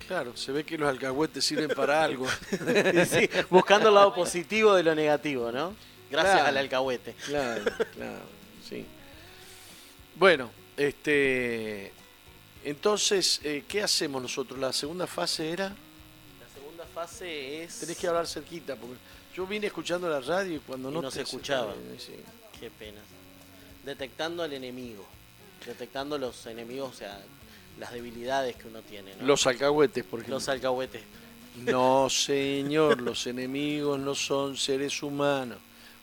Claro, 0.07 0.35
se 0.35 0.51
ve 0.51 0.65
que 0.65 0.77
los 0.77 0.89
alcahuetes 0.89 1.45
sirven 1.45 1.69
para 1.69 2.03
algo. 2.03 2.27
Sí, 3.09 3.29
buscando 3.49 3.87
el 3.89 3.95
lado 3.95 4.13
positivo 4.13 4.73
de 4.75 4.83
lo 4.83 4.93
negativo, 4.93 5.51
¿no? 5.51 5.73
Gracias 6.11 6.33
Claro. 6.35 6.49
al 6.49 6.57
alcahuete. 6.57 7.15
Claro, 7.25 7.63
claro, 7.95 8.21
sí. 8.67 8.85
Bueno, 10.15 10.51
este, 10.77 11.91
entonces, 12.65 13.39
eh, 13.43 13.63
¿qué 13.67 13.81
hacemos 13.81 14.21
nosotros? 14.21 14.59
La 14.59 14.73
segunda 14.73 15.07
fase 15.07 15.49
era, 15.49 15.69
La 15.69 16.49
segunda 16.53 16.85
fase 16.93 17.63
es... 17.63 17.79
tenés 17.79 17.97
que 17.97 18.07
hablar 18.07 18.27
cerquita, 18.27 18.75
porque 18.75 18.95
yo 19.35 19.45
vine 19.47 19.67
escuchando 19.67 20.09
la 20.09 20.19
radio 20.21 20.55
y 20.55 20.59
cuando 20.59 20.89
Y 20.89 20.93
no, 20.93 21.01
no 21.01 21.09
te 21.09 21.15
se 21.15 21.21
escuchaba. 21.23 21.73
sí. 21.97 22.13
Qué 22.59 22.69
pena. 22.71 23.01
Detectando 23.83 24.43
al 24.43 24.53
enemigo. 24.53 25.05
Detectando 25.65 26.17
los 26.17 26.45
enemigos, 26.45 26.91
o 26.93 26.97
sea, 26.97 27.19
las 27.79 27.91
debilidades 27.91 28.55
que 28.55 28.67
uno 28.67 28.81
tiene, 28.81 29.15
¿no? 29.15 29.25
Los 29.25 29.45
alcahuetes, 29.47 30.03
por 30.03 30.19
ejemplo. 30.19 30.35
Los 30.35 30.47
alcahuetes. 30.49 31.01
No, 31.57 32.09
señor, 32.09 33.01
los 33.01 33.27
enemigos 33.27 33.99
no 33.99 34.15
son 34.15 34.57
seres 34.57 35.01
humanos. 35.03 35.57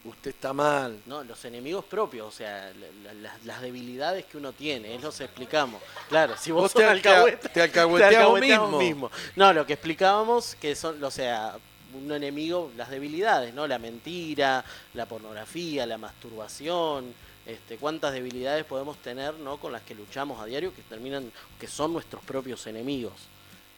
Usted 0.04 0.30
está 0.30 0.52
mal. 0.54 0.98
No, 1.06 1.22
los 1.24 1.44
enemigos 1.44 1.84
propios, 1.84 2.26
o 2.26 2.30
sea, 2.30 2.72
la- 3.04 3.12
la- 3.14 3.38
las, 3.44 3.60
debilidades 3.60 4.24
que 4.24 4.38
uno 4.38 4.52
tiene, 4.54 4.94
es 4.94 5.02
lo 5.02 5.12
que 5.12 5.24
explicamos. 5.24 5.82
Claro, 6.08 6.36
si 6.38 6.50
vos, 6.52 6.62
Vos 6.62 6.72
sos 6.72 6.80
te 6.80 6.86
alca- 6.86 7.10
alcahuete, 7.10 7.48
te 7.50 7.60
alcahueteás 7.62 8.10
te 8.10 8.16
vos 8.24 8.24
alcahueteás 8.40 8.70
mismo. 8.78 9.10
No, 9.36 9.52
lo 9.52 9.66
que 9.66 9.74
explicábamos 9.74 10.54
que 10.54 10.74
son, 10.74 11.02
o 11.04 11.10
sea, 11.10 11.56
un 11.94 12.10
enemigo, 12.12 12.70
las 12.76 12.90
debilidades, 12.90 13.54
¿no? 13.54 13.66
La 13.66 13.78
mentira, 13.78 14.64
la 14.94 15.06
pornografía, 15.06 15.86
la 15.86 15.98
masturbación, 15.98 17.12
este, 17.46 17.76
cuántas 17.76 18.12
debilidades 18.12 18.64
podemos 18.64 18.96
tener, 18.98 19.34
¿no? 19.34 19.56
Con 19.58 19.72
las 19.72 19.82
que 19.82 19.94
luchamos 19.94 20.40
a 20.40 20.46
diario, 20.46 20.74
que 20.74 20.82
terminan, 20.82 21.30
que 21.58 21.66
son 21.66 21.92
nuestros 21.92 22.22
propios 22.24 22.66
enemigos. 22.66 23.14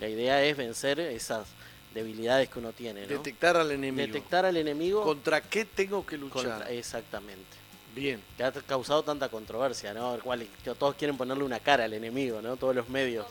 La 0.01 0.09
idea 0.09 0.43
es 0.45 0.57
vencer 0.57 1.01
esas, 1.01 1.47
debilidades 1.95 2.49
que 2.49 2.59
uno 2.59 2.73
tiene. 2.73 3.03
¿no? 3.03 3.07
Detectar 3.09 3.57
al 3.57 3.71
enemigo. 3.71 4.07
Detectar 4.07 4.47
al 4.47 4.57
enemigo. 4.57 5.03
¿Contra 5.05 5.43
qué 5.43 5.65
tengo 5.67 6.07
que 6.07 6.17
luchar? 6.17 6.43
contra- 6.45 6.71
exactamente. 6.71 7.45
Bien. 7.95 8.19
Que 8.39 8.45
ha 8.45 8.51
causado 8.53 9.03
tanta 9.03 9.29
controversia, 9.29 9.93
¿no? 9.93 10.15
El 10.15 10.23
cual- 10.23 10.47
que 10.65 10.75
todos 10.75 10.95
quieren 10.95 11.19
ponerle 11.19 11.45
una 11.45 11.61
cara 11.61 11.85
al 11.85 11.93
enemigo, 11.93 12.41
¿no? 12.41 12.57
Todos 12.57 12.75
los 12.75 12.89
medios. 12.89 13.27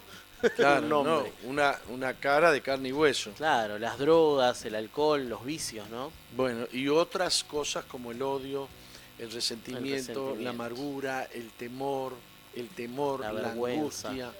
Claro, 0.56 1.00
Un 1.00 1.06
no, 1.06 1.24
una, 1.44 1.80
una 1.90 2.14
cara 2.14 2.52
de 2.52 2.62
carne 2.62 2.90
y 2.90 2.92
hueso. 2.92 3.32
Claro, 3.34 3.78
las 3.78 3.98
drogas, 3.98 4.66
el 4.66 4.76
alcohol, 4.76 5.28
los 5.28 5.46
vicios, 5.46 5.90
¿no? 5.90 6.12
Bueno, 6.36 6.68
y 6.72 6.88
otras 6.88 7.44
cosas 7.44 7.86
como 7.86 8.12
el 8.12 8.22
odio, 8.22 8.68
el 9.20 9.32
resentimiento, 9.32 9.90
resentimiento. 9.92 10.36
la 10.44 10.50
amargura, 10.50 11.24
el 11.34 11.52
temor, 11.52 12.16
el 12.56 12.70
temor, 12.70 13.20
La 13.22 13.52
angustia, 13.52 14.32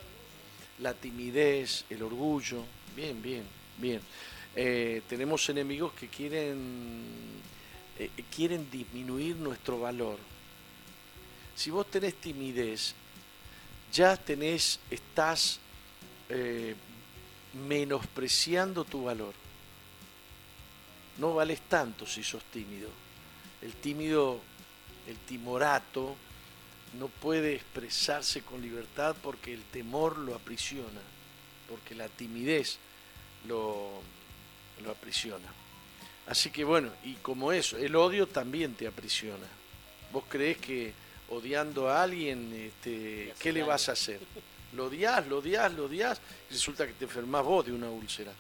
la 0.80 0.94
timidez, 0.94 1.86
el 1.90 2.04
orgullo. 2.04 2.64
Bien, 2.96 3.22
bien, 3.22 3.44
bien. 3.78 4.02
Eh, 4.56 5.02
tenemos 5.08 5.48
enemigos 5.50 5.94
que 5.94 6.08
quieren, 6.08 7.42
eh, 7.98 8.10
quieren 8.36 8.70
disminuir 8.70 9.36
nuestro 9.38 9.80
valor. 9.80 10.18
Si 11.56 11.70
vos 11.70 11.86
tenés 11.90 12.16
timidez, 12.16 12.96
ya 13.94 14.18
tenés, 14.18 14.80
estás 14.90 15.60
eh, 16.34 16.76
menospreciando 17.68 18.86
tu 18.86 19.04
valor. 19.04 19.34
No 21.18 21.34
vales 21.34 21.60
tanto 21.68 22.06
si 22.06 22.24
sos 22.24 22.44
tímido. 22.46 22.90
El 23.62 23.74
tímido, 23.74 24.40
el 25.08 25.18
timorato, 25.18 26.16
no 26.98 27.08
puede 27.08 27.56
expresarse 27.56 28.42
con 28.44 28.62
libertad 28.62 29.16
porque 29.22 29.54
el 29.54 29.64
temor 29.64 30.18
lo 30.18 30.34
aprisiona, 30.34 31.02
porque 31.70 31.96
la 31.96 32.08
timidez 32.08 32.78
lo, 33.46 34.02
lo 34.84 34.92
aprisiona. 34.92 35.54
Así 36.28 36.50
que 36.50 36.64
bueno, 36.64 36.92
y 37.04 37.16
como 37.16 37.52
eso, 37.52 37.78
el 37.78 37.94
odio 37.96 38.28
también 38.28 38.74
te 38.76 38.88
aprisiona. 38.88 39.48
Vos 40.14 40.24
creés 40.30 40.58
que 40.58 40.94
odiando 41.30 41.90
a 41.90 42.04
alguien, 42.04 42.54
este, 42.54 43.34
¿qué 43.40 43.52
le 43.52 43.64
vas 43.64 43.90
a 43.90 43.94
hacer? 43.94 44.22
Lo 44.74 44.86
odias, 44.86 45.28
lo 45.28 45.40
odias, 45.40 45.74
lo 45.74 45.86
odias, 45.86 46.22
y 46.50 46.54
resulta 46.54 46.88
que 46.88 46.94
te 46.94 47.06
enfermas 47.06 47.44
vos 47.44 47.66
de 47.66 47.74
una 47.74 47.90
úlcera. 47.90 48.32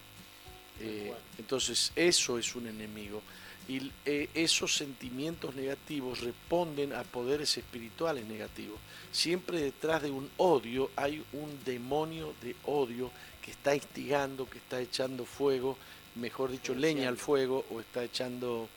Eh, 0.79 1.13
entonces, 1.37 1.91
eso 1.95 2.37
es 2.37 2.55
un 2.55 2.67
enemigo. 2.67 3.21
Y 3.67 3.91
eh, 4.05 4.29
esos 4.33 4.75
sentimientos 4.75 5.55
negativos 5.55 6.21
responden 6.21 6.93
a 6.93 7.03
poderes 7.03 7.57
espirituales 7.57 8.25
negativos. 8.25 8.79
Siempre 9.11 9.61
detrás 9.61 10.01
de 10.01 10.11
un 10.11 10.29
odio 10.37 10.89
hay 10.95 11.23
un 11.33 11.63
demonio 11.63 12.33
de 12.41 12.55
odio 12.65 13.11
que 13.41 13.51
está 13.51 13.75
instigando, 13.75 14.49
que 14.49 14.57
está 14.57 14.79
echando 14.79 15.25
fuego, 15.25 15.77
mejor 16.15 16.51
dicho, 16.51 16.73
leña 16.73 17.07
al 17.07 17.17
fuego, 17.17 17.65
o 17.69 17.79
está 17.79 18.03
echando, 18.03 18.67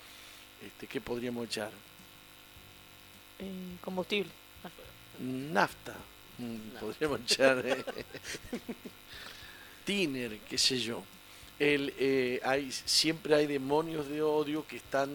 este, 0.64 0.86
¿qué 0.86 1.00
podríamos 1.00 1.46
echar? 1.46 1.70
Eh, 3.38 3.76
combustible. 3.80 4.30
Nafta. 5.20 5.94
Mm, 6.38 6.78
Podríamos 6.80 7.20
echar 7.20 7.62
eh, 7.66 7.84
tiner, 9.84 10.38
qué 10.40 10.58
sé 10.58 10.78
yo. 10.78 11.02
El, 11.58 11.94
eh, 11.98 12.40
hay, 12.44 12.70
siempre 12.72 13.34
hay 13.34 13.46
demonios 13.46 14.08
de 14.08 14.22
odio 14.22 14.66
que 14.66 14.76
están, 14.76 15.10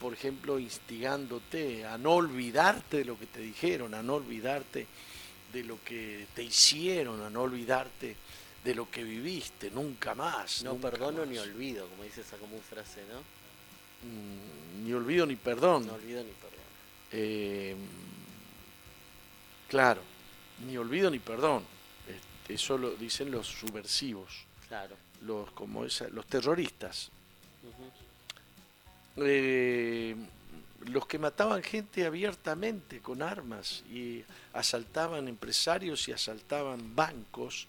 por 0.00 0.14
ejemplo, 0.14 0.58
instigándote 0.58 1.84
a 1.84 1.98
no 1.98 2.14
olvidarte 2.14 2.98
de 2.98 3.04
lo 3.04 3.18
que 3.18 3.26
te 3.26 3.40
dijeron, 3.40 3.94
a 3.94 4.02
no 4.02 4.14
olvidarte 4.14 4.86
de 5.52 5.64
lo 5.64 5.82
que 5.84 6.26
te 6.34 6.42
hicieron, 6.42 7.20
a 7.22 7.30
no 7.30 7.42
olvidarte 7.42 8.16
de 8.64 8.74
lo 8.74 8.90
que 8.90 9.04
viviste, 9.04 9.70
nunca 9.70 10.14
más. 10.14 10.62
No 10.62 10.72
nunca 10.72 10.90
perdono 10.90 11.18
más. 11.18 11.28
ni 11.28 11.38
olvido, 11.38 11.86
como 11.88 12.02
dice 12.02 12.22
esa 12.22 12.36
común 12.38 12.60
frase, 12.68 13.02
¿no? 13.12 13.20
Mm, 14.08 14.86
Ni 14.86 14.92
olvido 14.92 15.26
ni 15.26 15.36
perdón. 15.36 15.86
No 15.86 15.94
olvido 15.94 16.22
ni 16.24 16.30
perdón. 16.30 16.54
Eh, 17.12 17.76
claro, 19.68 20.00
ni 20.66 20.76
olvido 20.76 21.10
ni 21.10 21.18
perdón. 21.18 21.62
Este, 22.08 22.54
Eso 22.54 22.76
lo 22.78 22.90
dicen 22.96 23.30
los 23.30 23.46
subversivos, 23.46 24.44
Claro. 24.68 24.96
los, 25.22 25.50
como 25.52 25.84
esa- 25.84 26.08
los 26.08 26.26
terroristas. 26.26 27.10
Eh, 29.16 30.16
los 30.86 31.06
que 31.06 31.18
mataban 31.18 31.62
gente 31.62 32.04
abiertamente 32.04 33.00
con 33.00 33.22
armas 33.22 33.82
y 33.90 34.22
asaltaban 34.52 35.28
empresarios 35.28 36.08
y 36.08 36.12
asaltaban 36.12 36.94
bancos. 36.94 37.66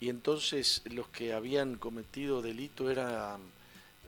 Y 0.00 0.08
entonces 0.08 0.82
los 0.86 1.08
que 1.08 1.32
habían 1.32 1.76
cometido 1.76 2.40
delito 2.40 2.90
era 2.90 3.36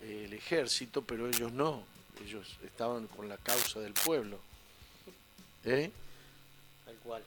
eh, 0.02 0.24
el 0.27 0.32
ejército, 0.35 1.02
pero 1.02 1.28
ellos 1.28 1.52
no. 1.52 1.85
Ellos 2.24 2.56
estaban 2.64 3.09
con 3.09 3.28
la 3.28 3.36
causa 3.39 3.81
del 3.81 3.93
pueblo. 3.94 4.39
¿Eh? 5.64 5.90
Tal 6.85 6.94
cual. 6.97 7.23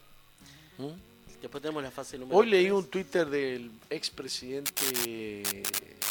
¿Mm? 0.78 1.40
Después 1.40 1.62
tenemos 1.62 1.82
la 1.82 1.90
fase 1.90 2.18
número 2.18 2.38
Hoy 2.38 2.48
leí 2.48 2.70
un 2.70 2.86
Twitter 2.86 3.28
del 3.28 3.70
expresidente 3.90 5.42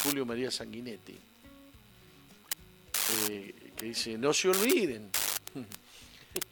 Julio 0.02 0.24
María 0.24 0.50
Sanguinetti, 0.50 1.18
eh, 3.28 3.54
que 3.76 3.86
dice, 3.86 4.16
no 4.16 4.32
se 4.32 4.48
olviden, 4.48 5.10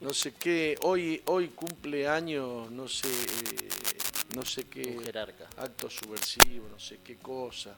no 0.01 0.13
sé 0.13 0.33
qué, 0.33 0.77
hoy, 0.83 1.23
hoy 1.27 1.49
cumple 1.49 2.09
años, 2.09 2.71
no 2.71 2.89
sé, 2.89 3.09
eh, 3.09 3.69
no 4.35 4.45
sé 4.45 4.65
qué, 4.65 4.99
jerarca. 5.05 5.49
acto 5.57 5.89
subversivo, 5.89 6.69
no 6.69 6.79
sé 6.79 6.99
qué 7.05 7.17
cosa. 7.17 7.77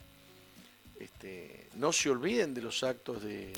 Este, 0.98 1.68
no 1.74 1.92
se 1.92 2.08
olviden 2.08 2.54
de 2.54 2.62
los 2.62 2.82
actos 2.82 3.22
de, 3.22 3.52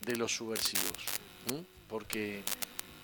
de 0.00 0.16
los 0.16 0.32
subversivos, 0.32 0.92
porque 1.88 2.42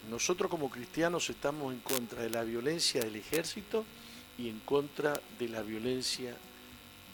nosotros 0.09 0.51
como 0.51 0.71
cristianos 0.71 1.29
estamos 1.31 1.73
en 1.73 1.81
contra 1.81 2.23
de 2.23 2.31
la 2.31 2.43
violencia 2.43 3.03
del 3.03 3.17
ejército 3.17 3.85
y 4.39 4.49
en 4.49 4.61
contra 4.61 5.21
de 5.39 5.49
la 5.49 5.63
violencia 5.63 6.35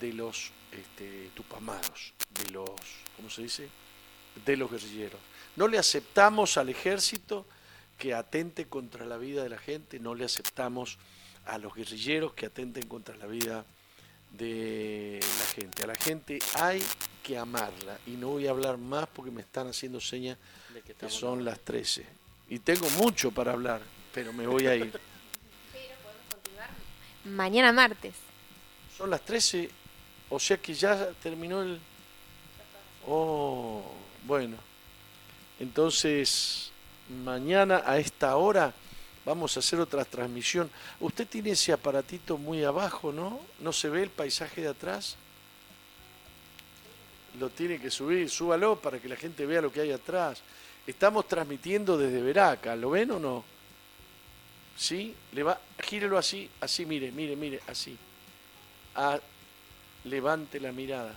de 0.00 0.12
los 0.12 0.52
este, 0.72 1.30
tupamaros, 1.34 2.12
de 2.42 2.50
los, 2.50 2.70
¿cómo 3.16 3.30
se 3.30 3.42
dice? 3.42 3.68
De 4.44 4.56
los 4.56 4.70
guerrilleros. 4.70 5.20
No 5.56 5.68
le 5.68 5.78
aceptamos 5.78 6.56
al 6.58 6.68
ejército 6.68 7.46
que 7.98 8.14
atente 8.14 8.66
contra 8.66 9.06
la 9.06 9.16
vida 9.16 9.42
de 9.42 9.48
la 9.48 9.58
gente, 9.58 9.98
no 9.98 10.14
le 10.14 10.24
aceptamos 10.24 10.98
a 11.46 11.58
los 11.58 11.74
guerrilleros 11.74 12.34
que 12.34 12.46
atenten 12.46 12.86
contra 12.86 13.16
la 13.16 13.26
vida 13.26 13.64
de 14.32 15.20
la 15.20 15.46
gente. 15.54 15.84
A 15.84 15.86
la 15.86 15.94
gente 15.94 16.38
hay 16.54 16.82
que 17.22 17.38
amarla 17.38 17.98
y 18.06 18.10
no 18.10 18.28
voy 18.28 18.46
a 18.46 18.50
hablar 18.50 18.76
más 18.78 19.08
porque 19.08 19.30
me 19.30 19.40
están 19.40 19.66
haciendo 19.68 20.00
señas 20.00 20.38
que 21.00 21.10
son 21.10 21.44
las 21.44 21.60
13. 21.60 22.25
Y 22.48 22.59
tengo 22.60 22.89
mucho 22.90 23.31
para 23.31 23.52
hablar, 23.52 23.81
pero 24.14 24.32
me 24.32 24.47
voy 24.47 24.66
a 24.66 24.74
ir. 24.74 25.01
Mañana 27.24 27.73
martes. 27.73 28.14
Son 28.97 29.10
las 29.10 29.20
13, 29.23 29.68
o 30.31 30.39
sea 30.39 30.56
que 30.56 30.74
ya 30.74 31.10
terminó 31.23 31.62
el... 31.62 31.78
Oh, 33.06 33.82
bueno. 34.24 34.56
Entonces, 35.59 36.70
mañana 37.24 37.82
a 37.85 37.98
esta 37.98 38.36
hora 38.36 38.73
vamos 39.24 39.56
a 39.56 39.60
hacer 39.60 39.81
otra 39.81 40.05
transmisión. 40.05 40.70
Usted 41.01 41.27
tiene 41.27 41.51
ese 41.51 41.73
aparatito 41.73 42.39
muy 42.39 42.62
abajo, 42.62 43.12
¿no? 43.12 43.40
¿No 43.60 43.73
se 43.73 43.89
ve 43.89 44.05
el 44.05 44.10
paisaje 44.10 44.62
de 44.62 44.68
atrás? 44.68 45.16
Lo 47.40 47.51
tiene 47.51 47.78
que 47.78 47.90
subir, 47.90 48.31
súbalo 48.31 48.81
para 48.81 48.98
que 48.98 49.09
la 49.09 49.16
gente 49.16 49.44
vea 49.44 49.60
lo 49.60 49.73
que 49.73 49.81
hay 49.81 49.93
atrás. 49.93 50.43
Estamos 50.86 51.26
transmitiendo 51.26 51.98
desde 51.98 52.22
Veraca, 52.22 52.76
¿lo 52.76 52.90
ven 52.90 53.10
o 53.10 53.18
no? 53.18 53.44
¿Sí? 54.76 55.14
Le 55.32 55.42
va, 55.42 55.60
gírelo 55.82 56.16
así, 56.16 56.48
así, 56.60 56.86
mire, 56.86 57.10
mire, 57.10 57.34
mire, 57.34 57.60
así. 57.66 57.96
Ah, 58.94 59.18
levante 60.04 60.60
la 60.60 60.70
mirada. 60.70 61.14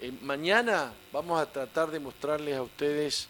Eh, 0.00 0.12
mañana 0.22 0.92
vamos 1.12 1.40
a 1.40 1.46
tratar 1.46 1.90
de 1.90 2.00
mostrarles 2.00 2.56
a 2.56 2.62
ustedes 2.62 3.28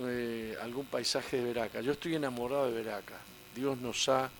eh, 0.00 0.56
algún 0.60 0.86
paisaje 0.86 1.38
de 1.38 1.44
Veraca. 1.44 1.80
Yo 1.80 1.92
estoy 1.92 2.14
enamorado 2.14 2.70
de 2.70 2.82
Veraca. 2.82 3.18
Dios 3.54 3.78
nos 3.78 4.08
ha 4.08 4.30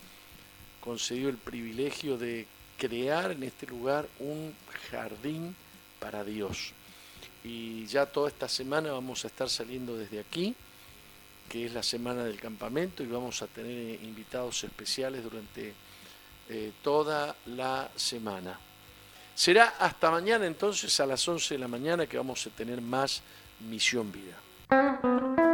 concedido 0.80 1.30
el 1.30 1.38
privilegio 1.38 2.18
de 2.18 2.46
crear 2.76 3.30
en 3.30 3.42
este 3.42 3.66
lugar 3.66 4.06
un 4.18 4.54
jardín 4.90 5.56
para 5.98 6.24
Dios. 6.24 6.72
Y 7.44 7.86
ya 7.86 8.06
toda 8.06 8.28
esta 8.28 8.48
semana 8.48 8.92
vamos 8.92 9.24
a 9.24 9.28
estar 9.28 9.48
saliendo 9.48 9.96
desde 9.96 10.18
aquí, 10.18 10.54
que 11.48 11.66
es 11.66 11.74
la 11.74 11.82
semana 11.82 12.24
del 12.24 12.40
campamento, 12.40 13.02
y 13.02 13.06
vamos 13.06 13.42
a 13.42 13.46
tener 13.46 13.70
eh, 13.70 14.00
invitados 14.02 14.64
especiales 14.64 15.22
durante 15.22 15.74
eh, 16.48 16.72
toda 16.82 17.36
la 17.46 17.90
semana. 17.94 18.58
Será 19.34 19.74
hasta 19.78 20.10
mañana 20.10 20.46
entonces 20.46 20.98
a 21.00 21.06
las 21.06 21.26
11 21.26 21.54
de 21.54 21.58
la 21.58 21.68
mañana 21.68 22.06
que 22.06 22.16
vamos 22.16 22.46
a 22.46 22.50
tener 22.50 22.80
más 22.80 23.20
Misión 23.60 24.10
Vida. 24.10 25.53